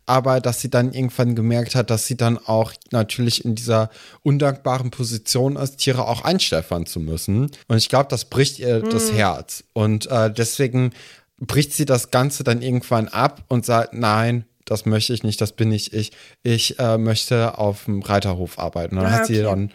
aber 0.05 0.39
dass 0.41 0.61
sie 0.61 0.69
dann 0.69 0.93
irgendwann 0.93 1.35
gemerkt 1.35 1.75
hat, 1.75 1.89
dass 1.89 2.07
sie 2.07 2.17
dann 2.17 2.37
auch 2.37 2.73
natürlich 2.91 3.45
in 3.45 3.55
dieser 3.55 3.89
undankbaren 4.21 4.91
Position 4.91 5.55
ist, 5.55 5.77
Tiere 5.77 6.07
auch 6.07 6.23
einschläfern 6.23 6.85
zu 6.85 6.99
müssen. 6.99 7.51
Und 7.67 7.77
ich 7.77 7.89
glaube, 7.89 8.07
das 8.09 8.25
bricht 8.25 8.59
ihr 8.59 8.83
mhm. 8.85 8.89
das 8.89 9.11
Herz. 9.11 9.63
Und 9.73 10.07
äh, 10.07 10.31
deswegen 10.31 10.91
bricht 11.39 11.73
sie 11.73 11.85
das 11.85 12.11
Ganze 12.11 12.43
dann 12.43 12.61
irgendwann 12.61 13.07
ab 13.07 13.43
und 13.47 13.65
sagt, 13.65 13.93
nein, 13.93 14.45
das 14.65 14.85
möchte 14.85 15.13
ich 15.13 15.23
nicht, 15.23 15.41
das 15.41 15.53
bin 15.53 15.69
nicht 15.69 15.93
ich. 15.93 16.11
Ich 16.43 16.77
äh, 16.79 16.97
möchte 16.97 17.57
auf 17.57 17.85
dem 17.85 18.01
Reiterhof 18.01 18.59
arbeiten. 18.59 18.97
Und 18.97 19.03
dann 19.03 19.13
ah, 19.13 19.17
hat 19.17 19.25
sie 19.25 19.41
dann 19.41 19.71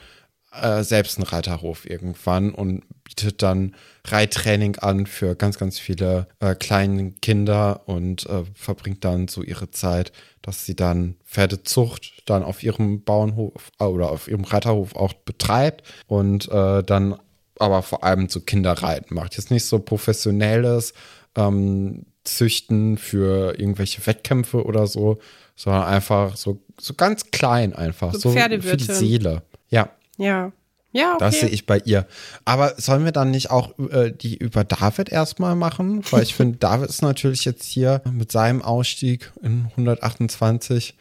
äh, 0.53 0.83
selbst 0.83 1.19
einen 1.19 1.27
Reiterhof 1.27 1.89
irgendwann 1.89 2.51
und 2.51 2.83
bietet 3.03 3.43
dann 3.43 3.75
Reittraining 4.07 4.77
an 4.77 5.07
für 5.07 5.35
ganz, 5.35 5.59
ganz 5.59 5.79
viele 5.79 6.29
äh, 6.41 6.55
kleine 6.55 7.13
Kinder 7.23 7.83
und 7.87 8.27
äh, 8.27 8.45
verbringt 8.55 9.05
dann 9.05 9.29
so 9.29 9.43
ihre 9.43 9.71
Zeit, 9.71 10.13
dass 10.43 10.67
sie 10.67 10.77
dann 10.77 11.17
Pferdezucht 11.25 12.23
dann 12.27 12.43
auf 12.43 12.63
ihrem 12.63 13.03
Bauernhof 13.03 13.71
äh, 13.81 13.85
oder 13.85 14.11
auf 14.11 14.29
ihrem 14.29 14.45
Reiterhof 14.45 14.95
auch 14.95 15.15
betreibt 15.15 15.85
und 16.07 16.51
äh, 16.51 16.83
dann 16.83 17.19
aber 17.59 17.83
vor 17.83 18.05
allem 18.05 18.29
so 18.29 18.41
Kinderreiten 18.41 19.15
macht. 19.15 19.37
Jetzt 19.37 19.51
nicht 19.51 19.65
so 19.65 19.79
professionelles 19.79 20.93
ähm, 21.35 22.07
Züchten 22.25 22.99
für 22.99 23.59
irgendwelche 23.59 24.07
Wettkämpfe 24.07 24.65
oder 24.65 24.87
so, 24.87 25.19
sondern 25.57 25.85
einfach 25.85 26.37
so, 26.37 26.61
so 26.79 26.95
ganz 26.95 27.31
klein 27.31 27.75
einfach, 27.75 28.13
so, 28.13 28.31
so 28.31 28.33
für 28.33 28.77
die 28.77 28.85
Seele. 28.85 29.43
Ja. 29.69 29.91
Ja. 30.17 30.53
Ja, 30.95 31.15
okay. 31.15 31.19
Das 31.19 31.41
sehe 31.41 31.49
ich 31.49 31.67
bei 31.67 31.79
ihr. 31.85 32.07
Aber 32.45 32.75
sollen 32.77 33.05
wir 33.05 33.11
dann 33.11 33.33
nicht 33.33 33.51
auch 33.51 33.77
äh, 33.91 34.13
die 34.13 34.37
über 34.37 34.63
David 34.63 35.09
erstmal 35.09 35.57
machen? 35.57 36.03
Weil 36.11 36.23
ich 36.23 36.35
finde, 36.35 36.59
David 36.61 36.89
ist 36.89 37.03
natürlich 37.03 37.45
jetzt 37.45 37.65
hier 37.65 38.01
mit 38.11 38.31
seinem 38.31 38.63
Ausstieg 38.63 39.33
in 39.43 39.67
128 39.73 40.95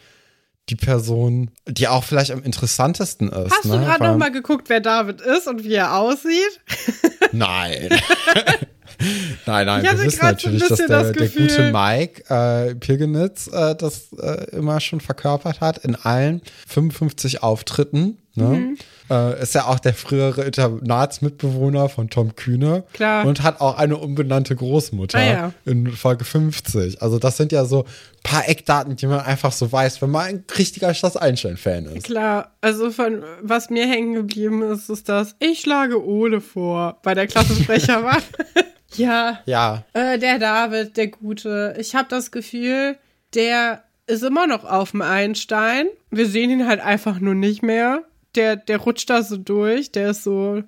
die 0.69 0.75
Person, 0.75 1.51
die 1.67 1.87
auch 1.87 2.03
vielleicht 2.03 2.31
am 2.31 2.41
interessantesten 2.41 3.29
ist. 3.29 3.51
Hast 3.51 3.65
ne? 3.65 3.77
du 3.77 3.85
gerade 3.85 4.03
noch 4.05 4.17
mal 4.17 4.31
geguckt, 4.31 4.69
wer 4.69 4.79
David 4.79 5.21
ist 5.21 5.47
und 5.47 5.63
wie 5.63 5.75
er 5.75 5.95
aussieht? 5.95 6.59
Nein. 7.31 7.89
nein, 9.45 9.65
nein, 9.65 9.85
Ich 9.85 9.91
wir 9.91 10.03
wissen 10.05 10.19
natürlich, 10.21 10.67
dass 10.67 10.77
der, 10.77 10.87
das 10.87 11.11
der 11.11 11.27
gute 11.27 11.71
Mike 11.71 12.23
äh, 12.33 12.75
Pilgenitz 12.75 13.47
äh, 13.47 13.75
das 13.75 14.13
äh, 14.13 14.55
immer 14.55 14.79
schon 14.79 15.01
verkörpert 15.01 15.61
hat 15.61 15.79
in 15.79 15.95
allen 15.95 16.41
55 16.67 17.43
Auftritten. 17.43 18.17
Ne? 18.35 18.45
Mhm. 18.45 18.77
Äh, 19.13 19.43
ist 19.43 19.53
ja 19.53 19.65
auch 19.65 19.77
der 19.79 19.93
frühere 19.93 20.43
Internatsmitbewohner 20.43 21.87
von 21.89 22.09
Tom 22.09 22.35
Kühne 22.35 22.83
Klar. 22.93 23.25
und 23.25 23.43
hat 23.43 23.61
auch 23.61 23.77
eine 23.77 23.97
unbenannte 23.97 24.55
Großmutter 24.55 25.19
Ah, 25.19 25.23
ja. 25.23 25.53
in 25.65 25.91
Folge 25.91 26.25
50. 26.25 27.01
Also 27.01 27.19
das 27.19 27.37
sind 27.37 27.51
ja 27.51 27.65
so 27.65 27.83
ein 27.83 27.85
paar 28.23 28.49
Eckdaten, 28.49 28.95
die 28.95 29.05
man 29.05 29.19
einfach 29.19 29.51
so 29.51 29.71
weiß, 29.71 30.01
wenn 30.01 30.09
man 30.09 30.25
ein 30.25 30.43
richtiger 30.57 30.93
Schloss 30.93 31.15
Einstein-Fan 31.17 31.85
ist. 31.85 32.05
Klar, 32.05 32.51
also 32.61 32.89
von 32.91 33.23
was 33.41 33.69
mir 33.69 33.87
hängen 33.87 34.13
geblieben 34.15 34.63
ist, 34.63 34.89
ist 34.89 35.09
das, 35.09 35.35
ich 35.39 35.59
schlage 35.61 36.03
Ole 36.03 36.41
vor, 36.41 36.97
bei 37.03 37.13
der 37.13 37.27
Klassensprecher 37.27 38.03
war. 38.03 38.17
ja, 38.95 39.39
Ja, 39.45 39.83
äh, 39.93 40.17
der 40.17 40.39
David, 40.39 40.97
der 40.97 41.07
Gute. 41.07 41.75
Ich 41.77 41.93
habe 41.95 42.07
das 42.09 42.31
Gefühl, 42.31 42.97
der 43.35 43.83
ist 44.07 44.23
immer 44.23 44.47
noch 44.47 44.65
auf 44.65 44.91
dem 44.91 45.01
Einstein. 45.01 45.85
Wir 46.09 46.27
sehen 46.27 46.49
ihn 46.49 46.67
halt 46.67 46.81
einfach 46.81 47.19
nur 47.19 47.35
nicht 47.35 47.61
mehr. 47.63 48.03
Der, 48.35 48.55
der 48.55 48.77
rutscht 48.77 49.09
da 49.09 49.23
so 49.23 49.37
durch. 49.37 49.91
Der 49.91 50.11
ist 50.11 50.23
so, 50.23 50.63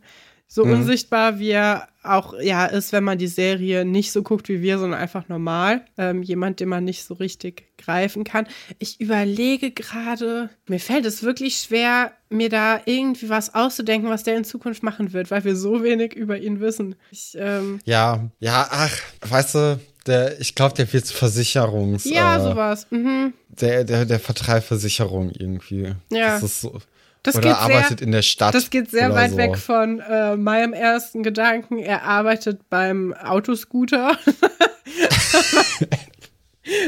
so 0.48 0.64
unsichtbar, 0.64 1.40
wie 1.40 1.50
er 1.50 1.88
auch 2.04 2.40
ja 2.40 2.66
ist, 2.66 2.92
wenn 2.92 3.04
man 3.04 3.18
die 3.18 3.28
Serie 3.28 3.84
nicht 3.84 4.12
so 4.12 4.22
guckt 4.22 4.48
wie 4.48 4.62
wir, 4.62 4.78
sondern 4.78 5.00
einfach 5.00 5.28
normal. 5.28 5.86
Ähm, 5.98 6.24
jemand, 6.24 6.60
den 6.60 6.70
man 6.70 6.84
nicht 6.84 7.04
so 7.04 7.16
richtig 7.16 7.64
greifen 7.78 8.24
kann. 8.24 8.48
Ich 8.80 9.02
überlege 9.02 9.72
gerade, 9.72 10.50
mir 10.68 10.80
fällt 10.80 11.06
es 11.06 11.24
wirklich 11.24 11.58
schwer, 11.58 12.12
mir 12.30 12.50
da 12.50 12.80
irgendwie 12.86 13.30
was 13.30 13.54
auszudenken, 13.54 14.10
was 14.10 14.24
der 14.24 14.38
in 14.38 14.46
Zukunft 14.46 14.84
machen 14.84 15.14
wird, 15.14 15.32
weil 15.32 15.44
wir 15.44 15.56
so 15.56 15.84
wenig 15.84 16.14
über 16.14 16.38
ihn 16.38 16.60
wissen. 16.60 16.96
Ich, 17.12 17.36
ähm, 17.38 17.80
ja, 17.86 18.30
ja, 18.40 18.68
ach, 18.70 18.98
weißt 19.28 19.56
du, 19.56 19.80
der, 20.06 20.40
ich 20.40 20.54
glaube, 20.54 20.76
der 20.76 20.92
wird 20.94 21.08
Versicherungs. 21.08 22.06
ja, 22.06 22.38
äh, 22.38 22.42
sowas. 22.42 22.88
Mhm. 22.92 23.34
Der, 23.50 23.84
der, 23.84 24.06
der 24.06 24.20
vertreibt 24.20 24.68
Versicherung 24.68 25.32
irgendwie. 25.32 25.96
Ja. 26.12 26.36
Das 26.36 26.44
ist 26.44 26.62
so. 26.62 26.80
Das 27.26 27.36
oder 27.36 27.50
geht 27.50 27.58
sehr- 27.58 27.62
arbeitet 27.78 28.02
in 28.02 28.12
der 28.12 28.22
Stadt. 28.22 28.54
Das 28.56 28.70
geht 28.70 28.90
sehr 28.92 29.14
weit 29.14 29.32
so. 29.32 29.38
weg 29.38 29.58
von 29.58 30.00
äh, 30.00 30.36
meinem 30.38 30.74
ersten 30.74 31.24
Gedanken. 31.24 31.80
Er 31.80 32.04
arbeitet 32.04 32.70
beim 32.70 33.14
Autoscooter. 33.14 34.18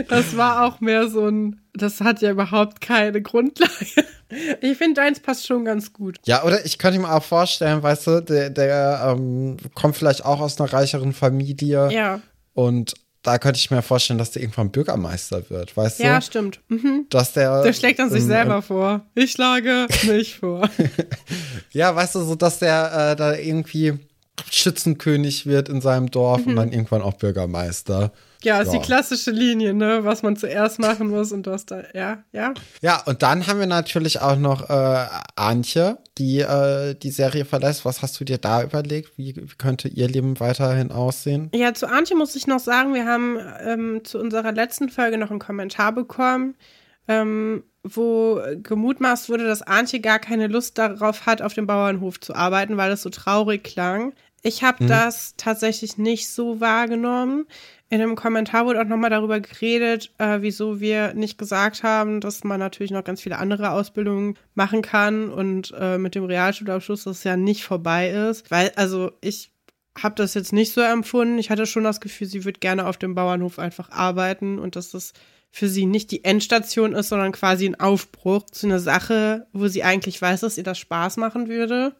das 0.07 0.37
war 0.37 0.65
auch 0.65 0.79
mehr 0.79 1.07
so 1.07 1.27
ein, 1.27 1.61
das 1.73 2.01
hat 2.01 2.21
ja 2.21 2.31
überhaupt 2.31 2.81
keine 2.81 3.21
Grundlage. 3.21 3.71
Ich 4.61 4.77
finde, 4.77 5.01
deins 5.01 5.19
passt 5.19 5.47
schon 5.47 5.65
ganz 5.65 5.93
gut. 5.93 6.17
Ja, 6.25 6.43
oder 6.43 6.65
ich 6.65 6.77
könnte 6.77 6.99
mir 6.99 7.13
auch 7.13 7.23
vorstellen, 7.23 7.81
weißt 7.81 8.07
du, 8.07 8.21
der, 8.21 8.49
der 8.49 9.15
ähm, 9.17 9.57
kommt 9.73 9.95
vielleicht 9.95 10.25
auch 10.25 10.41
aus 10.41 10.59
einer 10.59 10.71
reicheren 10.73 11.13
Familie. 11.13 11.89
Ja, 11.91 12.19
Und 12.53 12.93
da 13.27 13.37
könnte 13.39 13.59
ich 13.59 13.69
mir 13.69 13.81
vorstellen, 13.81 14.17
dass 14.19 14.31
der 14.31 14.41
irgendwann 14.41 14.71
Bürgermeister 14.71 15.49
wird, 15.49 15.75
weißt 15.75 15.99
ja, 15.99 16.15
du? 16.19 16.25
stimmt. 16.25 16.61
Mhm. 16.69 17.05
Dass 17.09 17.33
der. 17.33 17.61
Der 17.63 17.73
schlägt 17.73 17.99
dann 17.99 18.09
sich 18.09 18.21
ähm, 18.21 18.27
selber 18.27 18.61
vor. 18.61 19.01
Ich 19.15 19.31
schlage 19.33 19.87
mich 20.07 20.37
vor. 20.39 20.69
Ja, 21.71 21.93
weißt 21.95 22.15
du, 22.15 22.21
so 22.21 22.35
dass 22.35 22.59
der 22.59 23.11
äh, 23.11 23.15
da 23.17 23.35
irgendwie 23.35 23.99
Schützenkönig 24.49 25.45
wird 25.45 25.69
in 25.69 25.81
seinem 25.81 26.09
Dorf 26.09 26.41
Mhm. 26.41 26.47
und 26.47 26.55
dann 26.55 26.71
irgendwann 26.71 27.01
auch 27.01 27.13
Bürgermeister. 27.15 28.11
Ja, 28.43 28.61
ist 28.61 28.71
die 28.71 28.77
Ja. 28.77 28.83
klassische 28.83 29.31
Linie, 29.31 29.73
ne? 29.73 29.99
Was 30.03 30.23
man 30.23 30.35
zuerst 30.37 30.79
machen 30.79 31.09
muss 31.09 31.31
und 31.31 31.45
das 31.47 31.65
da, 31.65 31.83
ja, 31.93 32.23
ja. 32.31 32.53
Ja, 32.81 33.01
und 33.05 33.21
dann 33.23 33.45
haben 33.47 33.59
wir 33.59 33.67
natürlich 33.67 34.21
auch 34.21 34.37
noch 34.37 34.69
äh, 34.69 35.05
Antje, 35.35 35.97
die 36.17 36.39
äh, 36.39 36.95
die 36.95 37.11
Serie 37.11 37.45
verlässt. 37.45 37.85
Was 37.85 38.01
hast 38.01 38.19
du 38.19 38.25
dir 38.25 38.37
da 38.37 38.63
überlegt? 38.63 39.17
Wie, 39.17 39.35
wie 39.35 39.55
könnte 39.57 39.87
ihr 39.87 40.07
Leben 40.07 40.39
weiterhin 40.39 40.91
aussehen? 40.91 41.49
Ja, 41.53 41.73
zu 41.73 41.87
Antje 41.87 42.15
muss 42.15 42.35
ich 42.35 42.47
noch 42.47 42.59
sagen, 42.59 42.93
wir 42.93 43.05
haben 43.05 43.37
ähm, 43.61 44.01
zu 44.03 44.19
unserer 44.19 44.51
letzten 44.51 44.89
Folge 44.89 45.17
noch 45.17 45.31
einen 45.31 45.39
Kommentar 45.39 45.91
bekommen, 45.91 46.55
ähm, 47.07 47.63
wo 47.83 48.41
gemutmaßt 48.61 49.29
wurde, 49.29 49.45
dass 49.45 49.61
Antje 49.61 49.99
gar 49.99 50.19
keine 50.19 50.47
Lust 50.47 50.77
darauf 50.77 51.25
hat, 51.25 51.41
auf 51.41 51.53
dem 51.53 51.67
Bauernhof 51.67 52.19
zu 52.19 52.35
arbeiten, 52.35 52.77
weil 52.77 52.91
es 52.91 53.01
so 53.01 53.09
traurig 53.09 53.63
klang. 53.63 54.13
Ich 54.43 54.63
habe 54.63 54.85
das 54.85 55.33
tatsächlich 55.35 55.97
nicht 55.97 56.29
so 56.29 56.61
wahrgenommen. 56.61 57.47
In 57.89 58.01
einem 58.01 58.15
Kommentar 58.15 58.65
wurde 58.65 58.81
auch 58.81 58.85
nochmal 58.87 59.09
darüber 59.09 59.39
geredet, 59.39 60.11
äh, 60.17 60.39
wieso 60.41 60.81
wir 60.81 61.13
nicht 61.13 61.37
gesagt 61.37 61.83
haben, 61.83 62.19
dass 62.19 62.43
man 62.43 62.59
natürlich 62.59 62.91
noch 62.91 63.05
ganz 63.05 63.21
viele 63.21 63.37
andere 63.37 63.71
Ausbildungen 63.71 64.37
machen 64.55 64.81
kann 64.81 65.29
und 65.29 65.73
äh, 65.79 65.97
mit 65.97 66.13
dem 66.13 66.25
Realschulabschluss 66.25 67.05
das 67.05 67.23
ja 67.23 67.37
nicht 67.37 67.63
vorbei 67.63 68.09
ist. 68.09 68.51
Weil, 68.51 68.73
also 68.75 69.11
ich 69.21 69.51
habe 69.97 70.15
das 70.15 70.33
jetzt 70.33 70.51
nicht 70.51 70.73
so 70.73 70.81
empfunden. 70.81 71.37
Ich 71.37 71.49
hatte 71.49 71.65
schon 71.65 71.85
das 71.85 72.01
Gefühl, 72.01 72.27
sie 72.27 72.43
würde 72.43 72.59
gerne 72.59 72.87
auf 72.87 72.97
dem 72.97 73.15
Bauernhof 73.15 73.57
einfach 73.57 73.89
arbeiten 73.89 74.59
und 74.59 74.75
dass 74.75 74.91
das 74.91 75.13
für 75.49 75.69
sie 75.69 75.85
nicht 75.85 76.11
die 76.11 76.25
Endstation 76.25 76.93
ist, 76.93 77.09
sondern 77.09 77.31
quasi 77.31 77.65
ein 77.65 77.79
Aufbruch 77.79 78.45
zu 78.51 78.67
einer 78.67 78.79
Sache, 78.79 79.47
wo 79.53 79.67
sie 79.69 79.83
eigentlich 79.83 80.21
weiß, 80.21 80.41
dass 80.41 80.57
ihr 80.57 80.63
das 80.63 80.77
Spaß 80.77 81.17
machen 81.17 81.47
würde. 81.47 81.95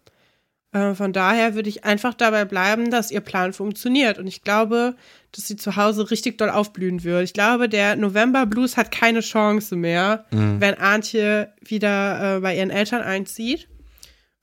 Äh, 0.92 0.96
von 0.96 1.14
daher 1.14 1.56
würde 1.56 1.70
ich 1.70 1.84
einfach 1.86 2.14
dabei 2.14 2.46
bleiben, 2.46 2.92
dass 2.92 3.12
ihr 3.12 3.22
Plan 3.22 3.54
funktioniert. 3.54 4.18
Und 4.20 4.28
ich 4.28 4.44
glaube, 4.44 4.96
dass 5.32 5.48
sie 5.48 5.56
zu 5.56 5.76
Hause 5.76 6.10
richtig 6.12 6.38
doll 6.38 6.50
aufblühen 6.50 7.04
wird. 7.04 7.24
Ich 7.24 7.34
glaube, 7.34 7.70
der 7.70 7.96
November 7.96 8.46
Blues 8.46 8.78
hat 8.78 8.92
keine 8.92 9.22
Chance 9.22 9.76
mehr, 9.76 10.26
wenn 10.32 10.76
Antje 10.76 11.54
wieder 11.62 12.38
äh, 12.38 12.40
bei 12.40 12.56
ihren 12.58 12.70
Eltern 12.70 13.02
einzieht. 13.02 13.68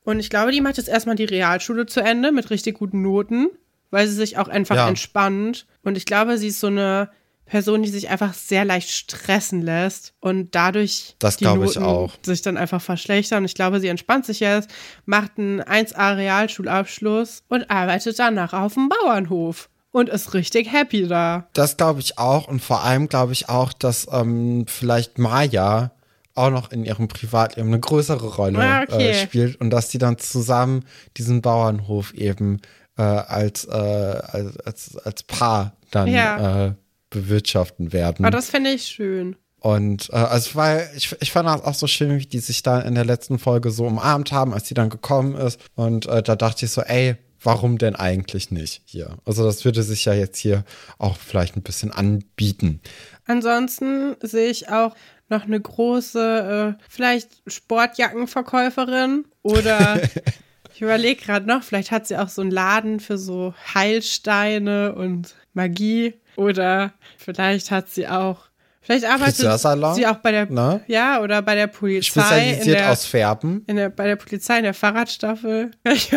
Und 0.04 0.20
ich 0.20 0.28
glaube, 0.30 0.52
die 0.52 0.60
macht 0.60 0.76
jetzt 0.76 0.88
erstmal 0.88 1.16
die 1.16 1.24
Realschule 1.24 1.86
zu 1.86 2.00
Ende 2.00 2.30
mit 2.32 2.50
richtig 2.50 2.76
guten 2.78 3.00
Noten, 3.02 3.48
weil 3.90 4.06
sie 4.06 4.14
sich 4.14 4.36
auch 4.38 4.48
einfach 4.48 4.76
Ja. 4.76 4.88
entspannt. 4.88 5.66
Und 5.82 5.96
ich 5.96 6.04
glaube, 6.04 6.36
sie 6.36 6.48
ist 6.48 6.60
so 6.60 6.66
eine 6.66 7.08
Person, 7.46 7.82
die 7.82 7.90
sich 7.90 8.08
einfach 8.08 8.32
sehr 8.34 8.64
leicht 8.64 8.90
stressen 8.90 9.60
lässt 9.62 10.14
und 10.20 10.54
dadurch 10.54 11.14
Das 11.18 11.36
die 11.36 11.44
glaube 11.44 11.66
ich 11.66 11.74
Noten 11.74 11.84
auch. 11.84 12.12
sich 12.24 12.40
dann 12.42 12.56
einfach 12.56 12.80
verschlechtern. 12.80 13.44
Ich 13.44 13.54
glaube, 13.54 13.80
sie 13.80 13.88
entspannt 13.88 14.24
sich 14.26 14.40
jetzt, 14.40 14.70
macht 15.04 15.32
einen 15.38 15.60
1A 15.60 16.16
Realschulabschluss 16.16 17.42
und 17.48 17.70
arbeitet 17.70 18.18
danach 18.18 18.52
auf 18.52 18.74
dem 18.74 18.88
Bauernhof 18.88 19.68
und 19.92 20.08
ist 20.08 20.34
richtig 20.34 20.72
happy 20.72 21.06
da. 21.06 21.46
Das 21.52 21.76
glaube 21.76 22.00
ich 22.00 22.18
auch 22.18 22.48
und 22.48 22.60
vor 22.60 22.82
allem 22.82 23.08
glaube 23.08 23.32
ich 23.32 23.48
auch, 23.48 23.72
dass 23.72 24.06
ähm, 24.10 24.64
vielleicht 24.66 25.18
Maya 25.18 25.92
auch 26.34 26.50
noch 26.50 26.72
in 26.72 26.84
ihrem 26.84 27.06
Privatleben 27.08 27.68
eine 27.68 27.78
größere 27.78 28.26
Rolle 28.36 28.58
Ah, 28.58 28.82
okay. 28.82 29.10
äh, 29.10 29.14
spielt 29.14 29.60
und 29.60 29.70
dass 29.70 29.88
die 29.90 29.98
dann 29.98 30.18
zusammen 30.18 30.84
diesen 31.16 31.42
Bauernhof 31.42 32.12
eben 32.14 32.60
äh, 32.96 33.02
als, 33.02 33.66
äh, 33.66 33.70
als, 33.70 34.56
als, 34.60 34.96
als 34.96 35.22
Paar 35.24 35.76
dann 35.90 36.08
Ja. 36.08 36.74
Bewirtschaften 37.14 37.92
werden. 37.92 38.24
Aber 38.24 38.36
das 38.36 38.50
finde 38.50 38.70
ich 38.70 38.86
schön. 38.86 39.36
Und 39.60 40.10
äh, 40.10 40.16
also 40.16 40.56
weil 40.56 40.90
ich, 40.94 41.16
ich 41.20 41.32
fand 41.32 41.48
das 41.48 41.62
auch 41.62 41.74
so 41.74 41.86
schön, 41.86 42.18
wie 42.18 42.26
die 42.26 42.40
sich 42.40 42.62
da 42.62 42.80
in 42.80 42.94
der 42.94 43.06
letzten 43.06 43.38
Folge 43.38 43.70
so 43.70 43.86
umarmt 43.86 44.30
haben, 44.30 44.52
als 44.52 44.64
die 44.64 44.74
dann 44.74 44.90
gekommen 44.90 45.34
ist. 45.36 45.58
Und 45.74 46.06
äh, 46.06 46.22
da 46.22 46.36
dachte 46.36 46.66
ich 46.66 46.70
so, 46.70 46.82
ey, 46.82 47.16
warum 47.40 47.78
denn 47.78 47.96
eigentlich 47.96 48.50
nicht 48.50 48.82
hier? 48.84 49.16
Also 49.24 49.44
das 49.44 49.64
würde 49.64 49.82
sich 49.82 50.04
ja 50.04 50.12
jetzt 50.12 50.38
hier 50.38 50.64
auch 50.98 51.16
vielleicht 51.16 51.56
ein 51.56 51.62
bisschen 51.62 51.92
anbieten. 51.92 52.80
Ansonsten 53.26 54.16
sehe 54.20 54.50
ich 54.50 54.68
auch 54.68 54.94
noch 55.30 55.44
eine 55.44 55.60
große, 55.60 56.76
äh, 56.78 56.84
vielleicht 56.88 57.30
Sportjackenverkäuferin 57.46 59.24
oder 59.42 60.00
ich 60.74 60.82
überlege 60.82 61.22
gerade 61.22 61.46
noch, 61.46 61.62
vielleicht 61.62 61.90
hat 61.90 62.06
sie 62.06 62.16
auch 62.16 62.28
so 62.28 62.42
einen 62.42 62.50
Laden 62.50 63.00
für 63.00 63.16
so 63.18 63.54
Heilsteine 63.74 64.94
und 64.94 65.34
Magie 65.52 66.14
oder 66.36 66.92
vielleicht 67.16 67.70
hat 67.70 67.88
sie 67.88 68.08
auch, 68.08 68.46
vielleicht 68.82 69.04
arbeitet 69.04 69.36
sie 69.36 70.06
auch 70.06 70.16
bei 70.16 70.32
der, 70.32 70.50
ne? 70.50 70.80
ja, 70.88 71.20
oder 71.22 71.42
bei 71.42 71.54
der 71.54 71.68
Polizei. 71.68 71.98
In 71.98 72.02
Spezialisiert 72.02 72.78
der, 72.80 72.90
aus 72.90 73.06
Färben. 73.06 73.62
in 73.66 73.76
der, 73.76 73.88
bei 73.90 74.06
der 74.06 74.16
Polizei 74.16 74.58
in 74.58 74.64
der 74.64 74.74
Fahrradstaffel. 74.74 75.70
Alles 75.84 76.10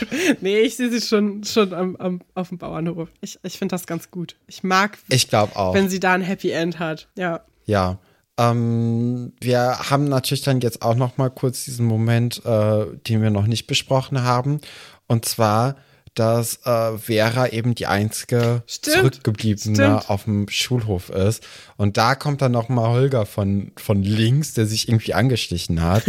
gut. 0.00 0.08
Nee, 0.40 0.58
ich 0.60 0.76
sehe 0.76 0.90
sie 0.90 1.00
schon, 1.00 1.44
schon 1.44 1.72
am, 1.72 1.96
am, 1.96 2.20
auf 2.34 2.48
dem 2.48 2.58
Bauernhof. 2.58 3.08
Ich, 3.20 3.38
ich 3.44 3.58
finde 3.58 3.74
das 3.74 3.86
ganz 3.86 4.10
gut. 4.10 4.36
Ich 4.48 4.62
mag, 4.64 4.98
Ich 5.08 5.28
glaube 5.28 5.54
auch. 5.56 5.74
wenn 5.74 5.88
sie 5.88 6.00
da 6.00 6.14
ein 6.14 6.22
Happy 6.22 6.50
End 6.50 6.78
hat. 6.78 7.08
Ja. 7.16 7.44
Ja. 7.64 7.98
Ähm, 8.40 9.32
wir 9.40 9.90
haben 9.90 10.04
natürlich 10.04 10.42
dann 10.42 10.60
jetzt 10.60 10.80
auch 10.82 10.94
noch 10.94 11.18
mal 11.18 11.28
kurz 11.28 11.64
diesen 11.64 11.84
Moment, 11.84 12.42
äh, 12.46 12.86
den 13.06 13.22
wir 13.22 13.30
noch 13.30 13.46
nicht 13.46 13.66
besprochen 13.66 14.22
haben. 14.22 14.60
Und 15.06 15.26
zwar, 15.26 15.76
dass 16.14 16.64
äh, 16.64 16.96
Vera 16.96 17.48
eben 17.48 17.74
die 17.74 17.86
einzige 17.86 18.62
Stimmt, 18.66 18.96
zurückgebliebene 18.96 19.74
stimmt. 19.74 20.10
auf 20.10 20.24
dem 20.24 20.48
Schulhof 20.48 21.10
ist. 21.10 21.46
Und 21.76 21.98
da 21.98 22.14
kommt 22.14 22.40
dann 22.40 22.52
noch 22.52 22.68
mal 22.68 22.88
Holger 22.88 23.26
von, 23.26 23.72
von 23.76 24.02
links, 24.02 24.54
der 24.54 24.66
sich 24.66 24.88
irgendwie 24.88 25.14
angeschlichen 25.14 25.82
hat 25.82 26.04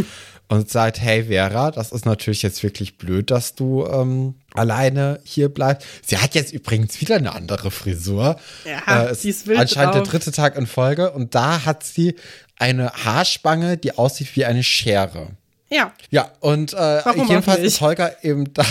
und 0.52 0.70
sagt, 0.70 1.00
hey 1.00 1.24
Vera, 1.24 1.72
das 1.72 1.94
ist 1.94 2.06
natürlich 2.06 2.42
jetzt 2.42 2.62
wirklich 2.62 2.98
blöd, 2.98 3.32
dass 3.32 3.56
du 3.56 3.86
ähm, 3.86 4.36
alleine 4.54 5.22
hier 5.24 5.48
bleibst. 5.48 5.88
Sie 6.06 6.18
hat 6.18 6.36
jetzt 6.36 6.52
übrigens 6.52 7.00
wieder 7.00 7.16
eine 7.16 7.34
andere 7.34 7.72
Frisur. 7.72 8.36
Ja, 8.66 9.06
es 9.06 9.22
die 9.22 9.30
ist 9.30 9.48
wild 9.48 9.60
anscheinend 9.60 9.96
der 9.96 10.02
drauf. 10.02 10.12
dritte 10.12 10.34
Tag 10.34 10.58
in 10.58 10.68
Folge 10.68 11.12
und 11.12 11.36
da 11.36 11.64
hat 11.64 11.86
sie 11.86 12.16
eine 12.60 12.92
Haarspange, 12.92 13.78
die 13.78 13.98
aussieht 13.98 14.36
wie 14.36 14.44
eine 14.44 14.62
Schere. 14.62 15.30
Ja. 15.70 15.94
Ja, 16.10 16.30
und 16.42 16.74
äh, 16.74 17.00
Warum 17.06 17.30
jedenfalls 17.30 17.62
ist 17.62 17.80
Holger 17.80 18.22
eben 18.22 18.54
da, 18.54 18.66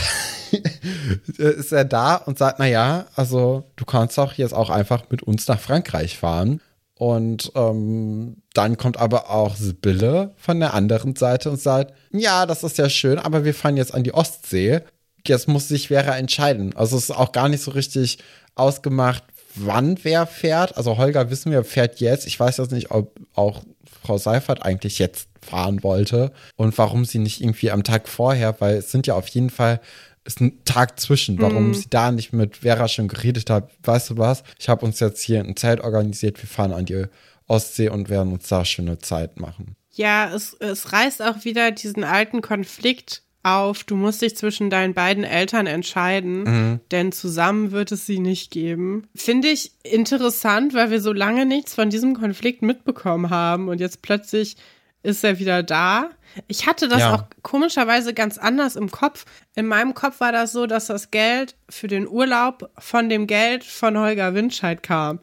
ist 1.39 1.73
er 1.73 1.87
da 1.87 2.17
und 2.17 2.37
sagt, 2.37 2.59
na 2.59 2.67
ja, 2.67 3.07
also 3.17 3.65
du 3.77 3.87
kannst 3.87 4.19
doch 4.19 4.35
jetzt 4.35 4.53
auch 4.53 4.69
einfach 4.69 5.05
mit 5.09 5.23
uns 5.23 5.49
nach 5.49 5.59
Frankreich 5.59 6.19
fahren. 6.19 6.61
Und 7.01 7.53
ähm, 7.55 8.43
dann 8.53 8.77
kommt 8.77 8.99
aber 8.99 9.31
auch 9.31 9.57
Sibylle 9.57 10.35
von 10.37 10.61
der 10.61 10.75
anderen 10.75 11.17
Seite 11.17 11.51
und 11.51 11.59
sagt, 11.59 11.95
ja, 12.13 12.45
das 12.45 12.63
ist 12.63 12.77
ja 12.77 12.91
schön, 12.91 13.19
aber 13.19 13.43
wir 13.47 13.55
fahren 13.55 13.79
jetzt 13.79 13.95
an 13.95 14.05
die 14.05 14.13
Ostsee. 14.13 14.81
Jetzt 15.27 15.49
muss 15.49 15.67
sich 15.67 15.89
Vera 15.89 16.19
entscheiden. 16.19 16.77
Also 16.77 16.99
es 16.99 17.05
ist 17.05 17.17
auch 17.17 17.33
gar 17.33 17.49
nicht 17.49 17.63
so 17.63 17.71
richtig 17.71 18.19
ausgemacht, 18.55 19.25
wann 19.55 19.99
wer 20.03 20.27
fährt. 20.27 20.77
Also 20.77 20.99
Holger 20.99 21.31
wissen 21.31 21.51
wir, 21.51 21.65
fährt 21.65 22.01
jetzt. 22.01 22.27
Ich 22.27 22.39
weiß 22.39 22.59
jetzt 22.59 22.73
nicht, 22.73 22.91
ob 22.91 23.19
auch 23.35 23.63
Frau 24.03 24.19
Seifert 24.19 24.63
eigentlich 24.63 24.99
jetzt 24.99 25.31
fahren 25.41 25.83
wollte 25.83 26.33
und 26.57 26.77
warum 26.77 27.07
sie 27.07 27.19
nicht 27.19 27.41
irgendwie 27.41 27.71
am 27.71 27.83
Tag 27.83 28.09
vorher, 28.09 28.61
weil 28.61 28.77
es 28.77 28.91
sind 28.91 29.07
ja 29.07 29.15
auf 29.15 29.29
jeden 29.29 29.49
Fall 29.49 29.81
ist 30.25 30.41
ein 30.41 30.65
Tag 30.65 31.01
zwischen, 31.01 31.41
warum 31.41 31.75
sie 31.75 31.89
da 31.89 32.13
nicht 32.13 32.33
mit 32.33 32.59
Vera 32.59 32.89
schon 32.89 33.09
geredet 33.09 33.51
hat. 33.51 33.71
Weißt 33.83 34.11
du 34.11 34.19
was? 34.19 34.43
Ich 34.59 34.69
habe 34.69 34.85
uns 34.85 35.01
jetzt 35.01 35.23
hier 35.23 35.41
ein 35.41 35.57
Zelt 35.57 35.81
organisiert, 35.81 36.41
wir 36.43 36.49
fahren 36.49 36.73
an 36.73 36.85
die 36.85 37.07
Ostsee 37.47 37.89
und 37.89 38.09
werden 38.09 38.33
uns 38.33 38.49
da 38.49 38.65
schöne 38.65 38.99
Zeit 38.99 39.41
machen. 39.41 39.77
Ja, 39.93 40.33
es, 40.33 40.55
es 40.55 40.93
reißt 40.93 41.23
auch 41.23 41.45
wieder 41.45 41.73
diesen 41.73 42.05
alten 42.05 42.43
Konflikt 42.43 43.23
auf. 43.43 43.85
Du 43.85 43.97
musst 43.97 44.23
dich 44.23 44.37
zwischen 44.37 44.71
deinen 44.71 44.95
beiden 44.95 45.25
Eltern 45.25 45.67
entscheiden, 45.67 46.81
denn 46.91 47.11
zusammen 47.11 47.73
wird 47.73 47.91
es 47.91 48.07
sie 48.07 48.19
nicht 48.19 48.51
geben. 48.51 49.09
Finde 49.15 49.49
ich 49.49 49.73
interessant, 49.83 50.75
weil 50.75 50.91
wir 50.91 51.01
so 51.01 51.13
lange 51.13 51.47
nichts 51.47 51.75
von 51.75 51.91
diesem 51.91 52.15
Konflikt 52.15 52.63
mitbekommen 52.63 53.31
haben 53.31 53.69
und 53.69 53.81
jetzt 53.81 54.03
plötzlich 54.03 54.57
ist 55.03 55.25
er 55.25 55.39
wieder 55.39 55.63
da. 55.63 56.11
Ich 56.47 56.67
hatte 56.67 56.89
das 56.89 57.01
Ja. 57.01 57.15
auch 57.15 57.25
komischerweise 57.43 58.15
ganz 58.15 58.39
anders 58.39 58.77
im 58.77 58.91
Kopf. 58.91 59.25
In 59.55 59.67
meinem 59.67 59.95
Kopf 59.95 60.21
war 60.21 60.31
das 60.33 60.53
so, 60.53 60.67
dass 60.67 60.87
das 60.87 61.11
Geld 61.11 61.57
für 61.69 61.89
den 61.89 62.07
Urlaub 62.07 62.71
von 62.79 63.09
dem 63.09 63.27
Geld 63.27 63.65
von 63.65 63.99
Holger 63.99 64.35
Windscheid 64.35 64.83
kam. 64.83 65.21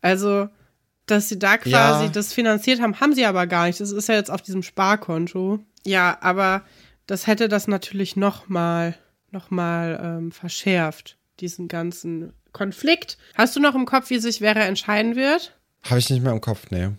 Also, 0.00 0.48
dass 1.06 1.28
sie 1.28 1.38
da 1.38 1.58
quasi 1.58 2.04
Ja. 2.06 2.10
das 2.10 2.32
finanziert 2.32 2.80
haben, 2.80 3.00
haben 3.00 3.14
sie 3.14 3.26
aber 3.26 3.46
gar 3.46 3.66
nicht. 3.66 3.80
Das 3.80 3.90
ist 3.90 4.08
ja 4.08 4.14
jetzt 4.14 4.30
auf 4.30 4.40
diesem 4.42 4.62
Sparkonto. 4.62 5.58
Ja, 5.84 6.16
aber 6.20 6.62
das 7.06 7.26
hätte 7.26 7.48
das 7.48 7.66
natürlich 7.68 8.16
noch 8.16 8.48
mal, 8.48 8.94
noch 9.32 9.50
mal 9.50 10.00
ähm, 10.02 10.32
verschärft, 10.32 11.18
diesen 11.40 11.66
ganzen 11.68 12.32
Konflikt. 12.52 13.18
Hast 13.34 13.56
du 13.56 13.60
noch 13.60 13.74
im 13.74 13.84
Kopf, 13.86 14.10
wie 14.10 14.18
sich 14.18 14.38
Vera 14.38 14.60
entscheiden 14.60 15.16
wird? 15.16 15.56
Habe 15.84 15.98
ich 15.98 16.08
nicht 16.08 16.22
mehr 16.22 16.32
im 16.32 16.40
Kopf, 16.40 16.66
nee. 16.70 16.90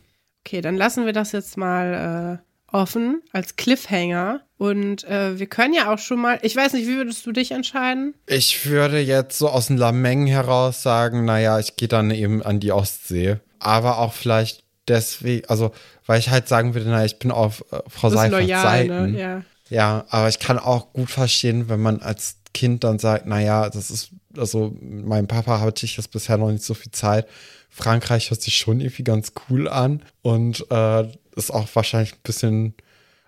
Okay, 0.45 0.61
dann 0.61 0.75
lassen 0.75 1.05
wir 1.05 1.13
das 1.13 1.31
jetzt 1.31 1.57
mal 1.57 2.39
äh, 2.41 2.75
offen 2.75 3.21
als 3.31 3.55
Cliffhanger. 3.55 4.41
Und 4.57 5.03
äh, 5.05 5.39
wir 5.39 5.47
können 5.47 5.73
ja 5.73 5.93
auch 5.93 5.99
schon 5.99 6.19
mal, 6.19 6.39
ich 6.41 6.55
weiß 6.55 6.73
nicht, 6.73 6.87
wie 6.87 6.97
würdest 6.97 7.25
du 7.25 7.31
dich 7.31 7.51
entscheiden? 7.51 8.13
Ich 8.27 8.65
würde 8.65 8.99
jetzt 8.99 9.37
so 9.37 9.49
aus 9.49 9.67
den 9.67 9.77
Lameng 9.77 10.27
heraus 10.27 10.83
sagen, 10.83 11.25
naja, 11.25 11.59
ich 11.59 11.75
gehe 11.75 11.87
dann 11.87 12.11
eben 12.11 12.41
an 12.41 12.59
die 12.59 12.71
Ostsee. 12.71 13.37
Aber 13.59 13.99
auch 13.99 14.13
vielleicht 14.13 14.63
deswegen, 14.87 15.47
also, 15.47 15.71
weil 16.05 16.19
ich 16.19 16.29
halt 16.29 16.47
sagen 16.47 16.73
würde, 16.73 16.89
naja, 16.89 17.05
ich 17.05 17.19
bin 17.19 17.31
auf 17.31 17.63
äh, 17.71 17.79
Frau 17.87 18.09
Seiferts 18.09 18.43
loyal, 18.43 18.63
Seiten. 18.63 19.11
ne? 19.11 19.19
Ja. 19.19 19.41
Ja, 19.69 20.05
aber 20.09 20.29
ich 20.29 20.39
kann 20.39 20.59
auch 20.59 20.93
gut 20.93 21.09
verstehen, 21.09 21.69
wenn 21.69 21.81
man 21.81 22.01
als 22.01 22.35
Kind 22.53 22.83
dann 22.83 22.99
sagt, 22.99 23.25
naja, 23.25 23.69
das 23.69 23.89
ist, 23.89 24.11
also 24.37 24.75
meinem 24.79 25.27
Papa 25.27 25.59
hatte 25.59 25.85
ich 25.85 25.97
jetzt 25.97 26.11
bisher 26.11 26.37
noch 26.37 26.51
nicht 26.51 26.63
so 26.63 26.73
viel 26.73 26.91
Zeit. 26.91 27.27
Frankreich 27.73 28.29
hört 28.29 28.41
sich 28.41 28.55
schon 28.55 28.79
irgendwie 28.81 29.03
ganz 29.03 29.33
cool 29.49 29.67
an 29.67 30.03
und 30.21 30.65
äh, 30.69 31.07
ist 31.35 31.51
auch 31.51 31.67
wahrscheinlich 31.73 32.13
ein 32.13 32.19
bisschen 32.23 32.73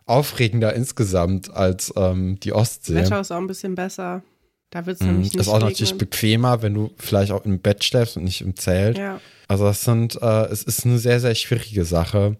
aufregender 0.05 0.73
insgesamt 0.73 1.49
als 1.51 1.91
ähm, 1.95 2.39
die 2.41 2.53
Ostsee. 2.53 2.95
Wetter 2.95 3.19
ist 3.21 3.31
auch 3.31 3.37
ein 3.37 3.47
bisschen 3.47 3.73
besser. 3.75 4.21
Da 4.69 4.85
wird 4.85 4.97
es 4.97 5.01
Mhm. 5.01 5.13
nämlich 5.13 5.33
nicht 5.33 5.41
Ist 5.41 5.47
auch 5.47 5.59
natürlich 5.59 5.81
regnen. 5.93 5.97
bequemer, 5.97 6.61
wenn 6.61 6.73
du 6.75 6.91
vielleicht 6.97 7.31
auch 7.31 7.43
im 7.45 7.59
Bett 7.59 7.83
schläfst 7.83 8.17
und 8.17 8.23
nicht 8.25 8.41
im 8.41 8.55
Zelt. 8.55 8.97
Ja. 8.99 9.19
Also 9.47 9.63
das 9.65 9.83
sind, 9.83 10.21
äh, 10.21 10.45
es 10.45 10.61
ist 10.63 10.85
eine 10.85 10.99
sehr, 10.99 11.19
sehr 11.19 11.33
schwierige 11.35 11.85
Sache. 11.85 12.37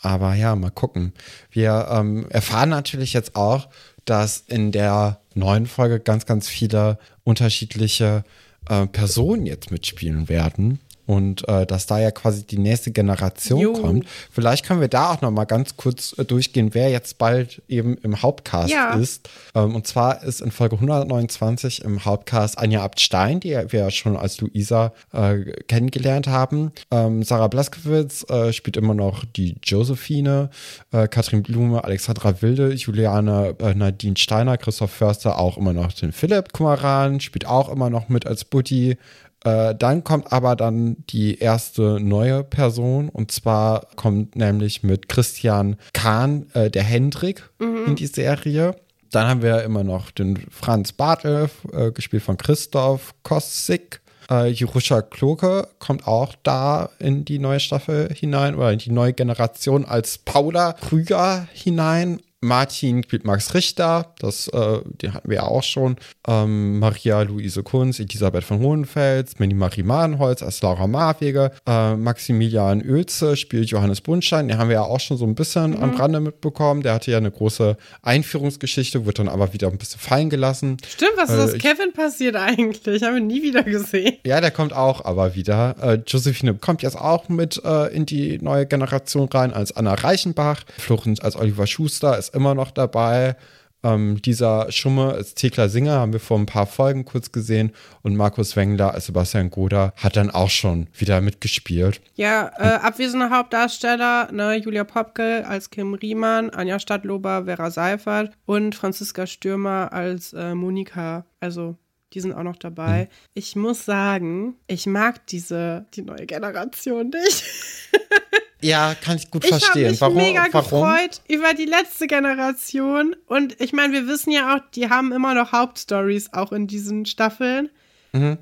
Aber 0.00 0.34
ja, 0.34 0.54
mal 0.56 0.70
gucken. 0.70 1.12
Wir 1.50 1.88
ähm, 1.90 2.26
erfahren 2.30 2.68
natürlich 2.70 3.12
jetzt 3.12 3.36
auch, 3.36 3.68
dass 4.04 4.44
in 4.46 4.70
der 4.72 5.20
neuen 5.34 5.66
Folge 5.66 5.98
ganz, 6.00 6.26
ganz 6.26 6.46
viele 6.48 6.98
unterschiedliche 7.24 8.24
äh, 8.68 8.86
Personen 8.86 9.46
jetzt 9.46 9.70
mitspielen 9.70 10.28
werden. 10.28 10.78
Und 11.06 11.46
äh, 11.48 11.66
dass 11.66 11.86
da 11.86 11.98
ja 11.98 12.10
quasi 12.10 12.46
die 12.46 12.58
nächste 12.58 12.90
Generation 12.90 13.60
Jo. 13.60 13.72
kommt. 13.74 14.06
Vielleicht 14.30 14.64
können 14.64 14.80
wir 14.80 14.88
da 14.88 15.12
auch 15.12 15.20
noch 15.20 15.30
mal 15.30 15.44
ganz 15.44 15.76
kurz 15.76 16.14
äh, 16.18 16.24
durchgehen, 16.24 16.70
wer 16.72 16.90
jetzt 16.90 17.18
bald 17.18 17.62
eben 17.68 17.96
im 17.98 18.22
Hauptcast 18.22 18.70
Ja. 18.70 18.94
ist. 18.94 19.28
Ähm, 19.54 19.74
und 19.74 19.86
zwar 19.86 20.22
ist 20.22 20.40
in 20.40 20.50
Folge 20.50 20.76
129 20.76 21.82
im 21.84 22.04
Hauptcast 22.04 22.58
Anja 22.58 22.82
Abtstein, 22.82 23.40
die 23.40 23.50
wir 23.50 23.80
ja 23.80 23.90
schon 23.90 24.16
als 24.16 24.40
Luisa 24.40 24.92
äh, 25.12 25.40
kennengelernt 25.68 26.26
haben. 26.26 26.72
Ähm, 26.90 27.22
Sarah 27.22 27.48
Blaskowitz 27.48 28.24
äh, 28.30 28.52
spielt 28.52 28.76
immer 28.76 28.94
noch 28.94 29.24
die 29.24 29.56
Josephine, 29.62 30.50
äh, 30.92 31.08
Katrin 31.08 31.42
Blume, 31.42 31.84
Alexandra 31.84 32.40
Wilde, 32.42 32.72
Juliane 32.72 33.54
äh, 33.60 33.74
Nadine 33.74 34.16
Steiner, 34.16 34.56
Christoph 34.58 34.90
Förster 34.90 35.38
auch 35.38 35.58
immer 35.58 35.72
noch 35.72 35.92
den 35.92 36.12
Philipp 36.12 36.52
Kumaran, 36.52 37.20
spielt 37.20 37.46
auch 37.46 37.68
immer 37.68 37.90
noch 37.90 38.08
mit 38.08 38.26
als 38.26 38.44
Buddy. 38.44 38.96
Äh, 39.44 39.74
dann 39.74 40.04
kommt 40.04 40.32
aber 40.32 40.56
dann 40.56 40.96
die 41.10 41.38
erste 41.38 42.00
neue 42.00 42.42
Person 42.42 43.08
und 43.10 43.30
zwar 43.30 43.86
kommt 43.96 44.36
nämlich 44.36 44.82
mit 44.82 45.08
Christian 45.08 45.76
Kahn 45.92 46.46
äh, 46.54 46.70
der 46.70 46.82
Hendrik 46.82 47.50
in 47.58 47.94
die 47.94 48.06
Serie. 48.06 48.74
Dann 49.10 49.28
haben 49.28 49.42
wir 49.42 49.62
immer 49.62 49.84
noch 49.84 50.10
den 50.10 50.38
Franz 50.50 50.92
Bartel, 50.92 51.48
äh, 51.72 51.92
gespielt 51.92 52.22
von 52.22 52.36
Christoph 52.36 53.14
Kossig. 53.22 54.00
Äh, 54.30 54.48
Jerusha 54.48 55.02
Kloke 55.02 55.68
kommt 55.78 56.06
auch 56.06 56.34
da 56.42 56.90
in 56.98 57.24
die 57.24 57.38
neue 57.38 57.60
Staffel 57.60 58.08
hinein 58.12 58.54
oder 58.56 58.72
in 58.72 58.78
die 58.78 58.90
neue 58.90 59.12
Generation 59.12 59.84
als 59.84 60.18
Paula 60.18 60.72
Krüger 60.72 61.46
hinein. 61.52 62.20
Martin 62.44 63.02
spielt 63.02 63.24
Max 63.24 63.54
Richter, 63.54 64.14
das, 64.18 64.48
äh, 64.48 64.78
den 65.02 65.14
hatten 65.14 65.28
wir 65.28 65.36
ja 65.36 65.42
auch 65.44 65.62
schon. 65.62 65.96
Ähm, 66.28 66.78
Maria 66.78 67.22
Luise 67.22 67.62
Kunz, 67.62 67.98
Elisabeth 67.98 68.44
von 68.44 68.60
Hohenfels, 68.60 69.38
Minnie 69.38 69.54
Marie 69.54 69.82
Madenholz 69.82 70.42
als 70.42 70.60
Laura 70.62 70.86
Marwege. 70.86 71.50
Äh, 71.66 71.96
Maximilian 71.96 72.82
Oelze 72.88 73.36
spielt 73.36 73.70
Johannes 73.70 74.00
Bundstein, 74.00 74.48
den 74.48 74.58
haben 74.58 74.68
wir 74.68 74.74
ja 74.74 74.82
auch 74.82 75.00
schon 75.00 75.16
so 75.16 75.24
ein 75.26 75.34
bisschen 75.34 75.82
am 75.82 75.94
Rande 75.94 76.20
mitbekommen. 76.20 76.82
Der 76.82 76.94
hatte 76.94 77.10
ja 77.10 77.18
eine 77.18 77.30
große 77.30 77.76
Einführungsgeschichte, 78.02 79.06
wird 79.06 79.18
dann 79.18 79.28
aber 79.28 79.52
wieder 79.52 79.68
ein 79.68 79.78
bisschen 79.78 80.00
fallen 80.00 80.30
gelassen. 80.30 80.76
Stimmt, 80.86 81.12
was 81.16 81.30
ist 81.30 81.36
Äh, 81.36 81.42
aus 81.42 81.52
Kevin 81.58 81.92
passiert 81.92 82.36
eigentlich? 82.36 83.02
Haben 83.02 83.14
wir 83.14 83.20
nie 83.22 83.42
wieder 83.42 83.62
gesehen. 83.62 84.18
Ja, 84.24 84.40
der 84.40 84.50
kommt 84.50 84.72
auch 84.72 85.04
aber 85.04 85.34
wieder. 85.34 85.76
Äh, 85.82 85.98
Josephine 86.06 86.54
kommt 86.54 86.82
jetzt 86.82 86.96
auch 86.96 87.28
mit 87.28 87.60
äh, 87.64 87.94
in 87.94 88.06
die 88.06 88.38
neue 88.40 88.66
Generation 88.66 89.28
rein 89.28 89.52
als 89.52 89.76
Anna 89.76 89.94
Reichenbach. 89.94 90.62
Florenz 90.78 91.20
als 91.20 91.36
Oliver 91.36 91.66
Schuster 91.66 92.18
ist 92.18 92.33
immer 92.34 92.54
noch 92.54 92.70
dabei. 92.70 93.36
Ähm, 93.84 94.22
dieser 94.22 94.72
Schumme 94.72 95.12
als 95.12 95.34
Thekla 95.34 95.68
Singer 95.68 95.92
haben 96.00 96.14
wir 96.14 96.20
vor 96.20 96.38
ein 96.38 96.46
paar 96.46 96.66
Folgen 96.66 97.04
kurz 97.04 97.30
gesehen. 97.32 97.72
Und 98.02 98.16
Markus 98.16 98.56
Wengler 98.56 98.94
als 98.94 99.06
Sebastian 99.06 99.50
Goda 99.50 99.92
hat 99.96 100.16
dann 100.16 100.30
auch 100.30 100.48
schon 100.48 100.88
wieder 100.94 101.20
mitgespielt. 101.20 102.00
Ja, 102.14 102.50
äh, 102.56 102.78
abwesende 102.80 103.28
Hauptdarsteller, 103.28 104.32
ne, 104.32 104.56
Julia 104.56 104.84
Popke 104.84 105.46
als 105.46 105.68
Kim 105.68 105.92
Riemann, 105.94 106.50
Anja 106.50 106.78
Stadtlober, 106.78 107.44
Vera 107.44 107.70
Seifert 107.70 108.32
und 108.46 108.74
Franziska 108.74 109.26
Stürmer 109.26 109.92
als 109.92 110.32
äh, 110.32 110.54
Monika. 110.54 111.26
Also, 111.40 111.76
die 112.14 112.20
sind 112.20 112.32
auch 112.32 112.42
noch 112.42 112.56
dabei. 112.56 113.08
Ich 113.34 113.54
muss 113.54 113.84
sagen, 113.84 114.56
ich 114.66 114.86
mag 114.86 115.26
diese, 115.26 115.84
die 115.94 116.02
neue 116.02 116.24
Generation 116.24 117.10
nicht. 117.10 117.44
Ja, 118.64 118.94
kann 118.94 119.16
ich 119.16 119.30
gut 119.30 119.44
Ich 119.44 119.52
habe 119.52 119.60
verstehen. 119.60 119.90
mich 119.90 120.00
warum? 120.00 120.16
mega 120.16 120.46
warum? 120.50 120.70
gefreut 120.70 121.20
über 121.28 121.52
die 121.54 121.66
letzte 121.66 122.06
Generation. 122.06 123.14
Und 123.26 123.60
ich 123.60 123.72
meine, 123.72 123.92
wir 123.92 124.06
wissen 124.08 124.30
ja 124.30 124.54
auch, 124.56 124.60
die 124.74 124.88
haben 124.88 125.12
immer 125.12 125.34
noch 125.34 125.52
Hauptstories 125.52 126.32
auch 126.32 126.52
in 126.52 126.66
diesen 126.66 127.04
Staffeln. 127.04 127.68
Mhm. 128.12 128.38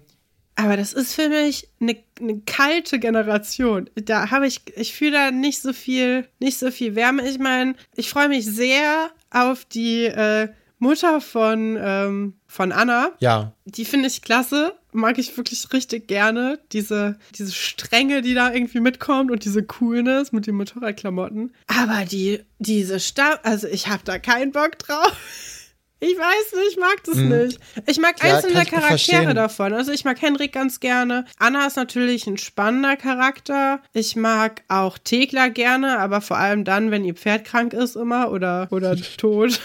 Aber 0.55 0.77
das 0.77 0.93
ist 0.93 1.15
für 1.15 1.29
mich 1.29 1.69
eine, 1.81 1.97
eine 2.21 2.41
kalte 2.41 2.99
Generation. 2.99 3.89
Da 3.97 4.31
habe 4.31 4.47
ich, 4.47 4.61
ich 4.77 4.95
fühle 4.95 5.13
da 5.13 5.31
nicht 5.31 5.61
so 5.61 5.73
viel, 5.73 6.29
nicht 6.39 6.59
so 6.59 6.71
viel 6.71 6.95
Wärme. 6.95 7.27
Ich 7.29 7.39
meine, 7.39 7.75
ich 7.97 8.09
freue 8.11 8.29
mich 8.29 8.45
sehr 8.45 9.11
auf 9.31 9.65
die 9.65 10.05
äh, 10.05 10.49
Mutter 10.79 11.21
von, 11.21 11.79
ähm, 11.81 12.35
von 12.53 12.71
Anna. 12.71 13.13
Ja. 13.19 13.53
Die 13.65 13.87
finde 13.87 14.09
ich 14.09 14.21
klasse. 14.21 14.75
Mag 14.93 15.17
ich 15.17 15.35
wirklich 15.39 15.73
richtig 15.73 16.07
gerne. 16.07 16.59
Diese, 16.73 17.19
diese 17.35 17.53
Strenge, 17.53 18.21
die 18.21 18.35
da 18.35 18.53
irgendwie 18.53 18.81
mitkommt 18.81 19.31
und 19.31 19.47
diese 19.47 19.63
Coolness 19.63 20.33
mit 20.33 20.47
den 20.47 20.57
Motorradklamotten. 20.57 21.55
Aber 21.67 22.05
die, 22.05 22.41
diese 22.59 23.01
Stab, 23.01 23.41
also 23.45 23.67
ich 23.69 23.89
habe 23.89 24.03
da 24.05 24.19
keinen 24.19 24.53
Bock 24.53 24.79
drauf. 24.79 25.17
Ich 26.05 26.19
weiß 26.19 26.55
nicht, 26.55 26.73
ich 26.73 26.77
mag 26.79 27.05
das 27.05 27.15
hm. 27.15 27.29
nicht. 27.29 27.61
Ich 27.87 28.01
mag 28.01 28.17
ja, 28.25 28.35
einzelne 28.35 28.65
Charaktere 28.65 29.35
davon. 29.35 29.73
Also 29.73 29.93
ich 29.93 30.05
mag 30.05 30.21
Henrik 30.21 30.53
ganz 30.53 30.81
gerne. 30.81 31.27
Anna 31.39 31.65
ist 31.65 31.77
natürlich 31.77 32.27
ein 32.27 32.39
spannender 32.39 32.97
Charakter. 32.97 33.81
Ich 33.93 34.17
mag 34.17 34.65
auch 34.67 34.99
Thekla 34.99 35.47
gerne, 35.47 36.01
aber 36.01 36.21
vor 36.21 36.39
allem 36.39 36.65
dann, 36.65 36.91
wenn 36.91 37.05
ihr 37.05 37.15
Pferd 37.15 37.45
krank 37.45 37.73
ist 37.73 37.95
immer 37.95 38.33
oder, 38.33 38.67
oder 38.73 38.97
tot. 39.17 39.61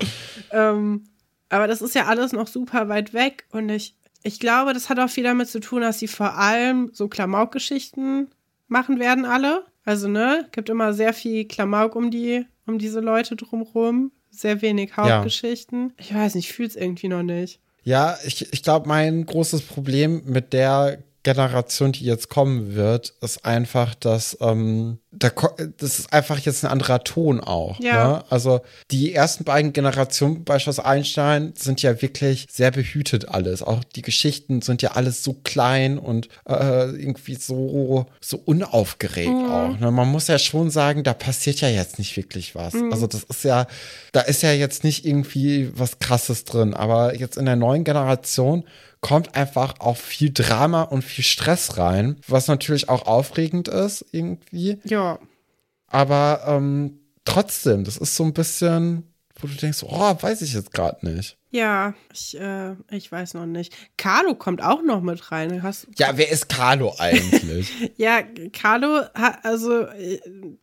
ähm, 0.50 1.04
aber 1.48 1.66
das 1.66 1.82
ist 1.82 1.94
ja 1.94 2.06
alles 2.06 2.32
noch 2.32 2.48
super 2.48 2.88
weit 2.88 3.12
weg 3.14 3.44
und 3.52 3.68
ich, 3.68 3.94
ich 4.22 4.40
glaube, 4.40 4.74
das 4.74 4.88
hat 4.88 4.98
auch 4.98 5.08
viel 5.10 5.24
damit 5.24 5.48
zu 5.48 5.60
tun, 5.60 5.82
dass 5.82 5.98
sie 5.98 6.08
vor 6.08 6.36
allem 6.36 6.90
so 6.92 7.08
Klamauk-Geschichten 7.08 8.28
machen 8.68 8.98
werden 8.98 9.24
alle. 9.24 9.64
Also, 9.84 10.08
ne, 10.08 10.48
gibt 10.50 10.68
immer 10.68 10.92
sehr 10.92 11.12
viel 11.12 11.46
Klamauk 11.46 11.94
um 11.94 12.10
die, 12.10 12.44
um 12.66 12.78
diese 12.78 13.00
Leute 13.00 13.36
drumrum 13.36 14.10
sehr 14.36 14.62
wenig 14.62 14.96
Hauptgeschichten. 14.96 15.88
Ja. 15.88 15.94
Ich 15.98 16.14
weiß 16.14 16.34
nicht, 16.34 16.48
ich 16.50 16.54
fühle 16.54 16.68
es 16.68 16.76
irgendwie 16.76 17.08
noch 17.08 17.22
nicht. 17.22 17.60
Ja, 17.82 18.16
ich, 18.24 18.52
ich 18.52 18.62
glaube, 18.62 18.88
mein 18.88 19.24
großes 19.26 19.62
Problem 19.62 20.22
mit 20.26 20.52
der 20.52 20.98
Generation, 21.26 21.90
die 21.90 22.04
jetzt 22.04 22.28
kommen 22.28 22.76
wird, 22.76 23.12
ist 23.20 23.44
einfach, 23.44 23.96
dass 23.96 24.38
ähm, 24.40 24.98
da, 25.10 25.28
das 25.76 25.98
ist 25.98 26.12
einfach 26.12 26.38
jetzt 26.38 26.64
ein 26.64 26.70
anderer 26.70 27.02
Ton 27.02 27.40
auch. 27.40 27.80
Ja. 27.80 28.08
Ne? 28.08 28.24
Also 28.30 28.60
die 28.92 29.12
ersten 29.12 29.42
beiden 29.42 29.72
Generationen 29.72 30.44
bei 30.44 30.60
Schloss 30.60 30.78
Einstein 30.78 31.52
sind 31.56 31.82
ja 31.82 32.00
wirklich 32.00 32.46
sehr 32.48 32.70
behütet 32.70 33.28
alles. 33.28 33.64
Auch 33.64 33.82
die 33.82 34.02
Geschichten 34.02 34.62
sind 34.62 34.82
ja 34.82 34.92
alles 34.92 35.24
so 35.24 35.32
klein 35.32 35.98
und 35.98 36.28
äh, 36.48 36.90
irgendwie 36.90 37.34
so, 37.34 38.06
so 38.20 38.40
unaufgeregt 38.44 39.28
mhm. 39.28 39.50
auch. 39.50 39.80
Ne? 39.80 39.90
Man 39.90 40.06
muss 40.06 40.28
ja 40.28 40.38
schon 40.38 40.70
sagen, 40.70 41.02
da 41.02 41.12
passiert 41.12 41.60
ja 41.60 41.68
jetzt 41.68 41.98
nicht 41.98 42.16
wirklich 42.16 42.54
was. 42.54 42.74
Mhm. 42.74 42.92
Also 42.92 43.08
das 43.08 43.24
ist 43.24 43.42
ja, 43.42 43.66
da 44.12 44.20
ist 44.20 44.44
ja 44.44 44.52
jetzt 44.52 44.84
nicht 44.84 45.04
irgendwie 45.04 45.72
was 45.74 45.98
Krasses 45.98 46.44
drin. 46.44 46.72
Aber 46.72 47.16
jetzt 47.16 47.36
in 47.36 47.46
der 47.46 47.56
neuen 47.56 47.82
Generation 47.82 48.62
kommt 49.06 49.36
einfach 49.36 49.78
auch 49.78 49.96
viel 49.96 50.32
Drama 50.32 50.82
und 50.82 51.02
viel 51.02 51.22
Stress 51.22 51.78
rein, 51.78 52.16
was 52.26 52.48
natürlich 52.48 52.88
auch 52.88 53.06
aufregend 53.06 53.68
ist 53.68 54.04
irgendwie. 54.10 54.80
Ja. 54.82 55.20
Aber 55.86 56.42
ähm, 56.48 56.98
trotzdem, 57.24 57.84
das 57.84 57.98
ist 57.98 58.16
so 58.16 58.24
ein 58.24 58.32
bisschen, 58.32 59.04
wo 59.40 59.46
du 59.46 59.54
denkst, 59.54 59.82
oh, 59.82 60.16
weiß 60.20 60.42
ich 60.42 60.54
jetzt 60.54 60.72
gerade 60.72 61.04
nicht. 61.06 61.36
Ja, 61.50 61.94
ich, 62.12 62.38
äh, 62.38 62.74
ich 62.90 63.10
weiß 63.10 63.34
noch 63.34 63.46
nicht. 63.46 63.72
Carlo 63.96 64.34
kommt 64.34 64.62
auch 64.62 64.82
noch 64.82 65.00
mit 65.00 65.32
rein. 65.32 65.62
Hast, 65.62 65.86
ja, 65.96 66.16
wer 66.16 66.30
ist 66.30 66.48
Carlo 66.48 66.94
eigentlich? 66.98 67.72
ja, 67.96 68.20
Carlo, 68.52 69.02
also 69.42 69.86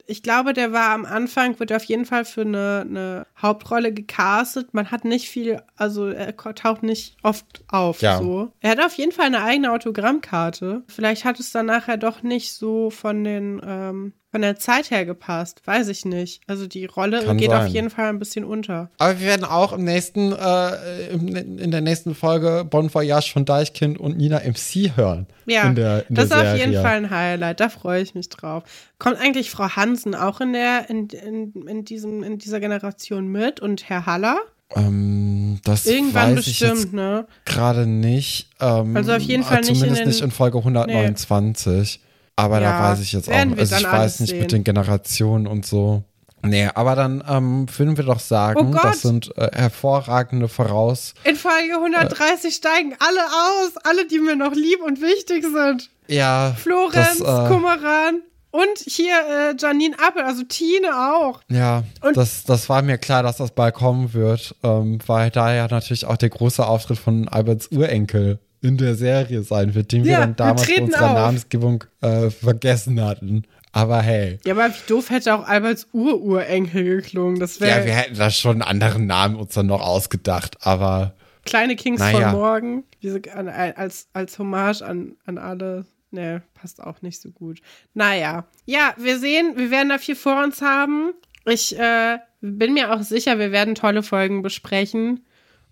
ich 0.06 0.22
glaube, 0.22 0.54
der 0.54 0.72
war 0.72 0.90
am 0.90 1.06
Anfang, 1.06 1.60
wird 1.60 1.74
auf 1.74 1.84
jeden 1.86 2.06
Fall 2.06 2.26
für 2.26 2.41
eine, 2.41 2.86
eine 2.88 3.28
Hauptrolle 3.41 3.94
gecastet. 3.94 4.74
Man 4.74 4.91
hat 4.91 5.04
nicht 5.06 5.30
viel, 5.30 5.62
also 5.76 6.10
er 6.10 6.36
taucht 6.36 6.84
nicht 6.84 7.18
oft 7.24 7.64
auf. 7.68 8.02
Ja. 8.02 8.20
So. 8.20 8.52
Er 8.60 8.72
hat 8.72 8.80
auf 8.80 8.94
jeden 8.95 9.14
Fall 9.14 9.28
eine 9.28 9.44
eigene 9.44 9.72
Autogrammkarte. 9.72 10.84
Vielleicht 10.88 11.26
hat 11.26 11.40
es 11.40 11.52
dann 11.52 11.68
nachher 11.68 11.98
doch 11.98 12.22
nicht 12.22 12.54
so 12.54 12.90
von 12.91 13.24
den 13.24 13.62
ähm, 13.66 14.14
von 14.34 14.41
der 14.41 14.57
Zeit 14.57 14.89
her 14.89 15.05
gepasst, 15.05 15.61
weiß 15.65 15.89
ich 15.89 16.05
nicht. 16.05 16.41
Also 16.47 16.65
die 16.65 16.85
Rolle 16.85 17.23
Kann 17.23 17.38
geht 17.38 17.51
sein. 17.51 17.68
auf 17.68 17.72
jeden 17.72 17.91
Fall 17.91 18.10
ein 18.10 18.18
bisschen 18.18 18.43
unter. 18.43 18.89
Aber 18.97 19.19
wir 19.19 19.27
werden 19.27 19.45
auch 19.45 19.73
im 19.73 19.84
nächsten, 19.84 20.31
äh, 20.31 21.11
in 21.11 21.69
der 21.69 21.81
nächsten 21.81 22.15
Folge 22.15 22.65
Bon 22.68 22.91
Voyage 22.91 23.31
von 23.31 23.45
Deichkind 23.45 23.99
und 23.99 24.18
Nina 24.18 24.39
MC 24.39 24.97
hören. 24.97 25.27
Ja, 25.45 25.68
in 25.68 25.76
der, 25.76 26.10
in 26.10 26.15
das 26.15 26.26
ist 26.26 26.34
auf 26.34 26.57
jeden 26.57 26.73
Fall 26.73 26.97
ein 26.97 27.11
Highlight. 27.11 27.60
Da 27.60 27.69
freue 27.69 28.01
ich 28.01 28.15
mich 28.15 28.27
drauf. 28.30 28.64
Kommt 28.97 29.19
eigentlich 29.19 29.51
Frau 29.51 29.69
Hansen 29.69 30.15
auch 30.15 30.41
in 30.41 30.53
der, 30.53 30.89
in, 30.89 31.10
in, 31.10 31.68
in, 31.68 31.85
diesem, 31.85 32.23
in 32.23 32.39
dieser 32.39 32.60
Generation 32.60 33.27
mit 33.27 33.60
und 33.60 33.88
Herr 33.88 34.07
Haller? 34.07 34.39
Ähm, 34.76 35.60
das 35.64 35.85
Irgendwann 35.85 36.38
weiß 36.38 36.45
bestimmt, 36.45 36.85
ich 36.85 36.91
ne? 36.91 37.27
Gerade 37.45 37.85
nicht. 37.85 38.49
Ähm, 38.60 38.97
also 38.97 39.14
auf 39.14 39.22
jeden 39.22 39.43
Fall 39.43 39.61
nicht 39.61 39.84
in, 39.84 39.93
den, 39.93 40.07
nicht 40.07 40.22
in 40.22 40.31
Folge 40.31 40.57
129. 40.57 41.99
Aber 42.35 42.61
ja, 42.61 42.72
da 42.72 42.91
weiß 42.91 42.99
ich 43.01 43.14
jetzt 43.14 43.30
auch, 43.30 43.34
also 43.34 43.76
ich 43.76 43.84
weiß 43.84 44.19
nicht 44.22 44.31
sehen. 44.31 44.39
mit 44.39 44.51
den 44.51 44.64
Generationen 44.64 45.47
und 45.47 45.65
so. 45.65 46.03
Nee, 46.45 46.68
aber 46.73 46.95
dann 46.95 47.23
ähm, 47.27 47.68
würden 47.77 47.95
wir 47.95 48.03
doch 48.03 48.19
sagen, 48.19 48.73
oh 48.73 48.80
das 48.81 49.01
sind 49.01 49.35
äh, 49.38 49.49
hervorragende 49.53 50.49
Voraus. 50.49 51.14
In 51.23 51.38
Folge 51.38 51.76
130 51.76 52.45
äh, 52.45 52.51
steigen 52.51 52.95
alle 52.99 53.22
aus, 53.22 53.77
alle, 53.84 54.05
die 54.07 54.19
mir 54.19 54.35
noch 54.35 54.53
lieb 54.53 54.81
und 54.85 54.99
wichtig 55.01 55.43
sind. 55.43 55.89
Ja. 56.07 56.53
Florenz, 56.57 57.19
das, 57.19 57.45
äh, 57.45 57.47
Kummeran 57.47 58.23
und 58.51 58.77
hier 58.85 59.14
äh, 59.15 59.55
Janine 59.57 59.95
Appel, 60.05 60.23
also 60.23 60.43
Tine 60.43 60.89
auch. 60.93 61.39
Ja, 61.49 61.84
und 62.01 62.18
das, 62.18 62.43
das 62.43 62.68
war 62.68 62.81
mir 62.81 62.97
klar, 62.97 63.23
dass 63.23 63.38
das 63.38 63.51
bald 63.51 63.73
kommen 63.76 64.14
wird, 64.14 64.53
ähm, 64.64 64.99
weil 65.07 65.31
da 65.31 65.53
ja 65.53 65.68
natürlich 65.69 66.05
auch 66.05 66.18
der 66.18 66.30
große 66.30 66.65
Auftritt 66.65 66.99
von 66.99 67.30
Alberts 67.30 67.69
Urenkel 67.72 68.39
in 68.64 68.77
der 68.77 68.95
Serie 68.95 69.44
sein 69.44 69.76
wird, 69.76 69.91
den 69.91 70.06
ja, 70.06 70.11
wir 70.11 70.18
dann 70.19 70.35
damals 70.35 70.68
bei 70.68 70.81
unserer 70.81 71.10
auf. 71.10 71.15
Namensgebung 71.15 71.84
äh, 72.02 72.30
vergessen 72.30 73.02
hatten. 73.02 73.44
Aber 73.73 74.02
hey. 74.02 74.40
Ja, 74.45 74.53
aber 74.53 74.69
wie 74.69 74.88
doof 74.88 75.10
hätte 75.10 75.35
auch 75.35 75.48
Alberts 75.48 75.88
Ururenkel 75.91 76.84
geklungen. 76.84 77.40
Das 77.40 77.60
wäre. 77.60 77.80
Ja, 77.80 77.85
wir 77.85 77.94
hätten 77.94 78.15
da 78.15 78.30
schon 78.30 78.53
einen 78.53 78.61
anderen 78.61 79.07
Namen 79.07 79.35
uns 79.35 79.53
dann 79.53 79.65
noch 79.65 79.81
ausgedacht, 79.81 80.57
aber. 80.65 81.15
Kleine 81.44 81.76
Kings 81.76 81.99
naja. 81.99 82.31
von 82.31 82.40
morgen. 82.40 82.84
Diese, 83.02 83.22
als, 83.35 84.07
als 84.14 84.40
Hommage 84.40 84.81
an, 84.81 85.18
an 85.26 85.38
alle. 85.38 85.85
Ne, 86.11 86.44
passt 86.53 86.81
auch 86.81 87.02
nicht 87.02 87.19
so 87.19 87.31
gut. 87.31 87.60
Naja. 87.95 88.45
Ja, 88.65 88.94
wir 88.98 89.18
sehen, 89.18 89.53
wir 89.57 89.72
werden 89.72 89.90
da 89.90 89.98
viel 89.98 90.15
vor 90.15 90.44
uns 90.44 90.61
haben. 90.61 91.11
Ich 91.45 91.77
äh, 91.77 92.19
bin 92.40 92.76
mir 92.76 92.94
auch 92.94 93.02
sicher, 93.02 93.40
wir 93.40 93.52
werden 93.52 93.73
tolle 93.73 94.03
Folgen 94.03 94.44
besprechen. 94.44 95.26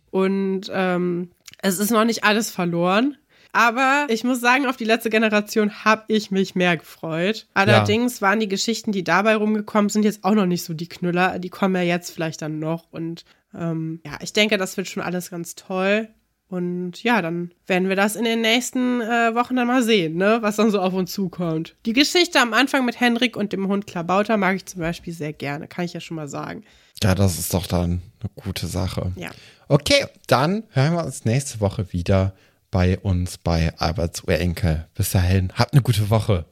Und 0.10 0.64
ähm, 0.74 1.30
es 1.62 1.80
ist 1.80 1.92
noch 1.92 2.06
nicht 2.06 2.24
alles 2.24 2.52
verloren. 2.52 3.18
Aber 3.54 4.08
ich 4.10 4.24
muss 4.24 4.40
sagen, 4.40 4.66
auf 4.66 4.78
die 4.78 4.86
letzte 4.86 5.10
Generation 5.10 5.84
habe 5.84 6.04
ich 6.08 6.32
mich 6.32 6.56
mehr 6.56 6.78
gefreut. 6.78 7.48
Allerdings 7.54 8.20
ja. 8.20 8.28
waren 8.28 8.40
die 8.40 8.48
Geschichten, 8.48 8.94
die 8.94 9.04
dabei 9.04 9.36
rumgekommen 9.36 9.90
sind, 9.90 10.04
jetzt 10.04 10.24
auch 10.24 10.36
noch 10.36 10.46
nicht 10.46 10.64
so 10.64 10.74
die 10.74 10.88
Knüller. 10.88 11.38
Die 11.38 11.50
kommen 11.50 11.76
ja 11.76 11.82
jetzt 11.82 12.12
vielleicht 12.12 12.42
dann 12.42 12.60
noch. 12.60 12.92
Und 12.92 13.26
ähm, 13.54 14.00
ja, 14.06 14.18
ich 14.22 14.32
denke, 14.32 14.58
das 14.58 14.78
wird 14.78 14.88
schon 14.88 15.04
alles 15.04 15.30
ganz 15.30 15.56
toll. 15.56 16.08
Und 16.48 17.02
ja, 17.04 17.22
dann 17.22 17.54
werden 17.66 17.88
wir 17.88 17.96
das 17.96 18.18
in 18.18 18.26
den 18.26 18.42
nächsten 18.42 19.00
äh, 19.00 19.34
Wochen 19.36 19.56
dann 19.56 19.68
mal 19.68 19.84
sehen, 19.84 20.18
ne? 20.18 20.40
was 20.42 20.58
dann 20.58 20.70
so 20.70 20.82
auf 20.82 20.94
uns 20.94 21.14
zukommt. 21.14 21.78
Die 21.86 21.94
Geschichte 21.94 22.42
am 22.42 22.54
Anfang 22.54 22.84
mit 22.84 23.00
Henrik 23.00 23.38
und 23.38 23.54
dem 23.54 23.70
Hund 23.70 23.88
Klabauter 23.88 24.36
mag 24.36 24.58
ich 24.58 24.66
zum 24.66 24.82
Beispiel 24.82 25.14
sehr 25.14 25.32
gerne, 25.32 25.70
kann 25.70 25.86
ich 25.86 25.94
ja 25.94 26.02
schon 26.02 26.16
mal 26.16 26.28
sagen. 26.28 26.66
Ja, 27.02 27.16
das 27.16 27.40
ist 27.40 27.54
doch 27.54 27.68
dann 27.68 28.02
eine 28.20 28.30
gute 28.36 28.68
Sache. 28.68 29.14
Ja. 29.16 29.32
Okay, 29.72 30.06
dann 30.28 30.64
hören 30.72 30.96
wir 30.96 31.06
uns 31.06 31.24
nächste 31.24 31.62
Woche 31.62 31.94
wieder 31.94 32.34
bei 32.72 33.00
uns 33.00 33.38
bei 33.38 33.72
Alberts 33.78 34.22
Urenkel. 34.26 34.86
Bis 34.96 35.12
dahin, 35.12 35.54
habt 35.56 35.72
eine 35.72 35.82
gute 35.82 36.10
Woche. 36.10 36.44